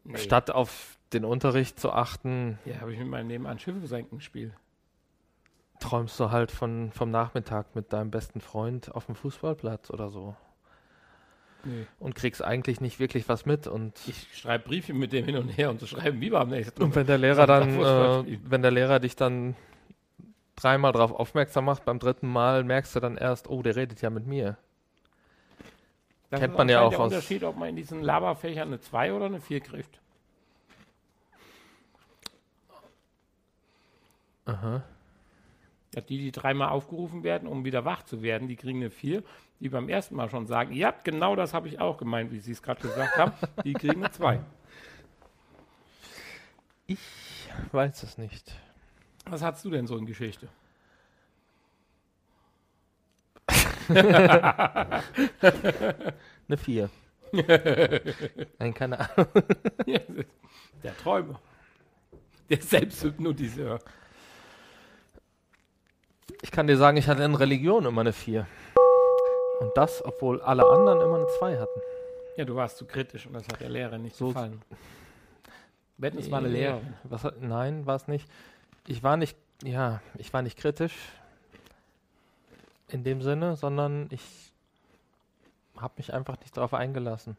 Nee. 0.03 0.17
statt 0.17 0.49
auf 0.49 0.97
den 1.13 1.25
Unterricht 1.25 1.79
zu 1.79 1.91
achten, 1.91 2.57
Ja, 2.65 2.81
habe 2.81 2.91
ich 2.91 2.97
mit 2.99 3.07
meinem 3.07 3.27
Nebenan 3.27 3.59
Schiffe 3.59 3.85
senken 3.85 4.17
gespielt. 4.17 4.53
träumst 5.79 6.19
du 6.19 6.31
halt 6.31 6.51
von, 6.51 6.91
vom 6.91 7.11
Nachmittag 7.11 7.75
mit 7.75 7.93
deinem 7.93 8.11
besten 8.11 8.41
Freund 8.41 8.93
auf 8.95 9.05
dem 9.05 9.15
Fußballplatz 9.15 9.89
oder 9.91 10.09
so. 10.09 10.35
Nee. 11.63 11.85
Und 11.99 12.15
kriegst 12.15 12.43
eigentlich 12.43 12.81
nicht 12.81 12.99
wirklich 12.99 13.29
was 13.29 13.45
mit. 13.45 13.67
Und, 13.67 13.93
Ich 14.07 14.27
schreibe 14.37 14.67
Briefe 14.67 14.93
mit 14.93 15.13
dem 15.13 15.25
hin 15.25 15.37
und 15.37 15.49
her, 15.49 15.69
um 15.69 15.77
zu 15.79 15.85
schreiben, 15.87 16.19
wie 16.21 16.31
wir 16.31 16.39
am 16.39 16.49
nächsten 16.49 16.81
und 16.81 16.95
wenn 16.95 17.05
der 17.07 17.17
Lehrer 17.17 17.45
dann, 17.45 17.79
äh, 17.79 18.37
wenn 18.45 18.61
der 18.61 18.71
Lehrer 18.71 18.99
dich 18.99 19.15
dann 19.15 19.55
dreimal 20.55 20.91
darauf 20.91 21.11
aufmerksam 21.11 21.65
macht, 21.65 21.85
beim 21.85 21.99
dritten 21.99 22.27
Mal 22.27 22.63
merkst 22.63 22.95
du 22.95 22.99
dann 22.99 23.17
erst, 23.17 23.49
oh, 23.49 23.61
der 23.61 23.75
redet 23.75 24.01
ja 24.01 24.09
mit 24.09 24.25
mir. 24.27 24.57
Das 26.29 26.39
kennt 26.39 26.53
ist 26.53 26.57
man 26.57 26.69
ja 26.69 26.81
auch 26.81 26.89
der 26.91 26.99
aus- 26.99 27.11
Unterschied, 27.11 27.43
ob 27.43 27.57
man 27.57 27.69
in 27.69 27.75
diesen 27.75 28.01
Laberfächern 28.01 28.67
eine 28.69 28.79
2 28.79 29.13
oder 29.13 29.25
eine 29.25 29.41
4 29.41 29.59
kriegt. 29.59 29.99
Aha. 34.45 34.83
Ja, 35.93 36.01
die, 36.01 36.17
die 36.17 36.31
dreimal 36.31 36.69
aufgerufen 36.69 37.23
werden, 37.23 37.47
um 37.47 37.65
wieder 37.65 37.83
wach 37.83 38.03
zu 38.03 38.21
werden, 38.21 38.47
die 38.47 38.55
kriegen 38.55 38.79
eine 38.79 38.89
4. 38.89 39.23
Die 39.59 39.69
beim 39.69 39.89
ersten 39.89 40.15
Mal 40.15 40.29
schon 40.29 40.47
sagen, 40.47 40.73
ja, 40.73 40.93
genau 41.03 41.35
das 41.35 41.53
habe 41.53 41.67
ich 41.67 41.79
auch 41.79 41.97
gemeint, 41.97 42.31
wie 42.31 42.39
Sie 42.39 42.53
es 42.53 42.63
gerade 42.63 42.81
gesagt 42.81 43.17
haben, 43.17 43.33
die 43.63 43.73
kriegen 43.73 44.03
eine 44.03 44.11
2. 44.11 44.39
Ich 46.87 46.99
weiß 47.71 48.03
es 48.03 48.17
nicht. 48.17 48.55
Was 49.25 49.41
hast 49.41 49.65
du 49.65 49.69
denn 49.69 49.85
so 49.85 49.97
in 49.97 50.05
Geschichte? 50.05 50.47
Eine 53.89 55.03
4. 56.57 56.89
Nein, 58.59 58.73
keine 58.73 58.99
Ahnung. 58.99 59.27
Der 60.83 60.97
Träumer. 60.97 61.39
Der 62.49 62.61
Selbsthypnotiseur. 62.61 63.79
Ich 66.41 66.51
kann 66.51 66.67
dir 66.67 66.77
sagen, 66.77 66.97
ich 66.97 67.07
hatte 67.07 67.23
in 67.23 67.35
Religion 67.35 67.85
immer 67.85 68.01
eine 68.01 68.13
4. 68.13 68.47
Und 69.59 69.71
das, 69.77 70.03
obwohl 70.03 70.41
alle 70.41 70.65
anderen 70.67 71.01
immer 71.01 71.15
eine 71.17 71.27
2 71.27 71.59
hatten. 71.59 71.81
Ja, 72.35 72.45
du 72.45 72.55
warst 72.55 72.77
zu 72.77 72.85
kritisch 72.85 73.27
und 73.27 73.33
das 73.33 73.47
hat 73.47 73.61
der 73.61 73.69
Lehrer 73.69 73.97
nicht 73.97 74.15
So- 74.15 74.29
gefallen. 74.29 74.61
Wetten, 75.97 76.17
es 76.17 76.31
war 76.31 76.39
eine 76.39 76.47
Lehrerin. 76.47 76.93
Was, 77.03 77.27
nein, 77.39 77.85
war 77.85 77.95
es 77.95 78.07
nicht. 78.07 78.27
Ich 78.87 79.03
war 79.03 79.17
nicht, 79.17 79.37
ja, 79.63 80.01
ich 80.17 80.33
war 80.33 80.41
nicht 80.41 80.57
kritisch 80.57 80.95
in 82.87 83.03
dem 83.03 83.21
Sinne, 83.21 83.55
sondern 83.55 84.07
ich 84.09 84.23
habe 85.77 85.93
mich 85.97 86.11
einfach 86.11 86.39
nicht 86.39 86.57
darauf 86.57 86.73
eingelassen. 86.73 87.37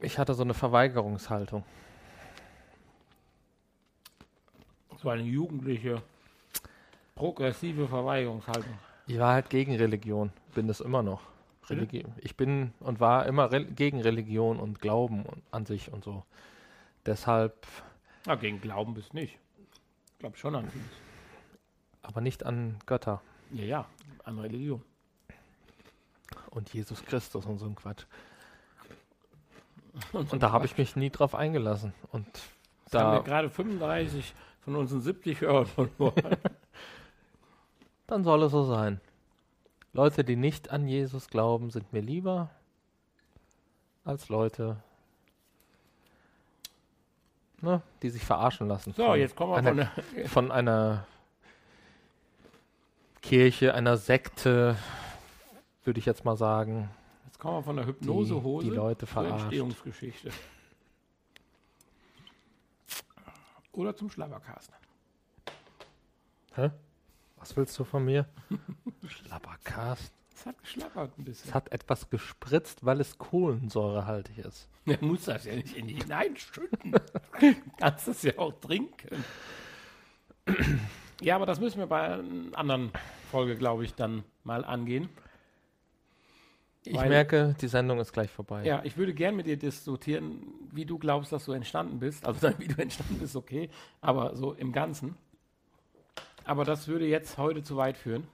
Ich 0.00 0.18
hatte 0.18 0.32
so 0.32 0.42
eine 0.42 0.54
Verweigerungshaltung. 0.54 1.64
So 5.02 5.08
eine 5.10 5.22
jugendliche, 5.22 6.02
progressive 7.14 7.88
Verweigerungshaltung. 7.88 8.78
Ich 9.06 9.18
war 9.18 9.32
halt 9.34 9.50
gegen 9.50 9.74
Religion, 9.76 10.30
bin 10.54 10.68
es 10.68 10.80
immer 10.80 11.02
noch. 11.02 11.22
Religi 11.70 12.04
ich 12.18 12.34
bin 12.36 12.72
und 12.80 12.98
war 12.98 13.26
immer 13.26 13.52
re 13.52 13.64
gegen 13.64 14.00
Religion 14.00 14.58
und 14.58 14.80
Glauben 14.80 15.24
und 15.26 15.42
an 15.50 15.66
sich 15.66 15.92
und 15.92 16.02
so. 16.02 16.24
Deshalb, 17.04 17.66
Na, 18.26 18.34
gegen 18.36 18.60
Glauben 18.60 18.94
bist 18.94 19.12
du 19.12 19.18
nicht. 19.18 19.38
Ich 20.14 20.18
glaube 20.18 20.36
schon 20.38 20.54
an 20.56 20.68
vieles. 20.70 20.86
aber 22.02 22.20
nicht 22.22 22.44
an 22.46 22.76
Götter 22.86 23.20
Ja, 23.52 23.64
ja, 23.64 23.86
an 24.24 24.38
Religion. 24.38 24.82
und 26.50 26.72
Jesus 26.72 27.04
Christus 27.04 27.44
und 27.44 27.58
so 27.58 27.66
ein 27.66 27.74
Quatsch. 27.76 28.04
Und, 30.12 30.32
Und 30.32 30.42
da 30.42 30.52
habe 30.52 30.64
ich 30.66 30.76
mich 30.78 30.96
nie 30.96 31.10
drauf 31.10 31.34
eingelassen. 31.34 31.92
Und 32.12 32.26
Da 32.90 33.00
haben 33.02 33.12
wir 33.12 33.22
gerade 33.24 33.50
35 33.50 34.34
von 34.68 34.76
unseren 34.76 35.00
70 35.00 35.40
Hörern 35.40 35.64
verloren. 35.64 36.36
dann 38.06 38.22
soll 38.22 38.42
es 38.42 38.52
so 38.52 38.64
sein. 38.64 39.00
Leute, 39.94 40.24
die 40.24 40.36
nicht 40.36 40.70
an 40.70 40.86
Jesus 40.86 41.28
glauben, 41.28 41.70
sind 41.70 41.90
mir 41.94 42.02
lieber 42.02 42.50
als 44.04 44.28
Leute, 44.28 44.76
ne, 47.62 47.80
die 48.02 48.10
sich 48.10 48.22
verarschen 48.22 48.68
lassen. 48.68 48.92
So, 48.92 49.06
von 49.06 49.18
jetzt 49.18 49.36
kommen 49.36 49.52
wir 49.52 49.56
einer, 49.56 49.86
von 49.86 50.14
der, 50.14 50.28
von 50.28 50.52
einer 50.52 51.06
Kirche, 53.22 53.72
einer 53.72 53.96
Sekte, 53.96 54.76
würde 55.84 55.98
ich 55.98 56.04
jetzt 56.04 56.26
mal 56.26 56.36
sagen, 56.36 56.90
jetzt 57.24 57.38
kommen 57.38 57.56
wir 57.56 57.62
von 57.62 57.76
der 57.76 57.86
die, 57.86 57.92
Hypnosehose 57.92 58.68
die 58.68 58.76
Leute 58.76 59.06
zur 59.06 59.08
verarscht. 59.08 59.44
Entstehungsgeschichte. 59.44 60.30
Oder 63.72 63.94
zum 63.96 64.10
Schlabbercast. 64.10 64.72
Hä? 66.54 66.70
Was 67.36 67.56
willst 67.56 67.78
du 67.78 67.84
von 67.84 68.04
mir? 68.04 68.26
Schlabbercast. 69.06 70.12
Es 70.34 70.46
hat 70.46 70.58
geschlappert 70.60 71.18
ein 71.18 71.22
Es 71.22 71.26
bisschen. 71.42 71.54
hat 71.54 71.72
etwas 71.72 72.10
gespritzt, 72.10 72.84
weil 72.84 73.00
es 73.00 73.18
kohlensäurehaltig 73.18 74.38
ist. 74.38 74.68
Er 74.86 75.04
muss 75.04 75.24
das 75.26 75.44
ja 75.44 75.54
nicht 75.54 75.76
in 75.76 75.86
die 75.88 75.96
hineinschütten. 75.96 76.92
Du 76.92 77.00
kannst 77.78 78.08
es 78.08 78.22
ja 78.22 78.38
auch 78.38 78.52
trinken. 78.58 79.22
Ja, 81.20 81.36
aber 81.36 81.44
das 81.44 81.60
müssen 81.60 81.78
wir 81.78 81.86
bei 81.86 82.00
einer 82.14 82.56
anderen 82.56 82.90
Folge, 83.30 83.56
glaube 83.56 83.84
ich, 83.84 83.94
dann 83.94 84.24
mal 84.44 84.64
angehen. 84.64 85.10
Ich 86.84 86.94
Weil- 86.96 87.08
merke, 87.08 87.54
die 87.60 87.68
Sendung 87.68 87.98
ist 88.00 88.12
gleich 88.12 88.30
vorbei. 88.30 88.64
Ja, 88.64 88.82
ich 88.84 88.96
würde 88.96 89.12
gern 89.12 89.36
mit 89.36 89.46
dir 89.46 89.56
diskutieren, 89.56 90.42
wie 90.72 90.84
du 90.86 90.98
glaubst, 90.98 91.32
dass 91.32 91.44
du 91.44 91.52
entstanden 91.52 91.98
bist. 91.98 92.26
Also 92.26 92.48
wie 92.58 92.68
du 92.68 92.80
entstanden 92.80 93.18
bist, 93.18 93.36
okay, 93.36 93.68
aber 94.00 94.36
so 94.36 94.52
im 94.54 94.72
Ganzen. 94.72 95.16
Aber 96.44 96.64
das 96.64 96.88
würde 96.88 97.06
jetzt 97.06 97.36
heute 97.36 97.62
zu 97.62 97.76
weit 97.76 97.96
führen. 97.98 98.26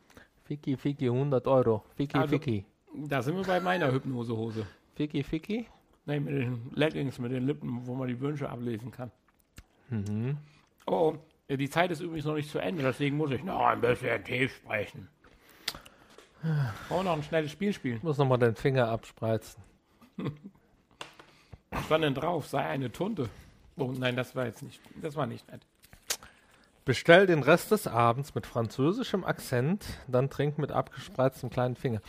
Ficky, 0.44 0.76
Ficky, 0.76 1.06
100 1.06 1.46
Euro. 1.46 1.84
Ficky, 1.96 2.16
Also- 2.18 2.30
Ficky. 2.38 2.64
Da 2.96 3.22
sind 3.22 3.34
wir 3.36 3.42
bei 3.42 3.58
meiner 3.58 3.90
Hypnosehose. 3.90 4.66
Ficky, 4.94 5.24
Ficky. 5.24 5.66
Nein, 6.06 6.22
mit 6.22 6.34
den 6.34 6.70
Leggings, 6.74 7.18
mit 7.18 7.32
den 7.32 7.44
Lippen, 7.46 7.84
wo 7.86 7.94
man 7.94 8.06
die 8.06 8.20
Wünsche 8.20 8.48
ablesen 8.48 8.92
kann. 8.92 9.10
Mhm. 9.88 10.36
Oh, 10.86 11.14
oh, 11.48 11.56
die 11.56 11.68
Zeit 11.70 11.90
ist 11.90 12.00
übrigens 12.00 12.26
noch 12.26 12.34
nicht 12.34 12.50
zu 12.50 12.58
Ende, 12.60 12.82
deswegen 12.82 13.16
muss 13.16 13.30
ich 13.32 13.42
noch 13.42 13.66
ein 13.66 13.80
bisschen 13.80 14.22
tief 14.22 14.54
sprechen. 14.56 15.08
Wollen 16.88 17.00
wir 17.00 17.04
noch 17.04 17.16
ein 17.16 17.22
schnelles 17.22 17.50
Spiel 17.50 17.72
spielen? 17.72 17.96
Ich 17.96 18.02
muss 18.02 18.18
nochmal 18.18 18.38
den 18.38 18.54
Finger 18.54 18.88
abspreizen. 18.88 19.62
Was 21.70 21.84
stand 21.86 22.04
denn 22.04 22.14
drauf? 22.14 22.46
Sei 22.46 22.64
eine 22.64 22.92
Tunte. 22.92 23.28
Oh 23.76 23.92
nein, 23.96 24.14
das 24.14 24.36
war 24.36 24.46
jetzt 24.46 24.62
nicht, 24.62 24.80
das 25.00 25.16
war 25.16 25.26
nicht 25.26 25.50
nett. 25.50 25.62
Bestell 26.84 27.26
den 27.26 27.42
Rest 27.42 27.70
des 27.70 27.86
Abends 27.86 28.34
mit 28.34 28.46
französischem 28.46 29.24
Akzent, 29.24 29.84
dann 30.06 30.28
trink 30.28 30.58
mit 30.58 30.70
abgespreiztem 30.70 31.48
kleinen 31.50 31.76
Finger. 31.76 32.00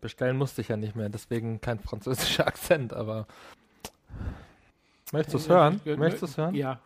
Bestellen 0.00 0.36
musste 0.36 0.60
ich 0.60 0.68
ja 0.68 0.76
nicht 0.76 0.94
mehr, 0.94 1.08
deswegen 1.08 1.60
kein 1.60 1.78
französischer 1.80 2.46
Akzent, 2.46 2.92
aber. 2.92 3.26
Möchtest 5.12 5.34
du 5.34 5.38
es 5.38 5.48
hören? 5.48 5.80
Äh, 5.86 5.96
Möchtest 5.96 6.22
du 6.22 6.26
es 6.26 6.36
hören? 6.36 6.54
Ja. 6.54 6.80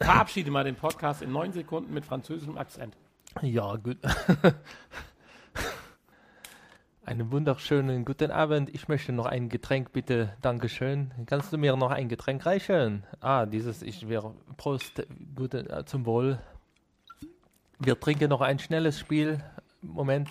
Verabschiede 0.00 0.50
mal 0.50 0.64
den 0.64 0.76
Podcast 0.76 1.22
in 1.22 1.32
neun 1.32 1.52
Sekunden 1.52 1.92
mit 1.92 2.06
französischem 2.06 2.56
Akzent. 2.56 2.96
Ja, 3.42 3.74
gut. 3.76 3.98
Einen 7.06 7.30
wunderschönen 7.30 8.06
guten 8.06 8.30
Abend. 8.30 8.74
Ich 8.74 8.88
möchte 8.88 9.12
noch 9.12 9.26
ein 9.26 9.50
Getränk, 9.50 9.92
bitte. 9.92 10.34
Dankeschön. 10.40 11.12
Kannst 11.26 11.52
du 11.52 11.58
mir 11.58 11.76
noch 11.76 11.90
ein 11.90 12.08
Getränk 12.08 12.46
reichen? 12.46 13.04
Ah, 13.20 13.44
dieses, 13.44 13.82
ich 13.82 14.08
wäre, 14.08 14.34
Prost, 14.56 15.06
guten, 15.36 15.68
äh, 15.68 15.84
zum 15.84 16.06
Wohl. 16.06 16.38
Wir 17.78 18.00
trinken 18.00 18.30
noch 18.30 18.40
ein 18.40 18.58
schnelles 18.58 18.98
Spiel. 18.98 19.44
Moment, 19.82 20.30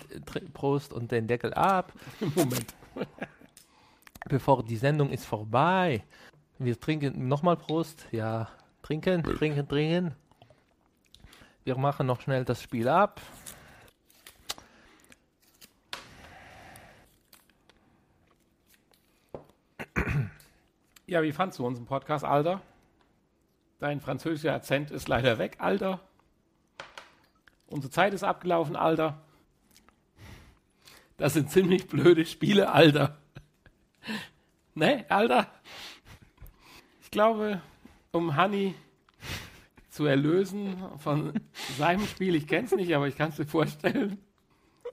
Prost 0.52 0.92
und 0.92 1.12
den 1.12 1.28
Deckel 1.28 1.54
ab, 1.54 1.92
Moment. 2.34 2.74
bevor 4.28 4.64
die 4.64 4.76
Sendung 4.76 5.10
ist 5.10 5.26
vorbei. 5.26 6.02
Wir 6.58 6.78
trinken 6.80 7.28
nochmal 7.28 7.56
Prost. 7.56 8.04
Ja, 8.10 8.48
trinken, 8.82 9.22
trinken, 9.22 9.68
trinken. 9.68 10.14
Wir 11.62 11.78
machen 11.78 12.08
noch 12.08 12.20
schnell 12.20 12.44
das 12.44 12.60
Spiel 12.60 12.88
ab. 12.88 13.20
Ja, 21.06 21.22
wie 21.22 21.32
fandst 21.32 21.58
du 21.58 21.66
unseren 21.66 21.84
Podcast, 21.84 22.24
Alter? 22.24 22.62
Dein 23.78 24.00
französischer 24.00 24.54
Akzent 24.54 24.90
ist 24.90 25.06
leider 25.06 25.38
weg, 25.38 25.56
Alter. 25.58 26.00
Unsere 27.66 27.90
Zeit 27.90 28.14
ist 28.14 28.24
abgelaufen, 28.24 28.74
Alter. 28.74 29.20
Das 31.18 31.34
sind 31.34 31.50
ziemlich 31.50 31.88
blöde 31.88 32.24
Spiele, 32.24 32.72
Alter. 32.72 33.18
ne, 34.74 35.04
Alter? 35.10 35.46
Ich 37.02 37.10
glaube, 37.10 37.60
um 38.10 38.40
Honey 38.40 38.74
zu 39.90 40.06
erlösen 40.06 40.76
von 40.98 41.34
seinem 41.76 42.06
Spiel, 42.06 42.34
ich 42.34 42.46
kenne 42.46 42.64
es 42.64 42.72
nicht, 42.72 42.94
aber 42.94 43.08
ich 43.08 43.16
kann 43.16 43.28
es 43.28 43.38
mir 43.38 43.46
vorstellen. 43.46 44.18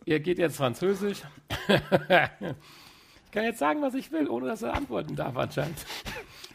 Er 0.05 0.19
geht 0.19 0.39
jetzt 0.39 0.57
Französisch. 0.57 1.21
Ich 3.31 3.33
kann 3.33 3.45
jetzt 3.45 3.59
sagen, 3.59 3.81
was 3.81 3.93
ich 3.93 4.11
will, 4.11 4.27
ohne 4.27 4.47
dass 4.47 4.61
er 4.61 4.73
antworten 4.73 5.15
darf 5.15 5.37
anscheinend. 5.37 5.85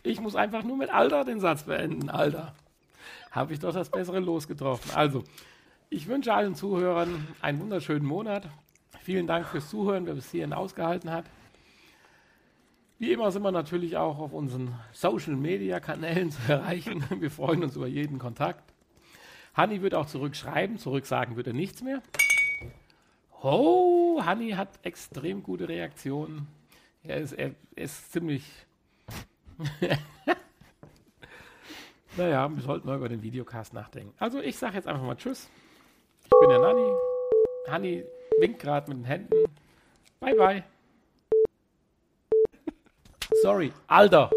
Ich 0.03 0.20
muss 0.20 0.36
einfach 0.36 0.62
nur 0.62 0.77
mit 0.77 0.90
Alter 0.90 1.24
den 1.24 1.40
Satz 1.40 1.62
beenden. 1.62 2.11
Alter. 2.11 2.55
Habe 3.31 3.55
ich 3.55 3.61
doch 3.61 3.73
das 3.73 3.89
bessere 3.89 4.20
Los 4.20 4.47
getroffen. 4.47 4.90
Also, 4.94 5.24
ich 5.89 6.07
wünsche 6.07 6.35
allen 6.35 6.55
Zuhörern 6.55 7.28
einen 7.40 7.61
wunderschönen 7.61 8.05
Monat. 8.07 8.51
Vielen 9.01 9.27
Dank 9.27 9.47
fürs 9.47 9.70
Zuhören, 9.70 10.05
wer 10.05 10.12
bis 10.12 10.31
hierhin 10.31 10.53
ausgehalten 10.53 11.11
hat. 11.11 11.24
Wie 12.98 13.11
immer 13.11 13.32
sind 13.32 13.40
wir 13.40 13.53
natürlich 13.53 13.97
auch 13.97 14.19
auf 14.19 14.35
unseren 14.35 14.78
Social 14.93 15.36
Media 15.36 15.81
Kanälen 15.81 16.31
zu 16.31 16.43
erreichen. 16.47 17.03
Wir 17.20 17.31
freuen 17.31 17.65
uns 17.65 17.74
über 17.74 17.86
jeden 17.86 18.19
Kontakt. 18.19 18.74
Hanni 19.55 19.81
wird 19.81 19.94
auch 19.94 20.09
zurückschreiben, 20.09 20.77
zurücksagen 20.77 21.36
wird 21.36 21.47
er 21.47 21.55
nichts 21.55 21.82
mehr. 21.82 22.03
Oh, 23.40 24.20
Hanni 24.23 24.51
hat 24.51 24.69
extrem 24.82 25.43
gute 25.43 25.70
Reaktionen. 25.70 26.55
Er 27.08 27.18
ist, 27.18 27.32
er 27.32 27.54
ist 27.74 28.12
ziemlich. 28.12 28.44
naja, 32.16 32.48
wir 32.54 32.62
sollten 32.62 32.88
mal 32.88 32.96
über 32.96 33.08
den 33.08 33.22
Videocast 33.22 33.72
nachdenken. 33.72 34.14
Also, 34.18 34.40
ich 34.40 34.56
sage 34.56 34.74
jetzt 34.74 34.88
einfach 34.88 35.02
mal 35.02 35.16
Tschüss. 35.16 35.48
Ich 36.24 36.30
bin 36.40 36.48
der 36.48 36.58
Nanni. 36.58 36.90
Hanni 37.68 38.04
winkt 38.38 38.60
gerade 38.60 38.90
mit 38.90 38.98
den 38.98 39.04
Händen. 39.04 39.44
Bye, 40.20 40.34
bye. 40.34 40.64
Sorry, 43.42 43.72
Alter. 43.86 44.30